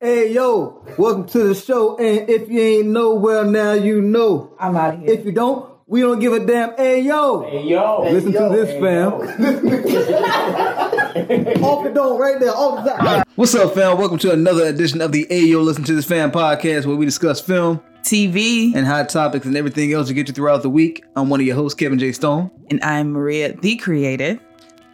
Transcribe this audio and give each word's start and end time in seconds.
Hey 0.00 0.32
yo, 0.32 0.84
welcome 0.98 1.24
to 1.28 1.38
the 1.48 1.54
show. 1.54 1.96
And 1.96 2.28
if 2.28 2.48
you 2.50 2.60
ain't 2.60 2.88
know, 2.88 3.14
well 3.14 3.44
now 3.48 3.74
you 3.74 4.00
know. 4.00 4.52
I'm 4.58 4.74
out 4.76 4.94
of 4.94 5.00
here. 5.00 5.10
If 5.10 5.24
you 5.24 5.30
don't, 5.30 5.70
we 5.86 6.00
don't 6.00 6.18
give 6.18 6.32
a 6.32 6.44
damn. 6.44 6.76
Hey 6.76 7.02
yo, 7.02 7.42
Hey 7.48 7.62
yo. 7.68 8.02
listen 8.10 8.32
to 8.32 8.48
this, 8.48 8.72
fam. 8.80 9.12
off 11.62 11.84
the 11.84 11.90
dome, 11.94 12.20
right 12.20 12.40
there, 12.40 12.50
off 12.50 12.84
the 12.84 12.90
top. 12.90 13.28
What's 13.36 13.54
up, 13.54 13.74
fam? 13.74 13.98
Welcome 13.98 14.18
to 14.18 14.32
another 14.32 14.66
edition 14.66 15.00
of 15.00 15.12
the 15.12 15.26
Ayo 15.30 15.62
Listen 15.64 15.84
to 15.84 15.94
This 15.94 16.06
Fam 16.06 16.32
podcast, 16.32 16.84
where 16.86 16.96
we 16.96 17.04
discuss 17.04 17.40
film 17.40 17.80
TV. 18.02 18.74
and 18.74 18.84
hot 18.84 19.10
topics 19.10 19.46
and 19.46 19.56
everything 19.56 19.92
else 19.92 20.08
to 20.08 20.14
get 20.14 20.26
you 20.26 20.34
throughout 20.34 20.62
the 20.62 20.70
week. 20.70 21.04
I'm 21.14 21.28
one 21.28 21.38
of 21.38 21.46
your 21.46 21.54
hosts, 21.54 21.78
Kevin 21.78 22.00
J. 22.00 22.10
Stone, 22.10 22.50
And 22.70 22.82
I'm 22.82 23.12
Maria, 23.12 23.52
the 23.52 23.76
creative. 23.76 24.40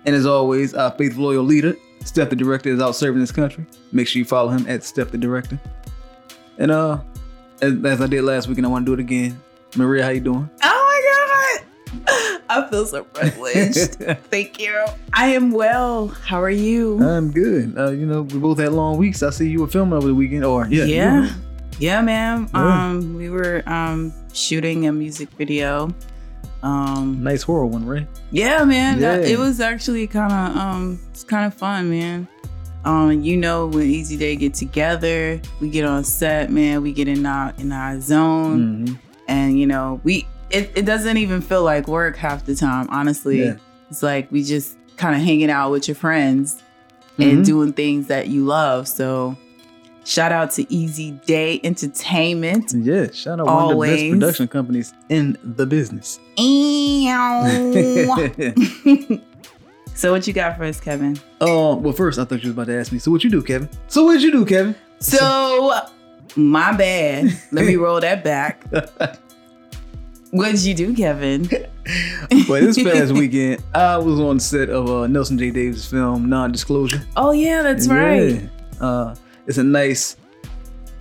and 0.04 0.14
as 0.14 0.26
always, 0.26 0.74
our 0.74 0.90
faithful 0.90 1.24
loyal 1.24 1.44
leader, 1.44 1.74
Steph 2.04 2.30
the 2.30 2.36
Director, 2.36 2.70
is 2.70 2.80
out 2.80 2.92
serving 2.96 3.20
this 3.20 3.32
country. 3.32 3.66
Make 3.92 4.08
sure 4.08 4.18
you 4.18 4.24
follow 4.24 4.50
him 4.50 4.66
at 4.68 4.84
Steph 4.84 5.10
the 5.10 5.18
Director. 5.18 5.58
And 6.59 6.70
uh, 6.70 7.00
as, 7.60 7.74
as 7.84 8.00
I 8.00 8.06
did 8.06 8.23
last 8.23 8.48
week, 8.48 8.59
and 8.59 8.66
I 8.66 8.70
want 8.70 8.86
to 8.86 8.90
do 8.90 9.00
it 9.00 9.00
again. 9.00 9.40
Maria, 9.77 10.04
how 10.04 10.10
you 10.10 10.20
doing? 10.20 10.48
Oh 10.62 11.60
my 11.95 12.04
God. 12.04 12.40
I 12.50 12.68
feel 12.70 12.87
so 12.87 13.04
privileged. 13.04 13.95
Thank 14.30 14.59
you. 14.59 14.87
I 15.12 15.28
am 15.28 15.50
well. 15.52 16.09
How 16.09 16.42
are 16.42 16.50
you? 16.50 17.02
I'm 17.02 17.30
good. 17.30 17.76
Uh, 17.76 17.90
you 17.90 18.06
know, 18.06 18.23
we 18.23 18.38
both 18.38 18.59
had 18.59 18.73
long 18.73 18.96
weeks. 18.96 19.23
I 19.23 19.30
see 19.30 19.48
you 19.48 19.60
were 19.60 19.66
filming 19.66 19.95
over 19.95 20.09
the 20.09 20.15
weekend, 20.15 20.45
or 20.45 20.66
yeah, 20.68 20.84
yeah. 20.84 21.34
Yeah, 21.78 22.01
ma'am. 22.01 22.48
Yeah. 22.52 22.87
Um, 22.88 23.15
we 23.15 23.30
were 23.30 23.62
um 23.66 24.12
shooting 24.32 24.87
a 24.87 24.92
music 24.92 25.28
video. 25.30 25.95
Um, 26.62 27.22
nice 27.22 27.42
horror 27.42 27.66
one, 27.66 27.86
right? 27.86 28.06
yeah, 28.32 28.64
man. 28.64 29.00
that- 29.00 29.24
it 29.24 29.38
was 29.38 29.60
actually 29.60 30.06
kind 30.06 30.32
of 30.32 30.56
um, 30.56 30.98
it's 31.10 31.24
kind 31.24 31.46
of 31.46 31.54
fun, 31.54 31.90
man. 31.90 32.26
Um, 32.84 33.22
you 33.22 33.36
know, 33.36 33.66
when 33.66 33.82
Easy 33.86 34.16
Day 34.16 34.34
get 34.36 34.54
together, 34.54 35.40
we 35.60 35.68
get 35.68 35.84
on 35.84 36.04
set, 36.04 36.50
man. 36.50 36.80
We 36.82 36.92
get 36.92 37.06
in 37.08 37.26
our 37.26 37.52
in 37.58 37.70
our 37.72 38.00
zone. 38.00 38.87
Mm-hmm. 38.87 38.95
and 39.28 39.59
you 39.59 39.66
know 39.66 40.00
we 40.04 40.26
it, 40.50 40.70
it 40.74 40.87
doesn't 40.87 41.18
even 41.18 41.42
feel 41.42 41.62
like 41.62 41.87
work 41.87 42.16
half 42.16 42.46
the 42.46 42.54
time 42.54 42.87
honestly 42.90 43.40
Yeah. 43.43 43.56
it's 43.90 44.02
like 44.02 44.32
we 44.32 44.43
just 44.43 44.78
kind 44.96 45.15
of 45.15 45.20
hanging 45.20 45.50
out 45.50 45.70
with 45.70 45.87
your 45.87 45.95
friends 45.96 46.62
Mhm. 47.18 47.32
and 47.32 47.45
doing 47.45 47.72
things 47.74 48.06
that 48.06 48.28
you 48.28 48.46
love 48.46 48.88
so 48.88 49.37
shout 50.09 50.32
out 50.32 50.51
to 50.52 50.73
easy 50.73 51.10
day 51.26 51.60
entertainment 51.62 52.73
Yeah, 52.74 53.10
shout 53.12 53.40
out 53.40 53.46
one 53.46 53.73
of 53.73 53.78
the 53.78 53.87
best 53.87 54.10
production 54.10 54.48
companies 54.48 54.95
in 55.10 55.37
the 55.42 55.66
business. 55.66 56.18
So 59.95 60.12
what 60.12 60.28
you 60.28 60.32
got 60.32 60.56
for 60.56 60.62
us 60.62 60.78
kevin 60.80 61.18
Oh, 61.40 61.74
well, 61.74 61.92
first 61.92 62.20
I 62.20 62.24
thought 62.24 62.40
you 62.45 62.50
was 62.50 62.52
about 62.52 62.68
to 62.68 62.78
ask 62.78 62.92
me. 62.92 63.00
So 63.00 63.10
what 63.10 63.24
you 63.24 63.30
do, 63.30 63.42
Kevin? 63.42 63.68
So 63.88 64.04
what 64.04 64.20
you 64.20 64.31
do, 64.31 64.47
Kevin? 64.47 64.76
so 65.00 65.72
my 66.37 66.72
bad 66.76 67.32
let 67.53 67.65
me 67.66 67.75
roll 67.76 67.98
that 68.00 68.22
back 68.22 68.65
what 70.31 70.50
did 70.53 70.60
you 70.65 70.75
do 70.75 70.94
kevin 70.94 71.48
well, 72.48 72.60
this 72.60 72.81
past 72.82 73.12
weekend, 73.12 73.62
I 73.75 73.97
was 73.97 74.20
on 74.20 74.38
set 74.41 74.69
of 74.70 74.91
uh, 74.91 75.06
Nelson 75.06 75.38
J. 75.38 75.50
Davis' 75.50 75.87
film 75.88 76.28
Non-Disclosure. 76.28 77.03
oh 77.16 77.31
yeah 77.32 77.62
that's 77.62 77.88
right 77.88 78.43
Yeah. 78.43 78.48
Uh, 78.87 79.15
it's 79.49 79.59
a 79.59 79.65
nice. 79.65 80.16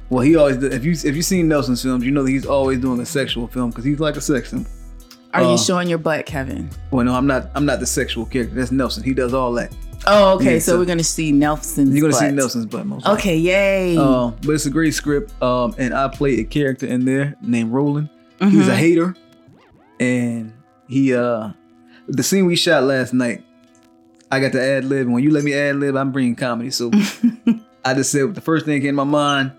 Well, 0.10 0.22
he 0.24 0.36
always 0.38 0.64
if 0.64 0.84
you 0.86 0.94
if 0.94 1.16
you 1.16 1.22
seen 1.22 1.48
Nelson's 1.48 1.84
films, 1.84 2.04
you 2.04 2.12
know 2.12 2.24
that 2.24 2.32
he's 2.32 2.46
always 2.46 2.80
doing 2.80 3.00
a 3.02 3.06
sexual 3.06 3.48
film 3.48 3.70
because 3.70 3.84
he's 3.86 4.00
like 4.00 4.16
a 4.16 4.22
sex 4.22 4.50
symbol. 4.50 4.70
are 5.34 5.44
Uh, 5.44 5.52
you 5.52 5.58
showing 5.58 5.90
your 5.90 5.98
butt 5.98 6.26
kevin 6.26 6.70
Well, 6.92 7.06
no, 7.06 7.14
I'm 7.14 7.28
not. 7.28 7.50
I'm 7.56 7.66
not 7.66 7.80
the 7.82 7.86
sexual 7.86 8.26
character. 8.26 8.56
That's 8.56 8.72
Nelson. 8.72 9.04
He 9.04 9.14
does 9.14 9.34
all 9.34 9.52
that. 9.54 9.76
Oh, 10.06 10.36
okay. 10.36 10.54
Yeah, 10.54 10.60
so, 10.60 10.72
so- 10.74 10.80
we're 10.80 10.86
gonna 10.86 11.04
see 11.04 11.32
Nelson's. 11.34 11.94
You're 11.94 12.10
gonna 12.10 12.14
see. 12.30 12.32
Nelson's 12.34 12.66
butt 12.68 12.86
most. 12.86 13.06
likely. 13.06 13.20
Okay, 13.20 13.38
yay. 13.38 13.98
Uh, 13.98 14.32
but 14.44 14.52
it's 14.52 14.66
a 14.66 14.70
great 14.70 14.94
script. 14.94 15.34
Um, 15.44 15.76
and 15.78 15.94
I 15.94 16.08
play 16.08 16.40
a 16.40 16.44
character 16.46 16.86
in 16.88 17.04
there 17.04 17.36
named 17.42 17.72
Roland. 17.74 18.10
He's 18.40 18.68
a 18.68 18.72
Mhm. 18.72 18.76
hater, 18.76 19.16
and 20.00 20.54
he 20.88 21.14
uh, 21.14 21.50
the 22.08 22.24
scene 22.24 22.46
we 22.46 22.56
shot 22.56 22.84
last 22.84 23.14
night. 23.14 23.44
I 24.32 24.40
got 24.40 24.52
to 24.54 24.62
ad 24.62 24.86
lib, 24.86 25.08
when 25.08 25.24
you 25.24 25.32
let 25.32 25.44
me 25.44 25.54
ad 25.54 25.78
lib, 25.78 25.96
I'm 25.98 26.12
bringing 26.12 26.36
comedy. 26.36 26.70
So 26.70 26.92
I 27.88 27.94
just 27.94 28.12
said 28.12 28.36
the 28.36 28.42
first 28.42 28.66
thing 28.66 28.84
in 28.84 28.96
my 28.96 29.06
mind. 29.06 29.52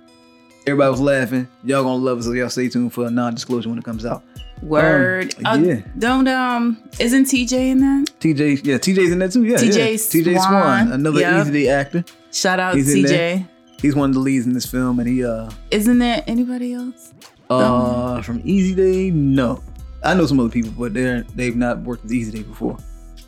Everybody 0.67 0.91
was 0.91 1.01
laughing. 1.01 1.49
Y'all 1.65 1.83
gonna 1.83 1.97
love 2.05 2.19
it, 2.19 2.25
so 2.25 2.33
y'all 2.33 2.51
stay 2.51 2.69
tuned 2.69 2.93
for 2.93 3.07
a 3.07 3.11
non-disclosure 3.11 3.71
when 3.71 3.79
it 3.79 3.85
comes 3.87 4.05
out. 4.05 4.23
Word. 4.61 5.35
um, 5.47 5.47
Uh, 5.47 5.67
yeah. 5.67 5.81
Don't 5.99 6.29
um. 6.29 6.83
Isn't 6.99 7.25
TJ 7.25 7.53
in 7.53 7.79
that? 7.81 8.11
TJ, 8.21 8.67
yeah, 8.67 8.77
TJ's 8.77 9.13
in 9.13 9.19
that 9.21 9.33
too. 9.33 9.45
Yeah, 9.45 9.57
TJ 9.57 9.77
yeah. 9.77 9.87
TJ 9.95 10.35
Swan, 10.35 10.49
Swan, 10.87 10.93
another 10.93 11.21
yep. 11.21 11.41
Easy 11.41 11.53
Day 11.53 11.69
actor. 11.71 12.05
Shout 12.31 12.61
out 12.61 12.75
He's 12.75 12.95
TJ. 12.95 13.47
He's 13.81 13.95
one 13.95 14.11
of 14.11 14.15
the 14.15 14.21
leads 14.21 14.45
in 14.45 14.53
this 14.53 14.67
film, 14.67 14.99
and 14.99 15.09
he 15.09 15.25
uh 15.25 15.49
Isn't 15.71 15.99
there 15.99 16.23
anybody 16.27 16.75
else? 16.75 17.15
uh 17.49 18.21
from 18.21 18.43
Easy 18.45 18.75
Day. 18.75 19.11
No, 19.11 19.63
I 20.05 20.13
know 20.13 20.27
some 20.27 20.39
other 20.39 20.51
people, 20.51 20.73
but 20.77 20.93
they're 20.93 21.23
they've 21.35 21.57
not 21.57 21.79
worked 21.81 22.03
with 22.03 22.13
Easy 22.13 22.31
Day 22.33 22.43
before. 22.43 22.77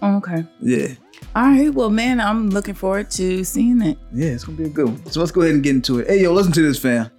Oh, 0.02 0.16
okay. 0.16 0.44
Yeah, 0.60 0.88
All 1.36 1.42
right. 1.44 1.72
Well, 1.72 1.90
man, 1.90 2.20
I'm 2.20 2.50
looking 2.50 2.74
forward 2.74 3.10
to 3.12 3.44
seeing 3.44 3.80
it. 3.82 3.98
yeah, 4.12 4.28
it's 4.30 4.44
gonna 4.44 4.58
be 4.58 4.64
a 4.64 4.68
good 4.68 4.86
one. 4.86 5.06
So 5.06 5.20
let's 5.20 5.32
go 5.32 5.42
ahead 5.42 5.54
and 5.54 5.62
get 5.62 5.70
into 5.76 6.00
it. 6.00 6.08
Hey, 6.08 6.22
yo, 6.22 6.32
listen 6.32 6.52
to 6.52 6.62
this, 6.62 6.78
fam. 6.78 7.10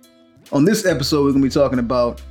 On 0.51 0.65
this 0.65 0.85
episode, 0.85 1.23
we're 1.25 1.31
gonna 1.31 1.43
be 1.43 1.49
talking 1.49 1.79
about 1.79 2.21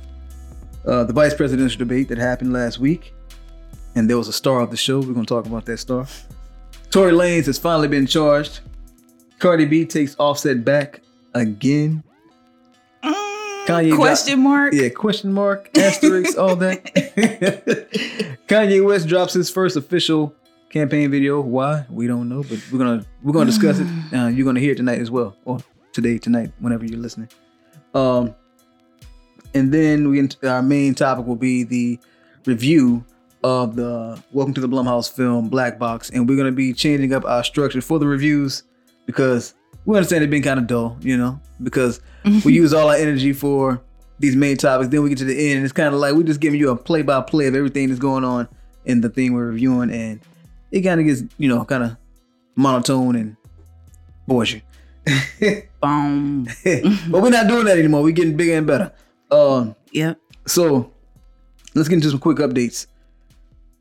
uh, 0.85 1.03
the 1.03 1.13
vice 1.13 1.33
presidential 1.33 1.79
debate 1.79 2.07
that 2.09 2.17
happened 2.19 2.53
last 2.53 2.77
week, 2.79 3.13
and 3.95 4.09
there 4.09 4.17
was 4.17 4.27
a 4.27 4.33
star 4.33 4.61
of 4.61 4.69
the 4.69 4.77
show. 4.77 4.99
We're 4.99 5.13
gonna 5.13 5.25
talk 5.25 5.45
about 5.47 5.65
that 5.65 5.77
star. 5.77 6.05
Tory 6.91 7.13
Lanez 7.13 7.45
has 7.47 7.57
finally 7.57 7.87
been 7.87 8.05
charged. 8.05 8.59
Cardi 9.39 9.65
B 9.65 9.85
takes 9.85 10.15
Offset 10.19 10.63
back 10.63 11.01
again. 11.33 12.03
Kanye 13.03 13.89
got- 13.91 13.97
Question 13.97 14.39
mark. 14.41 14.73
Yeah, 14.73 14.89
question 14.89 15.33
mark, 15.33 15.69
asterisk, 15.77 16.37
all 16.37 16.55
that. 16.57 16.83
Kanye 18.47 18.85
West 18.85 19.07
drops 19.07 19.33
his 19.33 19.49
first 19.49 19.77
official 19.77 20.35
campaign 20.71 21.11
video. 21.11 21.41
Why? 21.41 21.85
We 21.89 22.07
don't 22.07 22.29
know, 22.29 22.43
but 22.43 22.59
we're 22.71 22.79
gonna 22.79 23.05
we're 23.21 23.33
gonna 23.33 23.45
discuss 23.45 23.79
it. 23.79 23.87
Uh, 24.11 24.27
you're 24.27 24.45
gonna 24.45 24.59
hear 24.59 24.73
it 24.73 24.75
tonight 24.75 24.99
as 24.99 25.09
well, 25.09 25.37
or 25.45 25.59
today, 25.93 26.17
tonight, 26.17 26.51
whenever 26.59 26.83
you're 26.83 26.99
listening. 26.99 27.29
Um, 27.93 28.35
and 29.53 29.73
then 29.73 30.09
we 30.09 30.27
our 30.43 30.61
main 30.61 30.95
topic 30.95 31.25
will 31.25 31.37
be 31.37 31.63
the 31.63 31.97
review 32.45 33.05
of 33.41 33.77
the 33.77 34.21
Welcome 34.33 34.53
to 34.55 34.61
the 34.61 34.67
Blumhouse 34.67 35.09
film 35.09 35.47
Black 35.47 35.79
Box, 35.79 36.09
and 36.09 36.27
we're 36.27 36.35
gonna 36.35 36.51
be 36.51 36.73
changing 36.73 37.13
up 37.13 37.23
our 37.23 37.43
structure 37.43 37.79
for 37.79 37.99
the 37.99 38.07
reviews 38.07 38.63
because 39.05 39.53
we 39.85 39.95
understand 39.95 40.25
it's 40.25 40.31
been 40.31 40.43
kind 40.43 40.59
of 40.59 40.67
dull, 40.67 40.97
you 40.99 41.15
know, 41.15 41.39
because 41.63 42.01
we 42.45 42.53
use 42.53 42.73
all 42.73 42.89
our 42.89 42.95
energy 42.95 43.31
for 43.31 43.81
these 44.19 44.35
main 44.35 44.57
topics. 44.57 44.89
Then 44.89 45.03
we 45.03 45.09
get 45.09 45.19
to 45.19 45.25
the 45.25 45.51
end, 45.51 45.57
and 45.57 45.63
it's 45.63 45.73
kind 45.73 45.93
of 45.93 46.01
like 46.01 46.13
we're 46.15 46.23
just 46.23 46.41
giving 46.41 46.59
you 46.59 46.69
a 46.69 46.75
play 46.75 47.01
by 47.01 47.21
play 47.21 47.47
of 47.47 47.55
everything 47.55 47.87
that's 47.87 47.99
going 47.99 48.25
on 48.25 48.49
in 48.83 48.99
the 48.99 49.09
thing 49.09 49.31
we're 49.33 49.47
reviewing, 49.47 49.89
and 49.89 50.19
it 50.71 50.81
kind 50.81 50.99
of 50.99 51.05
gets, 51.07 51.23
you 51.37 51.49
know, 51.49 51.63
kind 51.65 51.83
of 51.83 51.97
monotone 52.55 53.15
and 53.15 53.35
bores 54.27 54.53
you. 54.53 54.61
Boom. 55.81 56.45
but 57.09 57.21
we're 57.21 57.29
not 57.29 57.47
doing 57.47 57.65
that 57.65 57.77
anymore. 57.77 58.03
We're 58.03 58.11
getting 58.11 58.37
bigger 58.37 58.53
and 58.53 58.67
better. 58.67 58.91
Um, 59.29 59.75
Yep. 59.91 60.19
so 60.47 60.91
let's 61.75 61.89
get 61.89 61.95
into 61.95 62.09
some 62.09 62.19
quick 62.19 62.37
updates. 62.37 62.87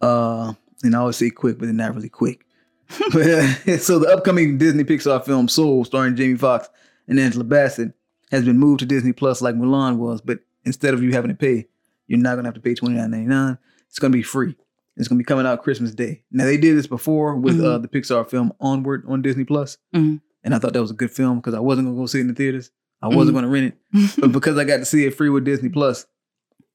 Uh, 0.01 0.55
and 0.83 0.95
I 0.95 0.99
always 0.99 1.17
say 1.17 1.31
quick, 1.31 1.59
but 1.59 1.67
they're 1.67 1.75
not 1.75 1.95
really 1.95 2.09
quick. 2.09 2.47
so 2.91 3.99
the 3.99 4.13
upcoming 4.13 4.59
Disney 4.59 4.83
Pixar 4.85 5.25
film 5.25 5.47
Soul, 5.49 5.85
starring 5.85 6.17
Jamie 6.17 6.37
Foxx 6.39 6.69
and 7.07 7.21
Angela 7.21 7.45
Bassett, 7.45 7.93
has 8.33 8.45
been 8.45 8.59
moved 8.59 8.81
to 8.81 8.87
Disney 8.87 9.13
Plus 9.13 9.41
like 9.43 9.55
Mulan 9.55 9.97
was. 9.97 10.21
But 10.21 10.41
instead 10.65 10.95
of 10.95 11.03
you 11.03 11.13
having 11.13 11.31
to 11.31 11.37
pay, 11.37 11.67
you're 12.09 12.19
not 12.19 12.35
gonna 12.37 12.49
have 12.49 12.55
to 12.55 12.61
pay 12.61 12.75
twenty 12.75 12.97
nine 12.97 13.11
ninety 13.13 13.27
nine. 13.29 13.59
It's 13.89 13.99
gonna 14.01 14.11
be 14.13 14.23
free. 14.23 14.57
It's 14.97 15.09
gonna 15.09 15.19
be 15.19 15.25
coming 15.25 15.47
out 15.47 15.63
Christmas 15.63 15.95
Day. 15.95 16.25
Now 16.31 16.45
they 16.45 16.57
did 16.59 16.77
this 16.77 16.87
before 16.87 17.37
with 17.37 17.61
uh, 17.61 17.79
the 17.79 17.89
Pixar 17.89 18.29
film 18.29 18.53
Onward 18.61 19.05
on 19.09 19.23
Disney 19.23 19.45
Plus, 19.45 19.79
Mhm. 19.95 20.21
and 20.45 20.55
I 20.55 20.59
thought 20.59 20.73
that 20.75 20.81
was 20.83 20.91
a 20.91 20.95
good 20.95 21.11
film 21.11 21.39
because 21.39 21.55
I 21.55 21.61
wasn't 21.61 21.89
gonna 21.89 21.97
go 21.97 22.07
see 22.07 22.19
it 22.19 22.23
in 22.23 22.29
the 22.29 22.35
theaters. 22.35 22.71
I 23.03 23.09
wasn't 23.09 23.37
gonna 23.37 23.49
rent 23.49 23.75
it, 23.93 24.11
but 24.21 24.33
because 24.33 24.59
I 24.59 24.65
got 24.65 24.79
to 24.79 24.85
see 24.85 25.07
it 25.07 25.15
free 25.15 25.31
with 25.31 25.45
Disney 25.45 25.71
Plus, 25.71 26.07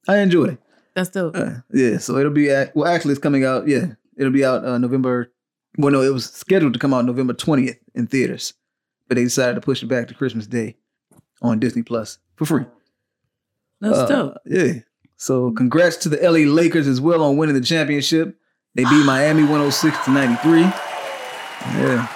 I 0.07 0.17
enjoyed 0.17 0.51
it. 0.53 0.59
That's 0.95 1.09
dope. 1.09 1.35
Uh, 1.35 1.57
yeah, 1.73 1.97
so 1.97 2.17
it'll 2.17 2.31
be 2.31 2.49
at 2.49 2.75
well, 2.75 2.87
actually, 2.91 3.11
it's 3.11 3.21
coming 3.21 3.45
out. 3.45 3.67
Yeah, 3.67 3.93
it'll 4.17 4.31
be 4.33 4.45
out 4.45 4.65
uh, 4.65 4.77
November. 4.79 5.31
Well, 5.77 5.91
no, 5.91 6.01
it 6.01 6.13
was 6.13 6.25
scheduled 6.31 6.73
to 6.73 6.79
come 6.79 6.93
out 6.93 7.05
November 7.05 7.33
twentieth 7.33 7.77
in 7.93 8.07
theaters, 8.07 8.53
but 9.07 9.15
they 9.15 9.23
decided 9.25 9.55
to 9.55 9.61
push 9.61 9.83
it 9.83 9.87
back 9.87 10.07
to 10.07 10.13
Christmas 10.15 10.47
Day 10.47 10.77
on 11.43 11.59
Disney 11.59 11.83
Plus 11.83 12.17
for 12.37 12.45
free. 12.45 12.65
That's 13.81 13.97
Uh, 13.97 14.05
dope. 14.07 14.37
Yeah. 14.45 14.73
So 15.25 15.49
congrats 15.53 15.97
to 15.97 16.09
the 16.09 16.17
LA 16.17 16.45
Lakers 16.51 16.87
as 16.87 17.01
well 17.01 17.23
on 17.23 17.35
winning 17.35 17.55
the 17.55 17.61
championship. 17.61 18.37
They 18.75 18.83
beat 18.83 19.05
Miami 19.05 19.41
106 19.41 20.05
to 20.05 20.11
93. 20.11 20.61
Yeah. 20.61 22.07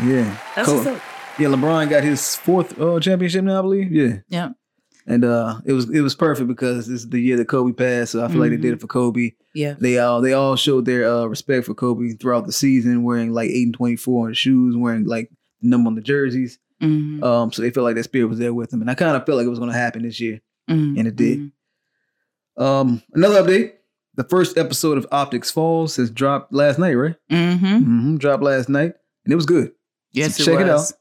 Yeah. 0.00 0.38
That's 0.54 0.68
Co- 0.68 0.74
what's 0.76 0.86
up. 0.86 1.02
yeah, 1.40 1.48
LeBron 1.48 1.90
got 1.90 2.04
his 2.04 2.36
fourth 2.36 2.78
uh, 2.80 3.00
championship 3.00 3.42
now, 3.44 3.58
I 3.58 3.62
believe. 3.62 3.90
Yeah. 3.92 4.18
Yeah. 4.28 4.50
And 5.08 5.24
uh 5.24 5.60
it 5.64 5.72
was 5.72 5.90
it 5.90 6.02
was 6.02 6.14
perfect 6.14 6.46
because 6.48 6.86
this 6.86 7.00
is 7.02 7.08
the 7.08 7.18
year 7.20 7.36
that 7.36 7.48
Kobe 7.48 7.72
passed. 7.72 8.12
So 8.12 8.24
I 8.24 8.28
feel 8.28 8.38
like 8.40 8.50
they 8.50 8.56
did 8.56 8.74
it 8.74 8.80
for 8.80 8.86
Kobe. 8.86 9.32
Yeah. 9.54 9.74
They 9.80 9.98
all 9.98 10.20
they 10.20 10.34
all 10.34 10.54
showed 10.54 10.84
their 10.84 11.04
uh, 11.08 11.24
respect 11.26 11.66
for 11.66 11.74
Kobe 11.74 12.10
throughout 12.14 12.46
the 12.46 12.52
season, 12.52 13.02
wearing 13.02 13.32
like 13.32 13.50
eight 13.50 13.64
and 13.66 13.74
twenty 13.74 13.96
four 13.96 14.24
on 14.26 14.30
the 14.30 14.34
shoes, 14.36 14.76
wearing 14.76 15.04
like 15.04 15.30
the 15.62 15.68
number 15.68 15.88
on 15.88 15.94
the 15.96 16.00
jerseys. 16.00 16.58
Mhm. 16.82 17.22
Um, 17.24 17.52
so 17.52 17.62
they 17.62 17.70
felt 17.70 17.84
like 17.84 17.94
that 17.96 18.04
spirit 18.04 18.26
was 18.28 18.38
there 18.38 18.52
with 18.54 18.70
them, 18.70 18.82
and 18.82 18.90
I 18.90 18.94
kind 18.94 19.16
of 19.16 19.24
felt 19.26 19.38
like 19.38 19.46
it 19.46 19.50
was 19.50 19.58
going 19.60 19.70
to 19.72 19.76
happen 19.78 20.02
this 20.02 20.20
year. 20.20 20.40
Mhm. 20.68 20.98
and 20.98 21.06
it 21.06 21.14
did. 21.14 21.52
Um, 22.56 23.02
another 23.14 23.42
update: 23.42 23.72
the 24.14 24.24
first 24.24 24.56
episode 24.58 24.98
of 24.98 25.06
Optics 25.12 25.50
Falls 25.50 25.96
has 25.96 26.10
dropped 26.10 26.52
last 26.52 26.78
night, 26.78 26.94
right? 26.94 27.14
Mhm. 27.30 27.58
Mm-hmm. 27.60 28.16
Dropped 28.16 28.42
last 28.42 28.68
night, 28.68 28.94
and 29.24 29.32
it 29.32 29.36
was 29.36 29.46
good. 29.46 29.72
Yes, 30.12 30.36
So 30.36 30.42
it 30.42 30.46
check 30.56 30.66
it 30.66 30.70
was. 30.72 30.92
out. 30.92 30.98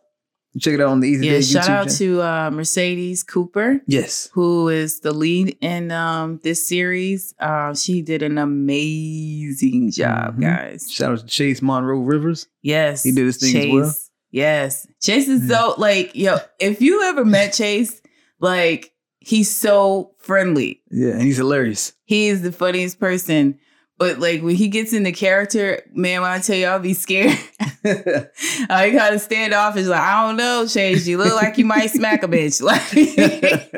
Check 0.62 0.74
it 0.76 0.80
out 0.82 0.88
on 0.88 1.02
the 1.02 1.10
Easy 1.10 1.26
Yeah, 1.26 1.34
Day 1.34 1.40
YouTube 1.40 1.54
Yeah, 1.54 1.62
shout 1.62 1.70
out 1.70 1.84
channel. 1.90 1.98
to 1.98 2.22
uh, 2.22 2.50
Mercedes 2.52 3.24
Cooper, 3.24 3.82
yes, 3.88 4.30
who 4.32 4.70
is 4.70 5.02
the 5.02 5.12
lead 5.12 5.58
in 5.60 5.92
um, 5.92 6.40
this 6.44 6.66
series. 6.66 7.36
Uh, 7.40 7.74
she 7.74 8.02
did 8.02 8.22
an 8.24 8.38
amazing 8.38 9.92
job, 9.92 10.38
Mhm. 10.38 10.42
guys. 10.42 10.90
shout 10.90 11.12
out 11.12 11.20
to 11.20 11.26
Chase 11.26 11.62
Monroe 11.62 12.00
Rivers. 12.00 12.48
Yes, 12.62 13.04
He 13.04 13.12
did 13.12 13.26
his 13.26 13.38
thing 13.38 13.56
as 13.58 13.74
well. 13.74 13.94
Yes, 14.32 14.88
Chase 15.02 15.28
is 15.28 15.44
Yeah. 15.50 15.60
so 15.60 15.76
like 15.78 16.12
yo. 16.16 16.38
If 16.60 16.82
you 16.82 17.04
ever 17.04 17.26
met 17.26 17.52
Chase, 17.54 18.02
like 18.40 18.92
he's 19.26 19.54
so 19.54 20.12
friendly. 20.20 20.82
Yeah, 20.92 21.14
and 21.14 21.22
he's 21.22 21.38
hilarious. 21.38 21.94
He 22.06 22.28
is 22.28 22.44
the 22.44 22.52
funniest 22.52 23.00
person. 23.00 23.60
But 23.98 24.20
like 24.20 24.42
when 24.42 24.56
he 24.56 24.68
gets 24.68 24.94
into 24.94 25.12
character, 25.14 25.82
man, 25.94 26.22
when 26.22 26.30
I 26.30 26.40
tell 26.40 26.56
you 26.56 26.68
I'll 26.68 26.80
be 26.80 26.94
scared. 26.94 27.38
I 27.86 28.94
kind 28.98 29.16
of 29.16 29.22
stand 29.22 29.54
off. 29.54 29.78
It's 29.78 29.88
like 29.88 30.02
I 30.02 30.28
don't 30.28 30.38
know, 30.38 30.68
Chase. 30.68 31.08
You 31.08 31.18
look 31.18 31.34
like 31.36 31.58
you 31.58 31.66
might 31.66 31.88
smack 31.88 32.24
a 32.24 32.28
bitch. 32.28 32.62
Like, 32.66 33.72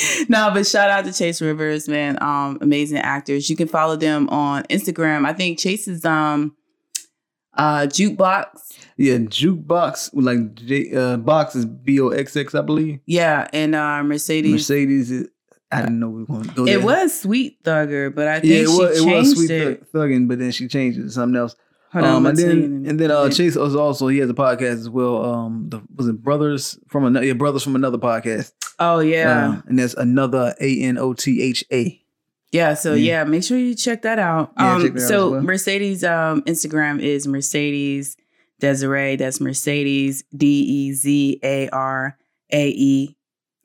no, 0.28 0.50
but 0.52 0.66
shout 0.66 0.90
out 0.90 1.04
to 1.04 1.12
Chase 1.12 1.42
Rivers, 1.42 1.88
man. 1.88 2.16
Um, 2.22 2.58
amazing 2.60 2.98
actors. 2.98 3.50
You 3.50 3.56
can 3.56 3.68
follow 3.68 3.96
them 3.96 4.28
on 4.30 4.62
Instagram. 4.64 5.26
I 5.26 5.34
think 5.34 5.58
Chase 5.58 5.88
is 5.88 6.04
um, 6.04 6.56
uh, 7.58 7.86
jukebox. 7.86 8.46
yeah, 8.96 9.16
jukebox 9.18 10.10
like 10.14 10.54
J, 10.54 10.94
uh, 10.94 11.16
box 11.18 11.54
is 11.54 11.66
B 11.66 12.00
O 12.00 12.08
X 12.08 12.36
X, 12.36 12.54
I 12.54 12.62
believe. 12.62 13.00
Yeah, 13.06 13.48
and 13.52 13.74
uh, 13.74 14.02
Mercedes. 14.02 14.52
Mercedes. 14.52 15.10
Is, 15.10 15.28
I 15.70 15.82
didn't 15.82 16.00
know 16.00 16.08
we 16.08 16.20
were 16.22 16.26
going 16.26 16.44
to 16.44 16.54
go 16.54 16.64
there. 16.64 16.78
It 16.78 16.82
was 16.82 17.20
Sweet 17.20 17.62
Thugger, 17.62 18.14
but 18.14 18.26
I 18.26 18.40
think 18.40 18.52
Yeah, 18.52 18.58
it 18.60 18.68
she 18.70 18.78
was, 18.78 18.98
it 18.98 19.04
changed 19.04 19.28
was 19.28 19.46
sweet 19.46 19.50
it. 19.50 19.92
Thugging, 19.92 20.26
but 20.26 20.38
then 20.38 20.50
she 20.50 20.66
changed 20.66 20.98
it 20.98 21.02
to 21.02 21.10
something 21.10 21.36
else. 21.36 21.56
Hold 21.92 22.04
on, 22.04 22.10
um, 22.10 22.16
I'm 22.16 22.26
and 22.26 22.38
gonna 22.38 22.48
tell 22.48 22.56
you 22.56 22.62
then 22.62 22.86
and 22.86 23.00
then 23.00 23.10
uh. 23.10 23.28
Chase 23.30 23.56
was 23.56 23.74
also 23.74 24.08
he 24.08 24.18
has 24.18 24.28
a 24.30 24.34
podcast 24.34 24.72
as 24.72 24.90
well. 24.90 25.24
Um, 25.24 25.68
the, 25.68 25.82
was 25.96 26.06
it 26.08 26.22
Brothers 26.22 26.78
from 26.88 27.04
another? 27.04 27.26
Yeah, 27.26 27.32
Brothers 27.32 27.62
from 27.64 27.76
another 27.76 27.98
podcast. 27.98 28.52
Oh 28.78 29.00
yeah. 29.00 29.48
Uh, 29.58 29.62
and 29.66 29.78
that's 29.78 29.94
another 29.94 30.54
A 30.60 30.80
N 30.82 30.98
O 30.98 31.12
T 31.14 31.42
H 31.42 31.64
A. 31.72 32.00
Yeah, 32.52 32.74
so 32.74 32.94
Yeah. 32.94 33.20
yeah. 33.20 33.24
make 33.24 33.44
sure 33.44 33.58
you 33.58 33.74
check 33.74 34.02
that 34.02 34.18
out. 34.18 34.52
Yeah, 34.58 34.74
um, 34.76 34.94
that 34.94 35.00
so 35.00 35.26
as 35.26 35.32
well. 35.32 35.40
Mercedes 35.42 36.04
um 36.04 36.42
Instagram 36.42 37.00
is 37.00 37.26
Mercedes 37.26 38.16
Desiree. 38.60 39.16
That's 39.16 39.40
Mercedes 39.40 40.24
D 40.36 40.46
E 40.62 40.92
Z 40.92 41.40
A 41.42 41.68
R 41.68 42.16
A 42.52 42.68
E. 42.68 43.16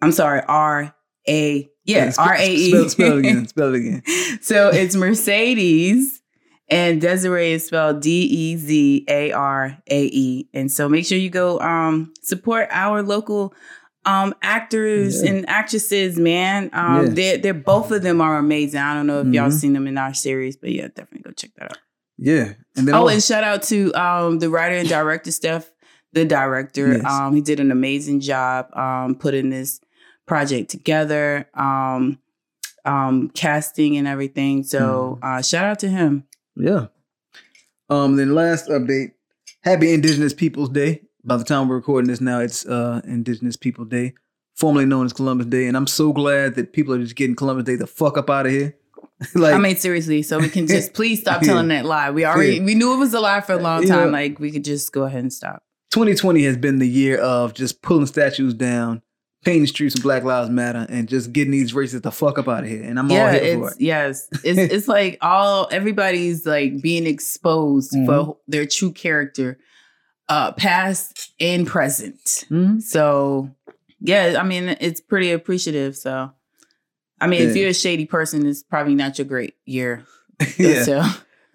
I'm 0.01 0.11
sorry, 0.11 0.41
R 0.47 0.93
A. 1.29 1.69
Yeah, 1.85 2.11
R 2.17 2.35
A 2.35 2.49
E. 2.53 2.69
Spell, 2.69 2.89
spell 2.89 3.13
it 3.13 3.19
again. 3.19 3.47
Spell 3.47 3.73
it 3.73 3.77
again. 3.77 4.03
so 4.41 4.69
it's 4.69 4.95
Mercedes 4.95 6.21
and 6.69 7.01
Desiree 7.01 7.51
is 7.53 7.67
spelled 7.67 8.01
D 8.01 8.21
E 8.23 8.57
Z 8.57 9.05
A 9.07 9.31
R 9.31 9.77
A 9.89 10.03
E. 10.05 10.49
And 10.53 10.71
so 10.71 10.87
make 10.89 11.05
sure 11.05 11.17
you 11.17 11.29
go 11.29 11.59
um 11.59 12.13
support 12.21 12.67
our 12.71 13.01
local 13.01 13.53
um 14.05 14.33
actors 14.41 15.23
Yeah. 15.23 15.29
and 15.31 15.49
actresses, 15.49 16.17
man. 16.17 16.69
Um 16.73 17.05
Yeah. 17.07 17.11
they're 17.13 17.37
they're 17.37 17.53
both 17.53 17.91
of 17.91 18.01
them 18.03 18.21
are 18.21 18.37
amazing. 18.37 18.79
I 18.79 18.93
don't 18.93 19.07
know 19.07 19.21
if 19.21 19.27
y'all 19.27 19.49
Mhm. 19.49 19.53
seen 19.53 19.73
them 19.73 19.87
in 19.87 19.97
our 19.97 20.13
series, 20.13 20.55
but 20.57 20.71
yeah, 20.71 20.87
definitely 20.87 21.21
go 21.21 21.31
check 21.31 21.51
that 21.57 21.71
out. 21.71 21.77
Yeah, 22.17 22.53
and 22.75 22.87
then 22.87 22.95
Oh, 22.95 23.07
and 23.07 23.21
shout 23.23 23.43
out 23.43 23.63
to 23.63 23.91
um 23.93 24.39
the 24.39 24.49
writer 24.49 24.75
and 24.75 24.87
director 24.89 25.31
Steph, 25.31 25.71
the 26.13 26.25
director. 26.25 26.93
Yes. 26.97 27.05
Um 27.05 27.35
he 27.35 27.41
did 27.41 27.59
an 27.59 27.71
amazing 27.71 28.19
job 28.19 28.67
um 28.75 29.15
putting 29.15 29.49
this 29.49 29.79
project 30.27 30.69
together. 30.69 31.47
Um 31.55 32.19
um 32.85 33.29
casting 33.33 33.95
and 33.97 34.07
everything. 34.07 34.63
So 34.63 35.17
Mm-hmm. 35.21 35.37
uh 35.37 35.41
shout 35.41 35.65
out 35.65 35.79
to 35.79 35.87
him. 35.89 36.23
yeah. 36.55 36.87
Um, 37.89 38.15
then 38.15 38.33
last 38.33 38.69
update: 38.69 39.11
Happy 39.61 39.93
Indigenous 39.93 40.33
Peoples 40.33 40.69
Day. 40.69 41.01
By 41.25 41.37
the 41.37 41.43
time 41.43 41.67
we're 41.69 41.75
recording 41.77 42.09
this 42.09 42.21
now, 42.21 42.39
it's 42.39 42.65
uh 42.65 43.01
Indigenous 43.05 43.55
People 43.55 43.85
Day, 43.85 44.13
formerly 44.55 44.85
known 44.85 45.05
as 45.05 45.13
Columbus 45.13 45.47
Day, 45.47 45.67
and 45.67 45.77
I'm 45.77 45.87
so 45.87 46.11
glad 46.11 46.55
that 46.55 46.73
people 46.73 46.93
are 46.93 46.99
just 46.99 47.15
getting 47.15 47.35
Columbus 47.35 47.65
Day 47.65 47.75
the 47.75 47.87
fuck 47.87 48.17
up 48.17 48.29
out 48.29 48.45
of 48.45 48.51
here. 48.51 48.75
like, 49.35 49.53
I 49.53 49.57
mean, 49.57 49.75
seriously. 49.77 50.21
So 50.21 50.37
we 50.39 50.49
can 50.49 50.67
just 50.67 50.93
please 50.95 51.21
stop 51.21 51.41
telling 51.41 51.69
that 51.69 51.85
lie. 51.85 52.11
We 52.11 52.25
already 52.25 52.57
Yeah. 52.57 52.63
we 52.63 52.75
knew 52.75 52.93
it 52.93 52.97
was 52.97 53.13
a 53.13 53.19
lie 53.21 53.41
for 53.41 53.53
a 53.53 53.57
long 53.57 53.83
Yeah. 53.83 53.95
time. 53.95 54.11
Like 54.11 54.39
we 54.39 54.51
could 54.51 54.65
just 54.65 54.91
go 54.91 55.03
ahead 55.03 55.21
and 55.21 55.31
stop. 55.31 55.63
2020 55.91 56.43
has 56.43 56.57
been 56.57 56.79
the 56.79 56.87
year 56.87 57.19
of 57.19 57.53
just 57.53 57.81
pulling 57.83 58.07
statues 58.07 58.53
down, 58.55 59.01
painting 59.45 59.67
streets 59.67 59.93
with 59.95 60.03
Black 60.03 60.23
Lives 60.23 60.49
Matter, 60.49 60.87
and 60.89 61.07
just 61.07 61.31
getting 61.31 61.51
these 61.51 61.71
racists 61.73 62.01
the 62.01 62.11
fuck 62.11 62.37
up 62.39 62.47
out 62.49 62.63
of 62.63 62.69
here. 62.69 62.83
And 62.83 62.97
I'm 62.99 63.09
all 63.11 63.15
yeah, 63.15 63.39
here 63.39 63.57
for 63.59 63.69
it. 63.69 63.75
yes, 63.79 64.27
it's 64.43 64.59
it's 64.73 64.87
like 64.89 65.19
all 65.21 65.69
everybody's 65.71 66.45
like 66.45 66.81
being 66.81 67.05
exposed 67.07 67.93
Mm-hmm. 67.93 68.07
for 68.07 68.37
their 68.47 68.65
true 68.65 68.91
character, 68.91 69.59
uh, 70.33 70.51
past 70.53 71.33
and 71.39 71.67
present. 71.67 72.23
Mhm. 72.49 72.81
So 72.81 73.49
yeah, 73.99 74.35
I 74.39 74.43
mean 74.43 74.65
it's 74.79 75.01
pretty 75.01 75.31
appreciative. 75.31 75.95
So 75.95 76.31
I 77.21 77.27
mean, 77.27 77.41
if 77.49 77.55
you're 77.55 77.69
a 77.69 77.73
shady 77.73 78.05
person, 78.05 78.45
it's 78.45 78.63
probably 78.63 78.95
not 78.95 79.17
your 79.17 79.27
great 79.27 79.53
year. 79.65 80.03
yeah. 80.57 80.83
So 80.83 81.01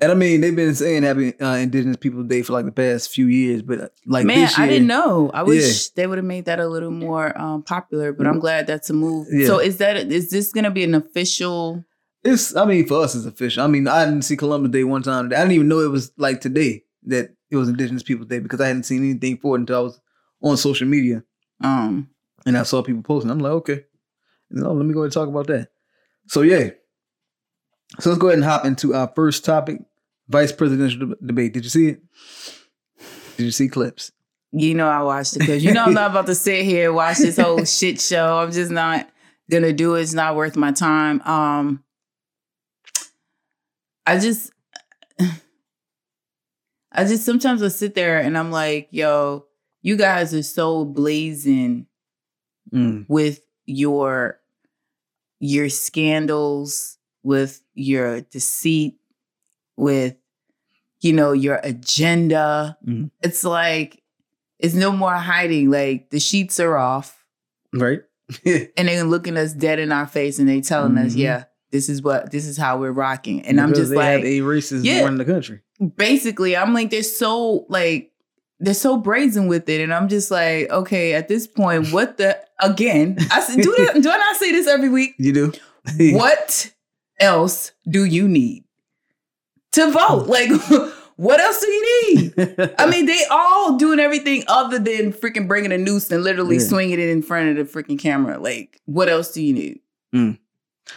And 0.00 0.12
I 0.12 0.14
mean, 0.14 0.40
they've 0.40 0.54
been 0.54 0.74
saying 0.76 1.02
Happy 1.02 1.38
uh, 1.40 1.56
Indigenous 1.56 1.96
People 1.98 2.22
Day 2.22 2.42
for 2.42 2.52
like 2.54 2.64
the 2.64 2.72
past 2.72 3.10
few 3.10 3.26
years, 3.26 3.62
but 3.62 3.78
uh, 3.80 3.88
like 4.06 4.24
man, 4.24 4.38
this 4.42 4.56
year, 4.56 4.66
I 4.66 4.68
didn't 4.70 4.86
know. 4.86 5.30
I 5.34 5.42
wish 5.42 5.64
Yeah. 5.66 5.90
they 5.96 6.06
would 6.06 6.18
have 6.18 6.24
made 6.24 6.44
that 6.46 6.60
a 6.60 6.68
little 6.68 6.92
more 6.92 7.36
um, 7.38 7.62
popular, 7.64 8.12
but 8.12 8.26
I'm 8.26 8.38
glad 8.38 8.66
that's 8.68 8.88
a 8.90 8.94
move. 8.94 9.26
Yeah. 9.30 9.46
So 9.48 9.58
is 9.58 9.76
that 9.78 9.96
is 9.96 10.30
this 10.30 10.52
going 10.52 10.64
to 10.64 10.70
be 10.70 10.84
an 10.84 10.94
official? 10.94 11.84
It's, 12.24 12.54
I 12.56 12.64
mean, 12.64 12.86
for 12.86 13.02
us, 13.04 13.14
it's 13.14 13.26
official. 13.26 13.62
I 13.64 13.66
mean, 13.66 13.86
I 13.88 14.04
didn't 14.04 14.22
see 14.22 14.36
Columbus 14.36 14.70
Day 14.70 14.84
one 14.84 15.02
time. 15.02 15.26
I 15.26 15.28
didn't 15.42 15.52
even 15.52 15.68
know 15.68 15.80
it 15.80 15.90
was 15.90 16.12
like 16.16 16.40
today 16.40 16.84
that 17.06 17.34
it 17.50 17.56
was 17.56 17.68
Indigenous 17.68 18.02
Peoples 18.02 18.28
Day 18.28 18.38
because 18.38 18.60
I 18.60 18.66
hadn't 18.68 18.84
seen 18.84 19.02
anything 19.04 19.38
for 19.38 19.56
it 19.56 19.60
until 19.60 19.76
I 19.76 19.80
was 19.80 20.00
on 20.42 20.56
social 20.56 20.86
media 20.86 21.22
Um, 21.62 22.10
and 22.46 22.56
I 22.56 22.62
saw 22.62 22.82
people 22.82 23.02
posting. 23.02 23.30
I'm 23.30 23.38
like, 23.38 23.52
okay, 23.52 23.84
you 24.50 24.60
know, 24.62 24.72
let 24.72 24.86
me 24.86 24.94
go 24.94 25.00
ahead 25.00 25.06
and 25.06 25.12
talk 25.12 25.28
about 25.28 25.46
that. 25.48 25.68
So 26.28 26.42
yeah, 26.42 26.70
so 28.00 28.10
let's 28.10 28.20
go 28.20 28.28
ahead 28.28 28.38
and 28.38 28.44
hop 28.44 28.64
into 28.64 28.94
our 28.94 29.10
first 29.14 29.44
topic: 29.44 29.80
vice 30.28 30.52
presidential 30.52 31.00
deb- 31.08 31.18
debate. 31.26 31.52
Did 31.54 31.64
you 31.64 31.70
see 31.70 31.88
it? 31.88 32.02
Did 33.36 33.44
you 33.44 33.50
see 33.50 33.68
clips? 33.68 34.12
you 34.50 34.74
know, 34.74 34.88
I 34.88 35.02
watched 35.02 35.36
it 35.36 35.40
because 35.40 35.62
you 35.62 35.72
know 35.74 35.84
I'm 35.84 35.92
not 35.94 36.10
about 36.10 36.26
to 36.26 36.34
sit 36.34 36.64
here 36.64 36.86
and 36.86 36.94
watch 36.96 37.18
this 37.18 37.36
whole 37.38 37.64
shit 37.66 38.00
show. 38.00 38.38
I'm 38.38 38.50
just 38.52 38.70
not 38.70 39.08
gonna 39.50 39.72
do 39.72 39.94
it. 39.94 40.02
It's 40.02 40.14
not 40.14 40.36
worth 40.36 40.56
my 40.56 40.72
time. 40.72 41.20
Um, 41.22 41.84
I 44.06 44.18
just, 44.18 44.50
I 46.98 47.04
just 47.04 47.24
sometimes 47.24 47.62
I 47.62 47.68
sit 47.68 47.94
there 47.94 48.18
and 48.18 48.36
I'm 48.36 48.50
like, 48.50 48.88
yo, 48.90 49.46
you 49.82 49.96
guys 49.96 50.34
are 50.34 50.42
so 50.42 50.84
blazing 50.84 51.86
Mm. 52.74 53.06
with 53.08 53.40
your 53.64 54.40
your 55.40 55.70
scandals 55.70 56.98
with 57.22 57.62
your 57.74 58.20
deceit 58.20 58.96
with 59.76 60.16
you 61.00 61.12
know 61.14 61.32
your 61.32 61.60
agenda 61.62 62.76
Mhm. 62.86 63.10
it's 63.22 63.42
like 63.44 64.02
it's 64.58 64.74
no 64.74 64.92
more 64.92 65.14
hiding 65.14 65.70
like 65.70 66.10
the 66.10 66.20
sheets 66.20 66.60
are 66.60 66.76
off 66.76 67.24
Right? 67.72 68.00
and 68.44 68.88
they're 68.88 69.04
looking 69.04 69.38
us 69.38 69.54
dead 69.54 69.78
in 69.78 69.90
our 69.92 70.06
face 70.06 70.38
and 70.38 70.46
they 70.48 70.60
telling 70.60 70.98
us 70.98 71.14
Mhm. 71.14 71.18
yeah 71.18 71.44
this 71.70 71.88
is 71.88 72.02
what 72.02 72.30
this 72.32 72.46
is 72.46 72.56
how 72.58 72.78
we're 72.78 72.92
rocking 72.92 73.40
and 73.46 73.58
i'm 73.60 73.68
Because 73.70 73.84
just 73.84 73.90
they 73.92 73.96
like 73.96 74.06
have 74.10 74.24
a 74.24 74.40
racist 74.40 74.84
Yeah. 74.84 75.02
running 75.04 75.16
the 75.18 75.24
country. 75.24 75.60
Basically 75.96 76.56
i'm 76.56 76.74
like 76.74 76.90
they're 76.90 77.02
so 77.02 77.66
like 77.68 78.10
they're 78.60 78.74
so 78.74 78.96
brazen 78.96 79.46
with 79.46 79.68
it 79.68 79.80
and 79.80 79.94
i'm 79.94 80.08
just 80.08 80.30
like 80.30 80.68
okay 80.70 81.14
at 81.14 81.28
this 81.28 81.46
point 81.46 81.88
what 81.92 82.16
the 82.16 82.38
again 82.60 83.16
i 83.30 83.56
do 83.56 83.74
that 83.78 84.00
do 84.02 84.10
i 84.10 84.16
not 84.16 84.36
say 84.36 84.50
this 84.52 84.66
every 84.66 84.88
week 84.88 85.14
You 85.18 85.32
do? 85.32 85.52
what 86.16 86.72
else 87.20 87.72
do 87.88 88.04
you 88.04 88.26
need 88.28 88.64
to 89.72 89.90
vote 89.90 90.26
like 90.28 90.50
what 91.16 91.40
else 91.40 91.60
do 91.60 91.66
you 91.68 92.14
need 92.14 92.74
i 92.78 92.86
mean 92.86 93.06
they 93.06 93.24
all 93.30 93.76
doing 93.76 94.00
everything 94.00 94.42
other 94.48 94.78
than 94.78 95.12
freaking 95.12 95.46
bringing 95.46 95.72
a 95.72 95.78
noose 95.78 96.10
and 96.10 96.24
literally 96.24 96.56
Yeah. 96.56 96.66
swinging 96.66 96.98
it 96.98 97.08
in 97.08 97.22
front 97.22 97.56
of 97.56 97.72
the 97.72 97.82
freaking 97.82 97.98
camera 97.98 98.38
like 98.38 98.80
what 98.86 99.08
else 99.08 99.32
do 99.32 99.42
you 99.42 99.52
need 99.54 99.80
mm. 100.14 100.38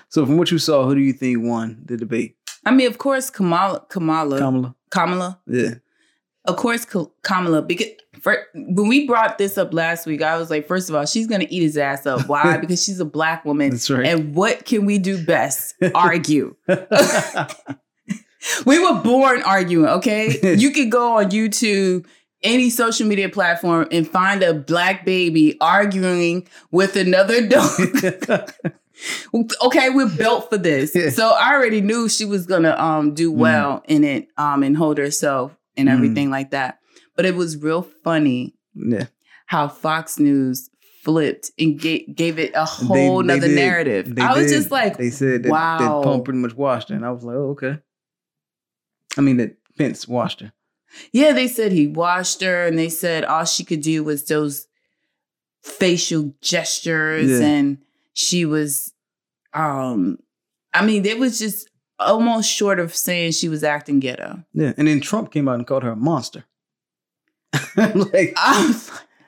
so, 0.10 0.26
from 0.26 0.38
what 0.38 0.52
you 0.52 0.58
saw, 0.58 0.86
who 0.86 0.96
do 0.96 1.02
you 1.02 1.14
think 1.14 1.44
won 1.44 1.84
the 1.86 1.98
debate? 1.98 2.36
I 2.66 2.72
mean 2.72 2.88
of 2.88 2.98
course 2.98 3.30
kamala 3.30 3.86
kamala 3.90 4.38
Kamala. 4.40 4.76
kamala 4.90 5.40
Yeah. 5.48 5.76
of 6.46 6.56
course 6.58 6.86
Kamala 7.24 7.62
because 7.62 7.88
for, 8.22 8.38
when 8.54 8.88
we 8.88 9.08
brought 9.08 9.38
this 9.38 9.58
up 9.58 9.74
last 9.74 10.06
week 10.06 10.22
I 10.22 10.38
was 10.38 10.50
like 10.50 10.68
first 10.68 10.90
of 10.90 10.96
all 10.96 11.06
she's 11.06 11.28
going 11.28 11.42
to 11.42 11.52
eat 11.54 11.62
his 11.64 11.78
ass 11.78 12.06
up 12.06 12.28
why 12.28 12.58
because 12.62 12.84
she's 12.84 13.00
a 13.00 13.06
black 13.06 13.46
woman 13.46 13.70
That's 13.72 13.90
right. 13.90 14.06
and 14.06 14.36
what 14.36 14.66
can 14.66 14.86
we 14.86 14.98
do 14.98 15.24
best 15.24 15.76
argue 15.96 16.56
we 18.66 18.80
were 18.80 19.02
born 19.02 19.42
arguing 19.44 19.88
okay 19.88 20.56
you 20.58 20.72
could 20.72 20.92
go 20.92 21.18
on 21.18 21.30
YouTube 21.32 22.06
any 22.44 22.72
social 22.72 23.08
media 23.08 23.30
platform 23.30 23.88
and 23.92 24.08
find 24.08 24.42
a 24.44 24.52
black 24.54 25.06
baby 25.06 25.56
arguing 25.62 26.48
with 26.72 26.96
another 26.96 27.48
dog. 27.48 27.70
okay, 29.64 29.90
we're 29.90 30.10
built 30.10 30.50
for 30.50 30.58
this. 30.58 30.94
So 31.16 31.30
I 31.30 31.54
already 31.54 31.82
knew 31.82 32.10
she 32.10 32.26
was 32.26 32.46
gonna 32.46 32.76
um 32.78 33.14
do 33.14 33.32
well 33.32 33.80
mm. 33.80 33.86
in 33.88 34.04
it 34.04 34.28
um 34.38 34.64
and 34.64 34.78
hold 34.78 34.98
herself 34.98 35.56
and 35.76 35.90
mm. 35.90 35.92
everything 35.94 36.28
mm. 36.28 36.32
like 36.32 36.52
that. 36.52 36.80
But 37.16 37.26
it 37.26 37.36
was 37.36 37.58
real 37.58 37.82
funny. 37.82 38.56
Yeah. 38.74 39.06
How 39.46 39.68
Fox 39.68 40.18
News 40.20 40.70
flipped 41.04 41.52
and 41.58 41.80
gave, 41.80 42.16
gave 42.16 42.40
it 42.40 42.52
a 42.56 42.64
whole 42.64 43.24
they, 43.24 43.28
nother 43.28 43.48
narrative. 43.48 44.16
They 44.16 44.22
I 44.22 44.34
was 44.38 44.52
did. 44.52 44.58
just 44.58 44.72
like, 44.72 44.98
they 44.98 45.10
said 45.10 45.44
that, 45.44 45.52
wow. 45.52 45.78
that 45.80 46.04
Pump 46.04 46.26
pretty 46.26 46.40
much 46.40 46.56
washed 46.56 46.90
her, 46.90 46.96
and 46.96 47.06
I 47.06 47.12
was 47.12 47.24
like, 47.24 47.36
oh 47.36 47.50
okay. 47.52 47.80
I 49.18 49.22
mean 49.22 49.38
that 49.38 49.58
Pence 49.78 50.08
washed 50.08 50.42
her. 50.42 50.54
Yeah, 51.12 51.32
they 51.32 51.48
said 51.48 51.72
he 51.72 51.88
washed 51.88 52.42
her, 52.42 52.66
and 52.68 52.78
they 52.78 52.90
said 52.90 53.26
all 53.26 53.46
she 53.46 53.64
could 53.64 53.82
do 53.82 54.04
was 54.04 54.26
those 54.26 54.68
facial 55.64 56.34
gestures, 56.42 57.40
yeah. 57.40 57.46
and 57.46 57.78
she 58.14 58.46
was, 58.46 58.91
um, 59.54 60.18
I 60.74 60.86
mean, 60.86 61.06
it 61.06 61.20
was 61.20 61.40
just 61.40 61.70
almost 62.00 62.50
short 62.50 62.80
of 62.80 62.96
saying 62.96 63.32
she 63.32 63.50
was 63.50 63.64
acting 63.64 64.00
ghetto. 64.00 64.44
Yeah, 64.54 64.74
and 64.78 64.88
then 64.88 65.02
Trump 65.02 65.32
came 65.32 65.48
out 65.48 65.56
and 65.56 65.68
called 65.68 65.84
her 65.84 65.92
a 65.92 65.96
monster. 65.96 66.46
I'm 67.78 68.00
like, 68.00 68.34
I'm, 68.38 68.76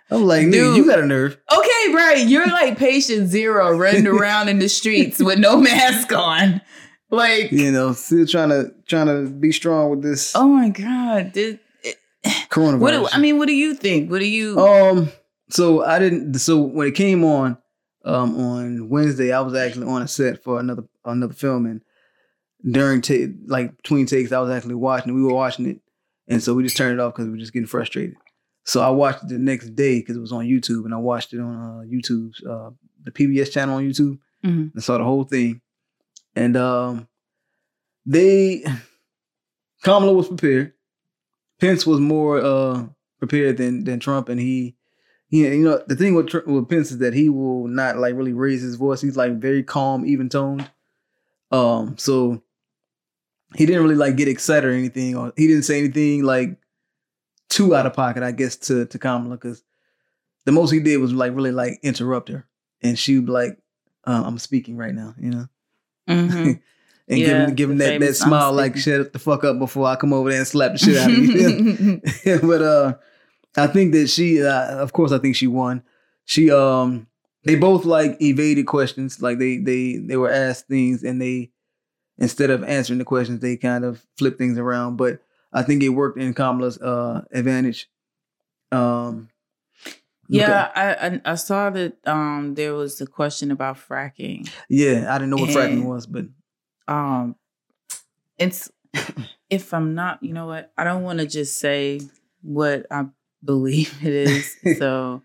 I'm 0.10 0.26
like, 0.26 0.50
dude, 0.52 0.78
you 0.78 0.86
got 0.86 1.00
a 1.00 1.06
nerve. 1.06 1.38
Okay, 1.52 1.94
right. 1.94 2.26
You're 2.28 2.48
like 2.48 2.78
patient 2.78 3.28
zero 3.28 3.76
running 3.78 4.08
around 4.08 4.50
in 4.50 4.60
the 4.60 4.70
streets 4.70 5.22
with 5.22 5.40
no 5.40 5.58
mask 5.58 6.12
on. 6.14 6.62
Like 7.10 7.52
you 7.52 7.72
know, 7.72 7.94
still 7.94 8.26
trying 8.26 8.50
to 8.50 8.72
trying 8.88 9.08
to 9.08 9.30
be 9.30 9.52
strong 9.52 9.92
with 9.92 10.02
this. 10.02 10.36
Oh 10.36 10.48
my 10.48 10.70
god, 10.70 11.34
did 11.34 11.60
it, 11.84 11.98
coronavirus? 12.50 12.80
What 12.80 12.92
do, 12.92 13.08
I 13.12 13.20
mean, 13.20 13.38
what 13.38 13.48
do 13.48 13.54
you 13.54 13.76
think? 13.76 14.10
What 14.10 14.20
do 14.20 14.28
you? 14.28 14.60
Um, 14.60 15.12
so 15.50 15.84
I 15.84 16.00
didn't. 16.00 16.34
So 16.36 16.58
when 16.58 16.88
it 16.88 16.96
came 16.96 17.24
on, 17.24 17.58
um, 18.04 18.40
on 18.40 18.90
Wednesday, 18.90 19.32
I 19.32 19.42
was 19.42 19.56
actually 19.56 19.88
on 19.88 20.02
a 20.02 20.08
set 20.08 20.44
for 20.44 20.60
another 20.60 20.84
another 21.06 21.34
film, 21.34 21.66
and 21.66 21.82
during 22.70 23.02
t- 23.02 23.34
like 23.46 23.76
between 23.78 24.06
takes, 24.06 24.32
I 24.32 24.40
was 24.40 24.52
actually 24.52 24.76
watching. 24.76 25.14
We 25.14 25.24
were 25.24 25.34
watching 25.34 25.68
it, 25.68 25.82
and 26.28 26.42
so 26.42 26.54
we 26.54 26.64
just 26.64 26.78
turned 26.78 26.94
it 26.94 27.00
off 27.00 27.14
because 27.14 27.26
we 27.26 27.32
were 27.32 27.38
just 27.38 27.54
getting 27.54 27.68
frustrated. 27.68 28.16
So 28.66 28.82
I 28.82 28.90
watched 28.90 29.24
it 29.24 29.30
the 29.30 29.40
next 29.40 29.76
day 29.76 30.00
because 30.00 30.16
it 30.16 30.22
was 30.22 30.32
on 30.32 30.46
YouTube, 30.46 30.86
and 30.86 30.94
I 30.94 30.98
watched 30.98 31.34
it 31.34 31.40
on 31.40 31.56
uh, 31.56 31.84
YouTube's 31.86 32.44
uh, 32.46 32.72
the 33.04 33.12
PBS 33.12 33.52
channel 33.52 33.76
on 33.76 33.84
YouTube, 33.84 34.20
mm-hmm. 34.44 34.68
and 34.74 34.84
saw 34.84 34.98
the 34.98 35.04
whole 35.04 35.24
thing 35.24 35.62
and 36.36 36.58
um, 36.58 37.08
they 38.06 38.64
Kamala 39.84 40.14
was 40.14 40.28
prepared. 40.28 40.74
Pence 41.60 41.86
was 41.86 42.00
more 42.00 42.40
uh, 42.42 42.86
prepared 43.20 43.58
than 43.58 43.84
than 43.84 44.00
Trump, 44.00 44.30
and 44.30 44.40
he, 44.40 44.76
he, 45.34 45.48
you 45.48 45.64
know, 45.64 45.82
the 45.88 45.96
thing 45.96 46.14
with 46.14 46.32
with 46.46 46.70
Pence 46.70 46.92
is 46.92 47.00
that 47.00 47.16
he 47.16 47.28
will 47.28 47.68
not 47.68 47.98
like 47.98 48.14
really 48.14 48.34
raise 48.34 48.62
his 48.62 48.76
voice. 48.76 49.02
He's 49.02 49.18
like 49.18 49.40
very 49.40 49.64
calm, 49.64 50.06
even 50.06 50.30
toned. 50.30 50.70
Um, 51.52 51.98
so 51.98 52.44
he 53.56 53.66
didn't 53.66 53.82
really 53.82 53.96
like 53.96 54.16
get 54.16 54.28
excited 54.28 54.70
or 54.70 54.74
anything, 54.74 55.18
or 55.18 55.34
he 55.36 55.48
didn't 55.48 55.64
say 55.64 55.80
anything 55.80 56.22
like 56.22 56.60
too 57.50 57.76
out 57.76 57.88
of 57.88 57.96
pocket, 57.96 58.22
I 58.22 58.32
guess, 58.32 58.58
to 58.58 58.86
to 58.86 59.00
Kamala, 59.00 59.38
because 59.38 59.64
the 60.46 60.52
most 60.52 60.70
he 60.70 60.80
did 60.80 60.98
was 60.98 61.14
like 61.14 61.34
really 61.34 61.52
like 61.52 61.80
interrupt 61.82 62.30
her, 62.30 62.46
and 62.84 62.98
she 63.00 63.16
would 63.16 63.26
be 63.26 63.32
like, 63.32 63.58
uh, 64.06 64.22
"I'm 64.24 64.38
speaking 64.38 64.78
right 64.78 64.94
now," 64.94 65.16
you 65.20 65.32
know. 65.32 65.48
Mm-hmm. 66.08 66.52
and 67.08 67.20
yeah, 67.20 67.26
give 67.26 67.38
him, 67.38 67.56
give 67.56 67.70
him 67.72 67.78
that, 67.80 68.00
that 68.02 68.16
smile 68.16 68.54
like 68.54 68.78
shut 68.78 69.14
the 69.14 69.18
fuck 69.18 69.44
up 69.46 69.58
before 69.58 69.88
I 69.88 69.96
come 69.96 70.14
over 70.14 70.30
there 70.30 70.38
and 70.38 70.48
slap 70.48 70.74
the 70.74 70.78
shit 70.78 70.98
out 70.98 71.10
of 71.10 71.18
you. 71.18 72.02
but 72.48 72.62
uh 72.62 72.94
I 73.56 73.68
think 73.68 73.94
that 73.94 74.08
she 74.08 74.44
uh, 74.44 74.78
of 74.78 74.94
course 74.94 75.12
I 75.12 75.20
think 75.20 75.36
she 75.36 75.48
won. 75.48 75.84
She 76.26 76.52
um 76.52 77.08
they 77.44 77.56
both 77.56 77.86
like 77.86 78.22
evaded 78.22 78.66
questions. 78.66 79.22
Like 79.22 79.40
they 79.40 79.58
they 79.58 79.98
they 79.98 80.18
were 80.18 80.32
asked 80.32 80.68
things 80.68 81.04
and 81.04 81.22
they 81.22 81.52
instead 82.18 82.50
of 82.50 82.64
answering 82.64 83.00
the 83.00 83.06
questions, 83.06 83.40
they 83.40 83.58
kind 83.58 83.84
of 83.84 84.06
flipped 84.18 84.38
things 84.38 84.58
around. 84.58 84.98
But 84.98 85.20
I 85.52 85.64
think 85.64 85.84
it 85.84 85.90
worked 85.90 86.20
in 86.20 86.34
Kamala's 86.34 86.78
uh 86.80 87.24
advantage. 87.32 87.90
Um 88.72 89.30
yeah, 90.30 90.72
I, 90.74 91.08
I, 91.08 91.22
I 91.26 91.36
saw 91.36 91.70
that 91.70 91.98
um 92.08 92.56
there 92.56 92.74
was 92.74 93.02
a 93.02 93.06
question 93.06 93.52
about 93.52 93.78
fracking. 93.78 94.50
Yeah, 94.70 95.14
I 95.14 95.18
didn't 95.18 95.32
know 95.32 95.38
what 95.38 95.50
and, 95.50 95.58
fracking 95.58 95.86
was, 95.86 96.08
but 96.08 96.26
um, 96.88 97.36
it's 98.38 98.72
if 99.50 99.74
I'm 99.74 99.96
not, 99.96 100.22
you 100.24 100.34
know 100.34 100.48
what, 100.48 100.72
I 100.78 100.84
don't 100.84 101.04
want 101.04 101.20
to 101.20 101.28
just 101.28 101.58
say 101.58 102.02
what 102.42 102.86
I 102.92 103.06
believe 103.44 103.98
it 104.04 104.14
is, 104.14 104.58
so 104.78 105.22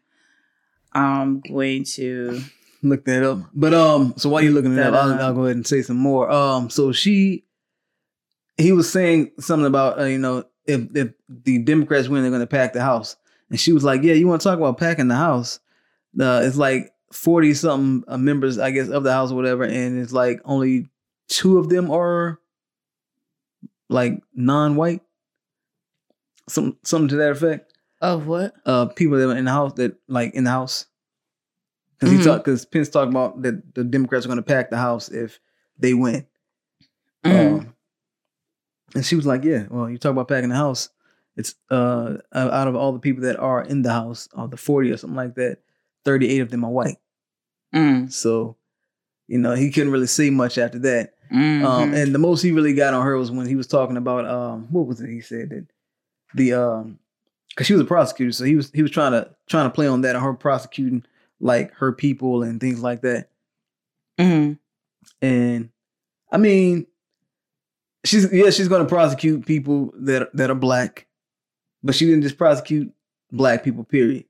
I'm 0.92 1.40
going 1.40 1.84
to 1.84 2.40
look 2.82 3.04
that 3.04 3.22
up. 3.22 3.38
But 3.54 3.74
um, 3.74 4.14
so 4.16 4.28
while 4.28 4.42
you're 4.42 4.52
looking 4.52 4.76
it 4.76 4.80
up, 4.80 4.94
I'll, 4.94 5.20
I'll, 5.20 5.34
go 5.34 5.44
ahead 5.44 5.56
and 5.56 5.66
say 5.66 5.82
some 5.82 5.96
more. 5.96 6.30
Um, 6.30 6.70
so 6.70 6.92
she, 6.92 7.44
he 8.56 8.72
was 8.72 8.90
saying 8.90 9.32
something 9.38 9.66
about 9.66 10.00
uh, 10.00 10.04
you 10.04 10.18
know 10.18 10.44
if 10.66 10.94
if 10.94 11.12
the 11.28 11.58
Democrats 11.58 12.08
win, 12.08 12.22
they're 12.22 12.30
going 12.30 12.40
to 12.40 12.46
pack 12.46 12.72
the 12.72 12.82
house. 12.82 13.16
And 13.50 13.58
she 13.58 13.72
was 13.72 13.82
like, 13.82 14.02
"Yeah, 14.02 14.14
you 14.14 14.28
want 14.28 14.42
to 14.42 14.48
talk 14.48 14.58
about 14.58 14.78
packing 14.78 15.08
the 15.08 15.16
house? 15.16 15.58
Uh, 16.20 16.42
it's 16.44 16.56
like 16.56 16.92
forty 17.12 17.54
something 17.54 18.04
uh, 18.06 18.18
members, 18.18 18.58
I 18.58 18.70
guess, 18.70 18.88
of 18.88 19.04
the 19.04 19.12
house 19.12 19.32
or 19.32 19.36
whatever, 19.36 19.64
and 19.64 19.98
it's 19.98 20.12
like 20.12 20.40
only 20.44 20.88
two 21.28 21.58
of 21.58 21.68
them 21.68 21.90
are 21.90 22.38
like 23.88 24.20
non-white, 24.34 25.00
some 26.48 26.76
something 26.84 27.08
to 27.08 27.16
that 27.16 27.32
effect. 27.32 27.67
Of 28.00 28.26
what? 28.26 28.54
Uh, 28.64 28.86
people 28.86 29.18
that 29.18 29.26
were 29.26 29.36
in 29.36 29.44
the 29.44 29.50
house 29.50 29.72
that 29.74 29.96
like 30.06 30.34
in 30.34 30.44
the 30.44 30.50
house. 30.50 30.86
Because 31.98 32.12
mm-hmm. 32.12 32.18
he 32.20 32.24
talked, 32.24 32.44
because 32.44 32.64
Pence 32.64 32.88
talked 32.88 33.10
about 33.10 33.42
that 33.42 33.74
the 33.74 33.82
Democrats 33.82 34.24
are 34.24 34.28
going 34.28 34.36
to 34.36 34.42
pack 34.42 34.70
the 34.70 34.76
house 34.76 35.08
if 35.08 35.40
they 35.78 35.94
win. 35.94 36.26
Mm-hmm. 37.24 37.54
Um, 37.56 37.74
and 38.94 39.04
she 39.04 39.16
was 39.16 39.26
like, 39.26 39.42
"Yeah, 39.42 39.64
well, 39.68 39.90
you 39.90 39.98
talk 39.98 40.12
about 40.12 40.28
packing 40.28 40.50
the 40.50 40.56
house 40.56 40.90
it's 41.38 41.54
uh 41.70 42.16
out 42.34 42.66
of 42.66 42.74
all 42.74 42.92
the 42.92 42.98
people 42.98 43.22
that 43.22 43.38
are 43.38 43.62
in 43.62 43.82
the 43.82 43.92
house, 43.92 44.28
of 44.32 44.50
the 44.50 44.56
40 44.56 44.90
or 44.90 44.96
something 44.96 45.16
like 45.16 45.36
that, 45.36 45.58
38 46.04 46.40
of 46.40 46.50
them 46.50 46.64
are 46.64 46.70
white. 46.70 46.96
Mm. 47.72 48.12
So, 48.12 48.56
you 49.28 49.38
know, 49.38 49.54
he 49.54 49.70
couldn't 49.70 49.92
really 49.92 50.08
say 50.08 50.30
much 50.30 50.58
after 50.58 50.80
that. 50.80 51.14
Um, 51.30 51.38
mm-hmm. 51.38 51.66
Um, 51.66 51.94
and 51.94 52.12
the 52.12 52.18
most 52.18 52.42
he 52.42 52.50
really 52.50 52.74
got 52.74 52.92
on 52.92 53.06
her 53.06 53.16
was 53.16 53.30
when 53.30 53.46
he 53.46 53.54
was 53.54 53.68
talking 53.68 53.96
about 53.96 54.26
um, 54.26 54.66
what 54.72 54.88
was 54.88 55.00
it? 55.00 55.10
He 55.10 55.20
said 55.20 55.50
that 55.50 55.66
the 56.34 56.54
um, 56.54 56.98
because 57.58 57.66
she 57.66 57.72
was 57.72 57.82
a 57.82 57.86
prosecutor, 57.86 58.32
so 58.32 58.44
he 58.44 58.54
was 58.54 58.70
he 58.72 58.82
was 58.82 58.90
trying 58.90 59.12
to 59.12 59.30
trying 59.48 59.66
to 59.68 59.74
play 59.74 59.88
on 59.88 60.02
that 60.02 60.14
and 60.14 60.24
her 60.24 60.32
prosecuting 60.34 61.04
like 61.40 61.72
her 61.74 61.92
people 61.92 62.42
and 62.42 62.60
things 62.60 62.80
like 62.80 63.02
that. 63.02 63.30
Mm-hmm. 64.18 64.54
And 65.20 65.70
I 66.30 66.36
mean, 66.36 66.86
she's 68.04 68.32
yeah, 68.32 68.50
she's 68.50 68.68
going 68.68 68.82
to 68.82 68.88
prosecute 68.88 69.44
people 69.44 69.92
that 69.96 70.34
that 70.36 70.50
are 70.50 70.54
black 70.54 71.08
but 71.82 71.94
she 71.94 72.06
didn't 72.06 72.22
just 72.22 72.38
prosecute 72.38 72.92
black 73.30 73.62
people, 73.62 73.84
period. 73.84 74.24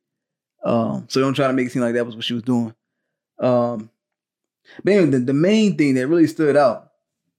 Um, 0.65 1.07
so 1.09 1.21
don't 1.21 1.35
try 1.35 1.47
to 1.47 1.53
make 1.53 1.67
it 1.67 1.71
seem 1.71 1.83
like 1.83 1.95
that 1.95 2.07
was 2.07 2.17
what 2.17 2.25
she 2.25 2.35
was 2.35 2.43
doing. 2.43 2.75
Um, 3.39 3.91
but 4.85 4.93
anyway, 4.93 5.11
the, 5.11 5.19
the 5.21 5.33
main 5.33 5.77
thing 5.77 5.95
that 5.95 6.09
really 6.09 6.27
stood 6.27 6.57
out 6.57 6.91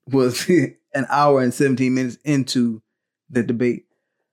was 0.07 0.49
an 0.93 1.05
hour 1.09 1.41
and 1.41 1.53
17 1.53 1.93
minutes 1.93 2.17
into 2.23 2.81
the 3.29 3.43
debate 3.43 3.85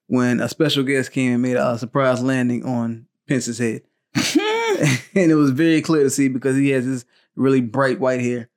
when 0.07 0.41
a 0.41 0.49
special 0.49 0.83
guest 0.83 1.13
came 1.13 1.33
and 1.33 1.43
made 1.43 1.57
a 1.57 1.79
surprise 1.79 2.23
landing 2.23 2.65
on 2.65 3.07
Pence's 3.29 3.59
head. 3.59 3.83
and 5.15 5.31
it 5.31 5.37
was 5.37 5.51
very 5.51 5.83
clear 5.83 6.03
to 6.03 6.11
see 6.11 6.29
because 6.29 6.57
he 6.57 6.71
has 6.71 6.87
this 6.87 7.05
really 7.35 7.61
bright 7.61 8.01
white 8.01 8.21
hair. 8.21 8.49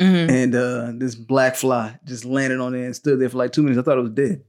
Mm-hmm. 0.00 0.30
And 0.30 0.54
uh, 0.54 0.92
this 0.94 1.14
black 1.14 1.56
fly 1.56 1.98
just 2.04 2.24
landed 2.24 2.60
on 2.60 2.72
there 2.72 2.84
and 2.84 2.94
stood 2.94 3.18
there 3.18 3.30
for 3.30 3.38
like 3.38 3.52
two 3.52 3.62
minutes. 3.62 3.78
I 3.78 3.82
thought 3.82 3.98
it 3.98 4.02
was 4.02 4.10
dead. 4.10 4.44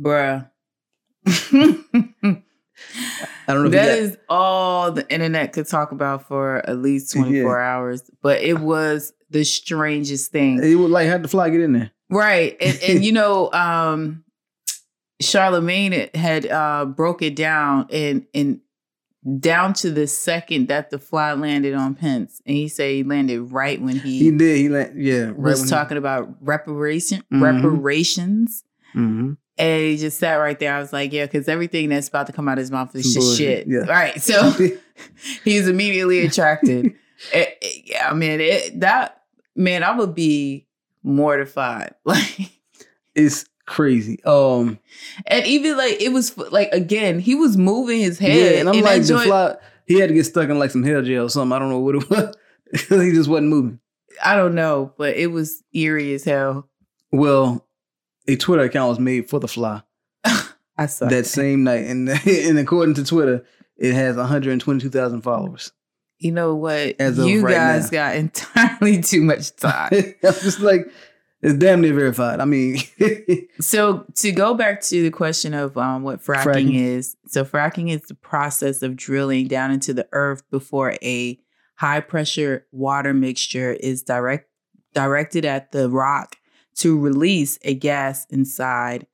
Bruh. 0.00 0.48
I 3.48 3.54
don't 3.54 3.64
know. 3.64 3.70
That 3.70 3.98
is 3.98 4.16
all 4.28 4.92
the 4.92 5.10
internet 5.12 5.52
could 5.52 5.66
talk 5.66 5.90
about 5.90 6.28
for 6.28 6.58
at 6.68 6.78
least 6.78 7.12
24 7.12 7.58
yeah. 7.58 7.66
hours. 7.66 8.08
But 8.22 8.40
it 8.42 8.60
was 8.60 9.12
the 9.30 9.44
strangest 9.44 10.30
thing. 10.30 10.62
It 10.62 10.76
would 10.76 10.90
like 10.90 11.08
had 11.08 11.24
the 11.24 11.28
fly 11.28 11.50
get 11.50 11.60
in 11.60 11.72
there. 11.72 11.90
Right. 12.08 12.56
And, 12.60 12.78
and 12.82 13.04
you 13.04 13.12
know, 13.20 13.50
um 13.52 14.24
Charlemagne 15.20 16.08
had 16.14 16.46
uh 16.46 16.84
broke 16.84 17.22
it 17.22 17.36
down 17.36 17.86
and 17.90 18.26
and 18.34 18.60
down 19.40 19.74
to 19.74 19.90
the 19.90 20.06
second 20.06 20.68
that 20.68 20.90
the 20.90 20.98
fly 20.98 21.32
landed 21.32 21.74
on 21.74 21.94
Pence, 21.94 22.40
and 22.46 22.56
he 22.56 22.68
said 22.68 22.90
he 22.90 23.02
landed 23.02 23.52
right 23.52 23.80
when 23.80 23.96
he 23.96 24.18
he 24.18 24.30
did 24.30 24.56
he 24.56 24.68
landed 24.68 24.96
yeah 24.96 25.24
right 25.24 25.36
was 25.36 25.68
talking 25.68 25.96
he... 25.96 25.98
about 25.98 26.28
reparation 26.40 27.18
mm-hmm. 27.32 27.42
reparations, 27.42 28.64
mm-hmm. 28.94 29.32
And 29.58 29.82
he 29.82 29.96
just 29.96 30.18
sat 30.18 30.36
right 30.36 30.58
there. 30.58 30.72
I 30.72 30.78
was 30.78 30.92
like, 30.92 31.12
yeah, 31.12 31.26
because 31.26 31.48
everything 31.48 31.88
that's 31.88 32.08
about 32.08 32.28
to 32.28 32.32
come 32.32 32.48
out 32.48 32.58
of 32.58 32.62
his 32.62 32.70
mouth 32.70 32.94
is 32.94 33.12
just 33.12 33.36
shit. 33.36 33.66
Yeah. 33.66 33.80
Right. 33.80 34.22
So 34.22 34.52
he's 35.44 35.66
immediately 35.66 36.24
attracted. 36.24 36.86
it, 36.86 36.94
it, 37.32 37.58
eh, 37.60 37.82
yeah, 37.84 38.12
man, 38.12 38.40
it, 38.40 38.78
that, 38.80 39.22
man, 39.56 39.82
I 39.82 39.96
would 39.96 40.14
be 40.14 40.66
mortified. 41.02 41.94
Like, 42.04 42.52
it's 43.16 43.46
crazy. 43.68 44.22
Um, 44.24 44.78
And 45.26 45.46
even 45.46 45.76
like 45.76 46.00
it 46.00 46.12
was 46.12 46.36
like 46.36 46.70
again, 46.72 47.18
he 47.20 47.34
was 47.34 47.56
moving 47.56 48.00
his 48.00 48.18
head. 48.18 48.36
yeah, 48.36 48.58
and 48.60 48.68
I'm 48.68 48.76
that 48.76 48.84
like, 48.84 49.02
the 49.02 49.08
joint- 49.08 49.26
fly, 49.26 49.56
he 49.86 50.00
had 50.00 50.08
to 50.08 50.14
get 50.14 50.24
stuck 50.24 50.48
in 50.48 50.58
like 50.58 50.70
some 50.70 50.82
hell 50.82 51.02
jail 51.02 51.24
or 51.24 51.30
something. 51.30 51.54
I 51.54 51.58
don't 51.58 51.70
know 51.70 51.78
what 51.78 51.94
it 51.96 52.10
was. 52.10 52.34
he 52.88 53.12
just 53.12 53.28
wasn't 53.28 53.48
moving. 53.48 53.80
I 54.24 54.34
don't 54.34 54.54
know, 54.54 54.92
but 54.98 55.16
it 55.16 55.28
was 55.28 55.62
eerie 55.72 56.12
as 56.14 56.24
hell. 56.24 56.68
Well, 57.12 57.66
a 58.26 58.36
Twitter 58.36 58.64
account 58.64 58.88
was 58.90 58.98
made 58.98 59.30
for 59.30 59.38
the 59.40 59.48
fly 59.48 59.82
I 60.76 60.86
saw 60.86 61.06
that 61.08 61.26
same 61.26 61.64
night, 61.64 61.86
and 61.86 62.08
and 62.26 62.58
according 62.58 62.94
to 62.96 63.04
Twitter, 63.04 63.44
it 63.76 63.94
has 63.94 64.16
122,000 64.16 65.22
followers. 65.22 65.72
You 66.18 66.32
know 66.32 66.54
what? 66.56 66.96
As 67.00 67.16
you 67.16 67.42
right 67.42 67.54
guys 67.54 67.92
now. 67.92 67.98
got 68.10 68.16
entirely 68.16 69.00
too 69.00 69.22
much 69.22 69.54
time. 69.56 69.90
I'm 69.92 70.32
just 70.34 70.58
like, 70.60 70.90
it's 71.40 71.54
damn 71.54 71.80
near 71.80 71.94
verified. 71.94 72.40
I 72.40 72.44
mean, 72.44 72.78
so 73.60 74.04
to 74.16 74.32
go 74.32 74.54
back 74.54 74.80
to 74.82 75.02
the 75.02 75.10
question 75.10 75.54
of 75.54 75.76
um, 75.76 76.02
what 76.02 76.20
fracking, 76.20 76.44
Fracking. 76.44 76.74
is, 76.74 77.16
so 77.26 77.44
fracking 77.44 77.90
is 77.90 78.02
the 78.02 78.14
process 78.14 78.82
of 78.82 78.96
drilling 78.96 79.46
down 79.46 79.70
into 79.70 79.94
the 79.94 80.08
earth 80.12 80.42
before 80.50 80.96
a 81.02 81.38
high 81.76 82.00
pressure 82.00 82.66
water 82.72 83.14
mixture 83.14 83.72
is 83.72 84.02
direct 84.02 84.48
directed 84.94 85.44
at 85.44 85.70
the 85.70 85.88
rock 85.88 86.36
to 86.74 86.98
release 86.98 87.58
a 87.62 87.74
gas 87.74 88.26
inside. 88.30 89.06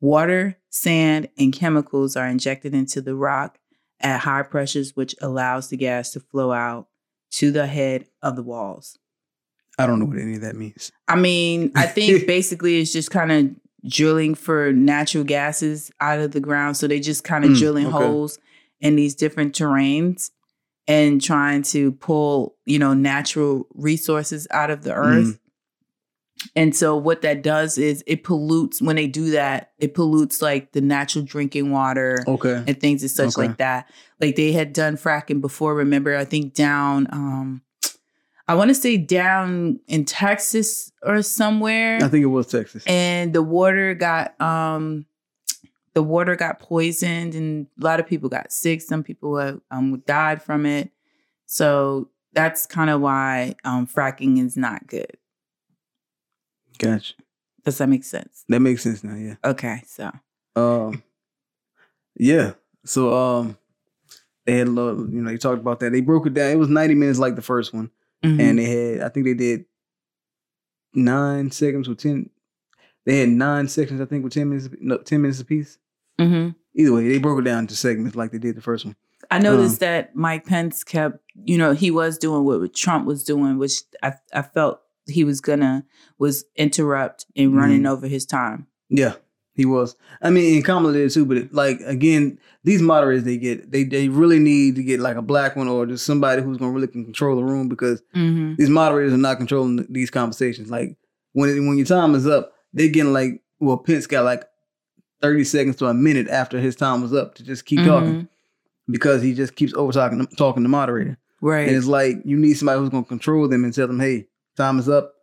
Water, 0.00 0.58
sand, 0.68 1.28
and 1.38 1.52
chemicals 1.52 2.14
are 2.14 2.28
injected 2.28 2.74
into 2.74 3.00
the 3.00 3.14
rock 3.14 3.58
at 4.00 4.20
high 4.20 4.42
pressures, 4.42 4.94
which 4.94 5.14
allows 5.20 5.68
the 5.68 5.76
gas 5.76 6.10
to 6.10 6.20
flow 6.20 6.52
out 6.52 6.88
to 7.30 7.50
the 7.50 7.66
head 7.66 8.06
of 8.22 8.36
the 8.36 8.42
walls. 8.42 8.98
I 9.78 9.86
don't 9.86 9.98
know 9.98 10.06
what 10.06 10.18
any 10.18 10.36
of 10.36 10.40
that 10.42 10.56
means. 10.56 10.92
I 11.08 11.16
mean, 11.16 11.72
I 11.74 11.86
think 11.86 12.26
basically 12.26 12.80
it's 12.80 12.92
just 12.92 13.10
kind 13.10 13.32
of 13.32 13.50
drilling 13.90 14.34
for 14.34 14.72
natural 14.72 15.24
gases 15.24 15.90
out 16.00 16.18
of 16.20 16.32
the 16.32 16.40
ground. 16.40 16.76
So 16.76 16.86
they 16.86 17.00
just 17.00 17.24
kind 17.24 17.44
of 17.44 17.50
Mm, 17.50 17.58
drilling 17.58 17.86
okay. 17.88 17.96
holes 17.96 18.38
in 18.80 18.96
these 18.96 19.14
different 19.14 19.54
terrains 19.54 20.30
and 20.86 21.20
trying 21.22 21.62
to 21.62 21.92
pull, 21.92 22.56
you 22.66 22.78
know, 22.78 22.94
natural 22.94 23.66
resources 23.74 24.46
out 24.50 24.70
of 24.70 24.82
the 24.84 24.94
earth. 24.94 25.26
Mm. 25.26 25.38
And 26.56 26.76
so 26.76 26.96
what 26.96 27.22
that 27.22 27.42
does 27.42 27.78
is 27.78 28.04
it 28.06 28.22
pollutes 28.24 28.82
when 28.82 28.96
they 28.96 29.06
do 29.06 29.30
that, 29.30 29.72
it 29.78 29.94
pollutes 29.94 30.42
like 30.42 30.72
the 30.72 30.80
natural 30.80 31.24
drinking 31.24 31.70
water 31.70 32.18
Okay. 32.26 32.62
and 32.66 32.78
things 32.80 33.02
and 33.02 33.10
such 33.10 33.36
Okay. 33.38 33.48
like 33.48 33.56
that. 33.58 33.90
Like 34.20 34.36
they 34.36 34.52
had 34.52 34.72
done 34.72 34.96
fracking 34.96 35.40
before. 35.40 35.74
Remember, 35.74 36.16
I 36.16 36.24
think 36.24 36.54
down, 36.54 37.06
um, 37.10 37.62
I 38.46 38.54
want 38.54 38.68
to 38.68 38.74
say 38.74 38.96
down 38.98 39.80
in 39.86 40.04
Texas 40.04 40.92
or 41.02 41.22
somewhere, 41.22 41.96
I 42.02 42.08
think 42.08 42.22
it 42.22 42.26
was 42.26 42.46
Texas. 42.46 42.84
and 42.86 43.32
the 43.32 43.42
water 43.42 43.94
got 43.94 44.38
um, 44.40 45.06
the 45.94 46.02
water 46.02 46.36
got 46.36 46.58
poisoned, 46.60 47.34
and 47.34 47.66
a 47.80 47.84
lot 47.84 48.00
of 48.00 48.06
people 48.06 48.28
got 48.28 48.52
sick. 48.52 48.82
Some 48.82 49.02
people 49.02 49.60
um 49.70 50.02
died 50.06 50.42
from 50.42 50.66
it. 50.66 50.90
So 51.46 52.10
that's 52.32 52.66
kind 52.66 52.90
of 52.90 53.00
why 53.00 53.54
um, 53.64 53.86
fracking 53.86 54.44
is 54.44 54.56
not 54.56 54.86
good. 54.86 55.16
Gotcha. 56.78 57.14
Does 57.64 57.78
that 57.78 57.88
make 57.88 58.04
sense? 58.04 58.44
That 58.48 58.60
makes 58.60 58.82
sense 58.82 59.02
now. 59.04 59.14
Yeah. 59.14 59.36
Okay, 59.44 59.82
so 59.86 60.10
Um. 60.56 61.02
Yeah. 62.16 62.52
So 62.84 63.14
um, 63.14 63.56
they 64.44 64.58
had 64.58 64.68
a 64.68 64.70
little. 64.70 65.08
You 65.10 65.22
know, 65.22 65.30
they 65.30 65.38
talked 65.38 65.60
about 65.60 65.80
that. 65.80 65.92
They 65.92 66.00
broke 66.02 66.26
it 66.26 66.34
down. 66.34 66.50
It 66.50 66.58
was 66.58 66.68
90 66.68 66.94
minutes 66.94 67.18
like 67.18 67.36
the 67.36 67.42
first 67.42 67.72
one, 67.72 67.90
mhm. 68.24 68.40
and 68.40 68.58
they 68.58 68.64
had. 68.64 69.00
I 69.02 69.08
think 69.08 69.26
they 69.26 69.34
did 69.34 69.66
nine 70.94 71.50
seconds 71.50 71.88
with 71.88 71.98
ten. 71.98 72.30
They 73.04 73.20
had 73.20 73.28
nine 73.28 73.68
sections. 73.68 74.00
I 74.00 74.06
think 74.06 74.24
with 74.24 74.32
ten 74.32 74.48
minutes. 74.48 74.68
No, 74.80 74.98
ten 74.98 75.22
minutes 75.22 75.40
apiece. 75.40 75.78
Mhm. 76.18 76.54
Either 76.74 76.92
way, 76.92 77.08
they 77.08 77.18
broke 77.18 77.40
it 77.40 77.44
down 77.44 77.60
into 77.60 77.76
segments 77.76 78.16
like 78.16 78.32
they 78.32 78.38
did 78.38 78.56
the 78.56 78.62
first 78.62 78.84
one. 78.84 78.96
I 79.30 79.38
noticed 79.38 79.80
that 79.80 80.14
Mike 80.14 80.46
Pence 80.46 80.84
kept, 80.84 81.18
you 81.34 81.56
know, 81.56 81.72
he 81.72 81.90
was 81.90 82.18
doing 82.18 82.44
what 82.44 82.74
Trump 82.74 83.06
was 83.06 83.24
doing, 83.24 83.58
which 83.58 83.82
I, 84.02 84.14
I 84.32 84.42
felt 84.42 84.80
he 85.06 85.24
was 85.24 85.40
gonna 85.40 85.84
was 86.18 86.44
interrupt 86.56 87.26
and 87.36 87.56
running 87.56 87.86
over 87.86 88.06
his 88.06 88.26
time. 88.26 88.66
Yeah, 88.88 89.14
he 89.54 89.64
was. 89.64 89.96
I 90.20 90.30
mean, 90.30 90.56
and 90.56 90.64
Kamala 90.64 90.92
did 90.92 91.10
too. 91.10 91.24
But 91.24 91.52
like 91.52 91.80
again, 91.80 92.38
these 92.64 92.82
moderators 92.82 93.24
they 93.24 93.36
get, 93.36 93.70
they 93.70 93.84
they 93.84 94.08
really 94.08 94.38
need 94.38 94.76
to 94.76 94.82
get 94.82 95.00
like 95.00 95.16
a 95.16 95.22
black 95.22 95.56
one 95.56 95.68
or 95.68 95.86
just 95.86 96.04
somebody 96.06 96.42
who's 96.42 96.58
gonna 96.58 96.72
really 96.72 96.88
can 96.88 97.04
control 97.04 97.36
the 97.36 97.44
room 97.44 97.68
because 97.68 98.02
Mm-hmm. 98.14 98.54
these 98.56 98.70
moderators 98.70 99.12
are 99.12 99.18
not 99.18 99.38
controlling 99.38 99.86
these 99.90 100.10
conversations. 100.10 100.70
Like 100.70 100.96
when 101.32 101.50
it, 101.50 101.60
when 101.60 101.76
your 101.76 101.86
time 101.86 102.14
is 102.14 102.26
up, 102.26 102.52
they're 102.72 102.88
getting 102.88 103.12
like 103.12 103.42
well, 103.60 103.76
Pence 103.78 104.06
got 104.06 104.24
like 104.24 104.44
thirty 105.22 105.44
seconds 105.44 105.76
to 105.76 105.86
a 105.86 105.94
minute 105.94 106.28
after 106.28 106.58
his 106.58 106.76
time 106.76 107.00
was 107.02 107.14
up 107.14 107.34
to 107.36 107.42
just 107.44 107.64
keep 107.64 107.80
talking 107.86 108.28
because 108.90 109.22
he 109.22 109.32
just 109.34 109.56
keeps 109.56 109.72
over 109.74 109.92
talking 109.92 110.26
talking 110.36 110.62
to 110.62 110.68
moderator. 110.68 111.16
Right. 111.40 111.66
And 111.68 111.76
it's 111.76 111.86
like 111.86 112.16
you 112.24 112.36
need 112.36 112.54
somebody 112.54 112.78
who's 112.80 112.88
gonna 112.90 113.04
control 113.04 113.48
them 113.48 113.64
and 113.64 113.72
tell 113.72 113.86
them, 113.86 114.00
hey, 114.00 114.26
time 114.56 114.78
is 114.78 114.88
up. 114.88 115.13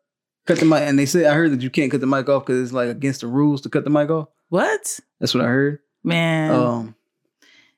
Cut 0.47 0.60
the 0.60 0.65
mic. 0.65 0.82
And 0.82 0.97
they 0.97 1.06
say 1.06 1.25
I 1.25 1.34
heard 1.34 1.51
that 1.51 1.62
you 1.62 1.69
can't 1.69 1.91
cut 1.91 2.01
the 2.01 2.08
mic 2.08 2.27
off 2.30 2.45
because 2.45 2.62
it's 2.62 2.73
like 2.73 2.89
against 2.89 3.21
the 3.21 3.27
rules 3.27 3.62
to 3.62 3.69
cut 3.69 3.84
the 3.84 3.89
mic 3.89 4.10
off. 4.10 4.27
what? 4.49 4.99
That's 5.19 5.34
what 5.34 5.43
I 5.43 5.47
heard. 5.47 5.80
Man. 6.04 6.51
Um, 6.54 6.95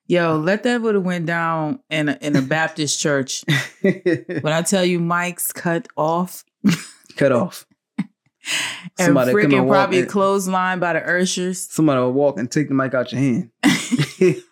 Yo, 0.07 0.37
let 0.37 0.63
that 0.63 0.81
would 0.81 0.95
have 0.95 1.03
went 1.05 1.25
down 1.25 1.79
in 1.89 2.09
a, 2.09 2.17
in 2.21 2.35
a 2.35 2.41
Baptist 2.41 2.99
church. 2.99 3.43
When 3.81 4.47
I 4.53 4.61
tell 4.61 4.83
you 4.85 4.99
Mike's 4.99 5.51
cut 5.51 5.87
off 5.97 6.43
cut 7.17 7.31
off. 7.31 7.65
and 7.97 8.07
Somebody 8.97 9.33
freaking 9.33 9.59
and 9.59 9.69
probably 9.69 9.99
in- 9.99 10.07
clothesline 10.07 10.79
by 10.79 10.93
the 10.93 10.99
ushers. 11.19 11.59
Somebody 11.69 11.99
will 12.01 12.13
walk 12.13 12.37
and 12.39 12.49
take 12.51 12.67
the 12.69 12.73
mic 12.73 12.93
out 12.93 13.11
your 13.11 13.21
hand. 13.21 13.51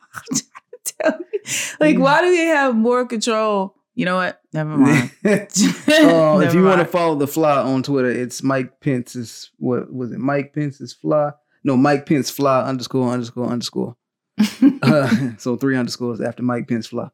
Like, 1.79 1.97
why 1.97 2.21
do 2.21 2.29
they 2.29 2.45
have 2.45 2.75
more 2.75 3.05
control? 3.05 3.75
You 3.95 4.05
know 4.05 4.15
what? 4.15 4.41
Never 4.53 4.69
mind. 4.77 5.11
Uh, 5.25 5.29
if 5.53 6.53
you 6.53 6.63
want 6.63 6.79
to 6.79 6.85
follow 6.85 7.15
the 7.15 7.27
fly 7.27 7.61
on 7.61 7.83
Twitter, 7.83 8.09
it's 8.09 8.41
Mike 8.43 8.79
Pence's 8.79 9.51
what 9.57 9.91
was 9.93 10.11
it? 10.11 10.19
Mike 10.19 10.53
Pence's 10.53 10.93
fly? 10.93 11.31
No, 11.63 11.77
Mike 11.77 12.05
Pence 12.05 12.29
fly 12.29 12.63
underscore 12.63 13.11
underscore 13.11 13.47
underscore. 13.47 13.95
Uh, 14.83 15.31
so 15.37 15.55
three 15.55 15.77
underscores 15.77 16.19
after 16.19 16.41
Mike 16.41 16.67
Pence 16.67 16.87
fly. 16.87 17.07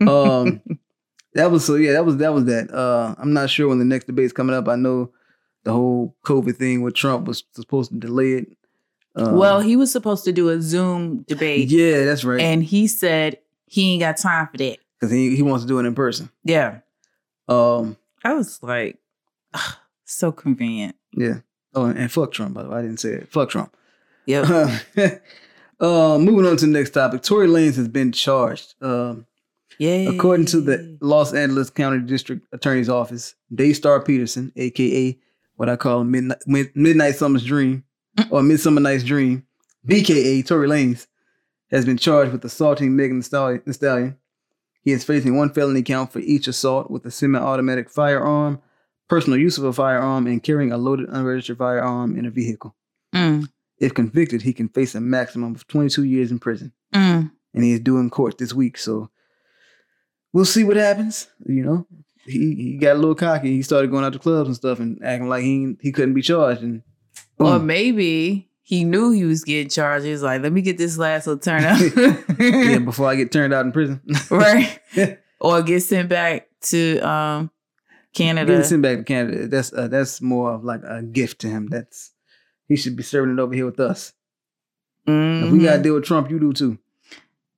Um, 0.00 0.62
that 1.34 1.50
was 1.50 1.64
so 1.64 1.74
yeah, 1.74 1.92
that 1.92 2.04
was 2.04 2.18
that 2.18 2.32
was 2.32 2.44
that. 2.44 2.72
Uh, 2.72 3.14
I'm 3.18 3.32
not 3.32 3.50
sure 3.50 3.68
when 3.68 3.80
the 3.80 3.84
next 3.84 4.06
debate's 4.06 4.32
coming 4.32 4.54
up. 4.54 4.68
I 4.68 4.76
know 4.76 5.10
the 5.64 5.72
whole 5.72 6.16
COVID 6.24 6.56
thing 6.56 6.82
with 6.82 6.94
Trump 6.94 7.26
was 7.26 7.42
supposed 7.52 7.90
to 7.90 7.98
delay 7.98 8.32
it. 8.32 8.56
Um, 9.16 9.36
well, 9.36 9.60
he 9.60 9.74
was 9.74 9.90
supposed 9.90 10.24
to 10.24 10.32
do 10.32 10.50
a 10.50 10.60
Zoom 10.62 11.24
debate, 11.26 11.68
yeah, 11.68 12.04
that's 12.04 12.22
right. 12.22 12.40
and 12.40 12.62
he 12.62 12.86
said 12.86 13.38
he 13.66 13.94
ain't 13.94 14.00
got 14.00 14.16
time 14.16 14.46
for 14.46 14.56
that. 14.58 14.78
Because 15.00 15.12
he 15.12 15.34
he 15.34 15.42
wants 15.42 15.64
to 15.64 15.68
do 15.68 15.78
it 15.78 15.86
in 15.86 15.94
person. 15.94 16.28
Yeah, 16.44 16.80
Um, 17.48 17.96
I 18.22 18.34
was 18.34 18.62
like, 18.62 18.98
ugh, 19.54 19.74
so 20.04 20.30
convenient. 20.30 20.94
yeah. 21.16 21.40
Oh, 21.74 21.86
and, 21.86 21.98
and 21.98 22.12
fuck 22.12 22.32
Trump. 22.32 22.54
By 22.54 22.64
the 22.64 22.68
way, 22.68 22.78
I 22.78 22.82
didn't 22.82 22.98
say 23.00 23.10
it. 23.14 23.32
Fuck 23.32 23.48
Trump. 23.50 23.74
Yep. 24.26 24.44
uh, 25.80 26.18
moving 26.18 26.46
on 26.46 26.56
to 26.58 26.66
the 26.66 26.72
next 26.72 26.90
topic. 26.90 27.22
Tory 27.22 27.46
Lanez 27.48 27.76
has 27.76 27.88
been 27.88 28.12
charged. 28.12 28.74
Um, 28.82 29.26
Yeah. 29.78 30.10
according 30.10 30.46
to 30.46 30.60
the 30.60 30.98
Los 31.00 31.32
Angeles 31.32 31.70
County 31.70 32.00
District 32.00 32.46
Attorney's 32.52 32.88
Office, 32.88 33.34
Daystar 33.54 34.00
Peterson, 34.02 34.52
aka 34.56 35.18
what 35.56 35.68
I 35.68 35.76
call 35.76 36.04
Midnight, 36.04 36.38
Midnight 36.46 37.16
Summer's 37.16 37.44
Dream 37.44 37.84
or 38.30 38.42
Midsummer 38.42 38.80
Night's 38.80 39.04
Dream, 39.04 39.46
BKA 39.86 40.44
Tory 40.46 40.68
Lanez, 40.68 41.06
has 41.70 41.84
been 41.86 41.96
charged 41.98 42.32
with 42.32 42.44
assaulting 42.44 42.96
Megan 42.96 43.20
Thee 43.20 43.72
Stallion. 43.72 44.16
He 44.82 44.92
is 44.92 45.04
facing 45.04 45.36
one 45.36 45.50
felony 45.52 45.82
count 45.82 46.12
for 46.12 46.20
each 46.20 46.48
assault 46.48 46.90
with 46.90 47.04
a 47.04 47.10
semi-automatic 47.10 47.90
firearm, 47.90 48.60
personal 49.08 49.38
use 49.38 49.58
of 49.58 49.64
a 49.64 49.72
firearm, 49.72 50.26
and 50.26 50.42
carrying 50.42 50.72
a 50.72 50.78
loaded 50.78 51.08
unregistered 51.10 51.58
firearm 51.58 52.18
in 52.18 52.24
a 52.26 52.30
vehicle. 52.30 52.74
Mm, 53.14 53.48
If 53.78 53.92
convicted, 53.94 54.42
he 54.42 54.52
can 54.52 54.68
face 54.68 54.94
a 54.94 55.00
maximum 55.00 55.54
of 55.54 55.66
22 55.66 56.04
years 56.04 56.30
in 56.30 56.38
prison. 56.38 56.72
mm. 56.94 57.30
And 57.52 57.64
he 57.64 57.72
is 57.72 57.80
due 57.80 57.98
in 57.98 58.10
court 58.10 58.38
this 58.38 58.54
week. 58.54 58.78
So 58.78 59.10
we'll 60.32 60.44
see 60.44 60.62
what 60.64 60.76
happens. 60.76 61.26
You 61.44 61.64
know, 61.64 61.86
he, 62.24 62.54
he 62.54 62.76
got 62.78 62.94
a 62.96 62.98
little 62.98 63.14
cocky. 63.16 63.50
He 63.56 63.62
started 63.62 63.90
going 63.90 64.04
out 64.04 64.12
to 64.12 64.18
clubs 64.20 64.46
and 64.48 64.54
stuff 64.56 64.78
and 64.78 65.02
acting 65.04 65.28
like 65.28 65.42
he 65.42 65.74
he 65.80 65.90
couldn't 65.90 66.14
be 66.14 66.22
charged. 66.22 66.62
And 66.62 66.82
Or 67.38 67.58
maybe 67.58 68.49
he 68.70 68.84
knew 68.84 69.10
he 69.10 69.24
was 69.24 69.42
getting 69.42 69.68
charged. 69.68 70.04
He 70.06 70.12
was 70.12 70.22
like, 70.22 70.40
let 70.42 70.52
me 70.52 70.62
get 70.62 70.78
this 70.78 70.96
last 70.96 71.26
little 71.26 71.40
turn 71.40 71.64
up. 71.64 71.80
yeah, 72.38 72.78
before 72.78 73.08
I 73.08 73.16
get 73.16 73.32
turned 73.32 73.52
out 73.52 73.66
in 73.66 73.72
prison. 73.72 74.00
right. 74.30 74.78
Or 75.42 75.60
get 75.62 75.80
sent 75.82 76.08
back 76.10 76.48
to 76.68 76.98
um 77.00 77.50
Canada. 78.14 78.52
Getting 78.52 78.64
sent 78.66 78.82
back 78.82 78.98
to 78.98 79.04
Canada, 79.04 79.48
that's 79.48 79.72
uh, 79.72 79.88
that's 79.88 80.20
more 80.20 80.52
of 80.52 80.62
like 80.64 80.82
a 80.84 81.02
gift 81.02 81.40
to 81.40 81.48
him. 81.48 81.66
That's 81.68 82.12
he 82.68 82.76
should 82.76 82.94
be 82.94 83.02
serving 83.02 83.32
it 83.34 83.40
over 83.40 83.54
here 83.54 83.64
with 83.64 83.80
us. 83.80 84.12
If 85.06 85.50
we 85.50 85.58
Mhm. 85.58 85.62
got 85.64 85.76
to 85.78 85.82
deal 85.82 85.94
with 85.94 86.04
Trump, 86.04 86.30
you 86.30 86.38
do 86.38 86.52
too. 86.52 86.78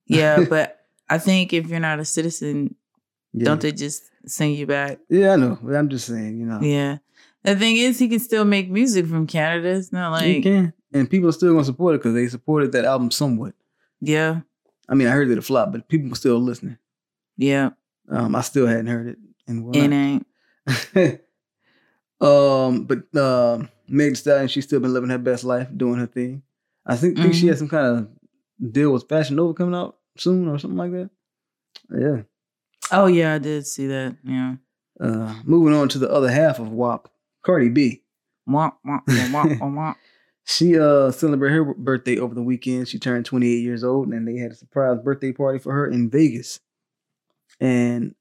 Yeah, 0.07 0.45
but 0.49 0.79
I 1.09 1.17
think 1.19 1.51
if 1.53 1.67
you're 1.67 1.81
not 1.81 1.99
a 1.99 2.05
citizen, 2.05 2.75
Yeah. 3.33 3.45
don't 3.45 3.59
they 3.61 3.73
just 3.73 4.03
send 4.25 4.55
you 4.55 4.65
back? 4.65 4.99
Yeah, 5.09 5.33
I 5.33 5.35
know. 5.35 5.59
I'm 5.75 5.89
just 5.89 6.07
saying, 6.07 6.39
you 6.39 6.45
know. 6.45 6.61
Yeah. 6.61 6.99
The 7.43 7.57
thing 7.57 7.75
is, 7.75 7.99
he 7.99 8.07
can 8.07 8.19
still 8.19 8.45
make 8.45 8.71
music 8.71 9.05
from 9.07 9.27
Canada. 9.27 9.67
It's 9.75 9.91
not 9.91 10.11
like 10.11 10.23
he 10.23 10.41
can. 10.41 10.71
And 10.93 11.09
people 11.09 11.29
are 11.29 11.33
still 11.33 11.53
gonna 11.53 11.65
support 11.65 11.95
it 11.95 11.99
because 11.99 12.13
they 12.13 12.27
supported 12.27 12.71
that 12.73 12.85
album 12.85 13.11
somewhat. 13.11 13.53
Yeah. 14.01 14.41
I 14.89 14.95
mean, 14.95 15.07
I 15.07 15.11
heard 15.11 15.29
it 15.29 15.37
a 15.37 15.41
flop, 15.41 15.71
but 15.71 15.87
people 15.87 16.09
were 16.09 16.15
still 16.15 16.39
listening. 16.39 16.77
Yeah. 17.37 17.71
Um, 18.09 18.35
I 18.35 18.41
still 18.41 18.67
hadn't 18.67 18.87
heard 18.87 19.07
it, 19.07 19.17
and 19.47 19.75
It 19.75 19.91
ain't. 20.95 21.21
um, 22.21 22.85
but 22.85 23.15
um, 23.17 23.69
Meg 23.87 24.09
Thee 24.11 24.15
Stallion, 24.15 24.47
she's 24.47 24.65
still 24.65 24.79
been 24.79 24.93
living 24.93 25.09
her 25.09 25.17
best 25.17 25.43
life, 25.43 25.67
doing 25.75 25.99
her 25.99 26.05
thing. 26.05 26.43
I 26.85 26.95
think 26.97 27.17
think 27.17 27.33
she 27.33 27.45
Mhm. 27.45 27.49
has 27.49 27.59
some 27.59 27.69
kind 27.69 27.87
of 27.87 28.71
deal 28.73 28.91
with 28.91 29.07
Fashion 29.07 29.35
Nova 29.37 29.53
coming 29.53 29.75
out 29.75 29.97
soon 30.17 30.47
or 30.47 30.59
something 30.59 30.77
like 30.77 30.91
that. 30.91 31.09
Yeah. 31.89 32.21
Oh 32.91 33.07
yeah, 33.07 33.33
I 33.35 33.37
did 33.39 33.65
see 33.65 33.87
that. 33.87 34.17
Yeah. 34.23 34.55
Uh, 34.99 35.33
moving 35.45 35.73
on 35.73 35.87
to 35.89 35.97
the 35.99 36.11
other 36.11 36.29
half 36.29 36.59
of 36.59 36.69
WAP, 36.71 37.07
Cardi 37.41 37.69
B. 37.69 38.03
Wah, 38.45 38.71
wah, 38.85 38.99
wah, 39.07 39.55
wah. 39.69 39.93
She 40.45 40.77
uh 40.77 41.11
celebrated 41.11 41.55
her 41.55 41.73
birthday 41.73 42.17
over 42.17 42.35
the 42.35 42.43
weekend. 42.43 42.87
She 42.89 42.99
turned 42.99 43.25
28 43.25 43.49
years 43.61 43.83
old, 43.83 44.09
and 44.09 44.27
they 44.27 44.37
had 44.37 44.51
a 44.51 44.55
surprise 44.55 44.97
birthday 45.03 45.31
party 45.31 45.59
for 45.59 45.71
her 45.73 45.87
in 45.87 46.09
Vegas. 46.09 46.59
And 47.59 48.13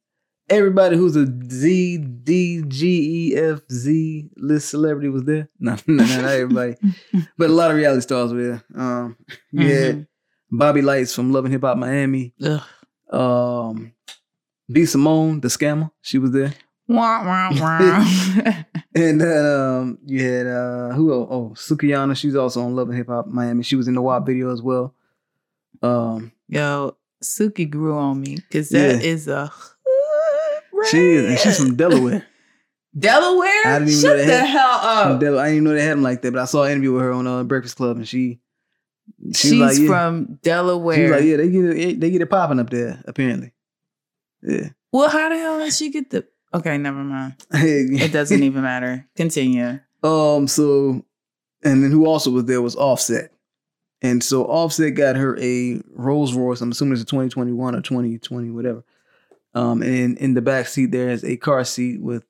everybody 0.49 0.97
who's 0.97 1.17
a 1.17 1.27
Z 1.51 1.99
D 1.99 2.63
G 2.69 3.31
E 3.33 3.37
F 3.37 3.61
Z 3.71 4.29
list 4.37 4.69
celebrity 4.69 5.09
was 5.09 5.25
there. 5.25 5.49
No, 5.59 5.77
no, 5.87 6.05
no, 6.05 6.05
not 6.05 6.25
everybody, 6.31 6.77
but 7.39 7.51
a 7.51 7.53
lot 7.53 7.71
of 7.71 7.77
reality 7.77 8.03
stars 8.03 8.33
were 8.33 8.43
there. 8.43 8.65
Um, 8.77 9.17
you 9.51 9.73
had 9.75 9.97
Mhm. 9.97 10.07
Bobby 10.55 10.83
Lytes 10.83 11.15
from 11.15 11.33
Love 11.33 11.45
and 11.47 11.53
Hip 11.53 11.63
Hop 11.63 11.77
Miami. 11.79 12.35
Ugh. 12.45 12.61
Um, 13.11 13.93
B 14.71 14.85
Simone, 14.87 15.41
the 15.41 15.49
scammer, 15.49 15.91
she 16.03 16.19
was 16.19 16.31
there. 16.33 16.55
Wah, 16.93 17.25
wah, 17.25 17.51
wah. 17.61 18.63
And 18.95 19.19
then 19.21 19.47
um, 19.47 19.99
you 20.05 20.23
had 20.23 20.47
uh, 20.47 20.91
who? 20.91 21.13
else? 21.13 21.29
Oh, 21.31 21.53
Sukihana. 21.57 22.15
She's 22.15 22.37
also 22.37 22.61
on 22.63 22.77
Love 22.77 22.89
and 22.91 22.99
Hip 22.99 23.07
Hop 23.09 23.27
Miami. 23.27 23.63
She 23.63 23.75
was 23.77 23.89
in 23.89 23.95
the 23.95 24.03
WAP 24.03 24.27
video 24.27 24.53
as 24.53 24.61
well. 24.61 24.95
Um, 25.83 26.31
Yo, 26.49 26.95
Suki 27.25 27.69
grew 27.71 27.97
on 27.97 28.21
me 28.21 28.37
because 28.37 28.69
that 28.69 28.97
Yeah. 29.03 29.11
is 29.11 29.29
a 29.29 29.51
she 30.91 30.99
is, 31.13 31.25
and 31.31 31.39
she's 31.39 31.57
from 31.59 31.77
Delaware. 31.77 32.27
Delaware. 32.99 33.49
I 33.65 33.79
didn't 33.79 33.89
even 33.89 34.03
know 34.03 34.09
Shut 34.09 34.17
they 34.19 34.27
the 34.27 34.37
had- 34.39 34.47
hell 34.49 34.71
up. 35.15 35.21
Delaware. 35.21 35.43
I 35.43 35.47
didn't 35.49 35.55
even 35.57 35.65
know 35.65 35.75
they 35.75 35.83
had 35.85 35.93
them 35.93 36.03
like 36.03 36.21
that, 36.23 36.33
but 36.33 36.43
I 36.43 36.45
saw 36.45 36.65
an 36.65 36.73
interview 36.73 36.93
with 36.93 37.03
her 37.03 37.13
on 37.13 37.27
uh, 37.27 37.45
Breakfast 37.45 37.77
Club, 37.77 37.97
and 37.97 38.07
she 38.07 38.41
she 39.33 39.33
She's 39.33 39.53
like, 39.55 39.79
yeah. 39.79 39.87
from 39.87 40.39
Delaware. 40.43 40.97
She 40.97 41.03
was 41.05 41.11
like, 41.13 41.25
yeah, 41.25 41.37
they 41.39 41.49
get 41.49 41.65
it, 41.65 42.01
they 42.01 42.11
get 42.11 42.21
it 42.21 42.27
popping 42.31 42.61
up 42.61 42.69
there. 42.71 43.03
Apparently, 43.07 43.53
yeah. 44.43 44.71
Well, 44.93 45.09
how 45.09 45.31
the 45.31 45.39
hell 45.39 45.59
did 45.61 45.73
she 45.73 45.91
get 45.91 46.11
the? 46.11 46.27
Okay, 46.55 46.79
never 46.79 47.03
mind. 47.03 47.35
It 47.53 48.13
doesn't 48.13 48.43
even 48.43 48.63
matter. 48.63 49.07
Continue. 49.17 49.81
Um. 50.03 50.47
So, 50.49 51.05
and 51.63 51.83
then 51.83 51.91
who 51.91 52.07
also 52.07 52.31
was 52.31 52.45
there 52.45 52.63
was 52.63 52.77
Offset, 52.77 53.33
and 54.03 54.23
so 54.23 54.45
Offset 54.45 54.95
got 54.95 55.17
her 55.17 55.39
a 55.41 55.81
Rolls 55.95 56.35
Royce. 56.35 56.61
I'm 56.61 56.73
assuming 56.73 56.95
it's 56.95 57.03
a 57.03 57.07
2021 57.07 57.75
or 57.75 57.81
2020, 57.81 58.51
whatever. 58.51 58.85
Um. 59.55 59.83
And 59.83 60.19
in 60.19 60.35
the 60.35 60.43
back 60.43 60.67
seat 60.67 60.91
there 60.91 61.11
is 61.11 61.25
a 61.25 61.37
car 61.37 61.65
seat 61.65 62.01
with 62.01 62.25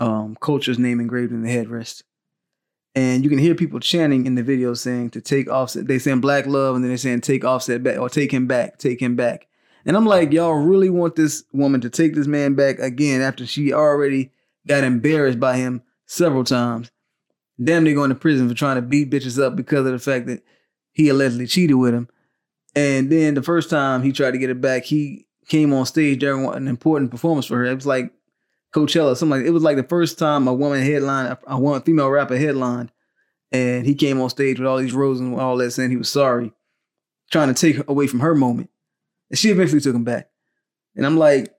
um 0.00 0.36
Kulture's 0.40 0.78
name 0.78 1.00
engraved 1.00 1.32
in 1.32 1.42
the 1.42 1.50
headrest. 1.50 2.02
And 2.94 3.22
you 3.22 3.30
can 3.30 3.38
hear 3.38 3.54
people 3.54 3.80
chanting 3.80 4.26
in 4.26 4.34
the 4.34 4.42
video 4.42 4.74
saying 4.74 5.10
to 5.10 5.20
take 5.20 5.48
Offset. 5.48 5.86
They 5.86 5.98
saying 5.98 6.20
Black 6.20 6.46
Love, 6.46 6.74
and 6.74 6.82
then 6.82 6.90
they're 6.90 6.98
saying 6.98 7.20
take 7.20 7.44
Offset 7.44 7.82
back 7.82 7.98
or 7.98 8.08
take 8.08 8.32
him 8.32 8.46
back, 8.46 8.78
take 8.78 9.00
him 9.00 9.14
back. 9.14 9.47
And 9.88 9.96
I'm 9.96 10.04
like, 10.04 10.32
y'all 10.34 10.52
really 10.52 10.90
want 10.90 11.16
this 11.16 11.44
woman 11.50 11.80
to 11.80 11.88
take 11.88 12.14
this 12.14 12.26
man 12.26 12.54
back 12.54 12.78
again 12.78 13.22
after 13.22 13.46
she 13.46 13.72
already 13.72 14.30
got 14.66 14.84
embarrassed 14.84 15.40
by 15.40 15.56
him 15.56 15.82
several 16.04 16.44
times. 16.44 16.90
Damn, 17.60 17.84
they 17.84 17.94
going 17.94 18.10
to 18.10 18.14
prison 18.14 18.50
for 18.50 18.54
trying 18.54 18.76
to 18.76 18.82
beat 18.82 19.10
bitches 19.10 19.42
up 19.42 19.56
because 19.56 19.86
of 19.86 19.92
the 19.92 19.98
fact 19.98 20.26
that 20.26 20.42
he 20.92 21.08
allegedly 21.08 21.46
cheated 21.46 21.76
with 21.76 21.94
him. 21.94 22.06
And 22.76 23.10
then 23.10 23.32
the 23.32 23.42
first 23.42 23.70
time 23.70 24.02
he 24.02 24.12
tried 24.12 24.32
to 24.32 24.38
get 24.38 24.50
it 24.50 24.60
back, 24.60 24.84
he 24.84 25.26
came 25.48 25.72
on 25.72 25.86
stage 25.86 26.18
during 26.18 26.44
an 26.44 26.68
important 26.68 27.10
performance 27.10 27.46
for 27.46 27.56
her. 27.56 27.64
It 27.64 27.74
was 27.74 27.86
like 27.86 28.12
Coachella, 28.74 29.16
something 29.16 29.38
like 29.38 29.46
it 29.46 29.52
was 29.52 29.62
like 29.62 29.78
the 29.78 29.82
first 29.84 30.18
time 30.18 30.46
a 30.48 30.52
woman 30.52 30.82
headline, 30.82 31.34
a, 31.46 31.58
one 31.58 31.80
female 31.80 32.10
rapper 32.10 32.36
headlined, 32.36 32.92
and 33.52 33.86
he 33.86 33.94
came 33.94 34.20
on 34.20 34.28
stage 34.28 34.58
with 34.58 34.68
all 34.68 34.76
these 34.76 34.92
roses 34.92 35.22
and 35.22 35.40
all 35.40 35.56
that, 35.56 35.70
saying 35.70 35.90
he 35.90 35.96
was 35.96 36.10
sorry, 36.10 36.52
trying 37.30 37.52
to 37.52 37.54
take 37.54 37.88
away 37.88 38.06
from 38.06 38.20
her 38.20 38.34
moment. 38.34 38.68
And 39.30 39.38
she 39.38 39.50
eventually 39.50 39.80
took 39.80 39.94
him 39.94 40.04
back. 40.04 40.28
And 40.96 41.04
I'm 41.06 41.16
like, 41.16 41.52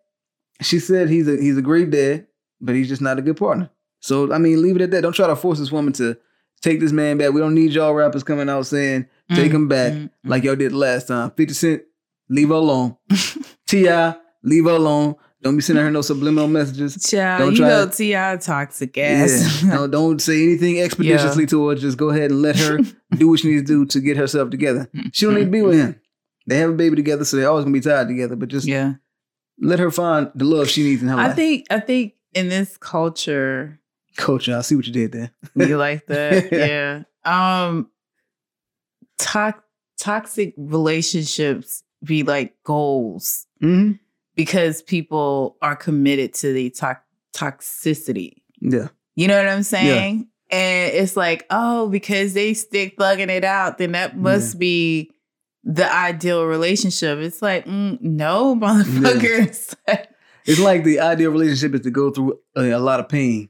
she 0.61 0.79
said 0.79 1.09
he's 1.09 1.27
a 1.27 1.37
he's 1.37 1.57
a 1.57 1.61
great 1.61 1.89
dad, 1.91 2.27
but 2.59 2.75
he's 2.75 2.89
just 2.89 3.01
not 3.01 3.17
a 3.19 3.21
good 3.21 3.37
partner. 3.37 3.69
So 4.01 4.31
I 4.33 4.37
mean, 4.37 4.61
leave 4.61 4.75
it 4.75 4.81
at 4.81 4.91
that. 4.91 5.01
Don't 5.01 5.13
try 5.13 5.27
to 5.27 5.35
force 5.35 5.59
this 5.59 5.71
woman 5.71 5.93
to 5.93 6.17
take 6.61 6.79
this 6.79 6.91
man 6.91 7.17
back. 7.17 7.31
We 7.31 7.39
don't 7.41 7.53
need 7.55 7.71
y'all 7.71 7.93
rappers 7.93 8.23
coming 8.23 8.49
out 8.49 8.65
saying 8.65 9.05
take 9.35 9.51
him 9.51 9.67
back 9.67 9.93
Mm, 9.93 10.03
mm, 10.05 10.09
like 10.25 10.43
y'all 10.43 10.55
did 10.55 10.73
last 10.73 11.07
time. 11.07 11.31
50 11.31 11.53
Cent, 11.53 11.83
leave 12.29 12.49
her 12.49 12.55
alone. 12.55 12.97
T.I., 13.67 14.15
leave 14.43 14.65
her 14.65 14.71
alone. 14.71 15.15
Don't 15.41 15.55
be 15.55 15.61
sending 15.61 15.85
her 15.85 15.91
no 15.91 16.01
subliminal 16.01 16.47
messages. 16.49 17.01
Child, 17.09 17.39
Don't 17.39 17.51
you 17.51 17.57
try 17.59 17.67
know 17.69 17.85
to- 17.87 17.95
T.I. 17.95 18.37
toxic 18.37 18.97
ass. 18.97 19.63
Yeah. 19.65 19.75
don't, 19.77 19.91
don't 19.91 20.21
say 20.21 20.43
anything 20.43 20.79
expeditiously 20.81 21.45
to 21.47 21.67
her. 21.69 21.75
Just 21.75 21.97
go 21.97 22.09
ahead 22.09 22.31
and 22.31 22.41
let 22.41 22.57
her 22.57 22.79
do 23.15 23.29
what 23.29 23.39
she 23.39 23.49
needs 23.51 23.61
to 23.61 23.67
do 23.67 23.85
to 23.85 23.99
get 24.01 24.17
herself 24.17 24.49
together. 24.49 24.89
She 25.13 25.25
don't 25.25 25.35
need 25.35 25.45
to 25.45 25.49
be 25.51 25.61
with 25.61 25.77
him. 25.79 26.01
They 26.49 26.57
have 26.57 26.71
a 26.71 26.73
baby 26.73 26.95
together, 26.95 27.23
so 27.25 27.37
they're 27.37 27.49
always 27.49 27.63
gonna 27.65 27.73
be 27.73 27.79
tied 27.81 28.07
together. 28.07 28.35
But 28.35 28.49
just 28.49 28.67
yeah. 28.67 28.93
let 29.59 29.79
her 29.79 29.91
find 29.91 30.31
the 30.35 30.45
love 30.45 30.69
she 30.69 30.83
needs 30.83 31.01
in 31.01 31.07
her 31.09 31.15
I 31.17 31.27
life. 31.27 31.35
think 31.35 31.67
I 31.69 31.79
think 31.79 32.13
in 32.33 32.49
this 32.49 32.77
culture, 32.77 33.79
culture. 34.17 34.57
I 34.57 34.61
see 34.61 34.75
what 34.75 34.85
you 34.87 34.93
did 34.93 35.11
there. 35.11 35.31
you 35.55 35.77
like 35.77 36.05
that. 36.07 36.51
yeah. 36.51 37.03
Um 37.23 37.89
to- 39.19 39.55
toxic 39.99 40.53
relationships 40.57 41.83
be 42.03 42.23
like 42.23 42.55
goals 42.63 43.45
hmm 43.59 43.91
because 44.35 44.81
people 44.81 45.57
are 45.61 45.75
committed 45.75 46.33
to 46.33 46.53
the 46.53 46.69
to- 46.69 46.97
toxicity. 47.35 48.35
Yeah. 48.61 48.87
You 49.15 49.27
know 49.27 49.35
what 49.37 49.49
I'm 49.49 49.63
saying? 49.63 50.29
And 50.49 50.93
it's 50.93 51.17
like, 51.17 51.45
oh, 51.49 51.89
because 51.89 52.33
they 52.33 52.53
stick 52.53 52.97
thugging 52.97 53.27
it 53.29 53.43
out, 53.43 53.77
then 53.79 53.91
that 53.91 54.17
must 54.17 54.57
be 54.57 55.11
the 55.69 55.93
ideal 55.93 56.45
relationship. 56.45 57.19
It's 57.19 57.41
like, 57.41 57.65
mm, 57.65 58.01
no, 58.01 58.55
motherfuckers. 58.55 59.75
It's 60.45 60.59
like 60.59 60.83
the 60.83 60.99
ideal 60.99 61.29
relationship 61.29 61.75
is 61.75 61.81
to 61.81 61.91
go 61.91 62.09
through 62.09 62.39
a, 62.55 62.71
a 62.71 62.79
lot 62.79 62.99
of 62.99 63.07
pain. 63.07 63.49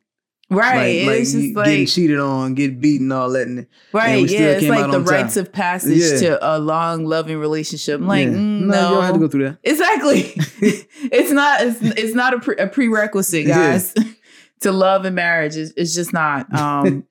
right. 0.50 1.04
Like, 1.04 1.08
like 1.08 1.20
it's 1.22 1.34
you 1.34 1.42
just 1.44 1.56
getting 1.56 1.80
like, 1.80 1.88
cheated 1.88 2.20
on, 2.20 2.56
get 2.56 2.82
beaten, 2.82 3.10
all 3.14 3.30
that. 3.30 3.48
And 3.48 3.68
right. 3.94 4.28
still 4.28 4.42
Yeah. 4.42 4.48
It's 4.58 4.68
like 4.68 4.92
the 4.92 5.00
rites 5.00 5.38
of 5.38 5.54
passage 5.54 5.98
Yeah. 5.98 6.20
to 6.20 6.56
a 6.56 6.60
long, 6.60 7.06
loving 7.06 7.38
relationship. 7.38 8.02
I'm 8.02 8.08
like, 8.08 8.28
yeah. 8.28 8.34
mm, 8.34 8.60
you 8.62 8.66
no. 8.66 8.96
don't 8.96 9.04
have 9.04 9.14
to 9.14 9.20
go 9.20 9.28
through 9.30 9.46
that. 9.46 9.60
Exactly. 9.64 10.20
it's 11.10 11.32
not. 11.32 11.62
It's, 11.62 11.82
it's 11.82 12.16
not 12.16 12.34
a, 12.34 12.40
pre- 12.40 12.58
a 12.58 12.68
prerequisite, 12.68 13.46
Yeah. 13.46 13.56
guys, 13.56 13.94
to 14.62 14.74
love 14.74 15.06
and 15.06 15.16
marriage. 15.16 15.56
It's, 15.56 15.72
it's 15.78 15.96
just 15.96 16.12
not. 16.12 16.54
Um, 16.54 17.06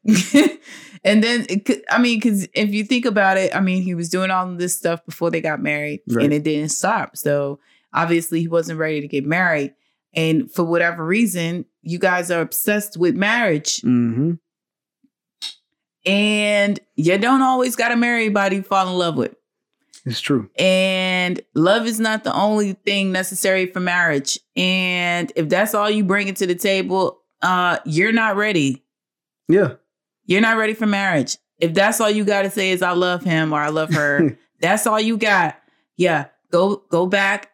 and 1.04 1.22
then, 1.22 1.46
it 1.48 1.84
I 1.90 1.98
mean, 1.98 2.18
because 2.18 2.48
if 2.54 2.70
you 2.72 2.84
think 2.84 3.04
about 3.04 3.36
it, 3.36 3.54
I 3.54 3.60
mean, 3.60 3.82
he 3.82 3.94
was 3.94 4.08
doing 4.08 4.30
all 4.30 4.48
of 4.50 4.58
this 4.58 4.74
stuff 4.76 5.04
before 5.04 5.30
they 5.30 5.40
got 5.40 5.60
married, 5.62 6.00
Right. 6.08 6.24
and 6.24 6.32
it 6.34 6.44
didn't 6.44 6.70
stop. 6.70 7.16
So 7.16 7.58
obviously, 7.92 8.40
he 8.40 8.48
wasn't 8.48 8.78
ready 8.78 9.00
to 9.00 9.08
get 9.08 9.24
married. 9.26 9.74
And 10.14 10.50
for 10.50 10.64
whatever 10.64 11.04
reason, 11.04 11.64
you 11.82 11.98
guys 11.98 12.30
are 12.30 12.40
obsessed 12.40 12.96
with 12.96 13.14
marriage, 13.14 13.80
Mm-hmm. 13.82 14.32
and 16.06 16.80
you 16.96 17.18
don't 17.18 17.42
always 17.42 17.76
got 17.76 17.88
to 17.88 17.96
marry 17.96 18.24
anybody 18.24 18.56
you 18.56 18.62
fall 18.62 18.88
in 18.88 18.94
love 18.98 19.16
with. 19.16 19.34
It's 20.04 20.20
true. 20.20 20.48
And 20.58 21.40
love 21.54 21.86
is 21.86 22.00
not 22.00 22.24
the 22.24 22.32
only 22.32 22.72
thing 22.72 23.12
necessary 23.12 23.66
for 23.66 23.80
marriage. 23.80 24.38
And 24.56 25.30
if 25.36 25.48
that's 25.50 25.74
all 25.74 25.90
you 25.90 26.02
bring 26.04 26.28
it 26.28 26.36
to 26.36 26.46
the 26.46 26.54
table, 26.54 27.20
uh, 27.42 27.78
you're 27.84 28.12
not 28.12 28.36
ready. 28.36 28.84
Yeah. 29.48 29.74
You're 30.28 30.40
not 30.42 30.56
ready 30.58 30.74
for 30.74 30.86
marriage. 30.86 31.36
If 31.58 31.74
that's 31.74 32.00
all 32.00 32.08
you 32.10 32.24
got 32.24 32.42
to 32.42 32.50
say 32.50 32.70
is 32.70 32.82
I 32.82 32.92
love 32.92 33.24
him 33.24 33.52
or 33.52 33.60
I 33.60 33.70
love 33.70 33.92
her, 33.92 34.38
that's 34.60 34.86
all 34.86 35.00
you 35.00 35.16
got. 35.16 35.56
Yeah, 35.96 36.26
go 36.52 36.84
go 36.90 37.06
back, 37.06 37.50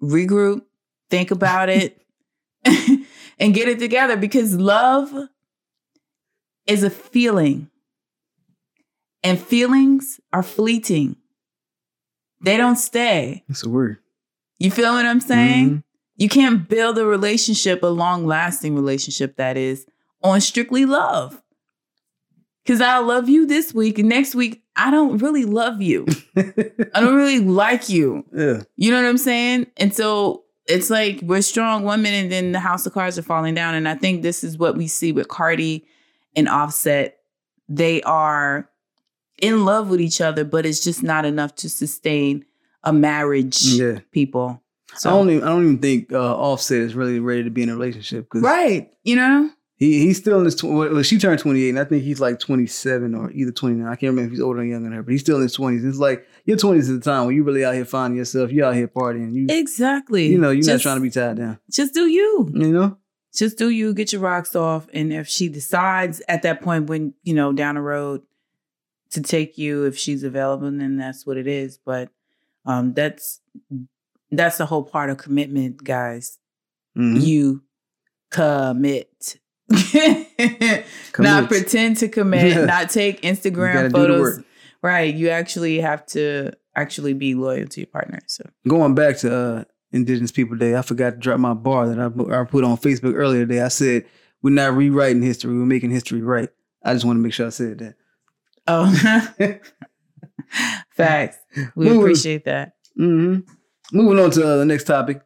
regroup, 0.00 0.62
think 1.10 1.32
about 1.32 1.68
it, 1.68 2.00
and 2.64 3.52
get 3.54 3.68
it 3.68 3.80
together 3.80 4.16
because 4.16 4.54
love 4.54 5.12
is 6.68 6.84
a 6.84 6.90
feeling. 6.90 7.68
And 9.24 9.40
feelings 9.40 10.20
are 10.34 10.42
fleeting. 10.42 11.16
They 12.42 12.58
don't 12.58 12.76
stay. 12.76 13.42
It's 13.48 13.64
a 13.64 13.70
word. 13.70 13.96
You 14.58 14.70
feel 14.70 14.92
what 14.92 15.06
I'm 15.06 15.20
saying? 15.20 15.70
Mhm. 15.70 15.82
You 16.16 16.28
can't 16.28 16.68
build 16.68 16.98
a 16.98 17.06
relationship, 17.06 17.82
a 17.82 17.86
long 17.86 18.26
lasting 18.26 18.74
relationship 18.74 19.36
that 19.36 19.56
is, 19.56 19.86
on 20.22 20.42
strictly 20.42 20.84
love. 20.84 21.40
Because 22.64 22.80
I'll 22.80 23.04
love 23.04 23.28
you 23.28 23.46
this 23.46 23.74
week, 23.74 23.98
and 23.98 24.08
next 24.08 24.34
week, 24.34 24.62
I 24.74 24.90
don't 24.90 25.18
really 25.18 25.44
love 25.44 25.82
you. 25.82 26.06
I 26.36 27.00
don't 27.00 27.14
really 27.14 27.40
like 27.44 27.88
you. 27.88 28.24
yeah. 28.34 28.62
You 28.76 28.90
know 28.90 29.02
what 29.02 29.08
I'm 29.08 29.18
saying? 29.18 29.66
And 29.76 29.94
so 29.94 30.44
it's 30.66 30.88
like 30.88 31.20
we're 31.22 31.42
strong 31.42 31.84
one 31.84 32.00
minute, 32.02 32.22
and 32.24 32.32
then 32.32 32.52
the 32.52 32.60
house 32.60 32.86
of 32.86 32.94
cards 32.94 33.18
are 33.18 33.22
falling 33.22 33.54
down. 33.54 33.74
And 33.74 33.88
I 33.88 33.94
think 33.94 34.22
this 34.22 34.42
is 34.42 34.56
what 34.56 34.76
we 34.76 34.86
see 34.86 35.12
with 35.12 35.28
Cardi 35.28 35.86
and 36.34 36.48
Offset. 36.48 37.18
They 37.68 38.00
are 38.02 38.70
in 39.38 39.64
love 39.64 39.90
with 39.90 40.00
each 40.00 40.20
other, 40.20 40.44
but 40.44 40.64
it's 40.64 40.82
just 40.82 41.02
not 41.02 41.24
enough 41.24 41.54
to 41.56 41.68
sustain 41.68 42.44
a 42.82 42.92
marriage. 42.92 43.62
Yeah. 43.62 43.98
People. 44.10 44.62
So 44.96 45.10
I 45.10 45.12
don't 45.12 45.30
even 45.30 45.42
I 45.42 45.48
don't 45.48 45.64
even 45.64 45.78
think 45.78 46.12
uh, 46.12 46.36
Offset 46.36 46.78
is 46.78 46.94
really 46.94 47.20
ready 47.20 47.42
to 47.44 47.50
be 47.50 47.62
in 47.62 47.68
a 47.68 47.74
relationship 47.74 48.28
right, 48.32 48.92
you 49.02 49.16
know. 49.16 49.50
He 49.76 50.00
he's 50.00 50.18
still 50.18 50.38
in 50.38 50.44
his 50.44 50.54
tw- 50.54 50.64
well 50.64 51.02
she 51.02 51.18
turned 51.18 51.38
twenty 51.40 51.64
eight 51.64 51.70
and 51.70 51.78
I 51.80 51.84
think 51.84 52.02
he's 52.04 52.20
like 52.20 52.38
twenty 52.38 52.66
seven 52.66 53.14
or 53.14 53.30
either 53.32 53.50
twenty 53.52 53.74
nine 53.76 53.88
I 53.88 53.96
can't 53.96 54.10
remember 54.10 54.26
if 54.26 54.30
he's 54.32 54.40
older 54.40 54.60
or 54.60 54.64
younger 54.64 54.84
than 54.88 54.92
her 54.96 55.02
but 55.02 55.12
he's 55.12 55.20
still 55.20 55.36
in 55.36 55.42
his 55.42 55.52
twenties 55.54 55.84
it's 55.84 55.98
like 55.98 56.26
your 56.44 56.56
twenties 56.56 56.88
is 56.88 56.98
the 57.00 57.04
time 57.10 57.26
when 57.26 57.34
you 57.34 57.42
really 57.42 57.64
out 57.64 57.74
here 57.74 57.84
finding 57.84 58.16
yourself 58.18 58.52
you 58.52 58.64
out 58.64 58.74
here 58.74 58.88
partying 58.88 59.32
you 59.34 59.46
Exactly. 59.50 60.26
you 60.28 60.38
know 60.38 60.50
you're 60.50 60.64
not 60.66 60.80
trying 60.80 60.96
to 60.96 61.02
be 61.02 61.10
tied 61.10 61.36
down 61.38 61.58
Just 61.70 61.92
do 61.94 62.06
you. 62.06 62.48
you 62.54 62.72
know 62.72 62.98
Just 63.34 63.58
do 63.58 63.68
you. 63.68 63.92
Get 63.94 64.12
your 64.12 64.22
rocks 64.22 64.54
off, 64.54 64.86
and 64.94 65.12
if 65.12 65.26
she 65.26 65.48
decides 65.48 66.22
at 66.28 66.42
that 66.42 66.62
point 66.62 66.88
when 66.88 67.14
you 67.24 67.34
know 67.34 67.52
down 67.52 67.74
the 67.74 67.80
road 67.80 68.22
to 69.10 69.20
take 69.22 69.58
you, 69.58 69.84
if 69.86 69.96
she's 69.98 70.22
available, 70.22 70.70
then 70.70 70.96
that's 70.96 71.26
what 71.26 71.36
it 71.36 71.48
is. 71.48 71.76
But 71.84 72.10
um, 72.64 72.94
that's 72.94 73.40
that's 74.30 74.58
the 74.58 74.66
whole 74.66 74.84
part 74.84 75.10
of 75.10 75.16
commitment, 75.18 75.82
guys. 75.82 76.38
Mhm. 76.96 77.20
You 77.26 77.64
commit. 78.30 79.36
Not 81.18 81.48
pretend 81.48 81.96
to 81.98 82.08
commit, 82.08 82.54
Yeah. 82.54 82.64
not 82.66 82.90
take 82.90 83.22
Instagram 83.22 83.90
photos. 83.92 84.40
Right. 84.82 85.14
You 85.14 85.30
actually 85.30 85.80
have 85.80 86.04
to 86.08 86.52
actually 86.76 87.14
be 87.14 87.34
loyal 87.34 87.66
to 87.68 87.80
your 87.80 87.86
partner. 87.86 88.18
So 88.26 88.44
going 88.68 88.94
back 88.94 89.16
to 89.18 89.34
uh, 89.34 89.64
Indigenous 89.92 90.32
People 90.32 90.56
Day, 90.56 90.76
I 90.76 90.82
forgot 90.82 91.10
to 91.10 91.16
drop 91.16 91.38
my 91.40 91.54
bar 91.54 91.88
that 91.88 91.98
I, 91.98 92.06
I 92.40 92.44
put 92.44 92.64
on 92.64 92.76
Facebook 92.76 93.14
earlier 93.14 93.46
today. 93.46 93.62
I 93.62 93.68
said, 93.68 94.04
we're 94.42 94.50
not 94.50 94.74
rewriting 94.74 95.22
history, 95.22 95.56
we're 95.56 95.64
making 95.64 95.90
history 95.90 96.20
right. 96.20 96.48
I 96.84 96.92
just 96.92 97.04
want 97.06 97.16
to 97.16 97.22
make 97.22 97.32
sure 97.32 97.46
I 97.46 97.50
said 97.50 97.78
that. 97.78 97.94
Oh 98.66 98.92
facts. 100.90 101.38
We 101.74 101.86
Moving- 101.86 102.00
appreciate 102.00 102.44
that. 102.44 102.72
hmm 102.96 103.38
Moving 103.92 104.18
on 104.24 104.30
to 104.32 104.46
uh, 104.46 104.56
the 104.56 104.64
next 104.64 104.84
topic. 104.84 105.20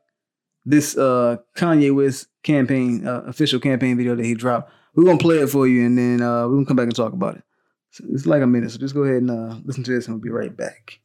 This 0.68 0.98
uh, 0.98 1.38
Kanye 1.56 1.94
West 1.94 2.28
campaign, 2.42 3.06
uh, 3.06 3.22
official 3.26 3.58
campaign 3.58 3.96
video 3.96 4.14
that 4.14 4.24
he 4.24 4.34
dropped. 4.34 4.70
We're 4.94 5.10
to 5.16 5.22
play 5.22 5.38
it 5.38 5.48
for 5.48 5.66
you 5.66 5.86
and 5.86 5.96
then 5.96 6.20
uh, 6.20 6.46
we're 6.46 6.60
to 6.60 6.66
come 6.66 6.76
back 6.76 6.88
and 6.88 6.94
talk 6.94 7.14
about 7.14 7.36
it. 7.36 7.42
So 7.90 8.04
it's 8.10 8.26
like 8.26 8.42
a 8.42 8.46
minute, 8.46 8.70
so 8.70 8.78
just 8.78 8.94
go 8.94 9.04
ahead 9.04 9.22
and 9.22 9.30
uh, 9.30 9.56
listen 9.64 9.82
to 9.84 9.90
this 9.94 10.06
and 10.06 10.16
we'll 10.16 10.22
be 10.22 10.30
right 10.30 10.54
back. 10.54 11.00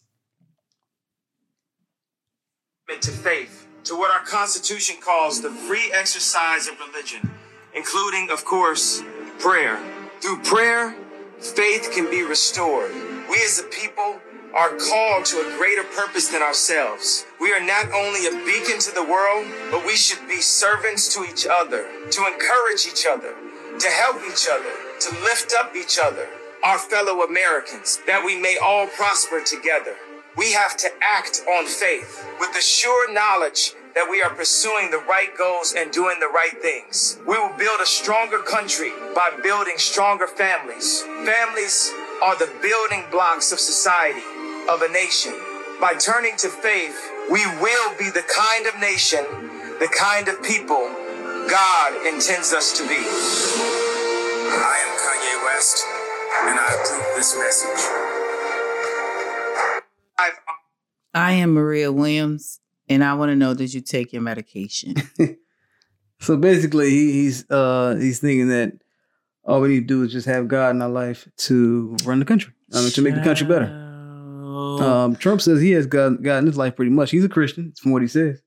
to 3.04 3.12
faith, 3.12 3.68
to 3.84 3.98
what 3.98 4.12
our 4.12 4.26
Constitution 4.26 4.96
calls 5.02 5.42
the 5.42 5.50
free 5.50 5.92
exercise 5.94 6.68
of 6.68 6.76
religion, 6.80 7.32
including, 7.74 8.30
of 8.32 8.46
course, 8.46 9.02
prayer. 9.40 9.80
Through 10.22 10.40
prayer, 10.40 10.96
faith 11.40 11.92
can 11.94 12.10
be 12.10 12.24
restored. 12.24 12.92
We 13.30 13.42
as 13.44 13.60
a 13.60 13.64
people 13.64 14.20
are 14.56 14.78
called 14.78 15.26
to 15.26 15.38
a 15.38 15.58
greater 15.58 15.84
purpose 15.84 16.28
than 16.28 16.42
ourselves. 16.42 17.26
We 17.44 17.52
are 17.52 17.60
not 17.60 17.92
only 17.92 18.26
a 18.26 18.46
beacon 18.46 18.80
to 18.80 18.96
the 18.96 19.04
world, 19.04 19.46
but 19.70 19.86
we 19.86 19.98
should 19.98 20.26
be 20.30 20.40
servants 20.40 21.14
to 21.14 21.26
each 21.26 21.46
other, 21.46 21.86
to 22.10 22.26
encourage 22.26 22.88
each 22.88 23.06
other, 23.06 23.36
to 23.80 23.90
help 23.90 24.22
each 24.32 24.48
other, 24.50 24.72
to 25.02 25.12
lift 25.24 25.54
up 25.60 25.76
each 25.76 26.00
other, 26.02 26.30
our 26.64 26.80
fellow 26.80 27.24
Americans, 27.24 28.00
that 28.08 28.24
we 28.24 28.40
may 28.40 28.56
all 28.64 28.88
prosper 28.88 29.44
together. 29.44 29.98
We 30.38 30.54
have 30.54 30.78
to 30.78 30.90
act 31.02 31.44
on 31.54 31.66
faith 31.66 32.26
with 32.40 32.54
the 32.54 32.62
sure 32.62 33.14
knowledge 33.14 33.74
that 33.94 34.08
we 34.10 34.22
are 34.22 34.34
pursuing 34.34 34.90
the 34.90 35.04
right 35.04 35.38
goals 35.38 35.74
and 35.78 35.92
doing 35.92 36.22
the 36.22 36.30
right 36.30 36.58
things. 36.62 37.20
We 37.28 37.38
will 37.38 37.58
build 37.58 37.82
a 37.82 37.86
stronger 37.86 38.40
country 38.40 38.94
by 39.14 39.32
building 39.44 39.78
stronger 39.80 40.28
families. 40.28 41.02
Families 41.26 41.92
are 42.24 42.40
the 42.40 42.50
building 42.62 43.04
blocks 43.12 43.52
of 43.52 43.60
society, 43.60 44.24
of 44.70 44.82
a 44.82 44.88
nation. 44.94 45.34
By 45.82 45.96
turning 45.96 46.38
to 46.38 46.48
faith, 46.48 47.10
we 47.32 47.46
will 47.62 47.98
be 47.98 48.10
the 48.10 48.24
kind 48.36 48.68
of 48.68 48.80
nation, 48.80 49.24
the 49.80 49.90
kind 49.98 50.28
of 50.28 50.42
people 50.44 50.90
God 51.50 52.06
intends 52.06 52.54
us 52.54 52.78
to 52.78 52.84
be. 52.88 52.96
I 54.56 54.78
am 54.84 54.92
Kanye 55.04 55.44
West, 55.46 55.84
and 56.46 56.60
I 56.60 56.74
approve 56.74 57.16
this 57.16 57.38
message. 57.38 57.84
I've 60.20 60.40
I 61.14 61.32
am 61.34 61.54
Maria 61.54 61.92
Williams, 61.92 62.60
and 62.90 63.04
I 63.04 63.14
want 63.14 63.30
to 63.30 63.36
know 63.36 63.54
did 63.54 63.74
you 63.74 63.82
take 63.82 64.14
your 64.14 64.22
medication? 64.22 64.96
So 66.24 66.38
basically, 66.38 66.90
he, 66.90 67.12
he's 67.12 67.50
uh, 67.52 67.98
he's 68.00 68.20
thinking 68.20 68.48
that 68.48 68.72
all 69.44 69.60
we 69.60 69.68
need 69.68 69.82
to 69.82 69.86
do 69.88 70.04
is 70.04 70.14
just 70.14 70.26
have 70.26 70.48
God 70.48 70.74
in 70.74 70.82
our 70.82 70.88
life 70.88 71.28
to 71.36 71.98
run 72.06 72.20
the 72.20 72.26
country, 72.26 72.54
I 72.74 72.80
mean, 72.80 72.92
to 72.92 73.02
make 73.02 73.16
the 73.16 73.22
country 73.22 73.46
better. 73.46 73.83
Child. 74.54 74.82
Um, 74.82 75.16
Trump 75.16 75.42
says 75.42 75.62
he 75.62 75.72
has 75.72 75.86
God, 75.86 76.24
God 76.24 76.40
in 76.40 76.48
his 76.48 76.58
life 76.58 76.76
pretty 76.76 76.92
much. 76.92 77.12
He's 77.12 77.24
a 77.24 77.30
Christian, 77.30 77.74
from 77.82 77.92
what 77.92 78.02
he 78.02 78.08
says. 78.08 78.42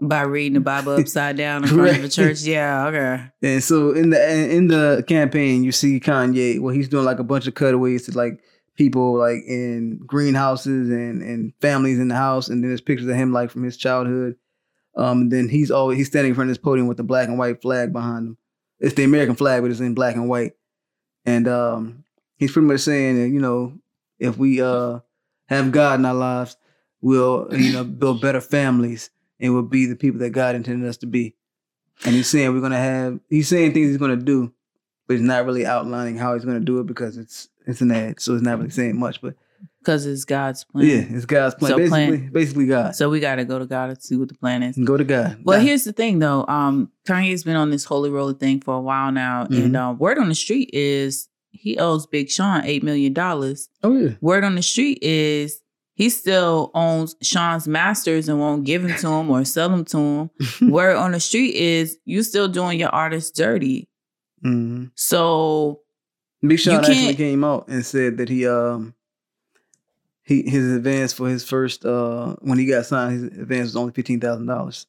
By 0.00 0.22
reading 0.22 0.54
the 0.54 0.60
Bible 0.60 0.92
upside 0.98 1.36
down 1.36 1.62
in 1.62 1.68
front 1.68 1.96
of 1.96 2.02
the 2.02 2.08
church. 2.08 2.42
Yeah, 2.42 2.86
okay. 2.88 3.24
And 3.42 3.62
so 3.62 3.92
in 3.92 4.10
the 4.10 4.50
in 4.50 4.68
the 4.68 5.04
campaign, 5.06 5.64
you 5.64 5.72
see 5.72 6.00
Kanye. 6.00 6.60
Well, 6.60 6.74
he's 6.74 6.88
doing 6.88 7.04
like 7.04 7.20
a 7.20 7.24
bunch 7.24 7.46
of 7.46 7.54
cutaways 7.54 8.06
to 8.06 8.16
like 8.16 8.40
people 8.76 9.16
like 9.16 9.42
in 9.46 10.00
greenhouses 10.04 10.90
and 10.90 11.22
and 11.22 11.52
families 11.60 11.98
in 11.98 12.08
the 12.08 12.16
house, 12.16 12.48
and 12.48 12.62
then 12.62 12.70
there's 12.70 12.80
pictures 12.80 13.08
of 13.08 13.14
him 13.14 13.32
like 13.32 13.50
from 13.50 13.62
his 13.62 13.76
childhood. 13.76 14.36
Um, 14.96 15.22
and 15.22 15.32
then 15.32 15.48
he's 15.48 15.70
always 15.70 15.98
he's 15.98 16.08
standing 16.08 16.30
in 16.30 16.34
front 16.34 16.50
of 16.50 16.56
this 16.56 16.62
podium 16.62 16.86
with 16.86 16.96
the 16.96 17.04
black 17.04 17.28
and 17.28 17.38
white 17.38 17.62
flag 17.62 17.92
behind 17.92 18.28
him. 18.28 18.38
It's 18.80 18.94
the 18.94 19.04
American 19.04 19.36
flag, 19.36 19.62
but 19.62 19.70
it's 19.70 19.80
in 19.80 19.94
black 19.94 20.16
and 20.16 20.28
white. 20.28 20.52
And 21.24 21.48
um, 21.48 22.04
he's 22.36 22.52
pretty 22.52 22.66
much 22.66 22.80
saying 22.80 23.20
that 23.20 23.28
you 23.28 23.40
know 23.40 23.78
if 24.18 24.36
we 24.36 24.60
uh 24.60 25.00
have 25.46 25.72
God 25.72 25.98
in 26.00 26.06
our 26.06 26.14
lives, 26.14 26.56
we'll 27.00 27.48
you 27.52 27.72
know 27.72 27.84
build 28.02 28.20
better 28.20 28.40
families 28.40 29.10
and 29.40 29.52
we'll 29.52 29.62
be 29.62 29.86
the 29.86 29.96
people 29.96 30.20
that 30.20 30.30
God 30.30 30.54
intended 30.54 30.88
us 30.88 30.96
to 30.98 31.06
be. 31.06 31.34
And 32.04 32.14
he's 32.14 32.28
saying 32.28 32.52
we're 32.54 32.60
gonna 32.60 32.76
have 32.78 33.20
he's 33.30 33.48
saying 33.48 33.72
things 33.74 33.88
he's 33.88 33.98
gonna 33.98 34.16
do, 34.16 34.52
but 35.06 35.14
he's 35.14 35.22
not 35.22 35.46
really 35.46 35.66
outlining 35.66 36.16
how 36.16 36.34
he's 36.34 36.44
gonna 36.44 36.60
do 36.60 36.80
it 36.80 36.86
because 36.86 37.16
it's 37.16 37.48
it's 37.66 37.80
an 37.80 37.90
ad, 37.92 38.20
so 38.20 38.34
it's 38.34 38.42
not 38.42 38.58
really 38.58 38.70
saying 38.70 38.98
much. 38.98 39.20
But 39.22 39.34
Because 39.80 40.04
it's 40.06 40.24
God's 40.24 40.64
plan. 40.64 40.84
yeah, 40.86 41.04
it's 41.16 41.24
God's 41.24 41.54
plan. 41.54 41.70
So 41.70 41.88
plan- 41.88 42.10
basically, 42.10 42.28
basically 42.30 42.66
God. 42.66 42.94
So 42.96 43.08
we 43.08 43.20
got 43.20 43.36
to 43.36 43.44
go 43.46 43.58
to 43.58 43.64
God 43.64 43.94
to 43.94 44.00
see 44.00 44.16
what 44.16 44.28
the 44.28 44.34
plan 44.34 44.62
is. 44.62 44.76
Go 44.76 44.96
to 44.98 45.04
God. 45.04 45.38
Well, 45.44 45.58
God. 45.58 45.64
here's 45.66 45.84
the 45.84 45.92
thing 45.92 46.18
though. 46.18 46.44
Um, 46.46 46.90
Kanye's 47.06 47.44
been 47.44 47.56
on 47.56 47.70
this 47.70 47.84
holy 47.84 48.10
roller 48.10 48.34
thing 48.34 48.60
for 48.60 48.74
a 48.74 48.80
while 48.80 49.12
now, 49.12 49.44
Mm-hmm. 49.44 49.62
and 49.62 49.76
uh, 49.76 49.94
word 49.98 50.18
on 50.18 50.28
the 50.28 50.34
street 50.34 50.70
is 50.74 51.28
he 51.64 51.78
owes 51.78 52.06
Big 52.06 52.28
Sean 52.28 52.62
eight 52.64 52.82
million 52.82 53.14
dollars. 53.14 53.70
Oh 53.82 53.96
yeah. 53.96 54.10
Word 54.20 54.44
on 54.44 54.54
the 54.54 54.62
street 54.62 54.98
is 55.02 55.60
he 55.94 56.10
still 56.10 56.70
owns 56.74 57.16
Sean's 57.22 57.66
masters 57.66 58.28
and 58.28 58.38
won't 58.38 58.64
give 58.64 58.82
them 58.82 58.94
to 58.98 59.08
him 59.08 59.30
or 59.30 59.44
sell 59.46 59.70
them 59.70 59.84
to 59.86 59.96
him. 59.98 60.30
Word 60.70 60.96
on 60.96 61.12
the 61.12 61.20
street 61.20 61.54
is 61.54 61.96
you 62.04 62.22
still 62.22 62.48
doing 62.48 62.78
your 62.78 62.90
artist 62.90 63.34
dirty. 63.34 63.88
hmm 64.42 64.84
So 64.94 65.80
Big 66.46 66.58
Sean 66.58 66.84
actually 66.84 67.14
came 67.14 67.42
out 67.44 67.66
and 67.68 67.84
said 67.84 68.18
that 68.18 68.28
he 68.28 68.46
um 68.46 68.94
he 70.22 70.42
his 70.42 70.70
advance 70.76 71.14
for 71.14 71.28
his 71.30 71.44
first 71.44 71.86
uh 71.86 72.36
when 72.40 72.58
he 72.58 72.66
got 72.66 72.84
signed, 72.84 73.30
his 73.30 73.38
advance 73.40 73.68
was 73.68 73.76
only 73.76 73.92
fifteen 73.94 74.20
thousand 74.20 74.46
dollars. 74.46 74.86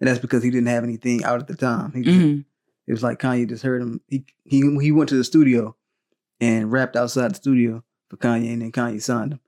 And 0.00 0.08
that's 0.08 0.20
because 0.20 0.42
he 0.42 0.50
didn't 0.50 0.68
have 0.68 0.84
anything 0.84 1.22
out 1.24 1.40
at 1.40 1.48
the 1.48 1.56
time. 1.56 1.92
He 1.92 2.02
mhm. 2.02 2.44
It 2.86 2.92
was 2.92 3.02
like 3.02 3.18
Kanye 3.18 3.46
just 3.46 3.62
heard 3.62 3.82
him. 3.82 4.00
He 4.08 4.24
he 4.44 4.60
he 4.80 4.90
went 4.92 5.10
to 5.10 5.16
the 5.16 5.24
studio 5.24 5.76
and 6.40 6.70
rapped 6.70 6.96
outside 6.96 7.32
the 7.32 7.36
studio 7.36 7.84
for 8.08 8.16
Kanye, 8.16 8.52
and 8.52 8.62
then 8.62 8.72
Kanye 8.72 9.02
signed 9.02 9.34
him. 9.34 9.40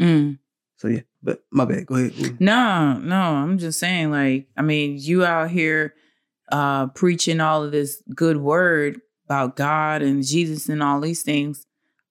Mm. 0.00 0.38
So 0.76 0.88
yeah, 0.88 1.00
but 1.22 1.44
my 1.50 1.64
bad. 1.64 1.86
Go 1.86 1.96
ahead. 1.96 2.40
No, 2.40 2.98
no, 2.98 3.16
I'm 3.16 3.58
just 3.58 3.78
saying, 3.78 4.10
like, 4.10 4.48
I 4.56 4.62
mean, 4.62 4.96
you 4.98 5.24
out 5.24 5.50
here 5.50 5.94
uh 6.50 6.88
preaching 6.88 7.40
all 7.40 7.62
of 7.62 7.70
this 7.70 8.02
good 8.14 8.38
word 8.38 9.00
about 9.26 9.54
God 9.54 10.02
and 10.02 10.26
Jesus 10.26 10.68
and 10.68 10.82
all 10.82 11.00
these 11.00 11.22
things. 11.22 11.66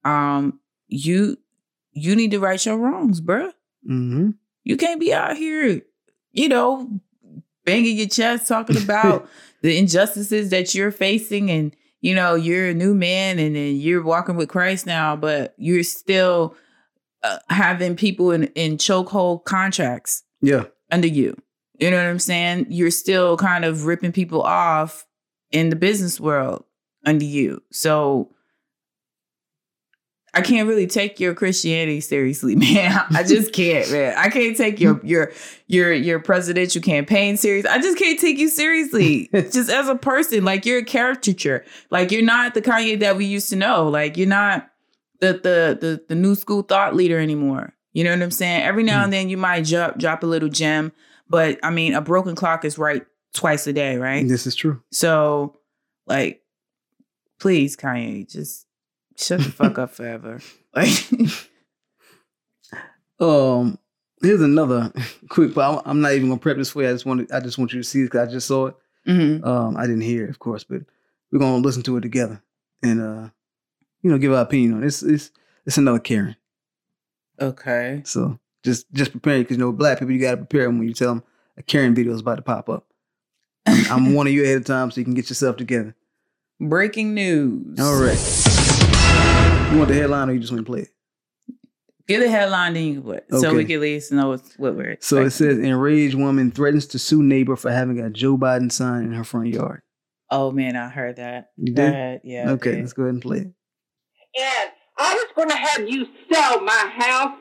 Um, 0.05 0.59
you 0.87 1.37
you 1.91 2.15
need 2.15 2.31
to 2.31 2.39
right 2.39 2.63
your 2.63 2.77
wrongs, 2.77 3.21
bruh. 3.21 3.51
Mm-hmm. 3.87 4.31
You 4.63 4.77
can't 4.77 4.99
be 4.99 5.13
out 5.13 5.35
here, 5.35 5.81
you 6.31 6.49
know, 6.49 7.01
banging 7.65 7.97
your 7.97 8.07
chest 8.07 8.47
talking 8.47 8.77
about 8.77 9.27
the 9.61 9.77
injustices 9.77 10.49
that 10.51 10.73
you're 10.73 10.91
facing 10.91 11.49
and 11.51 11.75
you 12.01 12.15
know, 12.15 12.35
you're 12.35 12.69
a 12.69 12.73
new 12.73 12.93
man 12.93 13.39
and 13.39 13.55
then 13.55 13.75
you're 13.75 14.03
walking 14.03 14.35
with 14.35 14.49
Christ 14.49 14.85
now, 14.85 15.15
but 15.15 15.53
you're 15.57 15.83
still 15.83 16.55
uh, 17.23 17.39
having 17.49 17.95
people 17.95 18.31
in 18.31 18.45
in 18.55 18.77
chokehold 18.77 19.43
contracts 19.43 20.23
Yeah. 20.41 20.65
under 20.91 21.07
you. 21.07 21.35
You 21.79 21.91
know 21.91 21.97
what 21.97 22.05
I'm 22.09 22.19
saying? 22.19 22.67
You're 22.69 22.91
still 22.91 23.37
kind 23.37 23.65
of 23.65 23.85
ripping 23.85 24.11
people 24.11 24.41
off 24.41 25.05
in 25.51 25.69
the 25.69 25.75
business 25.75 26.19
world 26.19 26.63
under 27.05 27.25
you. 27.25 27.61
So 27.71 28.31
I 30.33 30.41
can't 30.41 30.67
really 30.67 30.87
take 30.87 31.19
your 31.19 31.33
Christianity 31.33 32.01
seriously, 32.01 32.55
man. 32.57 32.99
I 33.11 33.23
just 33.23 33.53
can't, 33.53 33.91
man. 33.91 34.15
I 34.17 34.29
can't 34.29 34.55
take 34.55 34.79
your 34.79 34.99
your 35.03 35.31
your 35.67 35.93
your 35.93 36.19
presidential 36.19 36.81
campaign 36.81 37.37
serious. 37.37 37.65
I 37.65 37.79
just 37.79 37.97
can't 37.97 38.19
take 38.19 38.37
you 38.37 38.49
seriously. 38.49 39.29
just 39.33 39.69
as 39.69 39.87
a 39.87 39.95
person, 39.95 40.45
like 40.45 40.65
you're 40.65 40.79
a 40.79 40.85
caricature. 40.85 41.65
Like 41.89 42.11
you're 42.11 42.21
not 42.21 42.53
the 42.53 42.61
Kanye 42.61 42.99
that 42.99 43.17
we 43.17 43.25
used 43.25 43.49
to 43.49 43.55
know. 43.55 43.87
Like 43.87 44.17
you're 44.17 44.27
not 44.27 44.69
the 45.19 45.33
the 45.33 45.77
the 45.79 46.03
the 46.09 46.15
new 46.15 46.35
school 46.35 46.61
thought 46.61 46.95
leader 46.95 47.19
anymore. 47.19 47.73
You 47.93 48.03
know 48.03 48.11
what 48.11 48.21
I'm 48.21 48.31
saying? 48.31 48.61
Every 48.61 48.83
now 48.83 49.03
and 49.03 49.07
hmm. 49.07 49.11
then 49.11 49.29
you 49.29 49.37
might 49.37 49.65
drop 49.65 49.97
drop 49.97 50.23
a 50.23 50.27
little 50.27 50.49
gem, 50.49 50.91
but 51.27 51.59
I 51.63 51.71
mean, 51.71 51.93
a 51.93 52.01
broken 52.01 52.35
clock 52.35 52.65
is 52.65 52.77
right 52.77 53.05
twice 53.33 53.67
a 53.67 53.73
day, 53.73 53.97
right? 53.97 54.27
This 54.27 54.45
is 54.45 54.55
true. 54.55 54.81
So, 54.91 55.57
like, 56.07 56.41
please, 57.39 57.75
Kanye, 57.75 58.29
just 58.29 58.65
shut 59.19 59.39
the 59.39 59.51
fuck 59.51 59.77
up 59.77 59.91
forever. 59.91 60.39
Like, 60.75 60.89
Um, 63.19 63.77
here's 64.21 64.41
another 64.41 64.93
quick. 65.29 65.53
But 65.53 65.85
I'm- 65.85 66.01
not 66.01 66.13
even 66.13 66.29
gonna 66.29 66.39
prep 66.39 66.57
this 66.57 66.69
for 66.71 66.83
you. 66.83 66.89
I 66.89 66.93
just 66.93 67.05
want 67.05 67.31
I 67.33 67.39
just 67.39 67.57
want 67.57 67.73
you 67.73 67.79
to 67.81 67.87
see 67.87 68.01
it 68.01 68.05
because 68.05 68.27
I 68.27 68.31
just 68.31 68.47
saw 68.47 68.67
it. 68.67 68.75
mhm. 69.07 69.43
Um, 69.45 69.75
I 69.77 69.81
didn't 69.87 70.01
hear 70.01 70.25
it, 70.25 70.29
of 70.29 70.39
course, 70.39 70.63
but 70.63 70.81
we're 71.31 71.39
gonna 71.39 71.57
listen 71.57 71.83
to 71.83 71.97
it 71.97 72.01
together 72.01 72.41
and 72.83 73.01
uh, 73.01 73.29
you 74.01 74.09
know, 74.11 74.17
give 74.17 74.31
our 74.31 74.41
opinion 74.43 74.73
on 74.75 74.83
it. 74.83 74.87
It's 74.87 75.03
it's 75.03 75.31
it's 75.65 75.77
another 75.77 75.99
Karen. 75.99 76.35
okay. 77.41 78.01
So 78.05 78.39
just 78.63 78.89
just 78.93 79.11
preparing 79.11 79.41
because 79.43 79.57
you 79.57 79.63
know, 79.63 79.71
black 79.71 79.99
people, 79.99 80.13
you 80.13 80.21
gotta 80.21 80.37
prepare 80.37 80.65
them 80.65 80.77
when 80.79 80.87
you 80.87 80.93
tell 80.93 81.15
them 81.15 81.23
a 81.57 81.63
Karen 81.63 81.93
video 81.95 82.13
is 82.13 82.21
about 82.21 82.35
to 82.35 82.41
pop 82.41 82.69
up. 82.69 82.85
I'm, 83.65 83.91
I'm 83.91 84.13
warning 84.13 84.33
you 84.33 84.43
ahead 84.43 84.57
of 84.57 84.65
time 84.65 84.91
so 84.91 84.99
you 85.01 85.05
can 85.05 85.13
get 85.13 85.29
yourself 85.29 85.57
together. 85.57 85.93
Breaking 86.59 87.13
news. 87.13 87.79
All 87.79 88.01
right. 88.01 88.17
You 89.71 89.77
want 89.77 89.87
the 89.89 89.95
headline 89.95 90.29
or 90.29 90.33
you 90.33 90.39
just 90.39 90.51
want 90.51 90.65
to 90.65 90.69
play 90.69 90.81
it? 90.81 90.89
Get 92.07 92.21
the 92.21 92.29
headline, 92.29 92.73
then 92.73 92.83
you 92.85 92.93
can 92.95 93.03
put. 93.03 93.23
So 93.39 93.53
we 93.53 93.65
can 93.65 93.75
at 93.75 93.81
least 93.81 94.11
know 94.11 94.29
what's, 94.29 94.57
what 94.57 94.75
we're 94.75 94.97
So 94.99 95.21
it 95.21 95.29
says 95.29 95.59
enraged 95.59 96.15
woman 96.15 96.49
threatens 96.49 96.87
to 96.87 96.99
sue 96.99 97.21
neighbor 97.21 97.55
for 97.55 97.71
having 97.71 97.99
a 97.99 98.09
Joe 98.09 98.35
Biden 98.35 98.71
sign 98.71 99.03
in 99.03 99.13
her 99.13 99.23
front 99.23 99.49
yard. 99.49 99.83
Oh 100.31 100.49
man, 100.51 100.75
I 100.75 100.89
heard 100.89 101.17
that. 101.17 101.51
You 101.55 101.73
did? 101.73 101.89
ahead. 101.89 102.21
Yeah. 102.23 102.49
Okay, 102.51 102.71
did. 102.71 102.79
let's 102.81 102.93
go 102.93 103.03
ahead 103.03 103.13
and 103.13 103.21
play 103.21 103.37
it. 103.37 103.43
and 103.43 104.71
I 104.97 105.13
was 105.13 105.27
going 105.35 105.49
to 105.49 105.55
have 105.55 105.87
you 105.87 106.07
sell 106.31 106.61
my 106.61 106.91
house, 106.97 107.37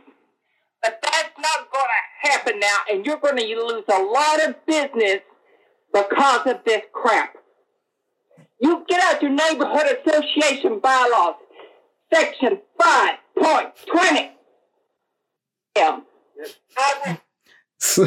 but 0.82 1.00
that's 1.02 1.30
not 1.38 1.72
going 1.72 1.84
to 1.84 2.28
happen 2.28 2.60
now, 2.60 2.76
and 2.92 3.06
you're 3.06 3.16
going 3.16 3.36
to 3.36 3.44
lose 3.44 3.84
a 3.88 4.02
lot 4.02 4.46
of 4.46 4.66
business 4.66 5.22
because 5.92 6.46
of 6.46 6.58
this 6.64 6.82
crap. 6.92 7.37
You 8.60 8.84
get 8.88 9.00
out 9.02 9.22
your 9.22 9.30
neighborhood 9.30 9.86
association 10.06 10.80
bylaws, 10.80 11.34
section 12.12 12.60
5.20. 12.80 14.30
Yeah. 15.76 16.00
I 16.76 16.94
will 17.06 17.16
So 17.78 18.04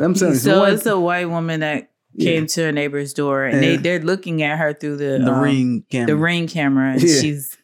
I'm 0.00 0.14
telling 0.14 0.34
So 0.36 0.60
white- 0.60 0.72
it's 0.74 0.86
a 0.86 0.98
white 0.98 1.28
woman 1.28 1.60
that 1.60 1.90
Yeah. 2.14 2.30
came 2.32 2.46
to 2.46 2.62
her 2.64 2.72
neighbor's 2.72 3.12
door, 3.12 3.44
and 3.44 3.62
they 3.62 3.72
Yeah. 3.74 3.80
they're 3.80 4.00
looking 4.00 4.42
at 4.42 4.58
her 4.58 4.72
through 4.72 4.96
the 4.96 5.18
the 5.24 5.32
um, 5.32 5.40
ring 5.42 5.84
camera, 5.90 6.06
the 6.06 6.16
ring 6.16 6.46
camera, 6.46 6.92
and 6.92 7.02
Yeah. 7.02 7.20
she's 7.20 7.56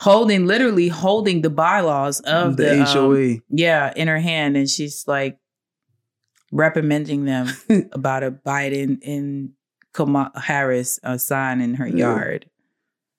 holding 0.00 0.46
literally 0.46 0.88
holding 0.88 1.42
the 1.42 1.50
bylaws 1.50 2.20
of 2.20 2.56
the, 2.56 2.62
the, 2.64 2.80
um, 2.80 2.86
HOA. 2.86 3.40
yeah, 3.50 3.92
in 3.94 4.08
her 4.08 4.18
hand, 4.18 4.56
and 4.56 4.68
she's 4.68 5.04
like 5.06 5.38
reprimanding 6.50 7.24
them 7.26 7.46
about 7.92 8.22
a 8.24 8.30
Biden 8.32 8.98
and 9.06 9.50
Kamala 9.92 10.32
Harris 10.36 10.98
uh, 11.02 11.18
sign 11.18 11.60
in 11.60 11.74
her 11.74 11.86
Yeah. 11.86 11.96
yard. 12.14 12.46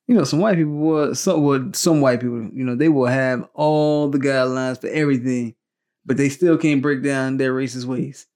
you 0.07 0.15
know, 0.15 0.23
some 0.25 0.39
white 0.39 0.57
people 0.57 0.73
will 0.73 1.15
some 1.15 1.43
would 1.43 1.75
some 1.75 2.01
white 2.01 2.19
people, 2.21 2.49
you 2.53 2.63
know, 2.65 2.75
they 2.75 2.89
will 2.89 3.05
have 3.07 3.47
all 3.53 4.09
the 4.09 4.17
guidelines 4.19 4.79
for 4.81 4.87
everything, 4.87 5.55
but 6.05 6.17
they 6.17 6.27
still 6.29 6.57
can't 6.57 6.81
break 6.81 7.01
down 7.03 7.37
their 7.37 7.53
racist 7.53 7.85
ways. 7.85 8.27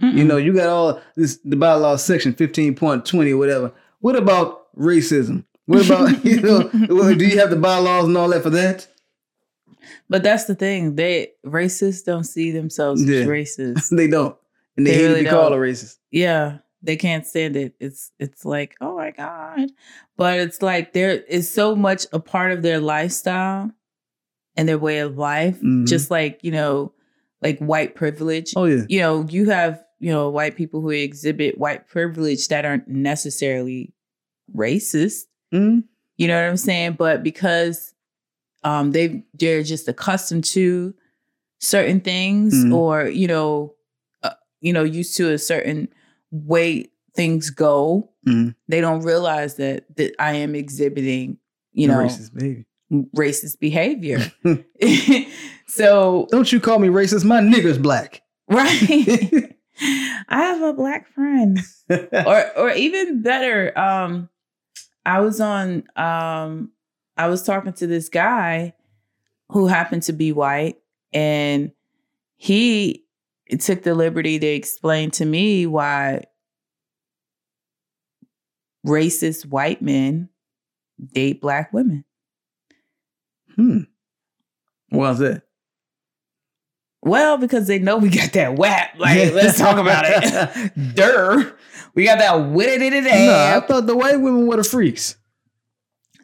You 0.00 0.08
Mm-mm. 0.10 0.26
know, 0.26 0.36
you 0.36 0.54
got 0.54 0.68
all 0.68 1.00
this 1.16 1.38
the 1.44 1.56
bylaw 1.56 1.98
section 1.98 2.32
fifteen 2.32 2.74
point 2.74 3.04
twenty 3.04 3.32
or 3.32 3.36
whatever. 3.36 3.72
What 4.00 4.14
about 4.16 4.72
racism? 4.76 5.44
What 5.66 5.84
about 5.84 6.24
you 6.24 6.40
know? 6.40 6.62
do 7.14 7.26
you 7.26 7.38
have 7.40 7.50
the 7.50 7.56
bylaws 7.56 8.04
and 8.06 8.16
all 8.16 8.28
that 8.28 8.42
for 8.44 8.50
that? 8.50 8.86
but 10.08 10.22
that's 10.22 10.44
the 10.44 10.54
thing; 10.54 10.94
they 10.96 11.32
racists 11.44 12.04
don't 12.04 12.24
see 12.24 12.50
themselves 12.52 13.04
Yeah. 13.04 13.20
as 13.20 13.26
racist. 13.36 13.96
they 13.96 14.06
don't, 14.06 14.36
and 14.76 14.86
they, 14.86 14.92
They 14.92 14.96
hate 14.98 15.02
really 15.08 15.18
to 15.20 15.24
be 15.24 15.30
called 15.30 15.52
a 15.52 15.56
racist. 15.56 15.96
yeah, 16.10 16.58
they 16.82 16.96
can't 16.96 17.26
stand 17.26 17.56
it. 17.56 17.74
It's 17.80 18.12
it's 18.18 18.44
like 18.44 18.76
oh 18.80 18.96
my 18.96 19.10
god, 19.10 19.70
but 20.16 20.38
it's 20.38 20.62
like 20.62 20.92
there 20.92 21.10
is 21.22 21.52
so 21.52 21.74
much 21.76 22.06
a 22.12 22.20
part 22.20 22.52
of 22.52 22.62
their 22.62 22.80
lifestyle 22.80 23.70
and 24.56 24.68
their 24.68 24.78
way 24.78 24.98
of 24.98 25.18
life, 25.18 25.60
Mhm. 25.60 25.86
just 25.86 26.10
like 26.10 26.40
you 26.42 26.50
know, 26.52 26.92
like 27.42 27.58
white 27.58 27.94
privilege. 27.94 28.52
Oh 28.56 28.64
yeah, 28.66 28.84
you 28.88 29.00
know, 29.00 29.26
you 29.28 29.50
have, 29.50 29.82
you 29.98 30.10
know, 30.10 30.28
white 30.30 30.56
people 30.56 30.80
who 30.80 30.90
exhibit 30.90 31.58
white 31.58 31.86
privilege 31.88 32.48
that 32.48 32.64
aren't 32.64 32.88
necessarily 32.88 33.92
racist. 34.56 35.24
Mhm. 35.52 35.84
You 36.16 36.28
know 36.28 36.40
what 36.40 36.48
I'm 36.50 36.56
saying? 36.56 36.92
But 36.98 37.22
because 37.22 37.94
um 38.64 38.92
they 38.92 39.24
they're 39.34 39.62
just 39.62 39.88
accustomed 39.88 40.44
to 40.44 40.94
certain 41.60 42.00
things 42.00 42.54
Mhm. 42.54 42.72
or, 42.74 43.08
you 43.08 43.26
know, 43.26 43.74
uh, 44.22 44.30
you 44.60 44.72
know, 44.72 44.84
used 44.84 45.16
to 45.16 45.30
a 45.32 45.38
certain 45.38 45.88
way 46.30 46.86
things 47.14 47.50
go, 47.50 48.10
Mhm. 48.26 48.54
they 48.68 48.80
don't 48.80 49.00
realize 49.02 49.54
that 49.56 49.84
that 49.96 50.14
I 50.18 50.34
am 50.34 50.54
exhibiting, 50.54 51.38
you 51.72 51.88
know, 51.88 51.98
racist 51.98 52.34
baby. 52.34 52.64
racist 53.16 53.58
behavior. 53.58 54.20
so, 55.66 56.26
Don't 56.30 56.50
you 56.52 56.60
call 56.60 56.78
me 56.78 56.88
racist? 56.88 57.24
My 57.24 57.40
nigger's 57.40 57.78
black. 57.78 58.22
right. 58.50 59.54
I 60.28 60.42
have 60.42 60.62
a 60.62 60.72
black 60.72 61.06
friend. 61.14 61.58
or 61.90 62.58
or 62.58 62.70
even 62.72 63.22
better, 63.22 63.78
um, 63.78 64.28
I 65.06 65.20
was 65.20 65.40
on 65.40 65.84
um 65.96 66.72
I 67.16 67.28
was 67.28 67.42
talking 67.42 67.72
to 67.74 67.86
this 67.86 68.08
guy 68.08 68.74
who 69.50 69.66
happened 69.66 70.02
to 70.04 70.12
be 70.12 70.30
white 70.32 70.76
and 71.12 71.72
he 72.36 73.04
took 73.56 73.82
the 73.82 73.94
liberty 73.94 74.38
to 74.38 74.46
explain 74.46 75.10
to 75.12 75.24
me 75.24 75.66
why 75.66 76.24
racist 78.86 79.46
white 79.46 79.82
men 79.82 80.28
date 81.12 81.40
black 81.40 81.72
women. 81.72 82.04
hmm. 83.56 83.80
Why's 84.90 85.18
that? 85.18 85.42
Well, 87.02 87.38
because 87.38 87.66
they 87.66 87.78
know 87.78 87.98
we 87.98 88.08
got 88.08 88.32
that 88.32 88.56
whap. 88.56 88.94
Like, 88.98 89.32
let's 89.32 89.58
talk 89.58 89.78
about 89.78 90.04
it. 90.06 90.72
Durr. 90.94 91.56
We 91.94 92.04
got 92.04 92.18
that 92.18 92.50
witty 92.50 92.90
ditty 92.90 93.00
No, 93.08 93.56
I 93.56 93.60
thought 93.66 93.86
the 93.86 93.96
white 93.96 94.16
women 94.20 94.46
were 94.46 94.56
the 94.56 94.64
freaks. 94.64 95.16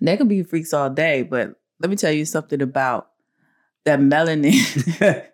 They 0.00 0.16
can 0.16 0.28
be 0.28 0.42
freaks 0.42 0.72
all 0.72 0.90
day, 0.90 1.22
but 1.22 1.54
let 1.80 1.90
me 1.90 1.96
tell 1.96 2.12
you 2.12 2.24
something 2.24 2.60
about 2.60 3.08
that 3.84 4.00
melanin. 4.00 5.24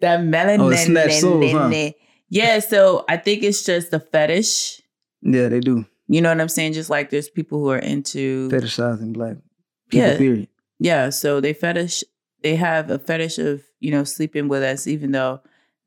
that 0.00 0.20
melanin. 0.20 0.60
Oh, 0.60 0.72
snatch 0.74 1.14
souls, 1.14 1.52
huh? 1.52 1.90
Yeah, 2.30 2.58
so 2.60 3.04
I 3.08 3.16
think 3.16 3.42
it's 3.42 3.62
just 3.64 3.92
a 3.92 4.00
fetish. 4.00 4.82
yeah, 5.22 5.48
they 5.48 5.60
do 5.60 5.86
You 6.08 6.20
know 6.20 6.28
what 6.30 6.40
I'm 6.40 6.48
saying? 6.48 6.74
Just 6.74 6.90
like 6.90 7.10
there's 7.10 7.28
people 7.30 7.58
who 7.60 7.70
are 7.70 7.78
into 7.78 8.48
fetishizing 8.50 9.12
black 9.14 9.36
people. 9.88 10.08
Yeah. 10.08 10.16
Period. 10.18 10.48
Yeah, 10.78 11.10
so 11.10 11.40
they 11.40 11.52
fetish 11.54 12.04
they 12.42 12.54
have 12.54 12.88
a 12.90 12.98
fetish 13.00 13.38
of, 13.38 13.62
you 13.80 13.90
know, 13.90 14.04
sleeping 14.04 14.46
with 14.48 14.62
us 14.62 14.86
even 14.86 15.10
though 15.12 15.40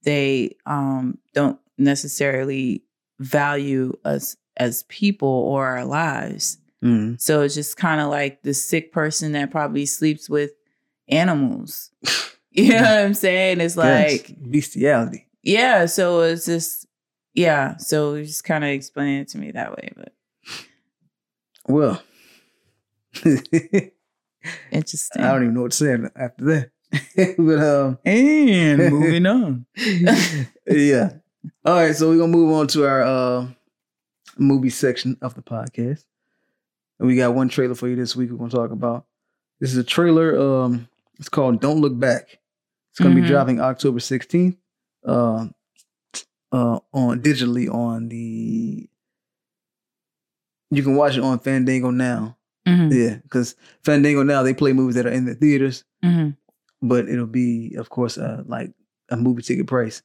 they 0.04 0.56
um 0.66 1.18
don't 1.34 1.60
necessarily 1.78 2.84
value 3.20 3.94
us 4.04 4.36
as 4.58 4.84
people 4.90 5.28
or 5.30 5.66
our 5.68 5.86
lives. 5.86 6.58
Mhm. 6.84 7.22
So 7.22 7.42
it's 7.42 7.56
just 7.56 7.78
kind 7.78 8.02
of 8.02 8.10
like 8.10 8.42
the 8.44 8.54
sick 8.54 8.92
person 8.92 9.32
that 9.34 9.52
probably 9.52 9.86
sleeps 9.86 10.30
with 10.30 10.52
animals. 11.08 11.92
You 12.56 12.70
know 12.74 12.82
what 12.82 13.00
I'm 13.06 13.14
saying? 13.14 13.62
It's 13.62 13.78
Yes, 13.78 14.12
like, 14.30 14.36
bestiality. 14.52 15.28
yeah, 15.42 15.86
so 15.86 16.20
it's 16.22 16.46
just 16.46 16.86
yeah, 17.34 17.78
so 17.78 18.16
it's 18.16 18.30
just 18.30 18.44
kind 18.44 18.64
of 18.66 18.70
explain 18.72 19.22
it 19.22 19.30
to 19.30 19.38
me 19.38 19.52
that 19.52 19.72
way, 19.72 19.90
but 19.96 20.12
Well, 21.68 22.02
Interesting. 24.72 25.22
I 25.24 25.32
don't 25.32 25.44
even 25.44 25.54
know 25.54 25.62
what 25.64 25.72
to 25.72 25.78
say 25.78 25.96
after 26.16 26.46
that. 26.46 26.72
but 27.38 27.60
um, 27.60 27.98
and 28.06 28.78
moving 28.92 29.26
on. 29.26 29.66
yeah. 30.68 31.14
All 31.66 31.76
right, 31.76 31.96
so 31.96 32.10
we're 32.10 32.18
gonna 32.18 32.32
move 32.32 32.52
on 32.54 32.68
to 32.68 32.86
our 32.86 33.02
uh, 33.02 33.48
movie 34.38 34.70
section 34.70 35.18
of 35.22 35.36
the 35.36 35.42
podcast. 35.42 36.04
And 37.00 37.08
we 37.08 37.16
got 37.16 37.34
one 37.34 37.50
trailer 37.50 37.76
for 37.76 37.88
you 37.88 37.96
this 37.96 38.16
week 38.16 38.30
we're 38.32 38.38
gonna 38.38 38.50
talk 38.52 38.72
about. 38.72 39.06
This 39.60 39.72
is 39.72 39.78
a 39.78 39.84
trailer, 39.84 40.38
um, 40.38 40.88
it's 41.20 41.30
called 41.30 41.62
Don't 41.62 41.80
Look 41.82 41.98
Back. 42.00 42.40
It's 42.92 43.00
gonna 43.00 43.16
Mhm. 43.16 43.22
be 43.22 43.28
dropping 43.28 43.60
October 43.62 44.00
16th. 44.00 44.58
Uh, 45.06 45.48
uh 46.52 46.80
on 46.94 47.22
digitally 47.22 47.74
on 47.74 48.10
the 48.10 48.88
you 50.70 50.84
can 50.84 50.96
watch 50.96 51.18
it 51.18 51.24
on 51.24 51.40
Fandango 51.40 51.90
now. 51.92 52.38
Mhm, 52.68 52.92
Yeah, 52.94 53.16
because 53.24 53.56
Fandango 53.84 54.24
now 54.24 54.44
they 54.44 54.54
play 54.54 54.74
movies 54.74 54.96
that 54.96 55.06
are 55.06 55.12
in 55.12 55.26
the 55.26 55.34
theaters, 55.36 55.84
mhm. 56.04 56.36
but 56.82 57.10
it'll 57.10 57.26
be, 57.26 57.74
of 57.76 57.90
course, 57.90 58.18
uh, 58.18 58.44
like 58.46 58.72
a 59.10 59.18
movie 59.18 59.42
ticket 59.42 59.66
price. 59.68 60.04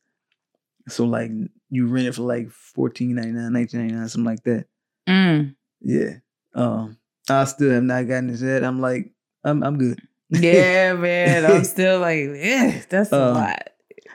So 0.88 1.04
like 1.04 1.30
you 1.68 1.86
rent 1.86 2.06
it 2.08 2.14
for 2.14 2.22
like 2.22 2.48
$14.99, 2.48 3.52
$19.99, 3.52 4.08
something 4.08 4.24
like 4.24 4.42
that. 4.44 4.66
Mm. 5.08 5.54
Yeah. 5.80 6.14
Um, 6.54 6.96
I 7.28 7.44
still 7.44 7.70
have 7.70 7.82
not 7.82 8.06
gotten 8.08 8.28
this 8.28 8.40
yet. 8.40 8.64
I'm 8.64 8.80
like, 8.80 9.10
I'm 9.44 9.62
I'm 9.62 9.76
good. 9.78 10.00
Yeah, 10.30 10.92
man. 10.98 11.44
I'm 11.50 11.64
still 11.76 12.00
like, 12.00 12.28
yeah, 12.34 12.82
that's 12.88 13.12
a 13.12 13.22
Um, 13.22 13.34
lot. 13.34 13.68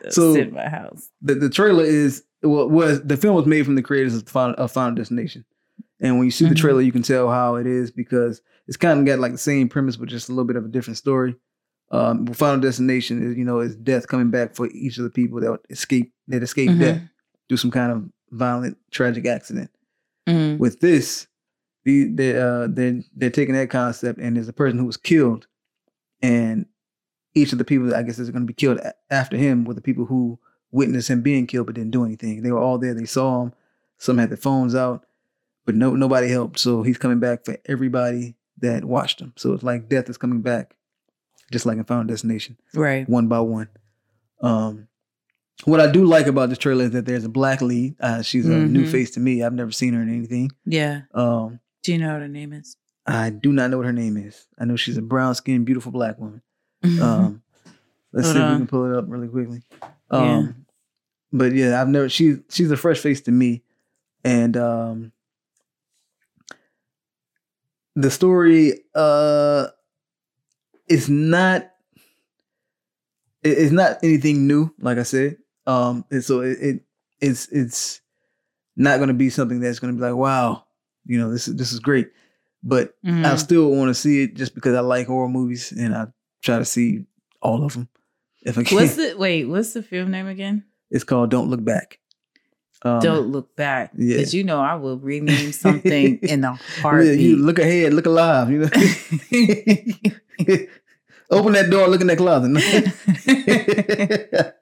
so- 0.10 0.34
in 0.36 0.54
my 0.54 0.68
house. 0.70 1.10
the 1.22 1.36
the 1.36 1.50
trailer 1.50 1.84
is 1.84 2.24
well 2.44 2.68
was 2.70 3.02
the 3.04 3.18
film 3.18 3.36
was 3.36 3.46
made 3.46 3.66
from 3.66 3.76
the 3.76 3.82
creators 3.84 4.16
of 4.16 4.28
Final, 4.28 4.56
of 4.56 4.72
Final 4.72 4.96
Destination, 4.96 5.46
and 6.00 6.18
when 6.18 6.26
you 6.26 6.32
see 6.32 6.46
the 6.46 6.56
Mhm. 6.56 6.58
trailer, 6.58 6.82
you 6.82 6.92
can 6.92 7.04
tell 7.04 7.30
how 7.30 7.56
it 7.56 7.68
is 7.68 7.92
because 7.92 8.42
it's 8.68 8.78
kind 8.78 9.00
of 9.00 9.06
got 9.06 9.20
like 9.20 9.32
the 9.32 9.38
same 9.38 9.70
premise, 9.70 9.98
but 9.98 10.10
just 10.10 10.28
a 10.30 10.32
little 10.32 10.46
bit 10.46 10.56
of 10.56 10.66
a 10.66 10.70
different 10.70 10.98
story. 10.98 11.36
Um, 11.92 12.26
Final 12.28 12.60
Destination 12.62 13.22
is 13.32 13.38
you 13.38 13.44
know 13.46 13.60
is 13.60 13.76
death 13.76 14.08
coming 14.08 14.32
back 14.32 14.56
for 14.56 14.68
each 14.72 14.98
of 14.98 15.04
the 15.04 15.10
people 15.10 15.40
that 15.42 15.60
escape 15.70 16.12
that 16.30 16.42
escape 16.44 16.70
Mhm. 16.72 16.80
death 16.80 17.02
through 17.48 17.58
some 17.58 17.72
kind 17.72 17.92
of 17.92 18.10
violent 18.32 18.78
tragic 18.92 19.26
accident. 19.28 19.70
Mhm. 20.28 20.58
With 20.58 20.80
this, 20.80 21.28
the 21.84 22.06
they 22.06 22.38
uh 22.38 22.68
they 22.68 23.04
they're 23.16 23.30
taking 23.30 23.56
that 23.56 23.70
concept 23.70 24.20
and 24.20 24.36
there's 24.36 24.48
a 24.48 24.54
person 24.54 24.80
who 24.80 24.86
was 24.86 24.98
killed, 24.98 25.48
and 26.22 26.66
each 27.34 27.52
of 27.52 27.58
the 27.58 27.64
people 27.66 27.88
that 27.88 27.96
I 27.98 28.04
guess 28.04 28.20
is 28.20 28.30
going 28.30 28.44
to 28.44 28.48
be 28.48 28.54
killed 28.54 28.80
after 29.10 29.38
him 29.38 29.64
were 29.66 29.74
the 29.74 29.82
people 29.82 30.06
who 30.06 30.38
witnessed 30.72 31.10
him 31.10 31.22
being 31.22 31.48
killed 31.48 31.66
but 31.68 31.76
didn't 31.76 31.92
do 31.92 32.04
anything. 32.06 32.44
They 32.44 32.52
were 32.52 32.60
all 32.60 32.78
there. 32.78 32.94
They 32.94 33.06
saw 33.06 33.44
him. 33.44 33.54
Some 33.98 34.18
had 34.18 34.30
their 34.30 34.38
phones 34.38 34.74
out, 34.76 35.06
but 35.66 35.76
no 35.76 35.96
nobody 35.96 36.28
helped. 36.30 36.60
So 36.60 36.82
he's 36.84 36.98
coming 36.98 37.20
back 37.20 37.46
for 37.46 37.58
everybody 37.66 38.36
that 38.60 38.84
watched 38.86 39.20
him. 39.22 39.34
So 39.38 39.54
it's 39.54 39.64
like 39.64 39.90
death 39.90 40.10
is 40.10 40.18
coming 40.18 40.42
back, 40.42 40.76
just 41.52 41.66
like 41.66 41.78
in 41.78 41.84
Final 41.84 42.04
Destination, 42.06 42.58
Right. 42.74 43.08
one 43.08 43.28
by 43.28 43.40
one. 43.42 43.70
Um, 44.42 44.88
what 45.66 45.80
I 45.80 45.92
do 45.92 46.06
like 46.06 46.26
about 46.28 46.50
this 46.50 46.58
trailer 46.58 46.86
is 46.86 46.92
that 46.92 47.06
there's 47.06 47.24
a 47.26 47.30
black 47.30 47.62
lead. 47.62 47.96
Uh, 48.00 48.22
she's 48.24 48.48
a 48.48 48.50
new 48.66 48.86
Mhm. 48.86 48.92
face 48.92 49.12
to 49.12 49.20
me. 49.20 49.44
I've 49.44 49.54
never 49.54 49.72
seen 49.72 49.94
her 49.94 50.02
in 50.02 50.10
anything. 50.10 50.52
Yeah. 50.66 51.02
Um, 51.14 51.60
Do 51.84 51.92
you 51.94 52.00
know 52.00 52.14
what 52.14 52.22
her 52.22 52.28
name 52.28 52.54
is? 52.54 52.76
I 53.14 53.30
do 53.30 53.52
not 53.52 53.70
know 53.72 53.78
what 53.78 53.86
her 53.86 53.94
name 53.94 54.18
is. 54.18 54.48
I 54.60 54.66
know 54.66 54.76
she's 54.76 54.98
a 54.98 55.02
brown 55.02 55.36
skinned, 55.36 55.66
beautiful 55.66 55.92
black 55.92 56.18
woman. 56.20 56.42
Um, 56.84 57.42
let's 58.14 58.28
Hold 58.28 58.36
see 58.38 58.42
if 58.42 58.48
we 58.48 58.54
on. 58.54 58.58
can 58.60 58.68
pull 58.68 58.86
it 58.92 58.98
up 58.98 59.06
really 59.08 59.28
quickly. 59.28 59.62
Yeah. 59.82 59.88
Um, 60.38 60.66
but 61.34 61.54
yeah, 61.54 61.82
I've 61.82 61.88
never. 61.88 62.10
She's 62.10 62.38
she's 62.50 62.72
a 62.72 62.78
fresh 62.78 63.00
face 63.00 63.22
to 63.22 63.32
me, 63.32 63.64
and 64.24 64.56
um, 64.58 65.12
the 67.96 68.12
story 68.12 68.80
uh 68.96 69.68
is 70.88 71.10
not 71.10 71.64
it- 73.44 73.58
it's 73.58 73.72
not 73.72 73.98
anything 74.04 74.48
new. 74.48 74.74
Like 74.80 74.98
I 74.98 75.04
said, 75.04 75.38
um, 75.68 76.06
and 76.12 76.24
so 76.24 76.42
it, 76.42 76.58
it 76.62 76.82
it's 77.20 77.48
it's 77.50 78.02
not 78.76 78.98
going 78.98 79.08
to 79.10 79.14
be 79.14 79.30
something 79.30 79.60
that's 79.60 79.80
going 79.80 79.94
to 79.94 80.00
be 80.00 80.06
like 80.06 80.16
wow, 80.16 80.66
you 81.06 81.18
know, 81.20 81.32
this 81.32 81.48
is 81.48 81.56
this 81.56 81.72
is 81.72 81.80
great. 81.80 82.12
But 82.64 82.94
I 83.08 83.10
Mhm. 83.10 83.40
still 83.40 83.72
want 83.72 83.90
to 83.90 83.94
see 83.96 84.22
it 84.24 84.36
just 84.36 84.54
because 84.54 84.76
I 84.76 84.82
like 84.82 85.08
horror 85.08 85.28
movies 85.30 85.72
and 85.72 85.96
I 85.96 86.08
try 86.44 86.60
to 86.60 86.66
see 86.66 87.06
all 87.42 87.64
of 87.64 87.74
them 87.74 87.88
if 88.44 88.58
I 88.58 88.64
can. 88.64 88.76
What's 88.78 88.96
the 88.96 89.16
wait? 89.18 89.46
What's 89.46 89.74
the 89.74 89.82
film 89.84 90.12
name 90.12 90.28
again? 90.28 90.64
It's 90.92 91.04
called 91.04 91.32
Don't 91.32 91.50
Look 91.50 91.64
Back. 91.64 91.98
Um, 92.84 93.00
Don't 93.00 93.28
look 93.28 93.56
back. 93.56 93.92
yeah. 93.96 94.18
Because 94.18 94.34
you 94.34 94.44
know 94.44 94.60
I 94.60 94.74
will 94.76 94.98
rename 94.98 95.52
something 95.52 96.18
in 96.24 96.44
a 96.44 96.60
yeah, 96.84 97.02
you 97.14 97.36
look 97.38 97.60
ahead, 97.60 97.94
look 97.94 98.08
alive. 98.08 98.50
You 98.52 98.58
know, 98.60 98.66
open 101.30 101.54
that 101.54 101.70
door, 101.70 101.88
look 101.88 102.02
in 102.02 102.08
that 102.08 102.18
closet. 102.18 102.52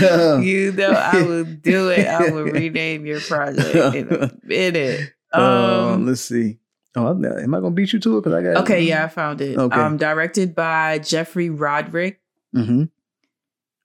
Um, 0.00 0.42
you 0.42 0.72
know 0.72 0.92
I 0.92 1.20
will 1.20 1.44
do 1.44 1.90
it. 1.90 2.06
I 2.06 2.30
will 2.30 2.44
rename 2.44 3.04
your 3.04 3.20
project 3.20 3.94
in 3.94 4.08
a 4.10 4.30
minute. 4.42 5.12
um, 5.34 5.44
Um, 5.44 6.06
let's 6.06 6.22
see. 6.22 6.59
Oh, 6.96 7.06
I'm, 7.06 7.24
I 7.54 7.60
gonna 7.60 7.70
beat 7.70 7.92
you 7.92 8.00
to 8.00 8.18
it? 8.18 8.22
Because 8.22 8.34
I 8.34 8.42
got 8.42 8.62
okay, 8.64 8.82
yeah, 8.82 9.04
I 9.04 9.08
found 9.08 9.40
it. 9.40 9.56
Okay. 9.56 9.80
Um, 9.80 9.96
directed 9.96 10.54
by 10.54 10.98
Jeffrey 10.98 11.48
Reddick. 11.50 12.20
hmm 12.52 12.84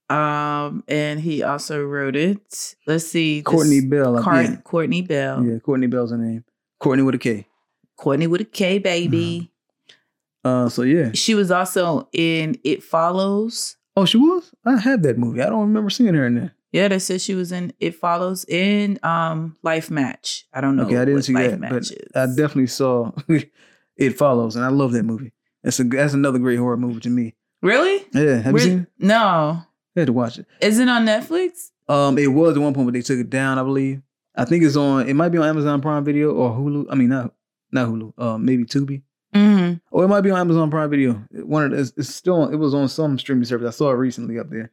Um, 0.10 0.84
and 0.88 1.20
he 1.20 1.44
also 1.44 1.84
wrote 1.84 2.16
it. 2.16 2.76
Let's 2.88 3.08
see, 3.08 3.42
this- 3.42 3.54
Kourtney 3.54 3.88
Bell. 3.90 4.22
Car- 4.22 4.42
yeah. 4.44 4.56
Kourtney 4.58 5.08
Bell. 5.08 5.44
yeah, 5.44 5.58
Kourtney 5.58 5.90
Bell's 5.90 6.12
her 6.12 6.18
name. 6.18 6.44
Courtney 6.80 7.04
with 7.04 7.16
a 7.16 7.18
K. 7.20 7.48
Courtney 7.96 8.28
with 8.28 8.42
a 8.42 8.46
K, 8.46 8.78
baby. 8.80 9.52
Uh, 10.44 10.68
so 10.70 10.82
yeah. 10.84 11.12
She 11.14 11.34
was 11.36 11.50
also 11.52 12.08
in 12.12 12.58
It 12.64 12.84
Follows. 12.84 13.78
Oh, 13.96 14.06
she 14.06 14.18
was. 14.18 14.52
I 14.66 14.78
had 14.78 15.04
that 15.04 15.18
movie. 15.18 15.42
I 15.42 15.46
don't 15.50 15.62
remember 15.62 15.90
seeing 15.90 16.14
her 16.14 16.26
in 16.26 16.36
there. 16.36 16.55
Yeah, 16.76 16.90
they 16.90 17.00
said 17.00 17.22
she 17.22 17.36
was 17.36 17.52
in 17.54 17.72
It 17.80 17.96
Follows 17.96 18.44
in 18.46 19.00
um 19.02 19.56
Life 19.64 19.90
Match. 19.90 20.46
I 20.54 20.60
don't 20.62 20.76
know. 20.76 20.84
Okay, 20.84 20.98
I 20.98 21.06
didn't 21.06 21.16
what 21.16 21.24
see 21.26 21.34
Life 21.34 21.52
that, 21.52 21.60
Match 21.60 21.72
but 21.72 21.82
is. 21.84 22.12
I 22.16 22.26
definitely 22.28 22.68
saw 22.68 23.12
It 23.98 24.18
Follows, 24.18 24.56
and 24.58 24.66
I 24.66 24.70
love 24.70 24.92
that 24.92 25.04
movie. 25.04 25.32
That's 25.64 25.80
a 25.80 25.84
that's 25.86 26.14
another 26.14 26.40
great 26.40 26.58
horror 26.60 26.78
movie 26.78 27.00
to 27.02 27.10
me. 27.10 27.36
really. 27.62 28.06
Yeah, 28.14 28.36
have 28.42 28.54
Where- 28.54 28.64
you 28.64 28.70
seen 28.70 28.80
it? 28.82 28.88
No, 29.00 29.18
I 29.96 30.00
had 30.00 30.08
to 30.08 30.14
watch 30.14 30.38
it. 30.38 30.46
is 30.62 30.80
it 30.80 30.90
on 30.90 31.06
Netflix? 31.06 31.72
Um, 31.88 32.18
it 32.18 32.28
was 32.28 32.58
at 32.58 32.62
one 32.62 32.74
point, 32.74 32.88
but 32.88 32.94
they 32.94 33.02
took 33.02 33.20
it 33.20 33.30
down. 33.30 33.58
I 33.58 33.64
believe. 33.64 34.02
I 34.36 34.44
think 34.44 34.64
it's 34.66 34.76
on. 34.76 35.08
It 35.08 35.14
might 35.14 35.30
be 35.30 35.38
on 35.38 35.48
Amazon 35.48 35.82
Prime 35.82 36.04
Video 36.04 36.32
or 36.34 36.50
Hulu. 36.52 36.88
I 36.90 36.96
mean, 36.96 37.10
not 37.10 37.34
not 37.72 37.88
Hulu. 37.88 38.20
Um, 38.20 38.44
maybe 38.44 38.66
Tubi, 38.66 39.02
Mm-hmm. 39.34 39.76
or 39.92 40.04
it 40.04 40.08
might 40.10 40.22
be 40.22 40.32
on 40.32 40.40
Amazon 40.40 40.70
Prime 40.70 40.90
Video. 40.90 41.14
One 41.32 41.64
of 41.66 41.72
the, 41.72 41.78
it's, 41.80 41.94
it's 41.96 42.14
still. 42.14 42.42
On, 42.42 42.54
it 42.54 42.58
was 42.58 42.74
on 42.74 42.90
some 42.90 43.18
streaming 43.18 43.46
service. 43.46 43.68
I 43.74 43.78
saw 43.78 43.92
it 43.92 43.96
recently 43.96 44.38
up 44.40 44.50
there. 44.50 44.72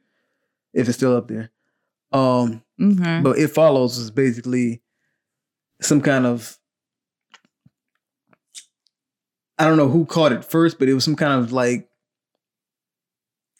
If 0.75 0.89
it's 0.89 0.97
still 0.99 1.17
up 1.17 1.29
there. 1.29 1.51
Um, 2.13 2.63
Mm-hmm. 2.81 3.23
but 3.23 3.39
it 3.39 3.49
follows 3.49 3.97
is 3.97 4.11
basically 4.11 4.83
some 5.81 6.01
kind 6.01 6.27
of 6.27 6.59
I 9.59 9.67
don't 9.67 9.77
know 9.77 9.89
who 9.89 10.05
caught 10.05 10.33
it 10.33 10.45
first, 10.45 10.79
but 10.81 10.89
it 10.89 10.95
was 10.95 11.05
some 11.05 11.15
kind 11.15 11.41
of 11.45 11.53
like 11.53 11.89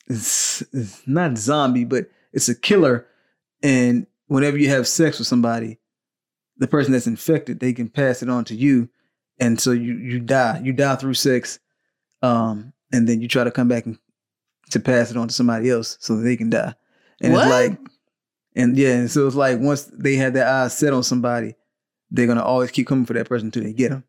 it's, 0.09 0.63
it's 0.73 1.07
not 1.07 1.39
zombie, 1.39 1.85
but 1.85 2.07
it's 2.33 2.49
a 2.49 2.55
killer. 2.55 3.07
And 3.63 4.07
whenever 4.27 4.59
you 4.59 4.69
have 4.71 4.89
sex 4.89 5.19
with 5.19 5.29
somebody, 5.29 5.79
the 6.57 6.67
person 6.67 6.93
that's 6.93 7.07
infected, 7.07 7.61
they 7.61 7.73
can 7.73 7.89
pass 7.89 8.23
it 8.23 8.29
on 8.29 8.45
to 8.47 8.55
you, 8.57 8.89
and 9.39 9.61
so 9.61 9.71
you 9.71 9.95
you 9.99 10.19
die. 10.21 10.61
You 10.65 10.73
die 10.73 10.97
through 10.97 11.15
sex, 11.15 11.59
um, 12.23 12.73
and 12.93 13.09
then 13.09 13.21
you 13.21 13.29
try 13.29 13.45
to 13.45 13.51
come 13.53 13.69
back 13.69 13.87
and 13.87 13.99
to 14.71 14.81
pass 14.81 15.11
it 15.11 15.17
on 15.17 15.29
to 15.29 15.35
somebody 15.35 15.71
else 15.71 15.97
so 16.01 16.17
that 16.17 16.23
they 16.23 16.37
can 16.37 16.51
die. 16.51 16.75
And 17.21 17.33
What? 17.35 17.43
it's 17.47 17.51
like, 17.51 17.79
and 18.55 18.77
yeah, 18.77 18.95
and 18.97 19.11
so 19.11 19.27
it's 19.27 19.37
like 19.37 19.59
once 19.61 19.85
they 19.93 20.17
have 20.17 20.33
their 20.35 20.47
eyes 20.47 20.77
set 20.77 20.93
on 20.93 21.03
somebody, 21.03 21.55
they're 22.11 22.27
gonna 22.27 22.43
always 22.45 22.71
keep 22.71 22.87
coming 22.87 23.07
for 23.07 23.13
that 23.15 23.29
person 23.29 23.49
until 23.49 23.63
they 23.65 23.73
get 23.73 23.91
them. 23.91 24.05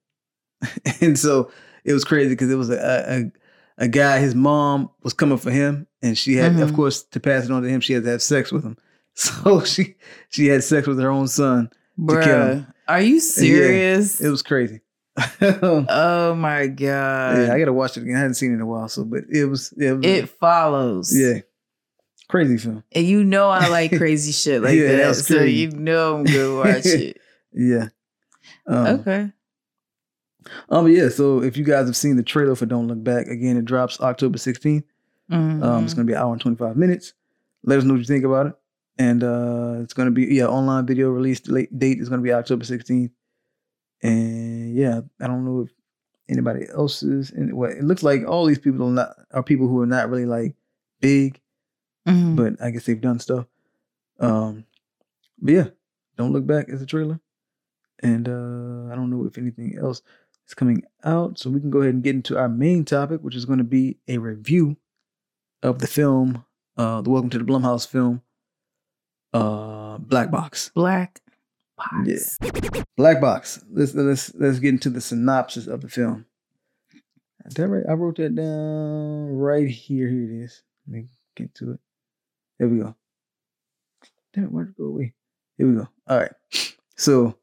and 1.02 1.18
so 1.18 1.52
it 1.84 1.94
was 1.94 2.04
crazy 2.06 2.30
because 2.30 2.52
it 2.52 2.56
was 2.56 2.70
a, 2.70 3.32
a 3.78 3.84
a 3.86 3.88
guy. 3.88 4.20
His 4.20 4.36
mom 4.36 4.90
was 5.04 5.14
coming 5.14 5.38
for 5.38 5.52
him, 5.52 5.88
and 6.02 6.18
she 6.18 6.36
had, 6.36 6.60
of 6.60 6.72
Mhm. 6.72 6.76
course, 6.76 7.04
to 7.04 7.20
pass 7.20 7.46
it 7.46 7.52
on 7.52 7.64
to 7.64 7.70
him, 7.70 7.82
she 7.82 7.94
had 7.94 8.04
to 8.04 8.10
have 8.12 8.22
sex 8.22 8.52
with 8.52 8.64
him. 8.64 8.78
So 9.16 9.64
she 9.64 9.96
she 10.30 10.48
had 10.48 10.64
sex 10.64 10.88
with 10.88 11.00
her 11.00 11.10
own 11.12 11.28
son. 11.28 11.70
to 12.08 12.16
kill 12.22 12.42
him. 12.46 12.60
Bruh, 12.62 12.74
are 12.88 13.02
you 13.02 13.20
serious? 13.20 14.20
It 14.20 14.30
was 14.30 14.42
crazy. 14.42 14.82
oh 15.42 16.34
my 16.36 16.66
god! 16.68 17.38
Yeah, 17.38 17.54
I 17.54 17.60
gotta 17.60 17.74
watch 17.74 17.98
it 17.98 18.02
again. 18.04 18.16
I 18.16 18.20
hadn't 18.20 18.34
seen 18.36 18.52
it 18.52 18.56
in 18.56 18.62
a 18.62 18.66
while, 18.66 18.88
so 18.90 19.04
but 19.04 19.24
it 19.32 19.46
was 19.46 19.72
it 19.78 19.94
was 19.94 20.06
it 20.06 20.30
follows. 20.30 21.16
yeah, 21.16 21.42
crazy 22.30 22.58
film. 22.58 22.84
and 22.92 23.06
you 23.06 23.24
know 23.24 23.50
I 23.50 23.68
like 23.68 23.92
crazy 23.98 24.32
shit 24.32 24.62
like 24.62 24.76
Yeah, 24.78 24.96
that 24.98 25.16
so 25.16 25.36
crazy. 25.36 25.58
you 25.62 25.72
know 25.72 26.18
I'm 26.18 26.24
gonna 26.24 26.56
watch 26.56 26.86
it. 26.86 27.18
Yeah. 27.54 27.88
Um, 28.68 28.88
okay. 29.00 29.32
Um, 30.70 30.88
yeah, 30.90 31.10
so 31.10 31.42
if 31.42 31.56
you 31.56 31.64
guys 31.64 31.86
have 31.88 31.96
seen 31.96 32.18
the 32.18 32.24
trailer 32.24 32.56
for 32.56 32.66
Don't 32.66 32.88
Look 32.88 33.02
Back, 33.04 33.28
again, 33.28 33.56
it 33.58 33.66
drops 33.66 34.00
October 34.02 34.38
16th. 34.38 34.84
Um, 35.30 35.62
Mhm. 35.62 35.84
it's 35.84 35.94
gonna 35.94 36.06
be 36.06 36.14
an 36.14 36.20
hour 36.20 36.34
and 36.34 36.42
25 36.42 36.76
minutes. 36.76 37.14
Let 37.64 37.78
us 37.80 37.86
know 37.86 37.94
what 37.94 38.00
you 38.00 38.06
think 38.06 38.26
about 38.26 38.48
it. 38.48 38.54
And 39.00 39.24
uh 39.24 39.78
it's 39.82 39.94
gonna 39.94 40.12
be 40.12 40.26
yeah, 40.26 40.46
online 40.48 40.86
video 40.86 41.10
release 41.10 41.48
late 41.48 41.78
date 41.80 42.00
is 42.00 42.10
gonna 42.10 42.22
be 42.22 42.32
October 42.34 42.64
16th. 42.66 43.12
And 44.02 44.76
yeah, 44.76 45.02
I 45.22 45.28
don't 45.28 45.46
know 45.46 45.62
if 45.62 45.72
anybody 46.30 46.66
else 46.74 47.04
is 47.04 47.32
in 47.32 47.56
well, 47.56 47.72
it 47.72 47.84
looks 47.84 48.04
like 48.04 48.26
all 48.28 48.46
these 48.46 48.60
people 48.60 48.88
are 48.88 48.92
not 48.92 49.16
are 49.32 49.44
people 49.44 49.68
who 49.68 49.80
are 49.82 49.86
not 49.88 50.10
really 50.10 50.26
like 50.26 50.56
big, 51.00 51.40
Mhm. 52.08 52.36
but 52.36 52.62
I 52.62 52.70
guess 52.72 52.86
they've 52.86 53.00
done 53.00 53.20
stuff. 53.20 53.46
Um 54.20 54.66
but 55.42 55.54
yeah, 55.54 55.68
don't 56.18 56.32
look 56.34 56.46
back 56.46 56.70
as 56.70 56.82
a 56.82 56.86
trailer. 56.86 57.20
And 58.02 58.28
uh 58.28 58.92
I 58.92 58.96
don't 58.96 59.10
know 59.10 59.26
if 59.26 59.38
anything 59.38 59.78
else 59.78 60.02
is 60.48 60.54
coming 60.54 60.84
out. 61.04 61.40
So 61.40 61.50
we 61.50 61.60
can 61.60 61.70
go 61.70 61.80
ahead 61.82 61.94
and 61.94 62.04
get 62.04 62.16
into 62.16 62.38
our 62.38 62.50
main 62.50 62.84
topic, 62.86 63.22
which 63.22 63.36
is 63.36 63.46
going 63.46 63.60
to 63.60 63.64
be 63.64 63.98
a 64.08 64.18
review 64.18 64.78
of 65.62 65.80
the 65.80 65.88
film, 65.88 66.44
uh 66.78 67.02
the 67.02 67.10
Welcome 67.10 67.30
to 67.32 67.38
the 67.40 67.46
Blumhouse 67.46 67.88
film, 67.88 68.22
uh 69.34 69.98
Black 70.00 70.30
Box. 70.32 70.72
Black 70.76 71.22
box. 71.78 72.38
Yeah. 72.42 72.84
Black 72.98 73.22
Box. 73.22 73.64
Let's 73.72 73.96
let's 73.96 74.34
let's 74.36 74.60
get 74.60 74.70
into 74.70 74.90
the 74.90 75.02
synopsis 75.02 75.68
of 75.68 75.82
the 75.82 75.90
film. 75.90 76.26
Is 77.46 77.54
that 77.56 77.68
right? 77.68 77.84
I 77.90 77.94
wrote 77.94 78.18
that 78.18 78.36
down 78.36 79.30
right 79.36 79.68
here. 79.68 80.08
Here 80.08 80.24
it 80.24 80.44
is. 80.44 80.64
Let 80.88 80.94
me 80.94 81.08
get 81.36 81.54
to 81.56 81.72
it. 81.72 81.80
There 82.60 82.68
we 82.68 82.80
go. 82.80 82.96
Damn 84.34 84.46
it, 84.46 84.52
where'd 84.52 84.70
it 84.70 84.78
go 84.78 84.86
away? 84.86 85.14
Here 85.58 85.68
we 85.68 85.76
go. 85.76 85.88
All 86.08 86.18
right. 86.20 86.32
So, 86.96 87.36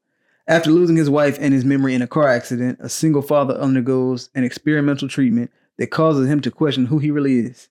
after 0.47 0.71
losing 0.71 0.97
his 0.97 1.11
wife 1.11 1.39
and 1.41 1.55
his 1.55 1.65
memory 1.65 1.95
in 1.95 2.03
a 2.03 2.07
car 2.07 2.29
accident, 2.29 2.79
a 2.81 2.89
single 2.89 3.23
father 3.23 3.55
undergoes 3.55 4.31
an 4.35 4.45
experimental 4.45 5.09
treatment 5.09 5.51
that 5.79 5.89
causes 5.89 6.29
him 6.29 6.41
to 6.43 6.51
question 6.51 6.87
who 6.87 6.99
he 6.99 7.11
really 7.11 7.39
is. 7.41 7.69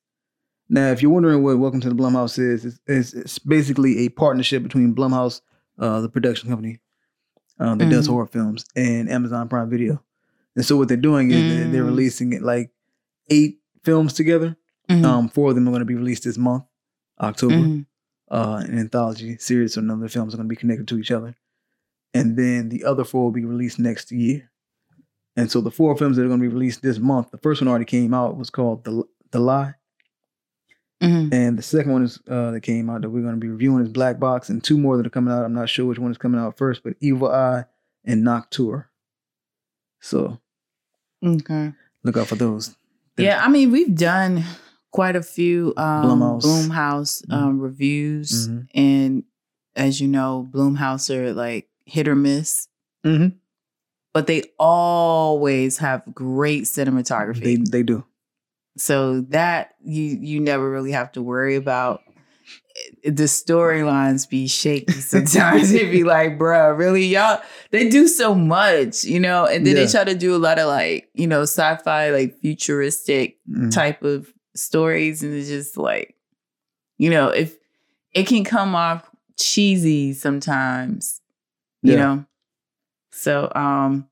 Now, 0.69 0.91
if 0.91 1.01
you're 1.01 1.11
wondering 1.11 1.43
what 1.43 1.57
Welcome 1.57 1.81
to 1.81 1.89
the 1.89 1.95
Blumhouse 1.95 2.37
is, 2.39 2.63
it's, 2.65 2.79
it's, 2.87 3.13
it's 3.13 3.39
basically 3.39 3.99
a 4.05 4.09
partnership 4.09 4.63
between 4.63 4.93
Blumhouse, 4.95 5.41
uh, 5.79 6.01
the 6.01 6.09
production 6.09 6.49
company 6.49 6.79
uh, 7.59 7.75
that 7.75 7.89
does 7.89 8.07
Mhm. 8.07 8.11
horror 8.11 8.27
films, 8.27 8.65
and 8.75 9.09
Amazon 9.09 9.49
Prime 9.49 9.69
Video. 9.69 10.01
And 10.55 10.63
so 10.65 10.77
what 10.77 10.87
they're 10.87 10.95
doing 10.97 11.31
is 11.31 11.53
they're, 11.57 11.67
they're 11.71 11.83
Mm. 11.83 11.87
releasing 11.87 12.33
it 12.33 12.41
like 12.43 12.71
eight 13.29 13.59
films 13.83 14.13
together. 14.13 14.55
Mhm. 14.89 15.03
Um, 15.05 15.29
four 15.29 15.49
of 15.49 15.55
them 15.55 15.67
are 15.67 15.71
going 15.71 15.79
to 15.81 15.85
be 15.85 15.95
released 15.95 16.23
this 16.23 16.37
month, 16.37 16.63
October. 17.21 17.55
Mhm. 17.55 17.85
Uh, 18.31 18.61
an 18.63 18.77
anthology 18.77 19.37
series, 19.37 19.73
so 19.73 19.81
none 19.81 19.95
of 19.97 20.01
the 20.01 20.09
films 20.09 20.33
are 20.33 20.37
going 20.37 20.47
to 20.47 20.53
be 20.53 20.59
connected 20.59 20.87
to 20.87 20.99
each 20.99 21.09
other. 21.11 21.35
And 22.13 22.37
then 22.37 22.69
the 22.69 22.83
other 22.85 23.03
four 23.03 23.23
will 23.23 23.31
be 23.31 23.43
released 23.45 23.79
next 23.79 24.11
year. 24.11 24.51
And 25.35 25.49
so 25.49 25.61
the 25.61 25.71
four 25.71 25.95
films 25.97 26.15
that 26.17 26.25
are 26.25 26.27
going 26.27 26.39
to 26.39 26.47
be 26.47 26.53
released 26.53 26.81
this 26.83 26.99
month, 26.99 27.31
the 27.31 27.37
first 27.39 27.59
one 27.61 27.67
already 27.67 27.85
came 27.85 28.13
out, 28.13 28.37
was 28.37 28.49
called 28.51 28.83
The 28.83 29.03
The 29.31 29.39
Lie, 29.39 29.73
Mhm. 31.01 31.33
and 31.33 31.57
the 31.57 31.61
second 31.63 31.91
one 31.91 32.03
is 32.03 32.19
uh, 32.27 32.51
that 32.51 32.61
came 32.61 32.89
out 32.89 33.01
that 33.01 33.09
we're 33.09 33.21
going 33.23 33.33
to 33.35 33.39
be 33.39 33.47
reviewing 33.47 33.81
is 33.83 33.89
Black 33.89 34.19
Box, 34.19 34.49
and 34.49 34.63
two 34.63 34.77
more 34.77 34.97
that 34.97 35.07
are 35.07 35.11
coming 35.11 35.33
out. 35.33 35.43
I'm 35.45 35.53
not 35.53 35.69
sure 35.69 35.85
which 35.87 35.97
one 35.99 36.11
is 36.11 36.17
coming 36.17 36.39
out 36.41 36.57
first, 36.57 36.83
but 36.83 36.97
Evil 36.99 37.29
Eye 37.31 37.65
and 38.05 38.23
Nocturne. 38.23 38.85
So 40.01 40.39
Okay. 41.23 41.73
look 42.03 42.17
out 42.17 42.27
for 42.27 42.35
those. 42.35 42.75
Yeah, 43.17 43.43
I 43.43 43.49
mean, 43.49 43.71
we've 43.71 43.95
done 43.95 44.43
quite 44.91 45.15
a 45.15 45.21
few 45.23 45.73
um, 45.77 46.03
Blumhouse. 46.19 46.43
Blumhouse, 46.43 47.31
um, 47.31 47.59
reviews, 47.59 48.47
Mhm. 48.49 48.67
and 48.73 49.23
as 49.75 50.01
you 50.01 50.07
know, 50.07 50.49
Blumhouse 50.51 51.13
are 51.15 51.33
like 51.33 51.67
hit 51.85 52.07
or 52.07 52.15
miss, 52.15 52.67
Mm-hmm. 53.05 53.35
but 54.13 54.27
they 54.27 54.43
always 54.59 55.77
have 55.77 56.03
great 56.13 56.63
cinematography. 56.63 57.43
They 57.43 57.55
they 57.57 57.83
do. 57.83 58.05
so 58.77 59.21
that 59.29 59.73
you 59.83 60.03
you 60.21 60.39
never 60.39 60.69
really 60.69 60.91
have 60.91 61.11
to 61.13 61.21
worry 61.21 61.55
about. 61.55 62.01
Eh, 63.03 63.11
The 63.11 63.23
storylines 63.23 64.27
be 64.29 64.47
shaky 64.47 64.93
sometimes. 65.13 65.71
It'd 65.71 65.91
be 65.91 66.03
like, 66.03 66.37
bruh, 66.39 66.77
really, 66.77 67.05
y'all? 67.05 67.41
They 67.71 67.89
do 67.89 68.07
so 68.07 68.33
much, 68.35 69.03
you 69.03 69.19
know, 69.19 69.45
and 69.45 69.65
then 69.65 69.75
Yeah. 69.75 69.85
they 69.85 69.91
try 69.91 70.03
to 70.05 70.15
do 70.15 70.35
a 70.35 70.37
lot 70.41 70.59
of 70.59 70.67
like, 70.67 71.09
you 71.13 71.27
know, 71.27 71.41
sci-fi, 71.43 72.09
like 72.11 72.39
futuristic 72.39 73.37
Mhm. 73.49 73.71
type 73.71 74.03
of 74.03 74.31
stories 74.55 75.23
and 75.23 75.33
it's 75.33 75.47
just 75.47 75.77
like 75.77 76.15
you 76.97 77.09
know 77.09 77.27
if 77.29 77.57
it 78.13 78.27
can 78.27 78.43
come 78.43 78.75
off 78.75 79.09
cheesy 79.37 80.13
sometimes 80.13 81.21
you 81.81 81.93
Yeah. 81.93 81.97
know 81.99 82.25
so 83.11 83.51
um 83.55 84.07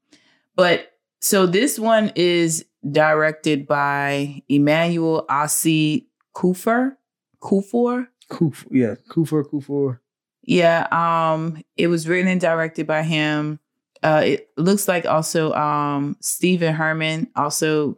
but 0.56 0.94
so 1.20 1.46
this 1.48 1.78
one 1.80 2.12
is 2.16 2.66
directed 2.92 3.68
by 3.68 4.42
Emmanuel 4.48 5.26
Asi 5.30 6.08
Kufer 6.36 6.96
Kufor 7.42 8.08
Kuf, 8.30 8.66
yeah, 8.72 8.96
Kufor, 9.10 9.44
Kufor. 9.44 10.00
yeah 10.44 10.88
um 10.92 11.62
it 11.76 11.88
was 11.88 12.08
written 12.08 12.28
and 12.32 12.40
directed 12.42 12.86
by 12.88 13.02
him 13.04 13.60
uh 14.04 14.22
it 14.24 14.50
looks 14.58 14.88
like 14.88 15.06
also 15.06 15.52
um 15.54 16.16
Stephen 16.22 16.74
Herman 16.74 17.28
also 17.36 17.98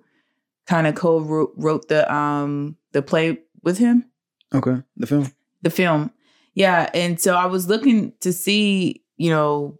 kind 0.69 0.85
of 0.87 0.93
co-wrote 0.95 1.51
wrote 1.57 1.87
the 1.87 2.01
um 2.13 2.75
the 2.91 3.01
play 3.01 3.39
with 3.63 3.77
him 3.79 4.05
Okay, 4.53 4.77
the 4.97 5.07
film. 5.07 5.31
the 5.63 5.69
film 5.71 6.11
yeah 6.53 6.89
and 6.93 7.19
so 7.19 7.33
i 7.35 7.45
was 7.45 7.67
looking 7.67 8.13
to 8.21 8.31
see 8.31 9.03
you 9.17 9.29
know 9.31 9.77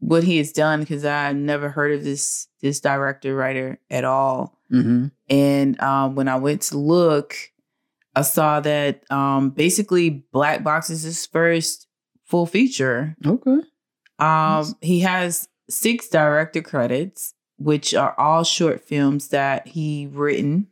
what 0.00 0.22
he 0.24 0.38
has 0.38 0.50
done 0.52 0.80
because 0.80 1.04
i 1.04 1.32
never 1.32 1.68
heard 1.68 1.92
of 1.92 2.02
this 2.04 2.48
this 2.60 2.80
director 2.80 3.34
writer 3.34 3.78
at 3.90 4.04
all 4.04 4.56
Mm-hmm. 4.70 5.06
and 5.30 5.80
um, 5.80 6.14
when 6.14 6.28
i 6.28 6.36
went 6.36 6.60
to 6.68 6.76
look 6.78 7.34
i 8.14 8.20
saw 8.22 8.60
that 8.60 9.02
um, 9.10 9.48
basically 9.50 10.10
black 10.32 10.62
box 10.62 10.90
is 10.90 11.02
his 11.04 11.24
first 11.26 11.86
full 12.26 12.44
feature 12.46 13.16
Okay. 13.24 13.50
um, 13.50 13.62
Nice. 14.20 14.74
he 14.82 15.00
has 15.00 15.48
six 15.70 16.08
director 16.08 16.60
credits, 16.62 17.34
which 17.58 17.94
are 17.94 18.14
all 18.18 18.44
short 18.44 18.80
films 18.80 19.28
that 19.28 19.68
he 19.68 20.08
written. 20.10 20.68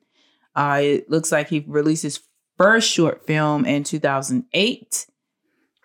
Uh, 0.55 0.81
it 0.83 1.11
looks 1.11 1.31
like 1.31 1.49
he 1.49 1.65
released 1.67 2.03
his 2.03 2.21
first 2.57 2.91
short 2.91 3.27
film 3.27 3.67
in 3.67 3.85
2008, 3.85 5.07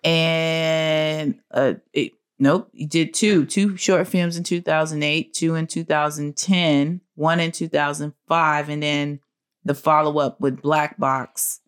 and 0.04 1.38
uh, 1.50 1.74
it, 1.92 2.12
nope, 2.38 2.70
he 2.72 2.86
did 2.86 3.12
two 3.12 3.44
two 3.44 3.76
short 3.76 4.08
films 4.08 4.36
in 4.36 4.44
2008, 4.44 5.34
two 5.34 5.54
in 5.54 5.66
2010, 5.66 7.00
one 7.14 7.40
in 7.40 7.52
2005, 7.52 8.68
and 8.68 8.82
then 8.82 9.20
the 9.64 9.74
follow 9.74 10.18
up 10.18 10.40
with 10.40 10.62
Black 10.62 10.98
Box. 10.98 11.60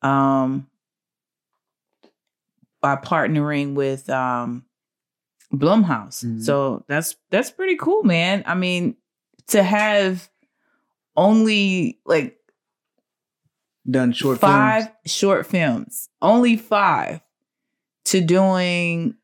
Um, 0.00 0.68
by 2.80 2.96
partnering 2.96 3.74
with 3.74 4.08
um 4.08 4.64
Blumhouse. 5.52 6.24
Mhm. 6.24 6.42
So 6.42 6.84
that's 6.88 7.16
that's 7.30 7.50
pretty 7.50 7.76
cool, 7.76 8.02
man. 8.02 8.42
I 8.46 8.54
mean, 8.54 8.96
to 9.48 9.62
have 9.62 10.28
only 11.16 11.98
like 12.04 12.36
Done 13.90 14.12
short 14.12 14.38
five 14.38 14.84
films. 14.84 14.96
short 15.06 15.46
films, 15.46 16.08
only 16.20 16.56
five, 16.58 17.20
to 18.06 18.20
doing 18.20 19.14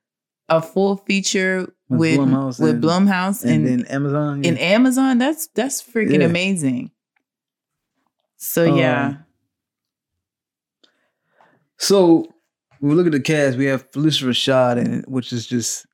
a 0.48 0.62
full 0.62 0.96
feature 0.96 1.70
With 1.90 2.18
with 2.18 2.18
Blumhouse 2.18 2.60
with 2.60 2.70
and- 2.76 2.82
Blumhouse 2.84 3.42
and, 3.44 3.66
and, 3.66 3.80
then 3.80 3.86
Amazon. 3.86 4.42
yeah. 4.42 4.50
in 4.50 4.58
Amazon. 4.58 5.18
That's 5.18 5.48
that's 5.48 5.82
freaking 5.82 6.20
Yeah. 6.20 6.26
amazing. 6.26 6.90
So 8.38 8.72
Um, 8.72 8.78
yeah, 8.78 9.14
So 11.78 12.26
we 12.80 12.94
look 12.94 13.06
at 13.06 13.12
the 13.12 13.20
cast, 13.20 13.56
we 13.58 13.66
have 13.66 13.90
Phylicia 13.90 14.24
Rashad 14.28 14.76
it, 15.00 15.08
which 15.08 15.32
is 15.32 15.46
just 15.46 15.86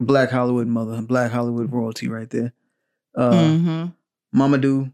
Black 0.00 0.30
Hollywood 0.30 0.66
mother, 0.66 1.00
Black 1.02 1.30
Hollywood 1.30 1.72
royalty 1.72 2.08
right 2.08 2.28
there. 2.30 2.52
Uh, 3.14 3.30
Mhm. 3.32 3.94
Mamoudou 4.34 4.92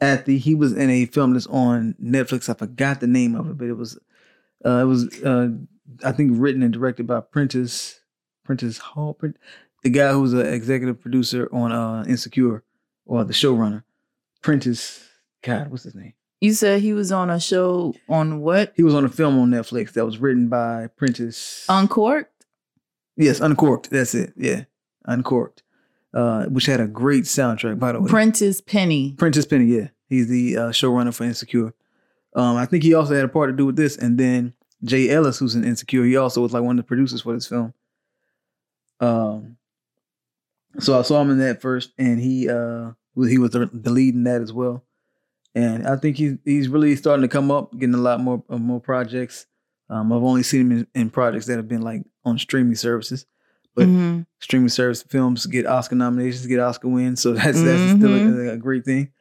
Athie, 0.00 0.38
he 0.38 0.54
was 0.54 0.72
in 0.72 0.90
a 0.90 1.06
film 1.06 1.32
that's 1.32 1.46
on 1.46 1.94
Netflix. 2.02 2.48
I 2.48 2.54
forgot 2.54 3.00
the 3.00 3.06
name 3.06 3.34
of 3.34 3.48
it, 3.50 3.58
but 3.58 3.66
it 3.68 3.72
was 3.76 3.98
uh, 4.64 4.80
it 4.82 4.84
was 4.84 5.22
uh, 5.22 5.48
I 6.04 6.12
think 6.12 6.32
written 6.34 6.62
and 6.62 6.72
directed 6.72 7.06
by 7.06 7.20
Prentice 7.20 8.00
Prentice 8.44 8.78
Hall, 8.78 9.18
the 9.82 9.90
guy 9.90 10.12
who 10.12 10.20
was 10.22 10.32
an 10.34 10.46
executive 10.46 11.00
producer 11.00 11.48
on 11.52 11.72
uh, 11.72 12.04
Insecure 12.06 12.62
or 13.06 13.24
the 13.24 13.32
showrunner. 13.32 13.82
Prentice, 14.42 15.02
God, 15.42 15.70
what's 15.70 15.84
his 15.84 15.94
name? 15.94 16.12
you 16.40 16.52
said 16.52 16.80
he 16.80 16.92
was 16.92 17.10
on 17.10 17.30
a 17.30 17.40
show 17.40 17.92
on 18.08 18.40
what 18.40 18.72
He 18.76 18.84
was 18.84 18.94
on 18.94 19.04
a 19.04 19.08
film 19.08 19.36
on 19.40 19.50
Netflix 19.50 19.92
that 19.94 20.04
was 20.04 20.18
written 20.18 20.48
by 20.48 20.86
Prentice. 20.96 21.64
Uncorked. 21.68 22.37
Yes, 23.18 23.40
Uncorked. 23.40 23.90
That's 23.90 24.14
it. 24.14 24.32
Yeah, 24.36 24.64
Uncorked, 25.04 25.62
uh, 26.14 26.44
which 26.46 26.66
had 26.66 26.80
a 26.80 26.86
great 26.86 27.24
soundtrack, 27.24 27.78
by 27.78 27.92
the 27.92 28.00
way. 28.00 28.08
Prentice 28.08 28.60
Penny. 28.60 29.12
Prentice 29.18 29.44
Penny, 29.44 29.64
yeah, 29.66 29.88
he's 30.08 30.28
the 30.28 30.56
uh, 30.56 30.68
showrunner 30.70 31.12
for 31.14 31.24
Insecure. 31.24 31.74
Um, 32.34 32.56
I 32.56 32.64
think 32.66 32.84
he 32.84 32.94
also 32.94 33.14
had 33.14 33.24
a 33.24 33.28
part 33.28 33.50
to 33.50 33.56
do 33.56 33.66
with 33.66 33.76
this, 33.76 33.96
and 33.96 34.16
then 34.18 34.54
Jay 34.84 35.10
Ellis, 35.10 35.38
who's 35.38 35.54
in 35.56 35.64
Insecure, 35.64 36.04
he 36.04 36.16
also 36.16 36.40
was 36.42 36.52
like 36.52 36.62
one 36.62 36.78
of 36.78 36.84
the 36.84 36.88
producers 36.88 37.22
for 37.22 37.32
this 37.34 37.46
film. 37.48 37.74
Um, 39.00 39.56
so 40.78 40.98
I 40.98 41.02
saw 41.02 41.20
him 41.20 41.30
in 41.30 41.38
that 41.38 41.60
first, 41.60 41.92
and 41.98 42.20
he 42.20 42.48
uh, 42.48 42.92
was- 43.14 43.30
he 43.30 43.38
was 43.38 43.50
the, 43.50 43.68
the 43.72 43.90
lead 43.90 44.14
in 44.14 44.24
that 44.24 44.40
as 44.42 44.52
well. 44.52 44.84
And 45.54 45.86
I 45.88 45.96
think 45.96 46.16
he's 46.16 46.34
he's 46.44 46.68
really 46.68 46.94
starting 46.94 47.22
to 47.22 47.28
come 47.28 47.50
up, 47.50 47.72
getting 47.76 47.94
a 47.94 47.98
lot 47.98 48.20
more 48.20 48.44
uh, 48.48 48.58
more 48.58 48.80
projects. 48.80 49.46
Um, 49.90 50.12
I've 50.12 50.22
only 50.22 50.42
seen 50.42 50.60
him 50.62 50.72
in, 50.72 50.86
in 50.94 51.10
projects 51.10 51.46
that 51.46 51.56
have 51.56 51.68
been 51.68 51.82
like 51.82 52.02
on 52.24 52.38
streaming 52.38 52.74
services, 52.74 53.26
but 53.74 53.86
Mhm. 53.86 54.26
streaming 54.40 54.68
service 54.68 55.02
films 55.02 55.46
get 55.46 55.66
Oscar 55.66 55.94
nominations, 55.96 56.46
get 56.46 56.60
Oscar 56.60 56.88
wins, 56.88 57.20
so 57.22 57.32
that's 57.34 57.62
that's 57.62 57.92
still 57.92 58.14
a, 58.14 58.52
a 58.52 58.56
great 58.56 58.84
thing. 58.84 59.12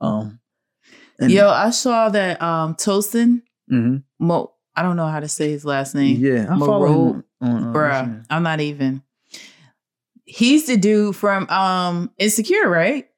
Um, 0.00 0.38
and, 1.18 1.30
Yo, 1.30 1.48
I 1.48 1.70
saw 1.70 2.08
that 2.08 2.40
um 2.42 2.74
Tosin 2.76 3.42
mhm. 3.70 4.02
Mo. 4.18 4.52
I 4.74 4.82
don't 4.82 4.96
know 4.96 5.08
how 5.08 5.20
to 5.20 5.28
say 5.28 5.50
his 5.50 5.64
last 5.64 5.94
name. 5.94 6.16
yeah, 6.18 6.46
I 6.50 6.54
him 6.54 7.24
on, 7.40 7.64
uh, 7.64 7.72
Bruh. 7.72 8.24
I'm 8.30 8.42
not 8.42 8.60
even. 8.60 9.02
He's 10.24 10.66
the 10.66 10.76
dude 10.76 11.16
from 11.16 11.48
um 11.50 12.10
Insecure, 12.18 12.68
right? 12.68 13.08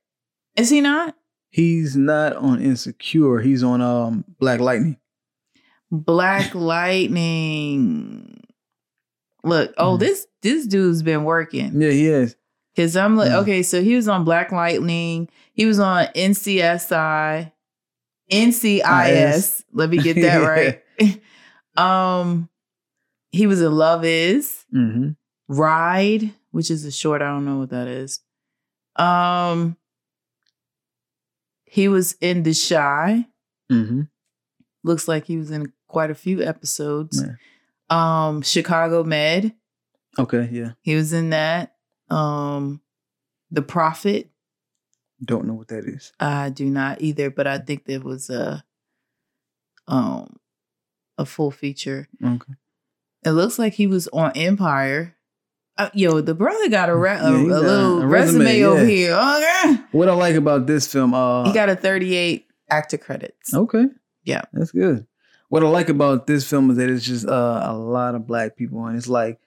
Is 0.57 0.71
he 0.71 0.81
not? 0.81 1.15
He's 1.51 1.97
not 1.97 2.35
on 2.37 2.61
Insecure. 2.61 3.39
He's 3.41 3.63
on 3.63 3.81
um 3.81 4.25
Black 4.41 4.61
Lightning. 4.61 4.97
Black 5.95 6.55
Lightning. 6.55 8.41
Look, 9.45 9.73
oh, 9.79 9.97
Mhm. 9.97 10.01
this 10.01 10.27
this 10.43 10.67
dude's 10.67 11.03
been 11.03 11.25
working. 11.25 11.81
Yeah, 11.81 11.91
he 11.91 12.07
is. 12.09 12.37
Cause 12.77 12.97
I'm 12.97 13.17
like, 13.17 13.31
Mhm. 13.31 13.43
okay, 13.43 13.63
so 13.63 13.83
he 13.83 13.95
was 13.95 14.09
on 14.09 14.25
Black 14.25 14.51
Lightning. 14.51 15.29
He 15.53 15.65
was 15.67 15.79
on 15.79 16.07
NCSI, 16.15 17.53
NCIS. 18.31 19.63
Let 19.73 19.91
me 19.91 19.99
get 19.99 20.15
that 20.23 20.39
right. 20.39 20.83
um, 21.77 22.49
he 23.31 23.47
was 23.47 23.61
in 23.63 23.73
Love 23.73 24.05
Is 24.05 24.65
hmm 24.71 25.11
Ride, 25.49 26.33
which 26.51 26.71
is 26.71 26.85
a 26.85 26.91
short. 26.91 27.21
I 27.23 27.27
don't 27.27 27.45
know 27.45 27.59
what 27.59 27.71
that 27.71 27.87
is. 27.87 28.21
Um, 28.97 29.77
He 31.67 31.89
was 31.89 32.17
in 32.21 32.45
The 32.45 32.55
Shy. 32.55 33.27
Mm-hmm. 33.71 34.03
Looks 34.85 35.07
like 35.09 35.27
he 35.27 35.37
was 35.37 35.51
in 35.51 35.73
quite 35.95 36.11
a 36.11 36.15
few 36.15 36.43
episodes. 36.43 37.23
Yeah. 37.25 37.37
Um, 37.89 38.43
Chicago 38.43 39.05
Med. 39.05 39.55
Okay, 40.19 40.49
yeah. 40.53 40.73
He 40.83 40.95
was 40.97 41.13
in 41.13 41.31
that. 41.31 41.75
Um, 42.11 42.81
The 43.51 43.63
Prophet. 43.63 44.31
Don't 45.25 45.47
know 45.47 45.55
what 45.55 45.69
that 45.69 45.85
is. 45.85 46.13
I 46.21 46.51
do 46.51 46.67
not 46.67 47.01
either, 47.01 47.31
but 47.31 47.47
I 47.47 47.59
think 47.59 47.85
there 47.87 48.01
was 48.01 48.29
a 48.29 48.65
um 49.87 50.37
a 51.17 51.25
full 51.25 51.51
feature. 51.51 52.09
Okay. 52.23 52.53
It 53.25 53.31
looks 53.31 53.59
like 53.59 53.75
he 53.75 53.87
was 53.87 54.09
on 54.09 54.33
Empire. 54.35 55.15
Uh, 55.79 55.91
yo, 55.95 56.21
the 56.21 56.35
brother 56.35 56.69
got 56.69 56.89
a, 56.89 56.97
re- 56.97 57.19
a, 57.19 57.31
Yeah, 57.33 57.39
he 57.39 57.45
a 57.47 57.49
got 57.49 57.63
little 57.63 58.03
a 58.03 58.07
resume, 58.07 58.45
resume, 58.45 58.65
over 58.65 58.85
here. 58.85 59.11
Yeah. 59.11 59.77
What 59.93 60.09
I 60.09 60.15
like 60.15 60.35
about 60.37 60.67
this 60.67 60.87
film, 60.93 61.15
uh 61.15 61.45
He 61.47 61.53
got 61.53 61.69
a 61.69 61.77
38 61.77 62.47
actor 62.71 62.99
credits. 62.99 63.55
Okay. 63.55 63.87
Yeah. 64.25 64.43
That's 64.53 64.73
good. 64.73 65.07
What 65.49 65.63
I 65.63 65.69
like 65.69 65.89
about 65.89 66.27
this 66.27 66.49
film 66.49 66.71
is 66.71 66.77
that 66.79 66.91
it's 66.91 67.05
just 67.05 67.27
uh, 67.27 67.63
a 67.65 67.73
lot 67.75 68.15
of 68.15 68.27
black 68.27 68.57
people 68.57 68.85
and 68.87 68.97
it's 68.97 69.09
like 69.09 69.39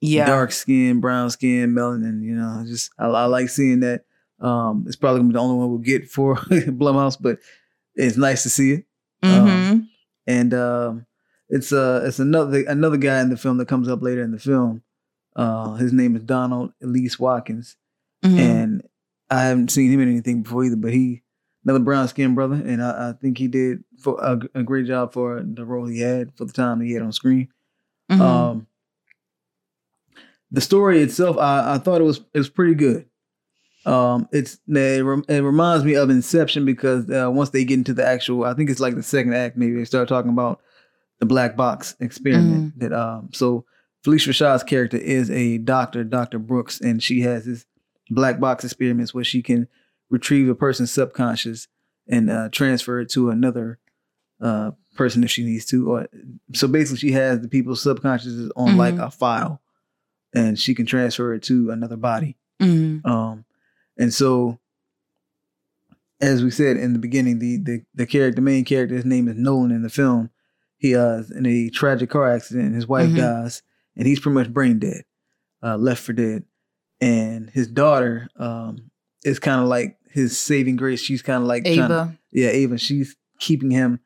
yeah. 0.00 0.26
dark 0.26 0.52
skin, 0.52 1.00
brown 1.00 1.30
skin, 1.30 1.72
melanin, 1.72 2.22
you 2.22 2.34
know, 2.34 2.64
just 2.66 2.90
I, 2.98 3.06
I 3.06 3.24
like 3.26 3.48
seeing 3.48 3.80
that. 3.80 4.04
Um 4.40 4.84
it's 4.86 4.96
probably 4.96 5.20
gonna 5.20 5.28
be 5.28 5.34
the 5.34 5.40
only 5.40 5.56
one 5.56 5.68
we'll 5.70 5.78
get 5.78 6.08
for 6.08 6.36
Blumhouse, 6.36 7.16
but 7.20 7.38
it's 7.94 8.16
nice 8.16 8.42
to 8.42 8.50
see 8.50 8.72
it. 8.72 8.84
hmm 9.22 9.80
And 10.26 10.54
um 10.54 11.06
it's 11.48 11.72
uh 11.72 12.02
it's 12.04 12.18
another 12.18 12.64
another 12.64 12.96
guy 12.96 13.20
in 13.20 13.30
the 13.30 13.36
film 13.36 13.58
that 13.58 13.68
comes 13.68 13.88
up 13.88 14.02
later 14.02 14.22
in 14.22 14.32
the 14.32 14.38
film. 14.40 14.82
Uh 15.36 15.74
his 15.74 15.92
name 15.92 16.16
is 16.16 16.22
Donald 16.22 16.72
Elise 16.82 17.18
Watkins. 17.18 17.76
Mm-hmm. 18.24 18.38
and 18.38 18.82
I 19.30 19.44
haven't 19.44 19.70
seen 19.72 19.90
him 19.90 20.00
in 20.00 20.08
anything 20.08 20.42
before 20.42 20.64
either. 20.64 20.76
But 20.76 20.92
he 20.92 21.21
another 21.64 21.78
brown 21.78 22.08
skinned 22.08 22.34
brother, 22.34 22.54
and 22.56 22.82
I, 22.82 23.10
I 23.10 23.12
think 23.20 23.38
he 23.38 23.48
did 23.48 23.84
for 23.98 24.18
a, 24.22 24.40
a 24.54 24.62
great 24.62 24.86
job 24.86 25.12
for 25.12 25.42
the 25.44 25.64
role 25.64 25.86
he 25.86 26.00
had 26.00 26.34
for 26.36 26.44
the 26.44 26.52
time 26.52 26.80
he 26.80 26.92
had 26.92 27.02
on 27.02 27.12
screen. 27.12 27.48
Mhm. 28.10 28.20
Um, 28.20 28.66
the 30.50 30.60
story 30.60 31.00
itself, 31.02 31.38
I, 31.38 31.74
I 31.74 31.78
thought 31.78 32.00
it 32.00 32.04
was 32.04 32.18
it 32.34 32.38
was 32.38 32.50
pretty 32.50 32.74
good. 32.74 33.06
Um, 33.86 34.28
it's 34.32 34.58
it, 34.68 35.04
rem- 35.04 35.24
it 35.28 35.40
reminds 35.42 35.84
me 35.84 35.94
of 35.94 36.10
Inception 36.10 36.64
because 36.64 37.08
uh, 37.10 37.30
once 37.32 37.50
they 37.50 37.64
get 37.64 37.78
into 37.78 37.94
the 37.94 38.06
actual, 38.06 38.44
I 38.44 38.54
think 38.54 38.70
it's 38.70 38.80
like 38.80 38.94
the 38.94 39.02
second 39.02 39.34
act, 39.34 39.56
maybe 39.56 39.74
they 39.74 39.84
start 39.84 40.08
talking 40.08 40.30
about 40.30 40.60
the 41.20 41.26
black 41.26 41.56
box 41.56 41.96
experiment. 42.00 42.78
That 42.78 42.92
um, 42.92 43.30
so 43.32 43.64
Phylicia 44.04 44.28
Rashad's 44.28 44.62
character 44.62 44.98
is 44.98 45.30
a 45.30 45.58
doctor, 45.58 46.04
Doctor 46.04 46.38
Brooks, 46.38 46.80
and 46.80 47.02
she 47.02 47.20
has 47.22 47.44
this 47.46 47.64
black 48.10 48.38
box 48.38 48.62
experiments 48.64 49.14
where 49.14 49.24
she 49.24 49.42
can 49.42 49.66
retrieve 50.12 50.48
a 50.48 50.54
person's 50.54 50.92
subconscious 50.92 51.66
and 52.06 52.30
uh, 52.30 52.48
transfer 52.50 53.00
it 53.00 53.08
to 53.10 53.30
another 53.30 53.78
uh, 54.40 54.72
person 54.94 55.24
if 55.24 55.30
she 55.30 55.42
needs 55.44 55.64
to. 55.66 55.90
Or 55.90 56.06
so 56.54 56.68
basically, 56.68 56.98
she 56.98 57.12
has 57.12 57.40
the 57.40 57.48
people's 57.48 57.82
subconscious 57.82 58.50
on 58.56 58.76
like 58.76 58.94
Mhm. 58.96 59.06
a 59.06 59.10
file, 59.10 59.60
and 60.34 60.58
she 60.58 60.74
can 60.74 60.86
transfer 60.86 61.32
it 61.34 61.42
to 61.44 61.70
another 61.70 61.96
body. 61.96 62.36
Mhm. 62.60 63.04
Um, 63.06 63.44
and 63.96 64.12
so, 64.14 64.58
as 66.20 66.42
we 66.44 66.50
said 66.50 66.76
in 66.76 66.92
the 66.92 66.98
beginning, 66.98 67.38
the 67.38 67.56
the 67.56 67.82
the 67.94 68.06
character, 68.06 68.36
the 68.36 68.42
main 68.42 68.64
character, 68.64 68.94
his 68.94 69.04
name 69.04 69.28
is 69.28 69.36
Nolan 69.36 69.70
in 69.72 69.82
the 69.82 69.90
film. 69.90 70.30
He 70.78 70.94
uh 70.96 71.22
in 71.34 71.46
a 71.46 71.70
tragic 71.70 72.10
car 72.10 72.28
accident. 72.30 72.74
His 72.74 72.86
wife 72.86 73.10
Mhm. 73.10 73.16
dies, 73.16 73.62
and 73.96 74.06
he's 74.06 74.20
pretty 74.20 74.34
much 74.34 74.52
brain 74.52 74.78
dead, 74.78 75.04
uh, 75.62 75.76
left 75.76 76.02
for 76.02 76.12
dead. 76.12 76.44
And 77.00 77.50
his 77.50 77.66
daughter 77.68 78.28
um 78.36 78.90
is 79.24 79.38
kind 79.38 79.60
of 79.60 79.68
like 79.68 79.96
his 80.12 80.38
saving 80.38 80.76
grace. 80.76 81.00
She's 81.00 81.22
kind 81.22 81.42
of 81.42 81.48
like 81.48 81.64
trying 81.64 81.76
to- 81.76 81.84
Ava. 81.84 82.18
yeah, 82.32 82.48
Ava. 82.48 82.78
She's 82.78 83.16
keeping 83.38 83.70
him 83.70 84.00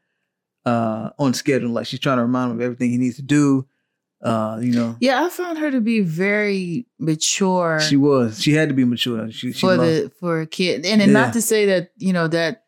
uh 0.65 1.11
on 1.19 1.35
schedule. 1.35 1.71
Like 1.71 1.87
she's 1.87 2.01
trying 2.01 2.17
to 2.19 2.23
remind 2.23 2.51
him 2.53 2.57
of 2.59 2.63
everything 2.63 2.91
he 2.91 2.99
needs 2.99 3.17
to 3.17 3.23
do. 3.23 3.67
Uh, 4.23 4.59
you 4.63 4.73
know, 4.73 4.97
Yeah, 4.99 5.23
I 5.25 5.29
found 5.29 5.59
her 5.59 5.71
to 5.71 5.81
be 5.81 6.01
very 6.01 6.87
mature 6.99 7.79
she 7.81 7.97
was. 7.97 8.43
She 8.43 8.53
had 8.55 8.69
to 8.71 8.75
be 8.75 8.85
mature. 8.85 9.31
She, 9.31 9.53
she 9.53 9.61
for 9.61 9.77
lost- 9.77 9.81
the 9.81 10.13
for 10.19 10.41
a 10.41 10.47
kid, 10.47 10.87
and, 10.87 11.03
and 11.03 11.13
Yeah. 11.13 11.21
not 11.25 11.33
to 11.35 11.43
say 11.43 11.67
that 11.67 11.91
you 11.99 12.13
know 12.15 12.27
that 12.29 12.63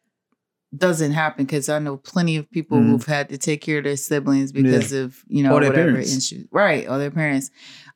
doesn't 0.76 1.12
happen 1.12 1.46
because 1.46 1.70
I 1.70 1.78
know 1.78 1.96
plenty 1.96 2.36
of 2.36 2.48
people 2.50 2.76
Mhm. 2.78 2.90
who've 2.90 3.06
had 3.06 3.30
to 3.30 3.38
take 3.38 3.62
care 3.62 3.78
of 3.78 3.84
their 3.84 3.96
siblings 3.96 4.52
because 4.52 4.92
of 4.92 5.16
you 5.26 5.42
know 5.42 5.54
whatever 5.54 5.74
parents. 5.74 6.14
issues, 6.14 6.46
right? 6.52 6.86
Or 6.88 6.98
their 6.98 7.10
parents. 7.10 7.50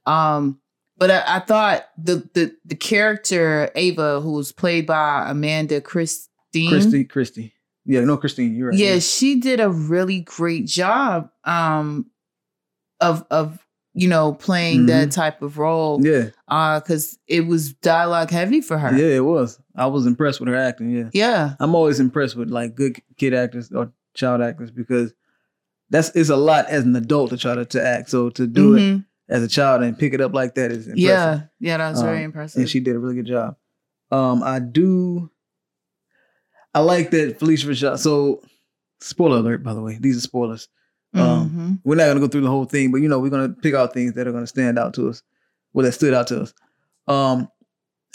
Um, 0.07 0.59
but 1.03 1.11
I, 1.11 1.37
I 1.37 1.39
thought 1.41 1.89
the 1.99 2.29
the 2.35 2.55
the 2.65 2.77
character 2.77 3.71
Ava, 3.75 4.21
who 4.21 4.33
was 4.33 4.53
played 4.53 4.87
by 4.87 5.29
Amanda 5.29 5.81
Christine, 5.81 6.69
Christy, 6.69 7.05
Christy. 7.05 7.53
Yeah, 7.85 8.05
no, 8.05 8.17
Christine. 8.17 8.55
You're 8.55 8.69
right. 8.71 8.79
yeah, 8.79 8.99
she 9.01 9.41
did 9.41 9.59
a 9.59 9.69
really 9.69 10.21
great 10.21 10.67
job 10.67 11.31
um 11.45 12.07
of 13.01 13.27
of 13.31 13.59
you 13.95 14.07
know 14.09 14.33
playing 14.35 14.87
that 14.87 15.11
type 15.11 15.43
of 15.43 15.59
role 15.59 15.99
Yeah, 16.07 16.29
uh 16.47 16.79
cuz 16.81 17.19
it 17.27 17.47
was 17.49 17.73
dialogue 17.73 18.31
heavy 18.31 18.61
for 18.61 18.79
her. 18.79 18.97
yeah, 18.97 19.17
it 19.17 19.25
was. 19.25 19.59
I 19.75 19.87
was 19.87 20.07
impressed 20.07 20.39
with 20.41 20.49
her 20.51 20.57
acting. 20.57 20.91
Yeah, 20.91 21.11
Yeah. 21.13 21.55
I'm 21.59 21.75
always 21.75 21.99
impressed 21.99 22.37
with 22.37 22.49
like 22.51 22.75
good 22.77 23.01
kid 23.19 23.35
actors 23.35 23.73
or 23.73 23.93
child 24.15 24.41
actors 24.41 24.71
because 24.71 25.13
that's 25.91 26.11
it's 26.15 26.31
a 26.31 26.37
lot 26.37 26.69
as 26.69 26.85
an 26.85 26.95
adult 26.97 27.31
to 27.31 27.37
try 27.37 27.55
to, 27.57 27.65
to 27.65 27.85
act. 27.85 28.09
So 28.11 28.31
to 28.31 28.47
do 28.47 28.75
it 28.77 28.81
Mhm. 28.81 29.05
As 29.33 29.43
a 29.43 29.49
child 29.49 29.83
and 29.83 29.99
pick 29.99 30.13
it 30.13 30.21
up 30.21 30.35
like 30.35 30.55
that 30.57 30.71
is 30.71 30.87
impressive. 30.89 30.99
Yeah. 30.99 31.41
Yeah, 31.59 31.77
that 31.79 31.91
was 31.93 32.03
very 32.03 32.19
Um, 32.19 32.25
impressive. 32.25 32.61
and 32.61 32.69
she 32.69 32.81
did 32.81 32.95
a 32.95 32.99
really 32.99 33.15
good 33.15 33.27
job. 33.27 33.57
Um, 34.11 34.43
I 34.43 34.59
do. 34.59 35.31
I 36.75 36.81
like 36.81 37.11
that 37.11 37.39
Phylicia 37.39 37.67
Rashad. 37.69 37.99
So, 37.99 38.43
spoiler 39.01 39.39
alert, 39.39 39.63
by 39.63 39.75
the 39.75 39.81
way. 39.83 39.99
These 40.01 40.17
are 40.19 40.21
spoilers. 40.21 40.69
Um, 41.15 41.51
Mhm. 41.51 41.81
We're 41.85 41.97
not 41.97 42.07
gonna 42.09 42.21
go 42.21 42.29
through 42.29 42.41
the 42.43 42.49
whole 42.51 42.65
thing, 42.65 42.91
but 42.91 43.03
you 43.03 43.09
know, 43.09 43.19
we're 43.21 43.29
gonna 43.31 43.51
pick 43.51 43.75
out 43.75 43.93
things 43.93 44.15
that 44.15 44.27
are 44.27 44.33
gonna 44.33 44.47
stand 44.47 44.79
out 44.79 44.95
to 44.95 45.09
us, 45.11 45.23
well, 45.73 45.85
that 45.85 45.93
stood 45.93 46.15
out 46.15 46.27
to 46.29 46.43
us. 46.43 46.55
Um, 47.07 47.49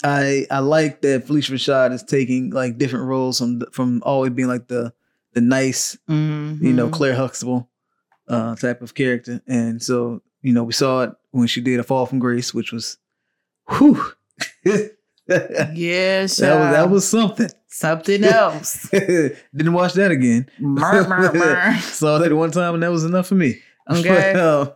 I 0.04 0.46
I 0.50 0.58
like 0.60 1.02
that 1.02 1.26
Phylicia 1.26 1.52
Rashad 1.52 1.92
is 1.92 2.02
taking 2.02 2.50
like 2.50 2.78
different 2.78 3.04
roles 3.06 3.38
from 3.38 3.62
from 3.72 4.02
always 4.04 4.32
being 4.32 4.48
like 4.48 4.68
the 4.68 4.92
the 5.34 5.40
nice, 5.40 5.96
you 6.08 6.14
know, 6.72 6.88
Mhm. 6.88 6.92
Claire 6.92 7.14
Huxtable 7.14 7.68
uh, 8.28 8.54
type 8.56 8.82
of 8.82 8.94
character, 8.94 9.40
and 9.46 9.82
so 9.82 10.22
you 10.42 10.52
know, 10.52 10.64
we 10.64 10.72
saw 10.72 11.02
it 11.04 11.10
when 11.30 11.46
she 11.46 11.60
did 11.60 11.80
a 11.80 11.82
Fall 11.82 12.06
from 12.06 12.18
Grace, 12.18 12.52
which 12.54 12.72
was, 12.72 12.98
whew. 13.70 14.00
that 14.64 15.72
Yeah, 15.74 16.22
was 16.22 16.36
that 16.36 16.90
was 16.90 17.08
something. 17.08 17.48
something 17.68 18.24
else. 18.24 18.88
Didn't 18.90 19.72
watch 19.72 19.94
that 19.94 20.10
again. 20.10 20.48
Mer, 20.58 21.06
mer, 21.08 21.32
mer. 21.32 21.78
Saw 21.80 22.18
that 22.18 22.32
one 22.34 22.50
time 22.50 22.74
and 22.74 22.82
that 22.82 22.90
was 22.92 23.04
enough 23.04 23.26
for 23.26 23.34
me. 23.34 23.60
Okay. 23.90 24.32
But, 24.34 24.36
um, 24.36 24.72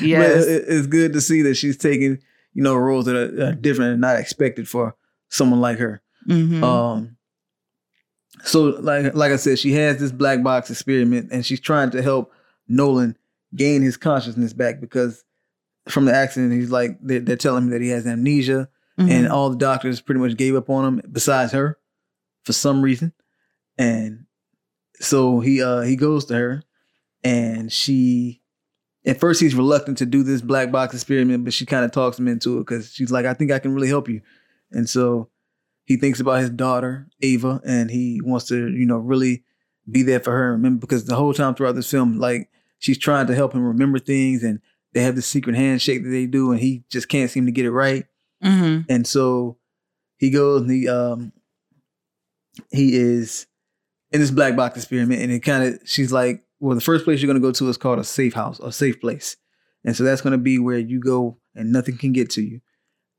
Yes. 0.00 0.46
it- 0.46 0.64
it's 0.68 0.86
good 0.86 1.12
to 1.14 1.20
see 1.20 1.42
that 1.42 1.54
she's 1.56 1.76
taking, 1.76 2.18
you 2.52 2.62
know, 2.62 2.74
roles 2.76 3.06
that 3.06 3.16
are, 3.16 3.48
are 3.48 3.52
different 3.54 3.92
and 3.92 4.00
not 4.00 4.18
expected 4.18 4.68
for 4.68 4.94
someone 5.28 5.60
like 5.60 5.78
her. 5.78 6.00
Mhm. 6.28 6.62
Um, 6.62 7.16
so 8.44 8.64
like 8.80 9.14
like 9.14 9.32
I 9.32 9.36
said, 9.36 9.58
she 9.58 9.72
has 9.72 9.98
this 9.98 10.12
black 10.12 10.42
box 10.42 10.70
experiment, 10.70 11.30
and 11.32 11.44
she's 11.46 11.60
trying 11.60 11.90
to 11.90 12.02
help 12.02 12.32
Nolan 12.68 13.16
gain 13.54 13.82
his 13.82 13.96
consciousness 13.96 14.52
back 14.52 14.80
because 14.80 15.24
from 15.88 16.04
the 16.06 16.14
accident, 16.14 16.52
he's 16.52 16.70
like 16.70 16.98
they're, 17.02 17.20
they're 17.20 17.36
telling 17.36 17.64
him 17.64 17.70
that 17.70 17.82
he 17.82 17.88
has 17.90 18.06
amnesia, 18.06 18.68
and 18.96 19.26
Mhm. 19.26 19.30
all 19.30 19.50
the 19.50 19.56
doctors 19.56 20.00
pretty 20.00 20.20
much 20.20 20.36
gave 20.36 20.54
up 20.56 20.70
on 20.70 20.84
him 20.84 21.02
besides 21.12 21.52
her 21.52 21.78
for 22.44 22.52
some 22.52 22.80
reason, 22.82 23.12
and 23.78 24.26
so 25.00 25.40
he 25.40 25.62
uh 25.62 25.80
he 25.82 25.96
goes 25.96 26.24
to 26.26 26.34
her, 26.34 26.62
and 27.22 27.72
she. 27.72 28.40
At 29.06 29.20
first, 29.20 29.38
he's 29.38 29.54
reluctant 29.54 29.98
to 29.98 30.06
do 30.06 30.22
this 30.22 30.40
black 30.40 30.70
box 30.72 30.94
experiment, 30.94 31.44
but 31.44 31.52
she 31.52 31.66
kind 31.66 31.84
of 31.84 31.92
talks 31.92 32.18
him 32.18 32.26
into 32.26 32.56
it 32.56 32.60
because 32.62 32.90
she's 32.90 33.10
like, 33.10 33.26
"I 33.26 33.34
think 33.34 33.50
I 33.52 33.58
can 33.58 33.74
really 33.74 33.88
help 33.88 34.08
you," 34.08 34.22
and 34.70 34.88
so 34.88 35.28
he 35.84 35.96
thinks 35.98 36.20
about 36.20 36.40
his 36.40 36.48
daughter 36.48 37.06
Ava, 37.20 37.60
and 37.66 37.90
he 37.90 38.22
wants 38.24 38.46
to, 38.46 38.68
you 38.70 38.86
know, 38.86 38.96
really 38.96 39.44
be 39.90 40.02
there 40.02 40.20
for 40.20 40.30
her. 40.30 40.52
Remember, 40.52 40.80
because 40.80 41.04
the 41.04 41.16
whole 41.16 41.34
time 41.34 41.54
throughout 41.54 41.74
this 41.74 41.90
film, 41.90 42.18
like 42.18 42.48
she's 42.78 42.98
trying 42.98 43.26
to 43.26 43.34
help 43.34 43.52
him 43.52 43.64
remember 43.64 43.98
things, 43.98 44.42
and 44.42 44.60
they 44.92 45.02
have 45.02 45.16
this 45.16 45.26
secret 45.26 45.56
handshake 45.56 46.02
that 46.04 46.10
they 46.10 46.26
do, 46.26 46.52
and 46.52 46.60
he 46.60 46.84
just 46.90 47.08
can't 47.08 47.30
seem 47.30 47.46
to 47.46 47.52
get 47.52 47.64
it 47.66 47.70
right. 47.72 48.06
Mhm. 48.42 48.84
And 48.88 49.06
so 49.06 49.56
he 50.18 50.30
goes 50.30 50.62
and 50.62 50.70
he 50.70 50.88
um 50.88 51.32
he 52.70 52.96
is 52.96 53.46
in 54.12 54.20
this 54.20 54.30
black 54.30 54.54
box 54.56 54.76
experiment, 54.76 55.20
and 55.22 55.32
it 55.32 55.40
kind 55.40 55.64
of 55.64 55.80
she's 55.88 56.12
like, 56.12 56.44
well, 56.60 56.74
the 56.74 56.80
first 56.80 57.04
place 57.04 57.20
you're 57.20 57.26
gonna 57.26 57.40
go 57.40 57.52
to 57.52 57.68
is 57.68 57.76
called 57.76 57.98
a 57.98 58.04
safe 58.04 58.34
house, 58.34 58.60
a 58.60 58.70
safe 58.72 59.00
place, 59.00 59.36
and 59.84 59.96
so 59.96 60.04
that's 60.04 60.20
gonna 60.20 60.38
be 60.38 60.58
where 60.58 60.78
you 60.78 61.00
go 61.00 61.38
and 61.54 61.72
nothing 61.72 61.96
can 61.96 62.12
get 62.12 62.30
to 62.30 62.42
you. 62.42 62.60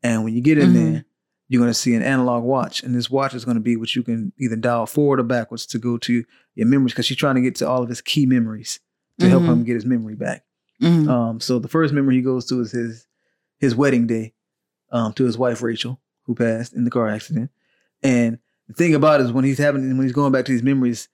And 0.03 0.24
when 0.24 0.34
you 0.36 0.41
get 0.41 0.58
in 0.58 0.70
Mhm. 0.70 0.74
there, 0.74 1.06
you're 1.49 1.62
gonna 1.62 1.74
see 1.74 1.93
an 1.95 2.01
analog 2.03 2.43
watch, 2.43 2.82
and 2.84 2.95
this 2.95 3.10
watch 3.10 3.34
is 3.34 3.43
gonna 3.45 3.60
be 3.60 3.76
what 3.76 3.95
you 3.95 4.03
can 4.03 4.32
either 4.39 4.56
dial 4.56 4.86
forward 4.86 5.20
or 5.20 5.24
backwards 5.24 5.66
to 5.68 5.80
go 5.80 5.97
to 5.97 6.24
your 6.56 6.68
memories, 6.68 6.93
because 6.93 7.06
she's 7.06 7.18
trying 7.18 7.36
to 7.36 7.41
get 7.41 7.56
to 7.56 7.68
all 7.68 7.84
of 7.84 7.89
his 7.89 8.01
key 8.01 8.26
memories 8.26 8.80
to 9.20 9.30
help 9.30 9.43
Mhm. 9.43 9.47
him 9.53 9.63
get 9.63 9.74
his 9.76 9.86
memory 9.86 10.16
back. 10.16 10.43
Mhm. 10.82 11.07
Um, 11.07 11.39
so 11.39 11.59
the 11.59 11.68
first 11.68 11.93
memory 11.93 12.16
he 12.16 12.22
goes 12.22 12.45
to 12.47 12.59
is 12.61 12.72
his 12.72 13.07
his 13.59 13.76
wedding 13.76 14.05
day 14.07 14.34
um, 14.91 15.13
to 15.13 15.24
his 15.24 15.38
wife 15.38 15.61
Rachel, 15.61 15.99
who 16.24 16.36
passed 16.36 16.74
in 16.74 16.84
the 16.84 16.91
car 16.91 17.07
accident, 17.07 17.49
and 18.03 18.38
the 18.68 18.74
thing 18.74 18.93
about 18.95 19.22
it 19.22 19.26
is 19.26 19.32
when 19.32 19.45
he's 19.45 19.57
having 19.57 19.88
when 19.97 20.05
he's 20.05 20.11
going 20.16 20.32
back 20.32 20.45
to 20.45 20.51
these 20.51 20.63
memories, 20.63 21.07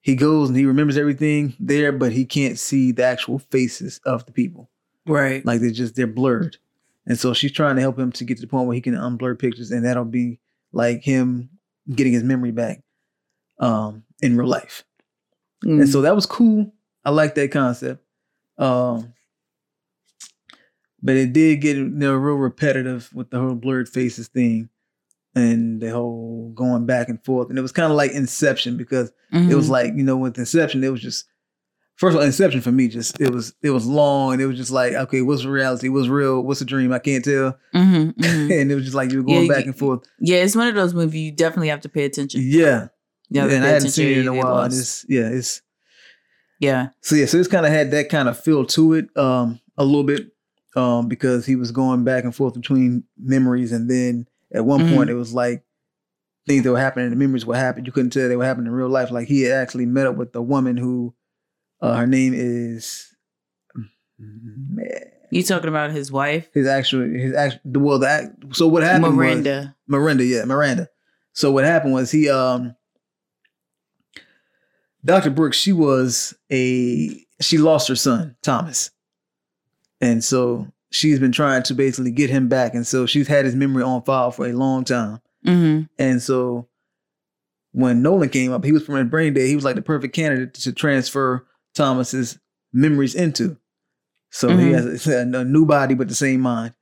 he 0.00 0.16
goes 0.16 0.48
and 0.48 0.58
he 0.58 0.64
remembers 0.66 0.96
everything 0.96 1.54
there, 1.60 1.92
but 1.92 2.12
he 2.12 2.24
can't 2.24 2.58
see 2.58 2.90
the 2.92 3.04
actual 3.04 3.38
faces 3.38 4.00
of 4.04 4.26
the 4.26 4.32
people. 4.32 4.68
Right. 5.06 5.44
Like 5.46 5.60
they're 5.60 5.70
just 5.70 5.94
they're 5.94 6.06
blurred. 6.06 6.56
And 7.06 7.18
so 7.18 7.32
she's 7.34 7.52
trying 7.52 7.74
to 7.76 7.80
help 7.82 7.98
him 7.98 8.12
to 8.12 8.24
get 8.24 8.36
to 8.36 8.40
the 8.42 8.46
point 8.46 8.66
where 8.68 8.74
he 8.74 8.80
can 8.80 8.94
unblur 8.94 9.38
pictures, 9.38 9.70
and 9.70 9.84
that'll 9.84 10.04
be 10.04 10.38
like 10.72 11.02
him 11.02 11.50
getting 11.94 12.12
his 12.12 12.22
memory 12.24 12.52
back 12.52 12.82
um 13.58 14.02
in 14.20 14.36
real 14.36 14.48
life. 14.48 14.84
Mm. 15.64 15.82
And 15.82 15.88
so 15.88 16.00
that 16.02 16.14
was 16.16 16.26
cool. 16.26 16.72
I 17.04 17.10
like 17.10 17.34
that 17.36 17.50
concept. 17.52 18.04
Um 18.58 19.12
but 21.02 21.16
it 21.16 21.32
did 21.32 21.60
get 21.60 21.76
you 21.76 21.88
know, 21.88 22.14
real 22.14 22.36
repetitive 22.36 23.10
with 23.12 23.30
the 23.30 23.38
whole 23.40 23.54
blurred 23.56 23.88
faces 23.88 24.28
thing 24.28 24.68
and 25.34 25.80
the 25.80 25.90
whole 25.90 26.52
going 26.54 26.86
back 26.86 27.08
and 27.08 27.22
forth. 27.24 27.48
And 27.50 27.58
it 27.58 27.62
was 27.62 27.72
kind 27.72 27.90
of 27.90 27.96
like 27.96 28.12
Inception 28.12 28.76
because 28.76 29.12
it 29.32 29.54
was 29.54 29.66
Mhm. 29.66 29.70
like, 29.70 29.92
you 29.96 30.02
know, 30.04 30.16
with 30.16 30.38
Inception, 30.38 30.84
it 30.84 30.90
was 30.92 31.00
just 31.00 31.24
first 31.96 32.14
of 32.14 32.20
all, 32.20 32.26
Inception 32.26 32.60
for 32.60 32.70
me 32.72 32.86
just 32.88 33.20
it 33.20 33.30
was 33.30 33.54
it 33.62 33.70
was 33.70 33.86
long 33.86 34.34
and 34.34 34.42
it 34.42 34.46
was 34.46 34.56
just 34.56 34.70
like, 34.70 34.92
okay, 34.92 35.22
what's 35.22 35.44
reality? 35.44 35.88
What's 35.88 36.08
real? 36.08 36.40
What's 36.42 36.60
a 36.60 36.64
dream? 36.64 36.92
I 36.92 36.98
can't 37.00 37.24
tell. 37.24 37.58
Mhm, 37.74 38.14
mhm. 38.16 38.60
and 38.60 38.70
it 38.70 38.74
was 38.74 38.84
just 38.84 38.94
like 38.94 39.10
you 39.10 39.18
were 39.18 39.24
going 39.24 39.46
Yeah, 39.46 39.54
back 39.56 39.64
and 39.64 39.76
forth. 39.76 40.04
yeah, 40.20 40.36
it's 40.38 40.54
one 40.54 40.68
of 40.68 40.74
those 40.76 40.94
movies 40.94 41.20
you 41.22 41.32
definitely 41.32 41.68
have 41.68 41.80
to 41.80 41.88
pay 41.88 42.04
attention. 42.04 42.42
Yeah. 42.44 42.88
To 43.32 43.40
and 43.40 43.64
I 43.64 43.68
hadn't 43.68 43.88
seen 43.90 44.08
it 44.08 44.18
in 44.18 44.28
a 44.28 44.34
while. 44.34 44.62
It's 44.64 45.04
yeah, 45.08 45.28
it's 45.28 45.62
Yeah. 46.62 46.90
So 47.00 47.16
yeah, 47.16 47.26
so 47.26 47.38
it's 47.38 47.48
kind 47.48 47.66
of 47.66 47.72
had 47.72 47.90
that 47.90 48.08
kind 48.08 48.28
of 48.28 48.38
feel 48.38 48.64
to 48.66 48.94
it, 48.94 49.16
um, 49.16 49.60
a 49.76 49.84
little 49.84 50.04
bit, 50.04 50.28
um, 50.76 51.08
because 51.08 51.44
he 51.44 51.56
was 51.56 51.72
going 51.72 52.04
back 52.04 52.22
and 52.22 52.34
forth 52.34 52.54
between 52.54 53.02
memories, 53.18 53.72
and 53.72 53.90
then 53.90 54.28
at 54.54 54.64
one 54.64 54.82
Mhm. 54.82 54.94
point 54.94 55.10
it 55.10 55.14
was 55.14 55.34
like 55.34 55.64
things 56.46 56.62
that 56.62 56.70
were 56.70 56.78
happening, 56.78 57.10
the 57.10 57.16
memories 57.16 57.44
were 57.44 57.56
happening. 57.56 57.84
You 57.86 57.90
couldn't 57.92 58.10
tell 58.10 58.28
they 58.28 58.36
were 58.36 58.44
happening 58.44 58.68
in 58.68 58.72
real 58.72 58.88
life. 58.88 59.10
Like 59.10 59.26
he 59.26 59.42
had 59.42 59.54
actually 59.60 59.86
met 59.86 60.06
up 60.06 60.16
with 60.16 60.32
the 60.32 60.40
woman 60.42 60.76
who, 60.76 61.14
uh, 61.80 61.94
her 61.96 62.06
name 62.06 62.32
is, 62.32 63.08
man, 64.18 64.86
You 65.30 65.42
talking 65.42 65.68
about 65.68 65.90
his 65.90 66.12
wife? 66.12 66.48
his 66.54 66.66
actual, 66.68 67.02
his 67.08 67.34
actual, 67.34 67.60
well, 67.80 67.98
the 67.98 68.08
act- 68.08 68.54
so 68.56 68.68
what 68.68 68.82
happened 68.84 69.02
was 69.04 69.14
Miranda. 69.14 69.74
Miranda, 69.88 70.24
yeah, 70.24 70.44
Miranda. 70.44 70.88
So 71.32 71.50
what 71.50 71.64
happened 71.64 71.92
was 71.94 72.10
he 72.12 72.28
um 72.28 72.76
Dr. 75.04 75.30
Brooks, 75.30 75.56
she 75.56 75.72
was 75.72 76.34
a 76.50 77.24
she 77.40 77.58
lost 77.58 77.88
her 77.88 77.96
son, 77.96 78.36
Thomas. 78.42 78.90
And 80.00 80.22
so 80.22 80.68
she's 80.90 81.18
been 81.18 81.32
trying 81.32 81.62
to 81.64 81.74
basically 81.74 82.10
get 82.12 82.30
him 82.30 82.48
back. 82.48 82.74
And 82.74 82.86
so 82.86 83.06
she's 83.06 83.28
had 83.28 83.44
his 83.44 83.54
memory 83.54 83.82
on 83.82 84.02
file 84.02 84.30
for 84.30 84.46
a 84.46 84.52
long 84.52 84.84
time. 84.84 85.20
Mm-hmm. 85.46 85.84
And 85.98 86.22
so 86.22 86.68
when 87.72 88.02
Nolan 88.02 88.28
came 88.28 88.52
up, 88.52 88.64
he 88.64 88.72
was 88.72 88.84
from 88.84 89.08
brain 89.08 89.32
dead. 89.34 89.46
He 89.48 89.54
was 89.56 89.64
like 89.64 89.76
the 89.76 89.82
perfect 89.82 90.14
candidate 90.14 90.54
to 90.54 90.72
transfer 90.72 91.46
Thomas's 91.74 92.38
memories 92.72 93.14
into. 93.14 93.56
So 94.30 94.48
he 94.48 94.66
Mhm. 94.70 94.72
has 94.74 95.06
a, 95.06 95.20
a 95.20 95.44
new 95.44 95.66
body 95.66 95.94
but 95.94 96.08
the 96.08 96.14
same 96.14 96.40
mind. 96.40 96.74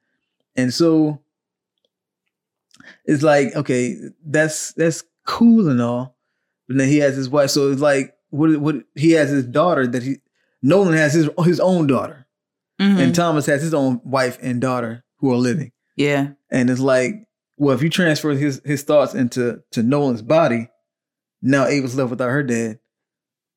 And 0.56 0.72
so 0.74 1.20
it's 3.04 3.22
like, 3.22 3.54
okay, 3.56 3.96
that's 4.24 4.72
that's 4.74 5.04
cool 5.26 5.68
and 5.68 5.80
all. 5.80 6.16
But 6.70 6.78
then 6.78 6.88
he 6.88 6.98
has 6.98 7.16
his 7.16 7.28
wife. 7.28 7.50
So 7.50 7.72
it's 7.72 7.80
like 7.80 8.14
what 8.28 8.56
what 8.60 8.76
he 8.94 9.10
has 9.12 9.28
his 9.28 9.44
daughter 9.44 9.88
that 9.88 10.04
he 10.04 10.18
Nolan 10.62 10.94
has 10.94 11.12
his 11.14 11.28
his 11.44 11.58
own 11.58 11.88
daughter. 11.88 12.28
Mm-hmm. 12.80 13.00
And 13.00 13.14
Thomas 13.14 13.46
has 13.46 13.60
his 13.60 13.74
own 13.74 14.00
wife 14.04 14.38
and 14.40 14.60
daughter 14.60 15.02
who 15.18 15.32
are 15.32 15.36
living. 15.36 15.72
yeah. 15.96 16.28
And 16.48 16.70
it's 16.70 16.78
like, 16.80 17.26
well, 17.56 17.74
if 17.74 17.82
you 17.82 17.90
transfer 17.90 18.30
his 18.30 18.62
his 18.64 18.84
thoughts 18.84 19.14
into 19.14 19.62
to 19.72 19.82
Nolan's 19.82 20.22
body, 20.22 20.68
now 21.42 21.66
Ava's 21.66 21.96
left 21.96 22.10
without 22.10 22.28
her 22.30 22.44
dad, 22.44 22.78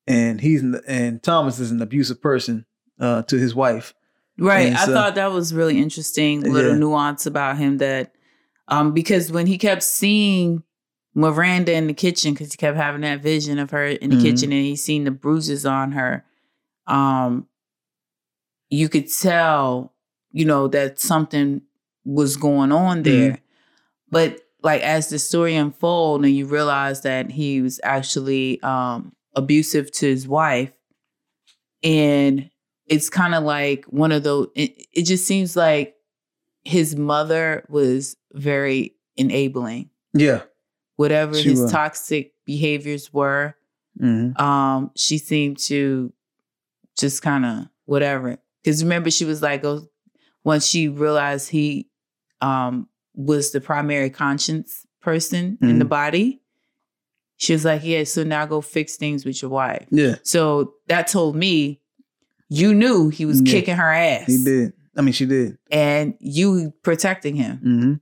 and 0.08 0.40
he's 0.40 0.62
an, 0.62 0.80
and 0.88 1.22
Thomas 1.22 1.60
is 1.60 1.70
an 1.70 1.80
abusive 1.80 2.20
person 2.20 2.66
uh, 3.00 3.22
to 3.22 3.36
his 3.38 3.54
wife. 3.54 3.94
Right. 4.38 4.66
And 4.66 4.76
I 4.76 4.86
so- 4.86 4.92
thought 4.92 5.14
that 5.14 5.30
was 5.32 5.54
really 5.54 5.78
interesting 5.78 6.40
little 6.40 6.72
Yeah. 6.72 6.78
nuance 6.78 7.26
about 7.26 7.58
him 7.58 7.78
that 7.78 8.12
um 8.66 8.92
because 8.92 9.30
when 9.30 9.46
he 9.46 9.56
kept 9.58 9.82
seeing 9.84 10.62
Miranda 11.14 11.72
in 11.72 11.86
the 11.86 11.94
kitchen 11.94 12.32
because 12.34 12.50
he 12.52 12.56
kept 12.56 12.76
having 12.76 13.02
that 13.02 13.20
vision 13.20 13.58
of 13.58 13.70
her 13.70 13.86
in 13.86 14.10
the 14.10 14.16
Mhm. 14.16 14.22
kitchen 14.22 14.52
and 14.52 14.64
he 14.64 14.74
seen 14.76 15.04
the 15.04 15.10
bruises 15.10 15.64
on 15.64 15.92
her 15.92 16.24
um 16.86 17.46
you 18.68 18.88
could 18.88 19.10
tell 19.10 19.92
you 20.32 20.44
know 20.44 20.68
that 20.68 21.00
something 21.00 21.62
was 22.04 22.36
going 22.36 22.72
on 22.72 23.02
there 23.04 23.38
but 24.10 24.40
like 24.62 24.82
as 24.82 25.08
the 25.08 25.18
story 25.18 25.54
unfolded 25.54 26.26
and 26.26 26.36
you 26.36 26.44
realize 26.46 27.02
that 27.02 27.30
he 27.30 27.62
was 27.62 27.80
actually 27.82 28.60
um 28.62 29.14
abusive 29.34 29.90
to 29.92 30.06
his 30.06 30.26
wife 30.28 30.72
and 31.82 32.50
it's 32.86 33.08
kind 33.08 33.34
of 33.34 33.44
like 33.44 33.84
one 33.86 34.12
of 34.12 34.22
those 34.22 34.48
it, 34.54 34.86
it 34.92 35.02
just 35.04 35.26
seems 35.26 35.56
like 35.56 35.94
his 36.64 36.96
mother 36.96 37.64
was 37.68 38.16
very 38.32 38.94
enabling 39.16 39.88
Yeah. 40.12 40.42
Whatever 40.96 41.34
She 41.34 41.50
his 41.50 41.60
was. 41.62 41.72
toxic 41.72 42.32
behaviors 42.46 43.12
were 43.12 43.54
Mm-hmm. 44.00 44.42
um 44.42 44.90
she 44.96 45.18
seemed 45.18 45.56
to 45.58 46.12
just 46.98 47.22
kind 47.22 47.44
of 47.46 47.66
whatever 47.84 48.38
because 48.62 48.82
remember 48.82 49.08
she 49.08 49.24
was 49.24 49.40
like 49.40 49.64
oh 49.64 49.86
once 50.42 50.66
she 50.66 50.88
realized 50.88 51.48
he 51.48 51.88
um 52.40 52.88
was 53.14 53.52
the 53.52 53.60
primary 53.60 54.10
conscience 54.10 54.84
person 55.00 55.58
in 55.62 55.78
the 55.78 55.84
Mhm. 55.84 55.88
body 55.90 56.40
she 57.36 57.52
was 57.52 57.64
like 57.64 57.82
yeah 57.84 58.02
so 58.02 58.24
now 58.24 58.44
go 58.46 58.60
fix 58.60 58.96
things 58.96 59.24
with 59.24 59.40
your 59.40 59.50
wife 59.52 59.86
Yeah, 59.92 60.16
so 60.24 60.74
that 60.88 61.06
told 61.06 61.36
me 61.36 61.80
you 62.48 62.74
knew 62.74 63.10
he 63.10 63.24
was 63.26 63.40
Yeah. 63.42 63.52
kicking 63.52 63.76
her 63.76 63.92
ass 63.92 64.26
he 64.26 64.42
did. 64.42 64.72
I 64.96 65.02
mean, 65.02 65.12
she 65.12 65.26
did. 65.26 65.56
and 65.70 66.14
you 66.18 66.72
protecting 66.82 67.36
him 67.36 67.56
Mm-hmm. 67.64 67.92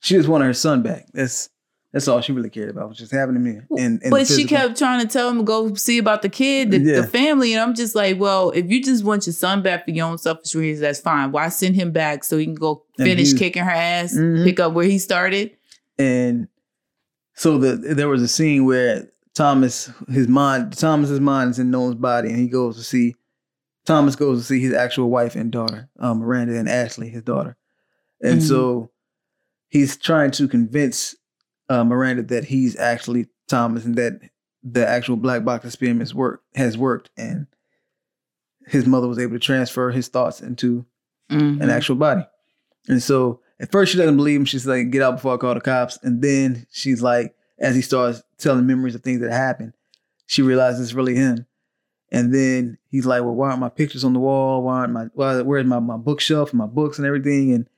She 0.00 0.14
just 0.14 0.28
wanted 0.28 0.44
her 0.44 0.54
son 0.54 0.82
back. 0.82 1.06
That's 1.12 1.48
that's 1.94 2.08
all 2.08 2.20
she 2.20 2.32
really 2.32 2.50
cared 2.50 2.68
about, 2.68 2.88
was 2.90 2.98
just 2.98 3.12
having 3.12 3.36
him 3.36 3.46
here. 3.46 3.66
And, 3.78 4.02
and 4.02 4.10
but 4.10 4.26
she 4.26 4.44
kept 4.44 4.76
trying 4.76 5.00
to 5.00 5.06
tell 5.06 5.30
him 5.30 5.38
to 5.38 5.42
go 5.44 5.72
see 5.74 5.96
about 5.98 6.20
the 6.22 6.28
kid, 6.28 6.72
the, 6.72 6.78
Yeah. 6.80 7.00
the 7.00 7.06
family, 7.06 7.52
and 7.54 7.62
I'm 7.62 7.74
just 7.74 7.94
like, 7.94 8.18
well, 8.20 8.50
if 8.50 8.68
you 8.68 8.82
just 8.82 9.04
want 9.04 9.26
your 9.26 9.32
son 9.32 9.62
back 9.62 9.84
for 9.86 9.92
your 9.92 10.06
own 10.08 10.18
selfish 10.18 10.54
reasons, 10.54 10.80
that's 10.82 11.00
fine. 11.00 11.30
Why 11.32 11.48
send 11.48 11.76
him 11.76 11.92
back 11.92 12.24
so 12.24 12.36
he 12.36 12.44
can 12.44 12.54
go 12.56 12.84
finish 12.98 13.32
he- 13.32 13.38
kicking 13.38 13.62
her 13.64 13.70
ass, 13.70 14.14
Mhm. 14.14 14.44
pick 14.44 14.60
up 14.60 14.72
where 14.74 14.84
he 14.86 14.98
started? 14.98 15.52
and 15.98 16.48
so 17.36 17.56
the 17.58 17.94
there 17.94 18.08
was 18.08 18.20
a 18.22 18.28
scene 18.28 18.64
where 18.64 19.08
Thomas, 19.34 19.90
his 20.08 20.28
mind, 20.28 20.76
Thomas's 20.76 21.20
mind 21.20 21.50
is 21.52 21.58
in 21.58 21.70
Nolan's 21.70 21.94
body, 21.96 22.28
and 22.28 22.38
he 22.38 22.48
goes 22.48 22.76
to 22.76 22.82
see 22.82 23.14
Thomas 23.86 24.16
goes 24.16 24.38
to 24.40 24.44
see 24.44 24.60
his 24.60 24.72
actual 24.72 25.10
wife 25.10 25.34
and 25.36 25.50
daughter, 25.52 25.88
um, 26.00 26.18
Miranda 26.18 26.56
and 26.58 26.68
Ashley, 26.68 27.08
his 27.08 27.22
daughter, 27.22 27.56
and 28.22 28.40
Mhm. 28.40 28.48
so 28.48 28.90
he's 29.68 29.96
trying 29.96 30.30
to 30.32 30.48
convince 30.48 31.14
uh, 31.68 31.84
Miranda 31.84 32.22
that 32.24 32.44
he's 32.44 32.76
actually 32.76 33.26
Thomas 33.48 33.84
and 33.84 33.96
that 33.96 34.20
the 34.62 34.86
actual 34.86 35.16
black 35.16 35.44
box 35.44 35.64
experiments 35.64 36.14
work 36.14 36.42
has 36.54 36.76
worked, 36.78 37.10
and 37.16 37.46
his 38.66 38.86
mother 38.86 39.06
was 39.08 39.18
able 39.18 39.34
to 39.34 39.38
transfer 39.38 39.90
his 39.90 40.08
thoughts 40.08 40.40
into 40.40 40.86
Mhm. 41.30 41.60
an 41.62 41.70
actual 41.70 41.96
body. 41.96 42.26
And 42.88 43.02
so 43.02 43.40
at 43.60 43.70
first 43.72 43.92
she 43.92 43.98
doesn't 43.98 44.16
believe 44.16 44.40
him. 44.40 44.44
She's 44.44 44.66
like, 44.66 44.90
get 44.90 45.02
out 45.02 45.16
before 45.16 45.34
I 45.34 45.36
call 45.38 45.54
the 45.54 45.60
cops. 45.60 45.98
And 46.02 46.20
then 46.22 46.66
she's 46.70 47.02
like, 47.02 47.34
as 47.58 47.74
he 47.74 47.82
starts 47.82 48.22
telling 48.38 48.66
memories 48.66 48.94
of 48.94 49.02
things 49.02 49.20
that 49.20 49.32
happened, 49.32 49.72
she 50.26 50.42
realizes 50.42 50.80
it's 50.80 50.94
really 50.94 51.14
him. 51.14 51.46
And 52.12 52.32
then 52.34 52.78
he's 52.88 53.06
like, 53.06 53.22
well, 53.22 53.34
why 53.34 53.48
aren't 53.48 53.60
my 53.60 53.68
pictures 53.70 54.04
on 54.04 54.12
the 54.12 54.18
wall? 54.20 54.62
Why 54.62 54.80
aren't 54.80 54.92
my, 54.92 55.06
why, 55.14 55.40
where's 55.42 55.66
my, 55.66 55.78
my 55.78 55.96
bookshelf 55.96 56.50
and 56.50 56.58
my 56.58 56.66
books 56.66 56.98
and 56.98 57.06
everything? 57.06 57.52
And 57.52 57.68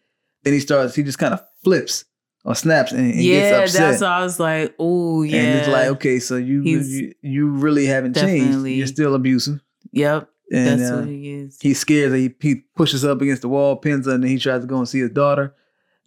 then 0.43 0.53
he 0.53 0.61
starts, 0.61 0.95
he 0.95 1.03
just 1.03 1.19
kind 1.19 1.35
of 1.35 1.43
flips 1.65 2.05
or 2.47 2.55
snaps 2.55 2.93
and, 2.93 3.13
and 3.13 3.23
yeah, 3.23 3.51
gets 3.61 3.75
upset. 3.75 3.91
that's 3.91 4.03
why 4.03 4.09
I 4.09 4.23
was 4.23 4.39
like, 4.41 4.75
oh 4.79 5.23
yeah, 5.23 5.37
And 5.41 5.59
it's 5.59 5.69
like, 5.69 5.89
okay, 5.97 6.19
so 6.21 6.37
you, 6.37 6.63
He's 6.63 6.89
you, 6.91 7.13
you 7.21 7.49
really 7.49 7.87
haven't 7.87 8.15
changed. 8.15 8.67
You're 8.79 8.87
still 8.87 9.15
abusive. 9.17 9.61
yep, 9.93 10.29
And 10.53 10.81
that's 10.81 10.91
uh, 10.91 10.97
what 11.01 11.09
he 11.09 11.33
is. 11.33 11.59
he's 11.61 11.81
scared 11.81 12.13
that 12.13 12.19
he, 12.19 12.35
he 12.41 12.55
pushes 12.77 13.05
up 13.05 13.21
against 13.21 13.43
the 13.43 13.49
wall, 13.49 13.77
pins 13.77 14.07
her, 14.07 14.13
and 14.13 14.23
then 14.23 14.31
he 14.31 14.39
tries 14.39 14.61
to 14.61 14.67
go 14.67 14.79
and 14.79 14.89
see 14.89 15.01
his 15.01 15.11
daughter. 15.11 15.55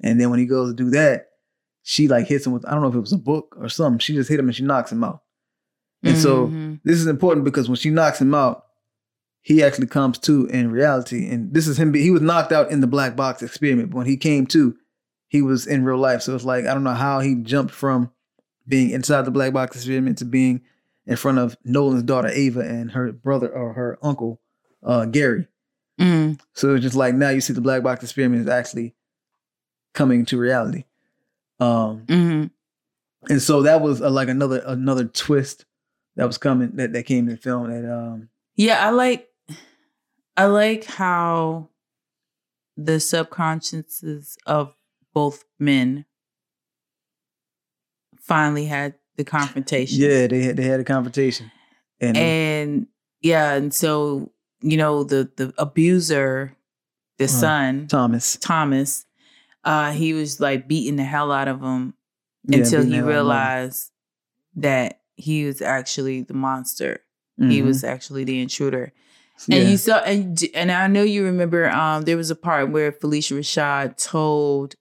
And 0.02 0.20
then 0.20 0.30
when 0.30 0.40
he 0.40 0.46
goes 0.46 0.70
to 0.72 0.76
do 0.76 0.90
that, 0.92 1.26
she 1.84 2.08
like 2.08 2.28
hits 2.28 2.46
him 2.46 2.54
with 2.54 2.66
I 2.66 2.72
don't 2.72 2.82
know 2.84 2.88
if 2.90 2.96
it 2.96 3.00
was 3.02 3.12
a 3.14 3.18
book 3.18 3.56
or 3.60 3.68
something. 3.68 4.00
She 4.00 4.14
just 4.16 4.30
hit 4.30 4.40
him 4.40 4.48
and 4.48 4.56
she 4.56 4.64
knocks 4.64 4.92
him 4.92 5.04
out. 5.04 5.24
And 6.04 6.18
so 6.18 6.48
Mhm. 6.48 6.80
this 6.86 6.98
is 7.00 7.08
important 7.08 7.44
because 7.44 7.68
when 7.68 7.76
she 7.76 7.90
knocks 7.90 8.22
him 8.22 8.34
out, 8.34 8.64
he 9.42 9.62
actually 9.64 9.88
comes 9.88 10.18
to 10.20 10.46
in 10.48 10.72
reality. 10.72 11.28
And 11.30 11.54
this 11.54 11.68
is 11.68 11.78
him. 11.78 11.94
He 11.94 12.12
was 12.12 12.22
knocked 12.22 12.54
out 12.54 12.72
in 12.72 12.80
the 12.80 12.88
black 12.88 13.18
box 13.18 13.42
experiment. 13.42 13.90
But 13.90 13.98
when 13.98 14.06
he 14.08 14.16
came 14.16 14.46
to, 14.48 14.76
he 15.30 15.42
was 15.42 15.66
in 15.66 15.86
real 15.86 15.98
life. 15.98 16.22
So 16.22 16.36
it's 16.36 16.44
like 16.44 16.66
I 16.66 16.74
don't 16.74 16.84
know 16.84 16.94
how 16.94 17.22
he 17.22 17.36
jumped 17.36 17.74
from 17.74 18.12
being 18.68 18.90
inside 18.92 19.24
the 19.24 19.32
black 19.32 19.54
box 19.54 19.76
experiment 19.78 20.18
to 20.20 20.26
being 20.26 20.62
in 21.08 21.16
front 21.16 21.38
of 21.40 21.56
Nolan's 21.64 22.04
daughter 22.04 22.28
Ava 22.28 22.60
and 22.60 22.92
her 22.92 23.12
brother 23.12 23.48
or 23.50 23.74
her 23.74 23.98
uncle 24.04 24.42
uh, 24.84 25.06
Gary. 25.06 25.48
Mm. 26.00 26.40
So 26.54 26.76
it's 26.76 26.84
just 26.84 26.96
like 26.96 27.16
now 27.16 27.30
you 27.30 27.42
see 27.42 27.54
the 27.54 27.62
black 27.62 27.82
box 27.84 28.04
experiment 28.04 28.42
is 28.44 28.48
actually 28.50 28.94
coming 29.94 30.26
to 30.26 30.38
reality. 30.38 30.84
Um, 31.60 32.06
Mhm. 32.08 32.52
and 33.30 33.42
so 33.42 33.64
that 33.64 33.82
was 33.82 34.02
uh, 34.02 34.10
like 34.10 34.30
another 34.30 34.62
another 34.66 35.06
twist 35.06 35.66
that 36.16 36.26
was 36.26 36.38
coming 36.38 36.72
that 36.76 36.94
that 36.94 37.04
came 37.04 37.28
in 37.28 37.36
the 37.36 37.38
film 37.42 37.70
that 37.72 37.92
um 37.92 38.30
Yeah, 38.56 38.86
I 38.86 38.92
like 38.92 39.28
I 40.38 40.46
like 40.46 40.86
how 40.86 41.70
the 42.78 42.94
subconsciouses 42.94 44.38
of 44.46 44.74
both 45.20 45.44
men 45.60 46.06
finally 48.20 48.66
had 48.66 48.94
the 49.18 49.24
confrontation. 49.24 50.00
yeah 50.00 50.28
they 50.28 50.42
had 50.44 50.58
they 50.58 50.64
had 50.64 50.80
a 50.80 50.84
confrontation 50.84 51.52
and, 52.00 52.16
And 52.18 52.88
yeah, 53.22 53.54
and 53.56 53.74
so, 53.74 54.32
you 54.62 54.78
know, 54.78 55.04
the 55.04 55.30
the 55.36 55.54
abuser, 55.58 56.56
the 57.18 57.26
Uh, 57.26 57.28
son, 57.44 57.88
Thomas 57.88 58.38
Thomas, 58.38 59.06
uh, 59.66 59.92
he 59.92 60.14
was 60.14 60.40
like 60.40 60.68
beating 60.70 60.96
the 60.96 61.04
hell 61.04 61.32
out 61.32 61.50
of 61.50 61.60
him 61.62 61.94
yeah, 62.48 62.60
until 62.60 62.84
he 62.84 62.92
the 62.92 62.96
hell 62.96 63.06
out 63.06 63.10
of 63.10 63.10
him. 63.10 63.10
realized 63.10 63.92
that 64.56 65.02
he 65.16 65.44
was 65.46 65.62
actually 65.62 66.22
the 66.24 66.34
monster. 66.34 67.02
He 67.38 67.62
Mhm. 67.62 67.66
was 67.66 67.84
actually 67.84 68.24
the 68.24 68.40
intruder. 68.42 68.94
And 69.52 69.64
you 69.70 69.78
saw, 69.78 69.98
and 70.00 70.38
and 70.54 70.72
I 70.72 70.88
know 70.88 71.04
you 71.04 71.24
remember. 71.26 71.70
Um, 71.70 72.04
there 72.04 72.18
was 72.18 72.30
a 72.32 72.36
part 72.36 72.72
where 72.72 72.92
Phylicia 72.92 73.36
Rashad 73.40 73.96
told, 73.98 74.76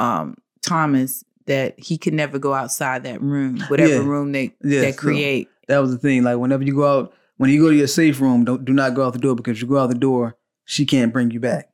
um, 0.00 0.36
Thomas 0.62 1.24
that 1.46 1.78
he 1.78 1.96
could 1.98 2.14
never 2.14 2.38
go 2.38 2.54
outside 2.54 3.02
that 3.04 3.20
room, 3.22 3.60
whatever 3.68 3.94
Yeah. 3.94 3.98
room 4.08 4.32
they 4.32 4.54
Yeah, 4.62 4.80
they 4.82 4.92
so- 4.92 4.98
create. 4.98 5.48
that 5.68 5.78
was 5.78 5.90
the 5.92 5.98
thing. 5.98 6.22
Like 6.24 6.38
whenever 6.38 6.62
you 6.64 6.74
go 6.74 6.86
out, 7.00 7.12
when 7.36 7.50
you 7.50 7.60
go 7.60 7.70
to 7.70 7.76
your 7.76 7.86
safe 7.86 8.20
room, 8.20 8.44
don't 8.44 8.64
do 8.64 8.72
not 8.72 8.94
go 8.94 9.04
out 9.06 9.12
the 9.12 9.18
door 9.18 9.34
because 9.34 9.56
if 9.56 9.62
you 9.62 9.68
go 9.68 9.78
out 9.78 9.88
the 9.88 9.94
door, 9.94 10.36
she 10.64 10.84
can't 10.86 11.12
bring 11.12 11.30
you 11.30 11.40
back. 11.40 11.70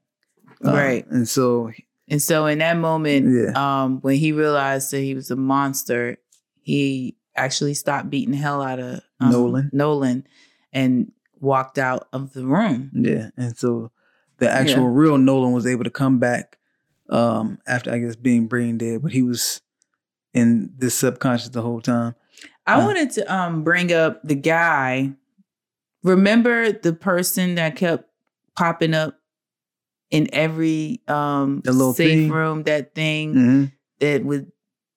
Uh, 0.64 0.72
Right. 0.72 1.06
And 1.10 1.28
so 1.28 1.70
And 2.08 2.22
so 2.22 2.46
in 2.46 2.58
that 2.58 2.76
moment, 2.78 3.26
Yeah. 3.34 3.52
um, 3.84 4.00
when 4.00 4.14
he 4.16 4.30
realized 4.32 4.92
that 4.92 5.00
he 5.00 5.14
was 5.14 5.30
a 5.30 5.36
monster, 5.36 6.18
he 6.62 7.16
actually 7.34 7.74
stopped 7.74 8.08
beating 8.10 8.30
the 8.32 8.36
hell 8.38 8.62
out 8.62 8.78
of 8.78 9.00
um, 9.20 9.30
Nolan. 9.32 9.70
Nolan, 9.72 10.24
and 10.72 11.10
walked 11.40 11.78
out 11.78 12.06
of 12.12 12.32
the 12.32 12.46
room. 12.46 12.90
yeah, 12.94 13.30
and 13.36 13.56
so 13.58 13.90
the 14.38 14.48
actual 14.48 14.88
real 14.88 15.18
Nolan 15.18 15.52
was 15.52 15.66
able 15.66 15.84
to 15.84 15.90
come 15.90 16.18
back 16.20 16.58
um 17.08 17.58
after 17.66 17.90
I 17.92 17.98
guess 17.98 18.16
being 18.16 18.46
brain 18.46 18.78
dead, 18.78 19.02
but 19.02 19.12
he 19.12 19.22
was 19.22 19.60
in 20.34 20.72
this 20.76 20.94
subconscious 20.94 21.48
the 21.50 21.62
whole 21.62 21.80
time. 21.80 22.14
I 22.66 22.74
Uh. 22.80 22.84
wanted 22.86 23.10
to 23.12 23.34
um 23.34 23.62
bring 23.64 23.92
up 23.92 24.20
the 24.24 24.34
guy. 24.34 25.12
Remember 26.02 26.70
the 26.72 26.92
person 26.92 27.56
that 27.56 27.76
kept 27.76 28.08
popping 28.56 28.94
up 28.94 29.18
in 30.10 30.28
every 30.32 31.00
um 31.08 31.62
The 31.64 31.72
little 31.72 31.92
safe 31.94 32.10
thing? 32.10 32.30
room, 32.30 32.62
that 32.64 32.94
thing 32.94 33.34
Mm-hmm. 33.34 33.64
that 34.00 34.24
with 34.24 34.48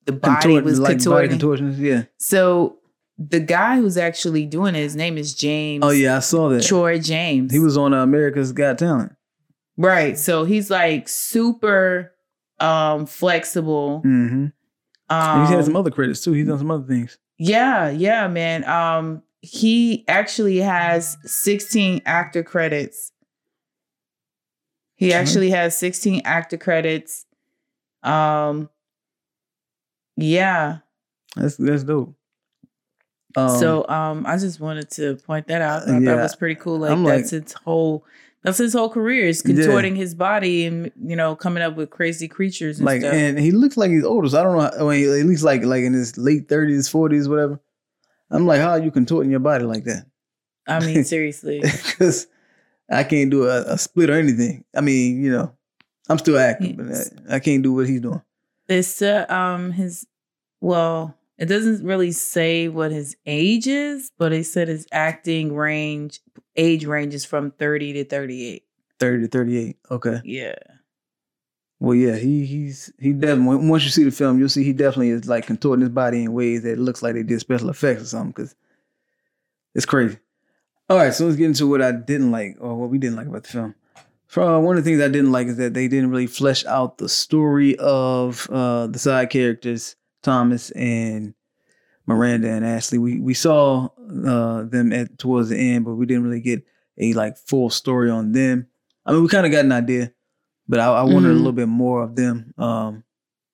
the 0.05 0.11
body 0.13 0.61
was 0.61 0.79
like 0.79 0.97
contorting. 0.97 1.29
contortions. 1.31 1.79
Yeah. 1.79 2.03
So 2.17 2.77
the 3.17 3.39
guy 3.39 3.75
who's 3.77 3.97
actually 3.97 4.45
doing 4.45 4.75
it, 4.75 4.79
his 4.79 4.95
name 4.95 5.17
is 5.17 5.33
James. 5.35 5.83
Oh 5.83 5.89
yeah, 5.89 6.17
I 6.17 6.19
saw 6.19 6.49
that. 6.49 6.63
Troy 6.63 6.99
James. 6.99 7.51
He 7.51 7.59
was 7.59 7.77
on 7.77 7.93
uh, 7.93 8.01
America's 8.03 8.51
Got 8.51 8.77
Talent. 8.77 9.11
Right. 9.79 10.17
So 10.17 10.43
he's 10.43 10.69
like 10.69 11.07
super 11.09 12.13
um 12.59 13.05
flexible. 13.07 14.03
Mm-hmm. 14.05 14.47
Um, 15.11 15.41
he's 15.41 15.49
had 15.49 15.65
some 15.65 15.75
other 15.75 15.89
credits 15.89 16.21
too. 16.21 16.33
He's 16.33 16.47
done 16.47 16.59
some 16.59 16.69
other 16.69 16.85
things. 16.85 17.17
Yeah, 17.39 17.89
yeah, 17.89 18.27
man. 18.27 18.63
Um, 18.65 19.23
he 19.41 20.05
actually 20.07 20.57
has 20.57 21.17
16 21.23 22.01
actor 22.05 22.43
credits. 22.43 23.11
He 24.95 25.13
actually 25.13 25.49
has 25.51 25.77
16 25.77 26.21
actor 26.25 26.57
credits. 26.57 27.25
Um, 28.03 28.69
yeah. 30.17 30.79
That's 31.37 31.55
that's 31.55 31.83
dope. 31.83 32.13
Um, 33.37 33.57
so 33.59 33.87
um, 33.87 34.25
I 34.27 34.37
just 34.37 34.59
wanted 34.59 34.89
to 34.91 35.15
point 35.15 35.47
that 35.47 35.61
out. 35.61 35.83
I 35.83 35.85
thought 35.85 36.01
that 36.03 36.21
was 36.21 36.35
pretty 36.35 36.55
cool. 36.55 36.79
Like 36.79 36.91
I'm 36.91 37.03
that's 37.03 37.31
like- 37.31 37.41
its 37.43 37.53
whole 37.53 38.05
that's 38.43 38.57
his 38.57 38.73
whole 38.73 38.89
career 38.89 39.25
is 39.27 39.41
Yeah. 39.45 39.55
contorting 39.55 39.95
his 39.95 40.15
body 40.15 40.65
and 40.65 40.91
you 41.03 41.15
know 41.15 41.35
coming 41.35 41.61
up 41.63 41.75
with 41.75 41.89
crazy 41.89 42.27
creatures 42.27 42.77
and 42.79 42.85
like, 42.85 43.01
stuff. 43.01 43.13
and 43.13 43.39
he 43.39 43.51
looks 43.51 43.77
like 43.77 43.91
he's 43.91 44.03
older. 44.05 44.29
So 44.29 44.39
I 44.39 44.43
don't 44.43 44.55
know. 44.57 44.61
How, 44.63 44.87
I 44.87 44.89
mean, 44.97 45.09
at 45.19 45.25
least 45.25 45.43
like 45.43 45.63
like 45.63 45.83
in 45.83 45.93
his 45.93 46.17
late 46.17 46.47
thirties, 46.47 46.87
forties, 46.89 47.27
whatever. 47.27 47.59
I'm 48.31 48.45
like, 48.45 48.61
how 48.61 48.71
are 48.71 48.79
you 48.79 48.91
contorting 48.91 49.31
your 49.31 49.39
body 49.39 49.63
like 49.65 49.85
that? 49.85 50.05
I 50.67 50.85
mean, 50.85 51.03
seriously. 51.15 51.61
Because 51.61 52.27
I 52.89 53.03
can't 53.03 53.31
do 53.31 53.45
a, 53.47 53.61
a 53.73 53.77
split 53.77 54.09
or 54.09 54.13
anything. 54.13 54.63
I 54.75 54.81
mean, 54.81 55.23
you 55.23 55.31
know, 55.31 55.51
I'm 56.09 56.17
still 56.19 56.37
active, 56.37 56.77
but 56.77 56.87
I, 57.31 57.35
I 57.35 57.39
can't 57.39 57.63
do 57.63 57.73
what 57.73 57.87
he's 57.87 58.01
doing. 58.01 58.21
It's 58.67 59.01
uh, 59.01 59.25
um 59.29 59.71
his 59.71 60.05
well, 60.61 61.15
it 61.37 61.45
doesn't 61.45 61.83
really 61.85 62.11
say 62.11 62.67
what 62.67 62.91
his 62.91 63.15
age 63.25 63.65
is, 63.67 64.11
but 64.17 64.31
it 64.33 64.45
said 64.45 64.67
his 64.67 64.85
acting 64.91 65.55
range 65.55 66.19
age 66.59 66.85
ranges 66.85 67.25
from 67.25 67.51
30 67.51 67.93
to 67.93 68.03
38. 68.05 68.63
Thirty 68.99 69.23
to 69.23 69.29
thirty-eight. 69.29 69.77
Okay. 69.89 70.21
Yeah. 70.25 70.55
Well, 71.79 71.95
yeah, 71.95 72.17
he 72.17 72.45
he's 72.45 72.91
he 72.99 73.13
definitely. 73.13 73.65
Once 73.67 73.85
you 73.85 73.89
see 73.89 74.03
the 74.03 74.11
film, 74.11 74.37
you'll 74.37 74.49
see 74.49 74.65
he 74.65 74.73
definitely 74.73 75.11
is 75.11 75.27
like 75.27 75.47
contorting 75.47 75.81
his 75.81 75.89
body 75.89 76.25
in 76.25 76.33
ways 76.33 76.63
that 76.63 76.73
it 76.73 76.79
looks 76.79 77.01
like 77.01 77.13
they 77.13 77.23
did 77.23 77.39
special 77.39 77.69
effects 77.69 78.01
or 78.01 78.05
something. 78.05 78.31
Because 78.31 78.55
it's 79.73 79.85
crazy. 79.85 80.17
All 80.89 80.97
right, 80.97 81.13
so 81.13 81.25
let's 81.25 81.37
get 81.37 81.45
into 81.45 81.67
what 81.67 81.81
I 81.81 81.93
didn't 81.93 82.31
like 82.31 82.57
or 82.59 82.75
what 82.75 82.89
we 82.89 82.97
didn't 82.97 83.15
like 83.15 83.27
about 83.27 83.43
the 83.43 83.49
film. 83.49 83.75
For, 84.27 84.43
uh, 84.43 84.59
one 84.59 84.77
of 84.77 84.83
the 84.83 84.89
things 84.89 85.01
I 85.01 85.07
didn't 85.07 85.31
like 85.31 85.47
is 85.47 85.57
that 85.57 85.73
they 85.73 85.87
didn't 85.87 86.09
really 86.09 86.27
flesh 86.27 86.65
out 86.65 86.97
the 86.97 87.07
story 87.07 87.77
of 87.77 88.49
uh, 88.49 88.87
the 88.87 88.99
side 88.99 89.29
characters, 89.29 89.95
Thomas 90.23 90.71
and 90.71 91.33
Miranda 92.09 92.49
and 92.49 92.65
Ashley. 92.65 92.97
We 92.97 93.19
we 93.19 93.33
saw 93.33 93.89
uh, 94.25 94.63
them 94.63 94.91
at 94.91 95.17
towards 95.19 95.49
the 95.49 95.57
end, 95.57 95.85
but 95.85 95.95
we 95.95 96.05
didn't 96.05 96.23
really 96.23 96.41
get 96.41 96.63
a 96.97 97.13
like 97.13 97.37
full 97.37 97.69
story 97.69 98.09
on 98.09 98.31
them. 98.31 98.67
I 99.05 99.13
mean, 99.13 99.21
we 99.23 99.29
kind 99.29 99.45
of 99.45 99.51
got 99.51 99.63
an 99.65 99.71
idea, 99.71 100.11
but 100.67 100.79
I, 100.79 100.87
I 100.87 101.03
wanted 101.03 101.29
a 101.29 101.33
Mhm. 101.33 101.37
little 101.37 101.51
bit 101.53 101.67
more 101.67 102.01
of 102.03 102.15
them 102.15 102.53
um, 102.57 103.03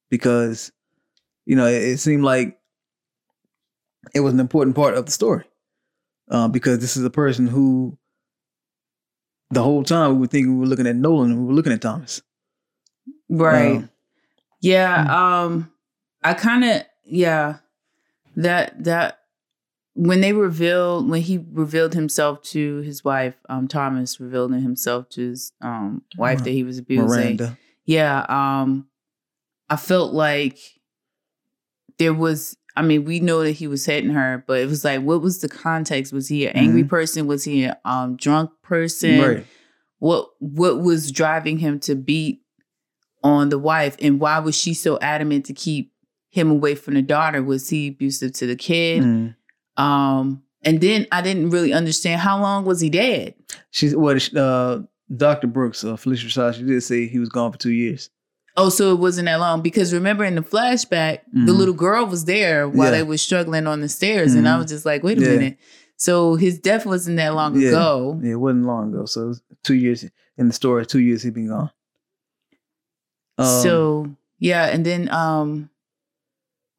because 0.09 0.71
you 1.45 1.55
know 1.55 1.67
it, 1.67 1.83
it 1.83 1.97
seemed 1.99 2.23
like 2.23 2.57
it 4.13 4.21
was 4.21 4.33
an 4.33 4.39
important 4.39 4.75
part 4.75 4.93
of 4.95 5.05
the 5.05 5.11
story 5.11 5.43
uh, 6.31 6.47
because 6.47 6.79
this 6.79 6.95
is 6.97 7.03
a 7.03 7.09
person 7.09 7.47
who 7.47 7.97
the 9.51 9.61
whole 9.63 9.83
time 9.83 10.13
we 10.13 10.19
were 10.21 10.27
thinking 10.27 10.53
we 10.55 10.61
were 10.61 10.67
looking 10.67 10.87
at 10.87 10.95
Nolan 10.95 11.31
and 11.31 11.39
we 11.41 11.45
were 11.47 11.53
looking 11.53 11.73
at 11.73 11.81
Thomas. 11.81 12.21
Right. 13.29 13.77
Um, 13.77 13.89
yeah, 14.61 15.43
um 15.43 15.71
I 16.23 16.33
kind 16.33 16.63
of 16.63 16.81
yeah. 17.03 17.57
That 18.35 18.83
that 18.83 19.19
when 19.93 20.19
they 20.21 20.33
revealed 20.33 21.09
when 21.09 21.21
he 21.21 21.37
revealed 21.51 21.93
himself 21.93 22.41
to 22.43 22.77
his 22.81 23.03
wife, 23.03 23.35
um 23.49 23.67
Thomas 23.67 24.19
revealed 24.19 24.53
himself 24.53 25.09
to 25.11 25.29
his 25.29 25.51
um 25.61 26.01
wife 26.17 26.43
that 26.43 26.51
he 26.51 26.63
was 26.63 26.77
abusing. 26.77 27.07
Miranda. 27.07 27.57
yeah 27.85 28.25
um 28.27 28.87
i 29.69 29.75
felt 29.75 30.13
like 30.13 30.57
there 31.97 32.13
was 32.13 32.55
i 32.75 32.81
mean 32.81 33.05
we 33.05 33.19
know 33.19 33.41
that 33.43 33.53
he 33.53 33.67
was 33.67 33.85
hitting 33.85 34.11
her 34.11 34.43
but 34.47 34.59
it 34.59 34.67
was 34.67 34.83
like 34.83 35.01
what 35.01 35.21
was 35.21 35.39
the 35.39 35.49
context 35.49 36.11
was 36.13 36.27
he 36.27 36.45
an 36.47 36.55
angry 36.55 36.83
person 36.83 37.25
was 37.27 37.43
he 37.45 37.63
a 37.63 37.79
um 37.85 38.15
drunk 38.15 38.51
person 38.61 39.09
Mm-hmm. 39.11 39.35
Right. 39.37 39.45
what 39.99 40.29
what 40.39 40.81
was 40.81 41.11
driving 41.11 41.57
him 41.59 41.79
to 41.81 41.95
beat 41.95 42.41
on 43.23 43.49
the 43.49 43.57
wife 43.59 43.95
and 44.01 44.19
why 44.19 44.37
was 44.39 44.55
she 44.55 44.73
so 44.73 44.99
adamant 44.99 45.45
to 45.47 45.53
keep 45.53 45.91
him 46.35 46.51
away 46.51 46.75
from 46.75 46.93
the 46.93 47.01
daughter 47.01 47.41
was 47.41 47.69
he 47.69 47.87
abusive 47.87 48.31
to 48.33 48.45
the 48.45 48.55
kid 48.55 49.01
Mm. 49.03 49.35
um 49.77 50.43
and 50.63 50.81
then 50.81 51.05
i 51.11 51.21
didn't 51.21 51.49
really 51.49 51.73
understand 51.73 52.19
how 52.21 52.35
long 52.41 52.65
was 52.65 52.79
he 52.81 52.89
dead 52.89 53.33
She's 53.71 53.95
what 53.95 54.15
uh, 54.35 54.81
Dr. 55.15 55.47
Brooks, 55.47 55.83
uh, 55.83 55.95
Phylicia 56.01 56.25
Rashad, 56.27 56.55
she 56.55 56.63
did 56.63 56.81
say 56.81 57.07
he 57.07 57.19
was 57.19 57.29
gone 57.29 57.51
for 57.51 57.59
two 57.59 57.71
years. 57.71 58.09
Oh, 58.57 58.69
so 58.69 58.91
it 58.93 58.99
wasn't 58.99 59.25
that 59.27 59.39
long 59.39 59.61
because 59.61 59.93
remember 59.93 60.23
in 60.25 60.35
the 60.35 60.41
flashback, 60.41 61.19
the 61.31 61.51
Mhm. 61.51 61.57
little 61.59 61.73
girl 61.75 62.05
was 62.07 62.23
there 62.25 62.67
while 62.67 62.87
Yeah. 62.87 62.97
they 62.97 63.03
were 63.03 63.17
struggling 63.17 63.67
on 63.67 63.81
the 63.81 63.89
stairs, 63.89 64.33
and 64.33 64.47
I 64.47 64.53
Mhm. 64.55 64.61
was 64.61 64.71
just 64.71 64.85
like, 64.85 65.03
"Wait 65.03 65.17
a 65.19 65.21
Yeah. 65.21 65.27
minute." 65.35 65.57
So 65.97 66.35
his 66.35 66.57
death 66.59 66.85
wasn't 66.87 67.17
that 67.17 67.35
long 67.35 67.51
Yeah. 67.59 67.69
ago. 67.69 68.19
Yeah, 68.23 68.31
it 68.31 68.39
wasn't 68.45 68.65
long 68.65 68.93
ago. 68.93 69.05
So 69.05 69.21
it 69.23 69.27
was 69.27 69.41
two 69.63 69.75
years 69.75 70.05
in 70.39 70.47
the 70.47 70.53
story. 70.53 70.85
Two 70.85 70.99
years 71.07 71.21
he'd 71.23 71.33
been 71.35 71.49
gone. 71.49 71.69
Um, 73.37 73.45
so 73.63 74.15
yeah, 74.39 74.65
and 74.67 74.85
then 74.85 75.09
um, 75.11 75.69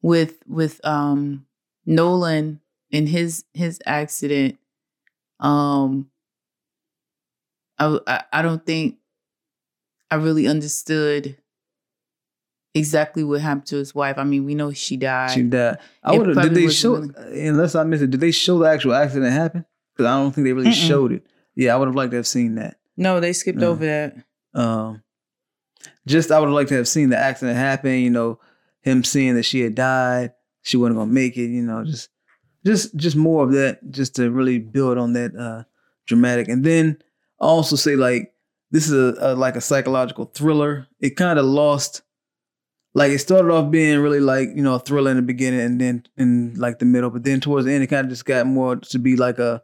with 0.07 0.37
with 0.47 0.79
um 0.85 1.45
Nolan 1.85 2.61
in 2.91 3.07
his 3.07 3.43
his 3.53 3.79
accident, 3.85 4.57
um, 5.41 6.09
I 7.77 8.23
I, 8.31 8.41
don't 8.41 8.65
think 8.65 8.95
I 10.09 10.15
really 10.15 10.47
understood 10.47 11.37
exactly 12.73 13.25
what 13.25 13.41
happened 13.41 13.65
to 13.67 13.75
his 13.75 13.93
wife. 13.93 14.17
I 14.17 14.23
mean, 14.23 14.45
we 14.45 14.55
know 14.55 14.71
she 14.71 14.95
died. 14.95 15.31
she 15.31 15.43
died. 15.43 15.77
I 16.01 16.15
would. 16.17 16.33
Did 16.41 16.55
they 16.55 16.69
show? 16.69 16.95
really- 16.95 17.47
Unless 17.49 17.75
I 17.75 17.83
missed 17.83 18.03
it, 18.03 18.11
did 18.11 18.21
they 18.21 18.31
show 18.31 18.59
the 18.59 18.69
actual 18.69 18.93
accident 18.93 19.33
happen? 19.33 19.65
Because 19.93 20.09
I 20.09 20.17
don't 20.21 20.31
think 20.31 20.45
they 20.45 20.53
really 20.53 20.69
Mm-mm. 20.71 20.87
showed 20.87 21.11
it. 21.11 21.25
Yeah, 21.55 21.73
I 21.73 21.77
would 21.77 21.87
have 21.89 21.95
liked 21.95 22.11
to 22.11 22.17
have 22.17 22.27
seen 22.27 22.55
that. 22.55 22.77
No, 22.95 23.19
they 23.19 23.33
skipped 23.33 23.59
No. 23.59 23.71
over 23.71 23.85
that. 23.85 24.15
Um, 24.53 25.03
just 26.07 26.31
I 26.31 26.39
would 26.39 26.45
have 26.47 26.55
liked 26.55 26.69
to 26.69 26.75
have 26.75 26.87
seen 26.87 27.09
the 27.09 27.17
accident 27.17 27.57
happen. 27.57 27.99
You 27.99 28.09
know, 28.09 28.39
him 28.87 29.03
seeing 29.03 29.35
that 29.35 29.43
she 29.43 29.61
had 29.61 29.75
died, 29.75 30.31
she 30.61 30.77
wasn't 30.77 30.97
gonna 30.97 31.11
make 31.11 31.37
it. 31.37 31.49
You 31.49 31.61
know, 31.61 31.83
just 31.83 32.09
just 32.65 32.95
just 32.95 33.15
more 33.15 33.43
of 33.43 33.51
that, 33.53 33.79
just 33.91 34.15
to 34.15 34.31
really 34.31 34.59
build 34.59 34.97
on 34.97 35.13
that 35.13 35.35
uh 35.35 35.63
dramatic. 36.05 36.47
And 36.47 36.63
then 36.65 36.97
I 37.39 37.45
also 37.45 37.75
say 37.75 37.95
like 37.95 38.33
this 38.71 38.89
is 38.89 38.93
a, 38.93 39.15
a 39.19 39.35
like 39.35 39.55
a 39.55 39.61
psychological 39.61 40.25
thriller. 40.25 40.87
It 40.99 41.15
kind 41.15 41.39
of 41.39 41.45
lost. 41.45 42.01
Like 42.93 43.11
it 43.11 43.19
started 43.19 43.51
off 43.51 43.69
being 43.69 43.99
really 43.99 44.19
like 44.19 44.49
you 44.55 44.63
know 44.63 44.75
a 44.75 44.79
thriller 44.79 45.11
in 45.11 45.17
the 45.17 45.23
beginning 45.23 45.59
and 45.61 45.79
then 45.79 46.05
in 46.17 46.55
like 46.57 46.79
the 46.79 46.85
middle, 46.85 47.11
but 47.11 47.23
then 47.23 47.39
towards 47.39 47.65
the 47.65 47.73
end 47.73 47.83
it 47.83 47.87
kind 47.87 48.05
of 48.05 48.09
just 48.09 48.25
got 48.25 48.47
more 48.47 48.75
to 48.77 48.97
be 48.99 49.15
like 49.15 49.37
a 49.39 49.61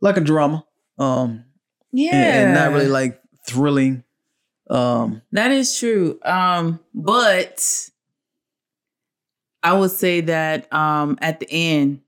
like 0.00 0.16
a 0.18 0.20
drama. 0.20 0.64
Um, 0.98 1.44
Yeah. 1.92 2.14
and, 2.14 2.44
and 2.46 2.54
not 2.54 2.72
really 2.72 2.88
like 2.88 3.22
thrilling. 3.46 4.04
Um, 4.68 5.22
That 5.32 5.50
is 5.50 5.78
true. 5.78 6.18
Um, 6.24 6.80
but 6.94 7.64
I 9.62 9.72
would 9.72 9.90
say 9.90 10.20
that 10.22 10.72
um 10.72 11.18
at 11.20 11.40
the 11.40 11.48
end, 11.50 12.00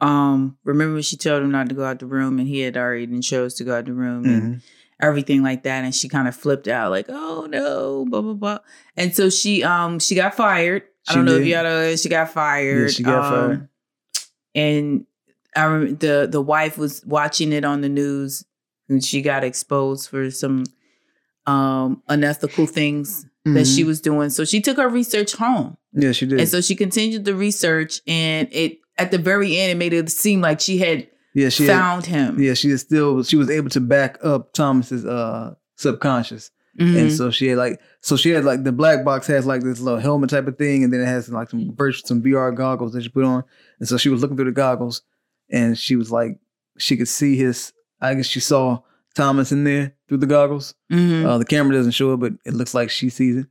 um, 0.00 0.58
remember 0.64 0.94
when 0.94 1.02
she 1.02 1.16
told 1.16 1.42
him 1.42 1.50
not 1.50 1.68
to 1.68 1.74
go 1.74 1.84
out 1.84 1.98
the 2.00 2.06
room 2.06 2.38
and 2.38 2.48
he 2.48 2.60
had 2.60 2.76
already 2.76 3.06
been 3.06 3.22
chose 3.22 3.54
to 3.54 3.64
go 3.64 3.76
out 3.78 3.86
the 3.86 3.92
room 3.92 4.24
and 4.26 4.56
mhm. 4.56 4.62
everything 5.00 5.42
like 5.42 5.62
that, 5.62 5.84
and 5.84 5.94
she 5.94 6.08
kind 6.08 6.28
of 6.28 6.36
flipped 6.36 6.68
out, 6.68 6.90
like, 6.90 7.06
oh 7.08 7.46
no, 7.48 8.04
blah 8.04 8.20
blah 8.20 8.34
blah. 8.34 8.58
And 8.96 9.14
so 9.14 9.30
she 9.30 9.62
um 9.62 9.98
she 9.98 10.14
got 10.14 10.34
fired. 10.34 10.82
I 11.08 11.14
don't 11.14 11.24
know 11.26 11.36
if 11.36 11.46
y'all 11.46 11.62
know 11.64 11.96
she 11.96 12.08
got 12.08 12.30
fired. 12.30 12.90
she 12.92 13.02
got 13.02 13.24
Um, 13.24 13.30
fired. 13.30 13.68
And 14.54 15.06
I 15.56 15.64
remember 15.64 15.94
the 15.94 16.28
the 16.30 16.40
wife 16.42 16.76
was 16.78 17.04
watching 17.06 17.52
it 17.52 17.64
on 17.64 17.80
the 17.80 17.88
news 17.88 18.44
and 18.88 19.04
she 19.04 19.22
got 19.22 19.44
exposed 19.44 20.08
for 20.10 20.30
some 20.30 20.64
um 21.46 22.02
unethical 22.08 22.66
things 22.66 23.26
that 23.44 23.66
she 23.66 23.82
Mhm. 23.84 23.86
was 23.86 24.00
doing. 24.00 24.30
So 24.30 24.44
she 24.44 24.60
took 24.60 24.78
her 24.78 24.88
research 24.88 25.34
home. 25.36 25.76
Yeah, 25.94 26.12
she 26.12 26.26
did. 26.26 26.40
And 26.40 26.48
so 26.48 26.60
she 26.60 26.74
continued 26.76 27.24
the 27.24 27.34
research 27.34 28.00
and 28.06 28.48
it 28.52 28.78
at 28.98 29.10
the 29.10 29.18
very 29.18 29.56
end 29.58 29.72
it 29.72 29.76
made 29.76 29.92
it 29.92 30.10
seem 30.10 30.40
like 30.40 30.60
she 30.60 30.78
had 30.78 31.08
yeah, 31.34 31.48
she 31.48 31.66
had, 31.66 31.76
found 31.78 32.06
him. 32.06 32.40
yeah, 32.40 32.54
she 32.54 32.70
is 32.70 32.80
still 32.82 33.22
she 33.24 33.36
was 33.36 33.50
able 33.50 33.70
to 33.70 33.80
back 33.80 34.18
up 34.22 34.52
Thomas's 34.52 35.04
uh 35.04 35.54
subconscious. 35.76 36.50
Mhm. 36.78 36.96
And 37.02 37.12
so 37.12 37.30
she 37.30 37.46
had 37.48 37.58
like 37.58 37.80
so 38.00 38.16
she 38.16 38.30
had 38.30 38.44
like 38.44 38.64
the 38.64 38.72
black 38.72 39.04
box 39.04 39.26
has 39.28 39.46
like 39.46 39.62
this 39.62 39.80
little 39.80 40.00
helmet 40.00 40.30
type 40.30 40.46
of 40.48 40.58
thing, 40.58 40.82
and 40.84 40.92
then 40.92 41.00
it 41.00 41.06
has 41.06 41.28
like 41.28 41.50
some 41.50 41.74
virtual 41.76 42.06
some 42.06 42.22
VR 42.22 42.54
goggles 42.54 42.92
that 42.92 43.02
she 43.02 43.08
put 43.08 43.24
on. 43.24 43.44
And 43.78 43.88
so 43.88 43.96
she 43.96 44.08
was 44.08 44.20
looking 44.22 44.36
through 44.36 44.46
the 44.46 44.52
goggles, 44.52 45.02
and 45.50 45.78
she 45.78 45.94
was 45.96 46.10
like 46.10 46.38
she 46.78 46.96
could 46.96 47.08
see 47.08 47.36
his. 47.36 47.72
I 48.00 48.14
guess 48.14 48.26
she 48.26 48.40
saw 48.40 48.80
Thomas 49.14 49.52
in 49.52 49.62
there 49.64 49.94
through 50.08 50.18
the 50.18 50.26
goggles. 50.26 50.74
Mhm. 50.92 51.24
Uh, 51.24 51.38
the 51.38 51.44
camera 51.44 51.74
doesn't 51.76 51.92
show 51.92 52.12
it, 52.14 52.16
but 52.18 52.32
it 52.44 52.54
looks 52.54 52.74
like 52.74 52.90
she 52.90 53.08
sees 53.08 53.36
it. 53.36 53.46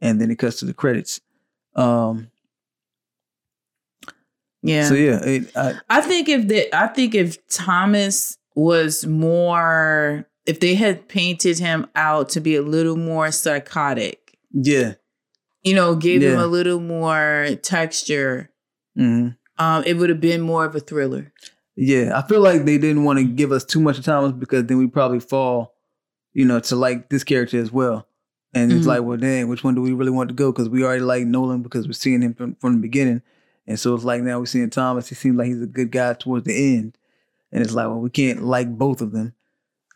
And 0.00 0.20
then 0.20 0.30
it 0.30 0.36
cuts 0.38 0.58
to 0.58 0.64
the 0.66 0.74
credits. 0.74 1.20
Um, 1.76 2.30
yeah. 4.62 4.88
So 4.88 4.94
yeah, 4.94 5.20
it, 5.22 5.56
I, 5.56 5.74
I 5.88 6.00
think 6.00 6.28
if 6.28 6.48
the 6.48 6.74
I 6.76 6.88
think 6.88 7.14
if 7.14 7.46
Thomas 7.48 8.38
was 8.54 9.06
more 9.06 10.26
if 10.46 10.60
they 10.60 10.74
had 10.74 11.08
painted 11.08 11.58
him 11.58 11.86
out 11.94 12.30
to 12.30 12.40
be 12.40 12.56
a 12.56 12.62
little 12.62 12.96
more 12.96 13.30
psychotic, 13.30 14.38
yeah, 14.52 14.94
you 15.62 15.74
know, 15.74 15.94
gave 15.94 16.22
him 16.22 16.38
a 16.38 16.46
little 16.46 16.80
more 16.80 17.48
texture, 17.62 18.50
hmm 18.96 19.28
um, 19.58 19.82
it 19.86 19.94
would 19.94 20.10
have 20.10 20.20
been 20.20 20.40
more 20.42 20.64
of 20.66 20.74
a 20.74 20.80
thriller. 20.80 21.32
yeah. 21.76 22.12
I 22.14 22.26
feel 22.28 22.40
like 22.40 22.64
they 22.64 22.76
didn't 22.78 23.04
want 23.04 23.18
to 23.18 23.24
give 23.24 23.52
us 23.52 23.64
too 23.64 23.80
much 23.80 23.98
of 23.98 24.04
Thomas 24.04 24.32
because 24.32 24.66
then 24.66 24.78
we 24.78 24.86
probably 24.86 25.20
fall, 25.20 25.74
you 26.34 26.44
know, 26.44 26.60
to 26.60 26.76
like 26.76 27.08
this 27.08 27.24
character 27.24 27.58
as 27.58 27.72
well. 27.72 28.05
And 28.56 28.72
it's 28.72 28.84
Mhm. 28.84 28.88
like, 28.88 29.02
well, 29.02 29.16
dang, 29.18 29.48
which 29.48 29.62
one 29.62 29.74
do 29.74 29.82
we 29.82 29.92
really 29.92 30.10
want 30.10 30.28
to 30.28 30.34
go? 30.34 30.50
Because 30.50 30.68
we 30.68 30.82
already 30.82 31.02
like 31.02 31.26
Nolan 31.26 31.62
because 31.62 31.86
we're 31.86 31.92
seeing 31.92 32.22
him 32.22 32.32
from, 32.34 32.54
from 32.56 32.72
the 32.74 32.80
beginning, 32.80 33.20
and 33.66 33.78
so 33.78 33.94
it's 33.94 34.04
like 34.04 34.22
now 34.22 34.38
we're 34.38 34.46
seeing 34.46 34.70
Thomas. 34.70 35.08
He 35.08 35.14
seems 35.14 35.36
like 35.36 35.46
he's 35.48 35.60
a 35.62 35.66
good 35.66 35.90
guy 35.90 36.14
towards 36.14 36.44
the 36.46 36.76
end, 36.76 36.96
and 37.52 37.62
it's 37.62 37.74
like, 37.74 37.86
well, 37.86 38.00
we 38.00 38.10
can't 38.10 38.42
like 38.44 38.76
both 38.78 39.00
of 39.02 39.12
them. 39.12 39.34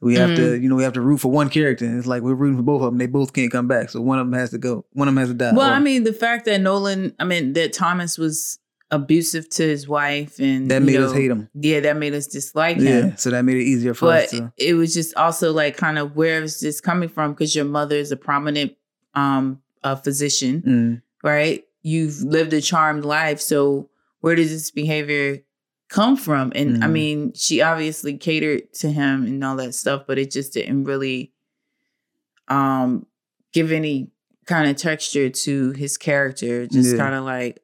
We 0.03 0.15
have 0.17 0.35
to, 0.37 0.59
you 0.59 0.69
know, 0.69 0.77
we 0.77 0.83
have 0.83 0.95
to 0.95 1.01
root 1.03 1.19
for 1.21 1.31
one 1.31 1.51
character, 1.51 1.85
and 1.85 1.99
it's 1.99 2.07
like 2.07 2.23
we're 2.23 2.35
rooting 2.35 2.57
for 2.57 2.63
both 2.63 2.81
of 2.83 2.87
them. 2.93 2.99
They 2.99 3.07
both 3.07 3.33
can't 3.33 3.51
come 3.53 3.69
back, 3.69 3.91
so 3.91 4.01
one 4.01 4.19
of 4.19 4.27
them 4.27 4.33
has 4.39 4.51
to 4.51 4.59
go. 4.59 4.85
One 4.93 5.09
of 5.09 5.15
them 5.15 5.21
has 5.21 5.29
to 5.29 5.35
die. 5.35 5.53
Well, 5.55 5.71
Or- 5.71 5.75
I 5.75 5.79
mean, 5.79 6.05
the 6.05 6.13
fact 6.13 6.45
that 6.47 6.61
Nolan, 6.61 7.15
I 7.19 7.25
mean, 7.25 7.53
that 7.55 7.73
Thomas 7.73 8.17
was 8.19 8.59
abusive 8.91 9.49
to 9.51 9.63
his 9.63 9.87
wife, 9.89 10.39
and 10.41 10.71
that 10.71 10.81
you 10.81 10.87
made 10.87 10.97
us 10.97 11.13
hate 11.13 11.31
him. 11.31 11.49
Yeah, 11.55 11.81
that 11.81 11.97
made 11.97 12.15
us 12.15 12.27
dislike 12.27 12.77
him. 12.79 13.09
Yeah, 13.11 13.15
so 13.17 13.31
that 13.31 13.45
made 13.45 13.57
it 13.59 13.63
easier 13.65 13.95
for 13.95 14.07
but 14.07 14.25
us 14.25 14.31
to. 14.31 14.53
it 14.57 14.75
was 14.75 14.93
just 14.95 15.15
also 15.15 15.53
like 15.53 15.77
kind 15.77 15.99
of 15.99 16.17
where 16.17 16.43
is 16.43 16.61
this 16.61 16.81
coming 16.81 17.09
from? 17.09 17.33
Because 17.33 17.55
your 17.55 17.65
mother 17.65 17.97
is 17.97 18.11
a 18.13 18.17
prominent 18.17 18.73
um 19.15 19.61
uh, 19.83 19.97
physician, 19.97 20.63
Mm, 20.67 21.03
right? 21.23 21.65
You've 21.83 22.21
lived 22.23 22.53
a 22.53 22.61
charmed 22.61 23.05
life, 23.05 23.41
so 23.41 23.89
where 24.21 24.35
does 24.35 24.51
this 24.51 24.71
behavior 24.71 25.39
come 25.89 26.17
from? 26.17 26.53
And 26.55 26.85
I 26.85 26.87
Mhm. 26.89 26.93
mean, 26.93 27.33
she 27.35 27.63
obviously 27.63 28.17
catered 28.19 28.73
to 28.75 28.91
him 28.93 29.25
and 29.25 29.43
all 29.43 29.57
that 29.57 29.75
stuff, 29.75 30.05
but 30.07 30.19
it 30.19 30.31
just 30.31 30.53
didn't 30.53 30.85
really 30.85 31.33
um 32.49 33.07
give 33.53 33.73
any 33.73 34.11
kind 34.47 34.69
of 34.71 34.77
texture 34.77 35.29
to 35.31 35.71
his 35.73 35.97
character. 35.97 36.67
Just 36.67 36.93
Yeah. 36.93 36.99
kind 36.99 37.15
of 37.15 37.25
like, 37.25 37.61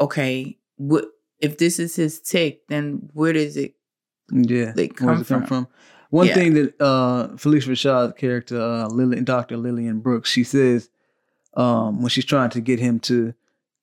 okay, 0.00 0.58
what 0.76 1.06
if 1.40 1.58
this 1.58 1.78
is 1.78 1.96
his 1.96 2.20
tick? 2.20 2.60
Then 2.68 3.08
where 3.12 3.32
does 3.32 3.56
it 3.56 3.74
yeah, 4.32 4.72
where 4.74 4.88
come 4.88 5.08
it 5.10 5.14
come 5.16 5.24
from? 5.24 5.44
from? 5.46 5.68
One 6.10 6.26
Yeah. 6.28 6.34
thing 6.34 6.54
that 6.54 6.80
uh, 6.80 7.28
Phylicia 7.36 7.68
Rashad's 7.70 8.14
character, 8.18 8.60
uh, 8.60 8.86
Lillian, 8.88 9.24
Dr. 9.24 9.56
Lillian 9.56 10.00
Brooks, 10.00 10.30
she 10.30 10.44
says 10.44 10.88
um, 11.56 12.00
when 12.00 12.08
she's 12.08 12.24
trying 12.24 12.50
to 12.50 12.60
get 12.60 12.78
him 12.78 13.00
to, 13.00 13.34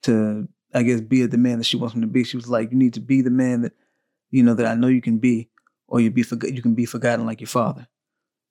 to 0.03 0.47
I 0.74 0.84
guess, 0.84 1.01
be 1.01 1.26
the 1.26 1.38
man 1.38 1.57
that 1.57 1.65
she 1.65 1.78
wants 1.78 1.93
him 1.95 2.01
to 2.01 2.07
be, 2.07 2.24
she 2.24 2.38
was 2.38 2.47
like, 2.49 2.72
"You 2.72 2.78
need 2.78 2.93
to 2.93 2.99
be 3.01 3.22
the 3.22 3.30
man 3.30 3.61
that, 3.61 3.74
you 4.30 4.43
know, 4.43 4.53
that 4.53 4.65
I 4.65 4.76
know 4.76 4.88
you 4.88 5.01
can 5.01 5.17
be, 5.19 5.49
or 5.88 5.99
you 5.99 6.09
be 6.11 6.24
forg- 6.24 6.53
you 6.53 6.61
can 6.61 6.74
be 6.74 6.86
forgotten 6.86 7.26
like 7.26 7.41
your 7.41 7.47
father." 7.49 7.88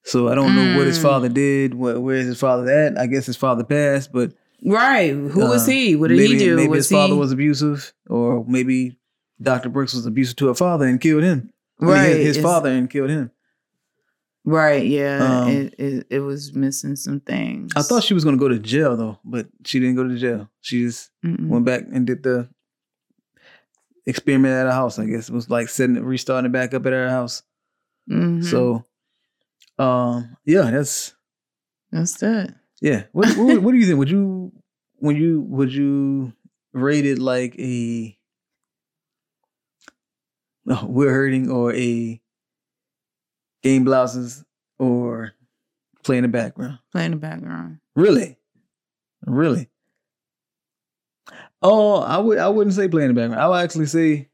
So 0.04 0.28
I 0.28 0.34
don't 0.34 0.54
know 0.54 0.76
what 0.78 0.86
his 0.86 0.98
Mm. 0.98 1.02
father 1.02 1.28
did. 1.28 1.74
Where, 1.74 1.98
where 2.00 2.16
is 2.16 2.26
his 2.26 2.38
father 2.40 2.70
at? 2.70 2.98
I 2.98 3.06
guess 3.06 3.26
his 3.26 3.36
father 3.36 3.64
passed, 3.64 4.12
but 4.12 4.32
Right. 4.64 5.10
Who 5.12 5.40
was 5.40 5.66
Uh, 5.66 5.70
he? 5.72 5.96
What 5.96 6.08
did 6.08 6.18
maybe, 6.18 6.32
he 6.34 6.38
do? 6.38 6.56
Maybe 6.56 6.68
was 6.68 6.88
his 6.88 6.90
father 6.96 7.14
he 7.14 7.18
was 7.18 7.32
abusive, 7.32 7.92
or 8.08 8.44
maybe 8.46 8.98
Dr. 9.40 9.68
Brooks 9.70 9.94
was 9.94 10.06
abusive 10.06 10.36
to 10.36 10.48
her 10.48 10.54
father 10.54 10.86
and 10.86 11.00
killed 11.00 11.22
him. 11.22 11.50
I 11.80 11.84
mean, 11.84 11.94
right? 11.94 12.16
his, 12.16 12.36
his 12.36 12.44
father 12.44 12.68
and 12.70 12.90
killed 12.90 13.08
him. 13.10 13.30
Right. 14.44 14.86
Yeah. 14.86 15.18
Um, 15.42 15.48
it, 15.50 15.74
it 15.78 16.06
it 16.10 16.20
was 16.20 16.54
missing 16.54 16.96
some 16.96 17.20
things. 17.20 17.72
I 17.76 17.82
thought 17.82 18.02
she 18.04 18.14
was 18.14 18.24
gonna 18.24 18.36
go 18.36 18.48
to 18.48 18.58
jail 18.58 18.96
though, 18.96 19.18
but 19.24 19.48
she 19.64 19.80
didn't 19.80 19.96
go 19.96 20.06
to 20.08 20.16
jail. 20.16 20.50
She 20.60 20.82
just 20.82 21.10
Mm-mm. 21.24 21.48
went 21.48 21.64
back 21.64 21.84
and 21.92 22.06
did 22.06 22.22
the 22.22 22.48
experiment 24.06 24.54
at 24.54 24.66
her 24.66 24.72
house. 24.72 24.98
I 24.98 25.06
guess 25.06 25.28
it 25.28 25.34
was 25.34 25.50
like 25.50 25.68
setting 25.68 25.96
it, 25.96 26.02
restarting 26.02 26.46
it 26.50 26.52
back 26.52 26.74
up 26.74 26.84
at 26.86 26.92
her 26.92 27.08
house. 27.08 27.42
Mhm. 28.10 28.44
So, 28.44 28.84
um, 29.78 30.36
yeah, 30.44 30.70
that's 30.70 31.14
that's 31.92 32.16
that. 32.18 32.54
Yeah. 32.80 33.04
What, 33.12 33.36
what 33.36 33.62
what 33.62 33.72
do 33.72 33.78
you 33.78 33.86
think? 33.86 33.98
Would 33.98 34.10
you 34.10 34.52
when 34.96 35.16
you 35.16 35.40
would 35.42 35.72
you 35.72 36.32
rate 36.72 37.06
it 37.06 37.18
like 37.18 37.54
a 37.58 38.16
no, 40.64 40.84
we're 40.86 41.10
hurting 41.10 41.50
or 41.50 41.74
a 41.74 42.20
game 43.62 43.84
blouses 43.84 44.44
or 44.78 45.32
play 46.02 46.16
in 46.18 46.22
the 46.22 46.28
background? 46.28 46.78
Play 46.92 47.06
in 47.06 47.10
the 47.12 47.16
background. 47.16 47.78
Really? 47.96 48.36
Really? 49.26 49.68
Oh, 51.62 51.96
I 52.00 52.18
would 52.18 52.38
I 52.38 52.48
wouldn't 52.48 52.74
say 52.74 52.88
play 52.88 53.02
in 53.04 53.08
the 53.08 53.20
background. 53.20 53.42
I 53.42 53.48
would 53.48 53.56
actually 53.64 53.86
say 53.86 54.28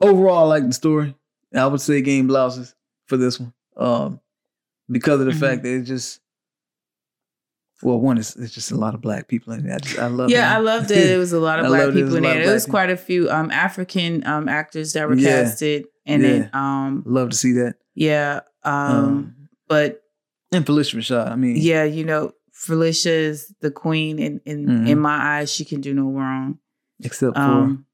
overall 0.00 0.44
I 0.50 0.56
like 0.58 0.66
the 0.66 0.72
story. 0.72 1.14
I 1.54 1.66
would 1.66 1.80
say 1.80 2.00
game 2.02 2.26
blouses 2.26 2.74
for 3.06 3.16
this 3.16 3.38
one. 3.38 3.52
Um 3.76 4.20
because 4.90 5.20
of 5.20 5.26
the 5.26 5.32
Mhm. 5.32 5.40
fact 5.40 5.62
that 5.62 5.74
it's 5.74 5.88
just 5.88 6.20
well, 7.82 7.98
one 8.00 8.18
is 8.18 8.36
it's 8.36 8.54
just 8.54 8.70
a 8.70 8.76
lot 8.76 8.94
of 8.94 9.00
black 9.00 9.28
people 9.28 9.52
in 9.52 9.66
it. 9.68 9.74
I 9.74 9.78
just 9.78 9.98
I 9.98 10.06
love 10.06 10.30
Yeah, 10.30 10.52
it. 10.52 10.56
I 10.56 10.58
loved 10.58 10.90
it. 10.90 10.94
There 10.94 11.18
was 11.18 11.32
a 11.32 11.40
lot 11.40 11.58
of 11.60 11.66
black 11.66 11.88
it. 11.88 11.94
People 11.94 12.16
in 12.16 12.22
there. 12.22 12.44
There 12.44 12.54
was 12.54 12.66
quite 12.66 12.90
a 12.90 12.96
few 12.96 13.28
um 13.30 13.50
African 13.50 14.24
um 14.26 14.48
actors 14.48 14.92
that 14.94 15.08
were 15.08 15.16
Yeah. 15.16 15.42
casted, 15.42 15.86
and 16.06 16.22
then 16.24 16.50
um 16.52 17.02
love 17.06 17.30
to 17.30 17.36
see 17.36 17.52
that. 17.52 17.74
yeah 17.94 18.40
um, 18.64 18.72
Um, 18.94 19.34
but 19.68 20.02
and 20.52 20.64
Phylicia 20.64 20.96
Rashad. 20.96 21.30
I 21.30 21.36
mean 21.36 21.56
yeah, 21.56 21.84
you 21.84 22.04
know 22.04 22.32
Phylicia 22.54 23.06
is 23.10 23.52
the 23.60 23.70
queen, 23.70 24.18
and 24.20 24.40
in, 24.44 24.66
Mhm. 24.66 24.88
in 24.88 24.98
my 24.98 25.38
eyes, 25.38 25.50
she 25.52 25.64
can 25.64 25.80
do 25.80 25.92
no 25.94 26.10
wrong. 26.10 26.58
except 27.02 27.34
for 27.36 27.40
Um, 27.42 27.86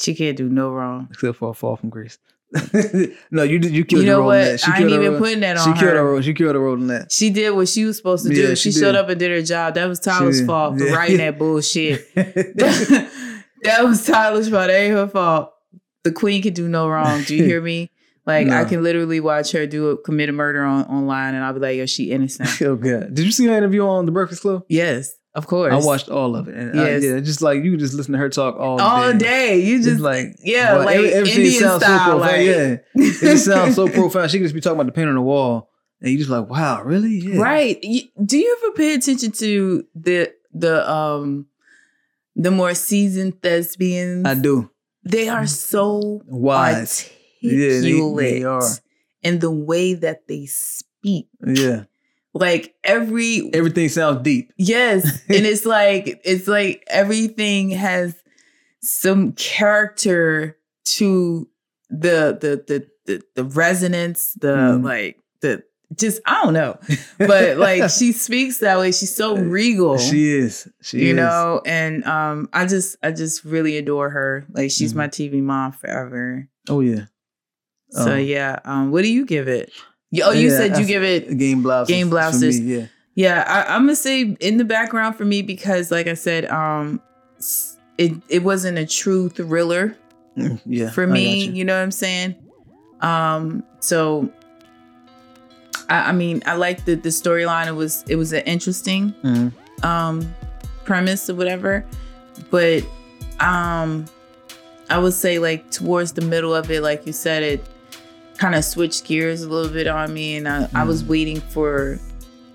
she 0.00 0.14
can't 0.14 0.36
do 0.36 0.48
no 0.48 0.70
wrong. 0.70 1.08
except 1.10 1.36
for 1.38 1.50
a 1.50 1.54
fall 1.54 1.76
from 1.76 1.90
grace. 1.90 2.18
no, 3.30 3.42
you 3.44 3.58
did 3.58 3.72
you 3.72 3.84
killed 3.84 4.02
You 4.02 4.06
the 4.06 4.12
know 4.12 4.18
role 4.18 4.26
what? 4.28 4.38
in 4.40 4.44
that. 4.52 4.60
She 4.60 4.70
I 4.70 4.74
ain't 4.78 4.82
her 4.90 4.96
even 4.96 5.10
role- 5.12 5.18
putting 5.20 5.40
that 5.40 5.56
on 5.56 5.64
She 5.64 5.70
on 5.70 5.76
killed 5.78 5.90
her 5.92 5.96
her. 5.98 6.04
role. 6.12 6.20
She 6.20 6.34
killed 6.34 6.54
her 6.54 6.60
role 6.60 6.74
in 6.74 6.86
that. 6.88 7.10
She 7.12 7.30
did 7.30 7.50
what 7.52 7.68
she 7.68 7.84
was 7.84 7.96
supposed 7.96 8.26
to 8.26 8.34
do. 8.34 8.40
Yeah, 8.48 8.54
she 8.54 8.70
she 8.72 8.78
showed 8.80 8.94
up 8.94 9.08
and 9.08 9.18
did 9.18 9.30
her 9.30 9.42
job. 9.42 9.74
That 9.74 9.86
was 9.86 10.00
Tyler's 10.00 10.38
did. 10.40 10.46
fault 10.46 10.78
for 10.78 10.84
Yeah. 10.86 10.94
writing 10.94 11.16
that 11.18 11.38
bullshit. 11.38 12.14
that 12.14 13.80
was 13.84 14.04
Tyler's 14.04 14.48
fault. 14.48 14.68
That 14.68 14.70
ain't 14.80 14.94
her 14.94 15.08
fault. 15.08 15.52
The 16.04 16.12
queen 16.12 16.42
can 16.42 16.52
do 16.52 16.68
no 16.68 16.88
wrong. 16.88 17.22
Do 17.22 17.34
you 17.36 17.44
hear 17.44 17.60
me? 17.60 17.90
Like 18.24 18.50
I 18.50 18.64
can 18.66 18.84
literally 18.84 19.18
watch 19.18 19.50
her 19.50 19.66
do 19.66 19.88
a, 19.90 19.96
commit 19.96 20.28
a 20.28 20.32
murder 20.32 20.62
on 20.62 20.84
online, 20.84 21.34
and 21.34 21.42
I'll 21.42 21.54
be 21.54 21.58
like, 21.58 21.76
"Yo, 21.76 21.86
she 21.86 22.12
innocent." 22.12 22.62
oh 22.62 22.76
god! 22.76 23.12
Did 23.12 23.24
you 23.26 23.32
see 23.32 23.46
her 23.46 23.56
interview 23.56 23.84
on 23.84 24.06
The 24.06 24.12
Breakfast 24.12 24.42
Club? 24.42 24.62
yes, 24.68 25.12
of 25.34 25.46
course. 25.46 25.72
I 25.72 25.84
watched 25.86 26.08
all 26.08 26.36
of 26.36 26.48
it, 26.48 26.54
and 26.54 26.78
I- 26.80 26.96
yeah, 26.98 27.20
just 27.20 27.40
like 27.42 27.62
you 27.64 27.76
just 27.76 27.94
listen 27.94 28.12
to 28.12 28.18
her 28.18 28.28
talk 28.28 28.56
all, 28.56 28.80
all 28.80 29.12
day. 29.14 29.60
You 29.62 29.78
Just 29.78 29.88
just 29.88 30.00
like 30.00 30.36
yeah, 30.42 30.74
like 30.76 30.96
every- 30.96 31.12
everything 31.12 31.44
Indian 31.44 31.62
sounds 31.62 31.82
style. 31.84 31.98
so 31.98 32.18
profound. 32.18 32.20
like, 32.20 32.46
yeah, 32.46 32.76
it 32.94 33.20
just 33.20 33.44
sounds 33.44 33.74
so 33.76 33.88
profound. 33.88 34.30
She 34.30 34.38
could 34.38 34.44
just 34.44 34.54
be 34.54 34.60
talking 34.60 34.76
about 34.78 34.86
the 34.86 34.92
paint 34.92 35.08
on 35.08 35.14
the 35.14 35.20
wall, 35.22 35.70
and 36.00 36.10
you 36.10 36.18
just 36.18 36.30
like, 36.30 36.48
wow, 36.50 36.82
really? 36.82 37.18
Yeah. 37.18 37.40
Right. 37.40 37.80
Do 38.24 38.38
you 38.38 38.56
ever 38.62 38.72
pay 38.74 38.94
attention 38.94 39.32
to 39.32 39.84
the 39.94 40.32
the 40.52 40.90
um 40.90 41.46
the 42.36 42.50
more 42.50 42.74
seasoned 42.74 43.40
thespians? 43.42 44.26
I 44.26 44.34
do. 44.34 44.70
They 45.04 45.28
are 45.28 45.46
so 45.46 46.20
Wise. 46.26 47.10
Yeah, 47.40 47.50
they- 47.58 47.76
articulate 47.78 48.34
they 48.34 48.44
are. 48.44 48.62
in 49.22 49.38
the 49.40 49.50
way 49.50 49.94
that 49.94 50.28
they 50.28 50.46
speak. 50.46 51.26
Yeah, 51.44 51.84
Like 52.34 52.74
every 52.82 53.50
everything 53.52 53.88
sounds 53.90 54.22
deep. 54.22 54.52
yes, 54.56 55.04
and 55.28 55.44
it's 55.44 55.66
like 55.66 56.20
it's 56.24 56.48
like 56.48 56.82
everything 56.88 57.70
has 57.70 58.14
some 58.80 59.32
character 59.32 60.56
to 60.84 61.48
the 61.90 62.36
the 62.40 62.64
the 62.66 62.88
the, 63.06 63.22
the 63.34 63.44
resonance, 63.44 64.32
the 64.40 64.48
Mm. 64.56 64.84
like 64.84 65.18
the 65.42 65.62
just 65.94 66.22
I 66.24 66.42
don't 66.42 66.54
know, 66.54 66.78
but 67.18 67.58
like 67.58 67.90
she 67.90 68.12
speaks 68.26 68.58
that 68.58 68.78
way. 68.78 68.92
She's 68.92 69.14
so 69.14 69.36
regal. 69.36 69.98
She 69.98 70.30
is. 70.32 70.66
She 70.80 71.00
you 71.00 71.10
is. 71.10 71.16
know, 71.16 71.60
and 71.66 72.02
um, 72.06 72.48
I 72.54 72.64
just, 72.64 72.96
I 73.02 73.10
just 73.10 73.44
really 73.44 73.76
adore 73.76 74.08
her. 74.08 74.46
Like 74.52 74.70
she's 74.70 74.94
Mhm. 74.94 74.96
my 74.96 75.08
TV 75.08 75.42
mom 75.42 75.72
forever. 75.72 76.48
Oh 76.70 76.80
yeah. 76.80 77.06
So 77.90 78.14
Um, 78.14 78.20
yeah, 78.20 78.58
um, 78.64 78.90
what 78.90 79.02
do 79.02 79.12
you 79.12 79.26
give 79.26 79.48
it? 79.48 79.70
Oh, 80.22 80.32
you 80.32 80.50
Yeah, 80.50 80.56
said 80.58 80.78
you 80.78 80.84
give 80.86 81.02
it. 81.02 81.36
Game 81.38 81.62
blouses. 81.62 81.88
Game 81.88 82.10
blouses. 82.10 82.60
me, 82.60 82.74
yeah. 82.76 82.86
Yeah, 83.14 83.44
I, 83.46 83.74
I'm 83.74 83.82
gonna 83.82 83.96
say 83.96 84.22
in 84.40 84.56
the 84.56 84.64
background 84.64 85.16
for 85.16 85.24
me 85.24 85.42
because, 85.42 85.90
like 85.90 86.06
I 86.06 86.14
said, 86.14 86.46
um, 86.46 87.00
it 87.98 88.12
it 88.28 88.42
wasn't 88.42 88.78
a 88.78 88.86
true 88.86 89.28
thriller 89.28 89.96
Mm, 90.36 90.60
Yeah. 90.64 90.90
for 90.90 91.06
me. 91.06 91.44
you. 91.44 91.52
You. 91.52 91.64
know 91.66 91.74
what 91.76 91.82
I'm 91.82 91.90
saying? 91.90 92.34
Um, 93.02 93.62
so 93.80 94.30
I, 95.90 96.08
I 96.08 96.12
mean, 96.12 96.42
I 96.46 96.54
like 96.56 96.84
the 96.86 96.94
the 96.94 97.10
storyline. 97.10 97.66
It 97.66 97.72
was 97.74 98.02
it 98.08 98.16
was 98.16 98.32
an 98.32 98.42
interesting 98.44 99.14
Mhm. 99.22 99.52
um 99.84 100.34
premise 100.84 101.28
or 101.28 101.34
whatever, 101.34 101.84
but 102.50 102.82
um, 103.40 104.06
I 104.88 104.98
would 104.98 105.12
say 105.12 105.38
like 105.38 105.70
towards 105.70 106.12
the 106.12 106.22
middle 106.22 106.54
of 106.54 106.70
it, 106.70 106.82
like 106.82 107.06
you 107.06 107.12
said, 107.12 107.42
it 107.42 107.64
kind 108.42 108.54
of 108.56 108.64
switched 108.64 109.04
gears 109.04 109.42
a 109.42 109.48
little 109.48 109.70
bit 109.72 109.86
on 109.86 110.12
me, 110.12 110.36
and 110.36 110.48
I, 110.48 110.68
I 110.74 110.84
was 110.84 111.02
Mhm. 111.02 111.06
waiting 111.08 111.40
for 111.54 111.98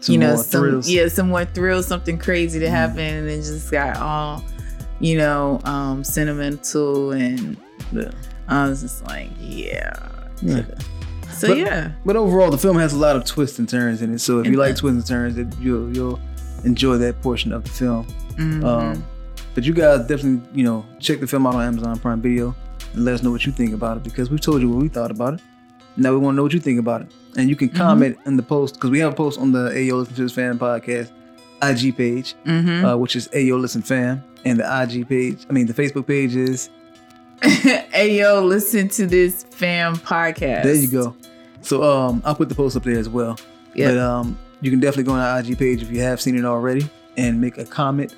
Some 0.01 0.13
you 0.13 0.19
know 0.19 0.33
more 0.35 0.43
some 0.43 0.61
thrills. 0.61 0.89
yeah 0.89 1.07
some 1.07 1.29
more 1.29 1.45
thrills, 1.45 1.87
something 1.87 2.17
crazy 2.17 2.59
to 2.59 2.65
Mhm. 2.67 2.69
happen, 2.69 2.99
and 2.99 3.27
it 3.29 3.37
just 3.37 3.71
got 3.71 3.97
all 3.97 4.43
you 4.99 5.17
know 5.17 5.59
um 5.63 6.03
sentimental 6.03 7.11
and 7.11 7.55
Yeah. 7.91 8.11
I 8.49 8.67
was 8.69 8.81
just 8.81 9.05
like, 9.05 9.29
yeah. 9.39 9.93
Yeah. 10.41 10.61
So 11.37 11.47
But- 11.49 11.57
yeah. 11.57 11.91
But 12.05 12.15
overall, 12.15 12.49
the 12.51 12.57
film 12.57 12.77
has 12.77 12.93
a 12.93 12.97
lot 12.97 13.15
of 13.15 13.23
twists 13.25 13.59
and 13.59 13.67
turns 13.69 14.01
in 14.01 14.13
it. 14.13 14.19
So 14.21 14.39
if 14.39 14.47
you 14.47 14.57
like 14.57 14.75
twists 14.75 14.97
and 14.97 15.05
turns, 15.05 15.55
you'll 15.59 15.89
you'll 15.95 16.19
enjoy 16.63 16.97
that 16.97 17.21
portion 17.21 17.51
of 17.53 17.63
the 17.63 17.69
film. 17.69 18.05
Mhm. 18.37 18.63
Um, 18.63 19.03
but 19.55 19.63
you 19.63 19.73
guys 19.73 20.01
definitely, 20.07 20.41
you 20.53 20.63
know, 20.63 20.85
check 20.99 21.19
the 21.19 21.27
film 21.27 21.45
out 21.47 21.55
on 21.55 21.63
Amazon 21.63 21.97
Prime 21.99 22.21
Video 22.21 22.55
and 22.93 23.03
let 23.05 23.15
us 23.15 23.23
know 23.23 23.31
what 23.31 23.45
you 23.45 23.51
think 23.51 23.73
about 23.73 23.97
it 23.97 24.03
because 24.03 24.29
we've 24.31 24.41
told 24.41 24.61
you 24.61 24.69
what 24.69 24.81
we 24.81 24.89
thought 24.89 25.11
about 25.11 25.35
it. 25.35 25.41
Now 25.97 26.11
we 26.11 26.17
want 26.17 26.33
to 26.33 26.37
know 26.37 26.43
what 26.43 26.53
you 26.53 26.59
think 26.59 26.79
about 26.79 27.01
it. 27.01 27.07
And 27.37 27.49
you 27.49 27.55
can 27.55 27.69
Mhm. 27.69 27.75
comment 27.75 28.17
in 28.25 28.37
the 28.37 28.43
post 28.43 28.75
because 28.75 28.89
we 28.91 28.99
have 28.99 29.13
a 29.13 29.15
post 29.15 29.39
on 29.39 29.51
the 29.51 29.69
Ayo 29.71 29.97
Listen 29.99 30.15
to 30.15 30.23
This 30.23 30.31
Fam 30.33 30.57
podcast 30.59 31.09
IG 31.61 31.91
page, 31.95 32.35
Mhm. 32.45 32.83
uh, 32.93 32.97
which 32.97 33.15
is 33.15 33.27
Ayo 33.29 33.59
Listen 33.59 33.81
Fam, 33.81 34.21
and 34.45 34.59
the 34.59 34.65
IG 34.65 35.03
page, 35.07 35.39
I 35.49 35.53
mean 35.53 35.65
the 35.67 35.73
Facebook 35.73 36.05
page 36.07 36.35
is 36.35 36.69
yo, 37.95 38.43
listen 38.43 38.89
to 38.89 39.05
this 39.05 39.43
Fam 39.51 39.95
podcast. 39.97 40.63
there. 40.63 40.75
You 40.75 40.87
go. 40.87 41.15
So 41.61 41.83
um, 41.83 42.21
I'll 42.25 42.35
put 42.35 42.49
the 42.49 42.55
post 42.55 42.75
up 42.77 42.83
there 42.83 42.97
as 42.99 43.09
well. 43.09 43.37
Yeah. 43.75 43.89
But 43.89 43.97
um, 43.99 44.37
you 44.61 44.71
can 44.71 44.79
definitely 44.79 45.03
go 45.03 45.13
on 45.13 45.19
our 45.19 45.39
IG 45.39 45.57
page 45.57 45.81
if 45.83 45.91
you 45.91 45.99
have 46.01 46.19
seen 46.21 46.35
it 46.37 46.45
already 46.45 46.89
and 47.17 47.39
make 47.41 47.57
a 47.57 47.65
comment. 47.65 48.15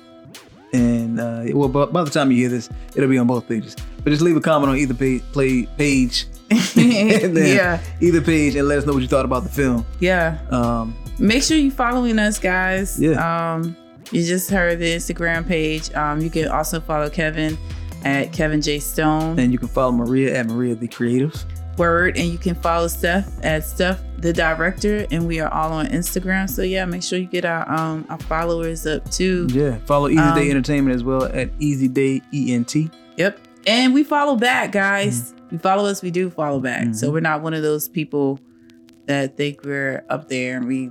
And 0.72 1.18
uh, 1.20 1.42
well, 1.52 1.68
by, 1.68 1.86
by 1.86 2.04
the 2.04 2.10
time 2.10 2.30
you 2.30 2.38
hear 2.38 2.48
this, 2.48 2.70
it'll 2.94 3.10
be 3.10 3.18
on 3.18 3.26
both 3.26 3.46
pages. 3.48 3.76
But 4.04 4.10
just 4.10 4.22
leave 4.22 4.36
a 4.36 4.40
comment 4.40 4.70
on 4.70 4.76
either 4.78 4.94
page, 4.94 5.22
play, 5.32 5.66
page, 5.76 6.26
yeah. 6.76 7.80
either 8.00 8.20
page, 8.20 8.54
and 8.56 8.66
let 8.68 8.78
us 8.78 8.86
know 8.86 8.92
what 8.92 9.02
you 9.02 9.08
thought 9.08 9.24
about 9.24 9.42
the 9.44 9.48
film. 9.50 9.86
Yeah. 10.00 10.38
Um, 10.50 10.94
Make 11.18 11.42
sure 11.42 11.56
you're 11.56 11.70
following 11.70 12.18
us, 12.18 12.38
guys. 12.38 12.98
Yeah. 13.00 13.54
Um, 13.54 13.76
you 14.10 14.24
just 14.24 14.50
heard 14.50 14.78
the 14.78 14.86
Instagram 14.96 15.46
page. 15.46 15.92
Um, 15.94 16.20
you 16.20 16.30
can 16.30 16.48
also 16.48 16.80
follow 16.80 17.10
Kevin 17.10 17.56
at 18.04 18.32
Kevin 18.32 18.60
J 18.62 18.78
Stone. 18.78 19.38
and 19.38 19.52
you 19.52 19.58
can 19.58 19.68
follow 19.68 19.92
Maria 19.92 20.36
at 20.38 20.46
Maria 20.46 20.74
the 20.74 20.88
Creative. 20.88 21.32
Word, 21.76 22.16
and 22.18 22.26
you 22.28 22.36
can 22.36 22.54
follow 22.56 22.88
Steph 22.88 23.28
at 23.42 23.64
Steph 23.64 24.02
the 24.18 24.32
Director, 24.34 25.06
and 25.10 25.26
we 25.26 25.40
are 25.40 25.50
all 25.50 25.72
on 25.72 25.86
Instagram. 25.86 26.50
So 26.50 26.60
yeah, 26.62 26.84
make 26.84 27.02
sure 27.02 27.18
you 27.18 27.26
get 27.26 27.44
our 27.46 27.70
um 27.70 28.04
our 28.10 28.18
followers 28.20 28.86
up 28.86 29.08
too. 29.10 29.46
Yeah, 29.50 29.76
follow 29.86 30.08
Easy 30.08 30.18
Um, 30.18 30.34
Day 30.34 30.50
Entertainment 30.50 30.94
as 30.94 31.04
well 31.04 31.24
at 31.24 31.48
Easy 31.58 31.88
Day 31.88 32.20
E 32.34 32.52
N 32.52 32.64
T. 32.64 32.90
Yep. 33.16 33.38
And 33.66 33.94
we 33.94 34.02
follow 34.04 34.36
back, 34.36 34.72
guys. 34.72 35.32
You 35.50 35.58
follow 35.58 35.86
us, 35.86 36.02
we 36.02 36.10
do 36.10 36.30
follow 36.30 36.60
back. 36.60 36.94
So 36.94 37.08
Mhm. 37.08 37.12
we're 37.12 37.20
not 37.20 37.42
one 37.42 37.54
of 37.54 37.62
those 37.62 37.88
people 37.88 38.38
that 39.06 39.36
think 39.36 39.64
we're 39.64 40.04
up 40.08 40.28
there 40.28 40.56
and 40.56 40.66
we 40.66 40.90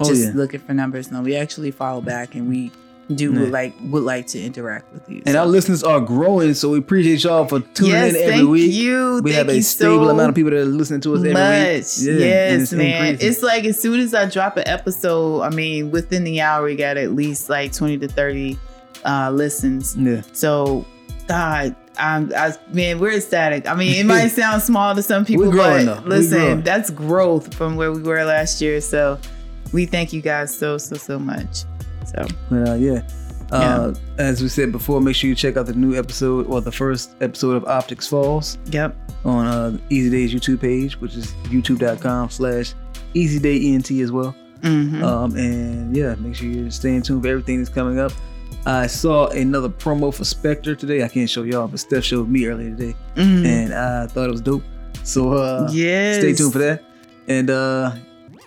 Oh 0.00 0.04
just 0.08 0.22
yeah. 0.24 0.32
looking 0.34 0.60
for 0.60 0.72
numbers. 0.74 1.10
No, 1.12 1.20
we 1.22 1.36
actually 1.36 1.70
follow 1.70 2.00
back 2.00 2.34
and 2.34 2.48
we 2.48 2.72
do 3.14 3.32
Yeah. 3.32 3.40
would 3.40 3.50
like 3.50 3.74
would 3.90 4.04
like 4.04 4.26
to 4.28 4.40
interact 4.40 4.92
with 4.94 5.02
you. 5.10 5.20
And 5.26 5.34
So- 5.34 5.40
our 5.40 5.46
listeners 5.46 5.82
are 5.82 6.00
growing, 6.00 6.54
so 6.54 6.70
we 6.70 6.78
appreciate 6.78 7.22
y'all 7.24 7.44
for 7.44 7.58
tuning 7.74 7.92
yes, 7.92 8.14
in 8.14 8.20
every 8.22 8.34
thank 8.36 8.48
week. 8.48 8.72
you. 8.72 9.20
We 9.24 9.32
thank 9.32 9.48
have 9.48 9.56
a 9.56 9.60
stable 9.62 10.04
so 10.06 10.10
amount 10.10 10.28
of 10.30 10.34
people 10.36 10.52
that 10.52 10.60
are 10.60 10.64
listening 10.64 11.00
to 11.02 11.14
us 11.14 11.18
every 11.18 11.32
much. 11.32 11.98
week. 11.98 12.20
Yeah, 12.20 12.26
yes, 12.26 12.62
it's 12.62 12.72
man. 12.72 12.86
increasing. 13.06 13.28
It's 13.30 13.42
like 13.42 13.64
as 13.64 13.80
soon 13.80 13.98
as 14.00 14.14
I 14.14 14.26
drop 14.26 14.56
an 14.56 14.64
episode, 14.66 15.42
I 15.42 15.50
mean, 15.50 15.90
within 15.90 16.22
the 16.24 16.40
hour, 16.40 16.64
we 16.64 16.76
got 16.76 16.96
at 16.96 17.12
least 17.14 17.50
like 17.50 17.72
20 17.72 17.98
to 17.98 18.08
30 18.08 18.58
uh, 19.04 19.30
listens. 19.34 19.96
yeah. 19.98 20.22
So, 20.32 20.84
God, 21.26 21.74
I'm, 22.00 22.32
I, 22.34 22.54
man, 22.72 22.98
we're 22.98 23.12
ecstatic. 23.16 23.66
I 23.68 23.74
mean, 23.74 23.94
it 23.94 24.06
might 24.06 24.28
sound 24.42 24.62
small 24.62 24.94
to 24.94 25.02
some 25.02 25.24
people, 25.24 25.52
but 25.52 26.06
listen, 26.06 26.62
that's 26.62 26.90
growth 26.90 27.54
from 27.54 27.76
where 27.76 27.92
we 27.92 28.02
were 28.02 28.24
last 28.24 28.60
year. 28.60 28.80
So, 28.80 29.18
we 29.72 29.86
thank 29.86 30.12
you 30.12 30.20
guys 30.20 30.56
so, 30.56 30.78
so, 30.78 30.96
so 30.96 31.18
much. 31.18 31.64
So, 32.06 32.26
But 32.48 32.68
uh, 32.68 32.74
yeah. 32.74 33.02
Uh, 33.52 33.92
As 34.18 34.42
we 34.42 34.48
said 34.48 34.70
before, 34.70 35.00
make 35.00 35.16
sure 35.16 35.28
you 35.28 35.34
check 35.34 35.56
out 35.56 35.66
the 35.66 35.72
new 35.74 35.96
episode 35.98 36.46
or 36.46 36.60
the 36.60 36.70
first 36.72 37.10
episode 37.20 37.56
of 37.56 37.64
Optics 37.64 38.06
Falls 38.06 38.58
yep. 38.66 38.96
on 39.24 39.46
uh, 39.46 39.78
Easy 39.90 40.08
Day's 40.08 40.32
YouTube 40.32 40.60
page, 40.60 41.00
which 41.00 41.16
is 41.16 41.32
youtube.com 41.48 42.30
slash 42.30 42.74
Easy 43.14 43.40
Day 43.40 43.72
ENT 43.74 43.90
as 43.90 44.12
well. 44.12 44.36
hmm 44.62 45.02
Um, 45.02 45.36
and 45.36 45.96
yeah, 45.96 46.14
make 46.16 46.36
sure 46.36 46.48
you're 46.48 46.70
staying 46.70 47.02
tuned 47.02 47.22
for 47.22 47.28
everything 47.28 47.58
that's 47.58 47.70
coming 47.70 47.98
up. 47.98 48.12
I 48.66 48.86
saw 48.86 49.28
another 49.28 49.68
promo 49.68 50.12
for 50.14 50.24
Spectre 50.24 50.74
today. 50.74 51.02
I 51.02 51.08
can't 51.08 51.28
show 51.30 51.42
y'all, 51.42 51.66
but 51.66 51.80
Steph 51.80 52.04
showed 52.04 52.28
me 52.28 52.46
earlier 52.46 52.70
today, 52.76 52.94
Mhm. 53.16 53.44
and 53.46 53.74
I 53.74 54.06
thought 54.06 54.28
it 54.28 54.32
was 54.32 54.40
dope. 54.42 54.62
So 55.02 55.32
uh, 55.32 55.68
yes. 55.72 56.18
stay 56.18 56.34
tuned 56.34 56.52
for 56.52 56.58
that. 56.58 56.82
And 57.26 57.48
uh, 57.48 57.92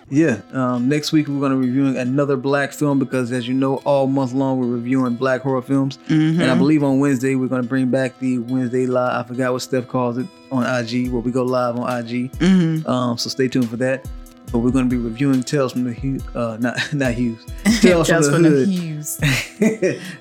yeah, 0.09 0.41
um, 0.51 0.87
next 0.87 1.11
week 1.13 1.27
we're 1.27 1.39
gonna 1.39 1.55
be 1.55 1.65
reviewing 1.67 1.97
another 1.97 2.37
black 2.37 2.73
film 2.73 2.99
because, 2.99 3.31
as 3.31 3.47
you 3.47 3.55
know, 3.55 3.77
all 3.85 4.05
month 4.05 4.33
long 4.33 4.59
we're 4.59 4.67
reviewing 4.67 5.15
black 5.15 5.41
horror 5.41 5.63
films. 5.63 5.97
Mhm. 6.09 6.39
And 6.39 6.43
I 6.43 6.55
believe 6.55 6.83
on 6.83 6.99
Wednesday 6.99 7.33
we're 7.33 7.47
gonna 7.47 7.63
bring 7.63 7.87
back 7.87 8.19
the 8.19 8.37
Wednesday 8.37 8.85
live. 8.85 9.25
I 9.25 9.27
forgot 9.27 9.51
what 9.53 9.63
Steph 9.63 9.87
calls 9.87 10.19
it 10.19 10.27
on 10.51 10.63
IG, 10.63 11.09
where 11.09 11.21
we 11.21 11.31
go 11.31 11.43
live 11.43 11.79
on 11.79 11.89
IG. 11.89 12.29
Mhm. 12.39 12.87
Um, 12.87 13.17
so 13.17 13.29
stay 13.31 13.47
tuned 13.47 13.69
for 13.69 13.77
that. 13.77 14.05
But 14.53 14.59
we're 14.59 14.69
gonna 14.69 14.85
be 14.87 14.97
reviewing 14.97 15.41
Tales 15.41 15.71
from 15.71 15.83
the 15.83 15.93
Hughes, 15.93 16.21
uh, 16.35 16.57
not 16.59 16.77
not 16.93 17.13
Hughes, 17.15 17.43
Tales 17.81 18.07
from 18.07 18.21
the 18.21 18.31
from 18.31 18.43
the 18.43 18.49
Hood. 18.49 18.67
Hughes. 18.69 19.17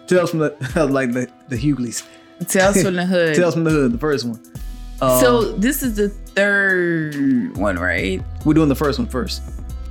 Tales 0.06 0.30
from 0.30 0.38
the 0.38 0.56
like 0.90 1.12
the 1.12 1.28
the 1.50 1.56
Hughleys. 1.59 2.02
Tales 2.48 2.82
from 2.82 2.96
the 2.96 3.04
Hood. 3.04 3.36
Tales 3.36 3.52
from 3.52 3.64
the 3.64 3.70
Hood, 3.70 3.92
the 3.92 3.98
first 3.98 4.24
one. 4.24 4.40
Um, 5.02 5.20
so 5.20 5.52
this 5.52 5.82
is 5.82 5.96
the 5.96 6.09
third 6.09 7.54
one, 7.59 7.76
right? 7.78 8.22
we're 8.46 8.54
doing 8.54 8.70
the 8.70 8.74
first 8.74 8.98
one 8.98 9.06
first. 9.06 9.42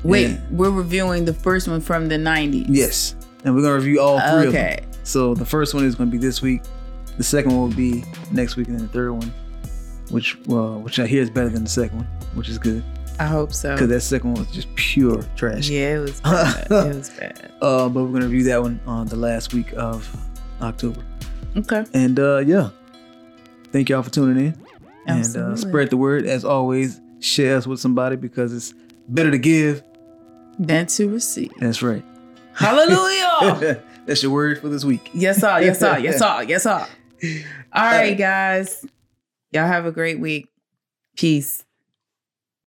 Wait, 0.02 0.30
Yeah. 0.32 0.40
we're 0.50 0.72
reviewing 0.72 1.24
the 1.26 1.34
first 1.36 1.68
one 1.68 1.80
from 1.80 2.08
the 2.08 2.16
90s. 2.18 2.66
Yes, 2.68 3.16
and 3.46 3.54
we're 3.54 3.62
gonna 3.62 3.76
review 3.76 4.02
all 4.02 4.20
three 4.20 4.48
of 4.48 4.54
them. 4.54 4.56
Okay. 4.64 4.80
So 5.04 5.36
the 5.36 5.46
first 5.46 5.76
one 5.76 5.86
is 5.86 5.94
gonna 5.94 6.10
be 6.10 6.18
this 6.18 6.42
week. 6.42 6.64
The 7.18 7.24
second 7.24 7.52
one 7.52 7.70
will 7.70 7.76
be 7.78 8.04
next 8.32 8.56
week, 8.56 8.70
and 8.70 8.80
then 8.80 8.88
the 8.88 8.92
third 8.92 9.12
one, 9.12 9.32
which 10.10 10.36
well, 10.48 10.80
which 10.80 10.98
I 10.98 11.06
hear 11.06 11.22
is 11.22 11.30
better 11.30 11.50
than 11.50 11.64
the 11.64 11.70
second 11.70 11.98
one, 11.98 12.08
which 12.34 12.50
is 12.50 12.58
good 12.58 12.84
I 13.22 13.26
hope 13.26 13.54
so. 13.54 13.74
because 13.76 13.90
that 13.90 14.02
second 14.02 14.34
one 14.34 14.46
was 14.46 14.52
just 14.54 14.74
pure 14.76 15.22
trash. 15.36 15.70
Yeah, 15.70 15.98
it 15.98 16.00
was 16.00 16.22
bad. 16.22 16.68
it 16.72 16.96
was 16.96 17.10
bad. 17.20 17.52
Uh, 17.62 17.88
but 17.88 18.04
we're 18.04 18.14
gonna 18.14 18.26
review 18.26 18.44
that 18.46 18.62
one 18.62 18.80
on 18.88 19.08
the 19.08 19.16
last 19.16 19.54
week 19.54 19.72
of 19.74 20.10
October. 20.62 21.04
Okay. 21.56 21.86
And 21.94 22.20
uh, 22.20 22.40
yeah, 22.40 22.70
thank 23.72 23.90
y'all 23.90 24.02
for 24.02 24.10
tuning 24.10 24.46
in 24.48 24.66
Absolutely. 25.08 25.42
and 25.44 25.54
uh, 25.54 25.56
spread 25.56 25.90
the 25.92 25.98
word. 25.98 26.26
As 26.26 26.44
always, 26.44 27.00
share 27.20 27.58
us 27.58 27.68
with 27.68 27.80
somebody 27.80 28.16
because 28.16 28.54
it's 28.54 28.74
better 29.10 29.30
to 29.32 29.38
give. 29.38 29.84
than 30.58 30.88
to 30.88 31.10
receive. 31.10 31.52
That's 31.60 31.84
right. 31.84 32.04
Hallelujah. 32.54 33.84
That's 34.06 34.24
your 34.24 34.32
word 34.32 34.60
for 34.60 34.70
this 34.70 34.84
week. 34.84 35.10
Yes, 35.14 35.38
sir. 35.40 35.60
Yes, 35.62 35.80
sir. 35.80 35.98
Yes, 36.00 36.18
sir. 36.18 36.44
Yes, 36.48 36.64
sir. 36.64 36.88
All 37.74 37.84
right, 37.86 38.18
guys. 38.18 38.84
Y'all 39.52 39.68
have 39.68 39.86
a 39.86 39.92
great 39.92 40.20
week. 40.20 40.48
Peace. 41.16 41.64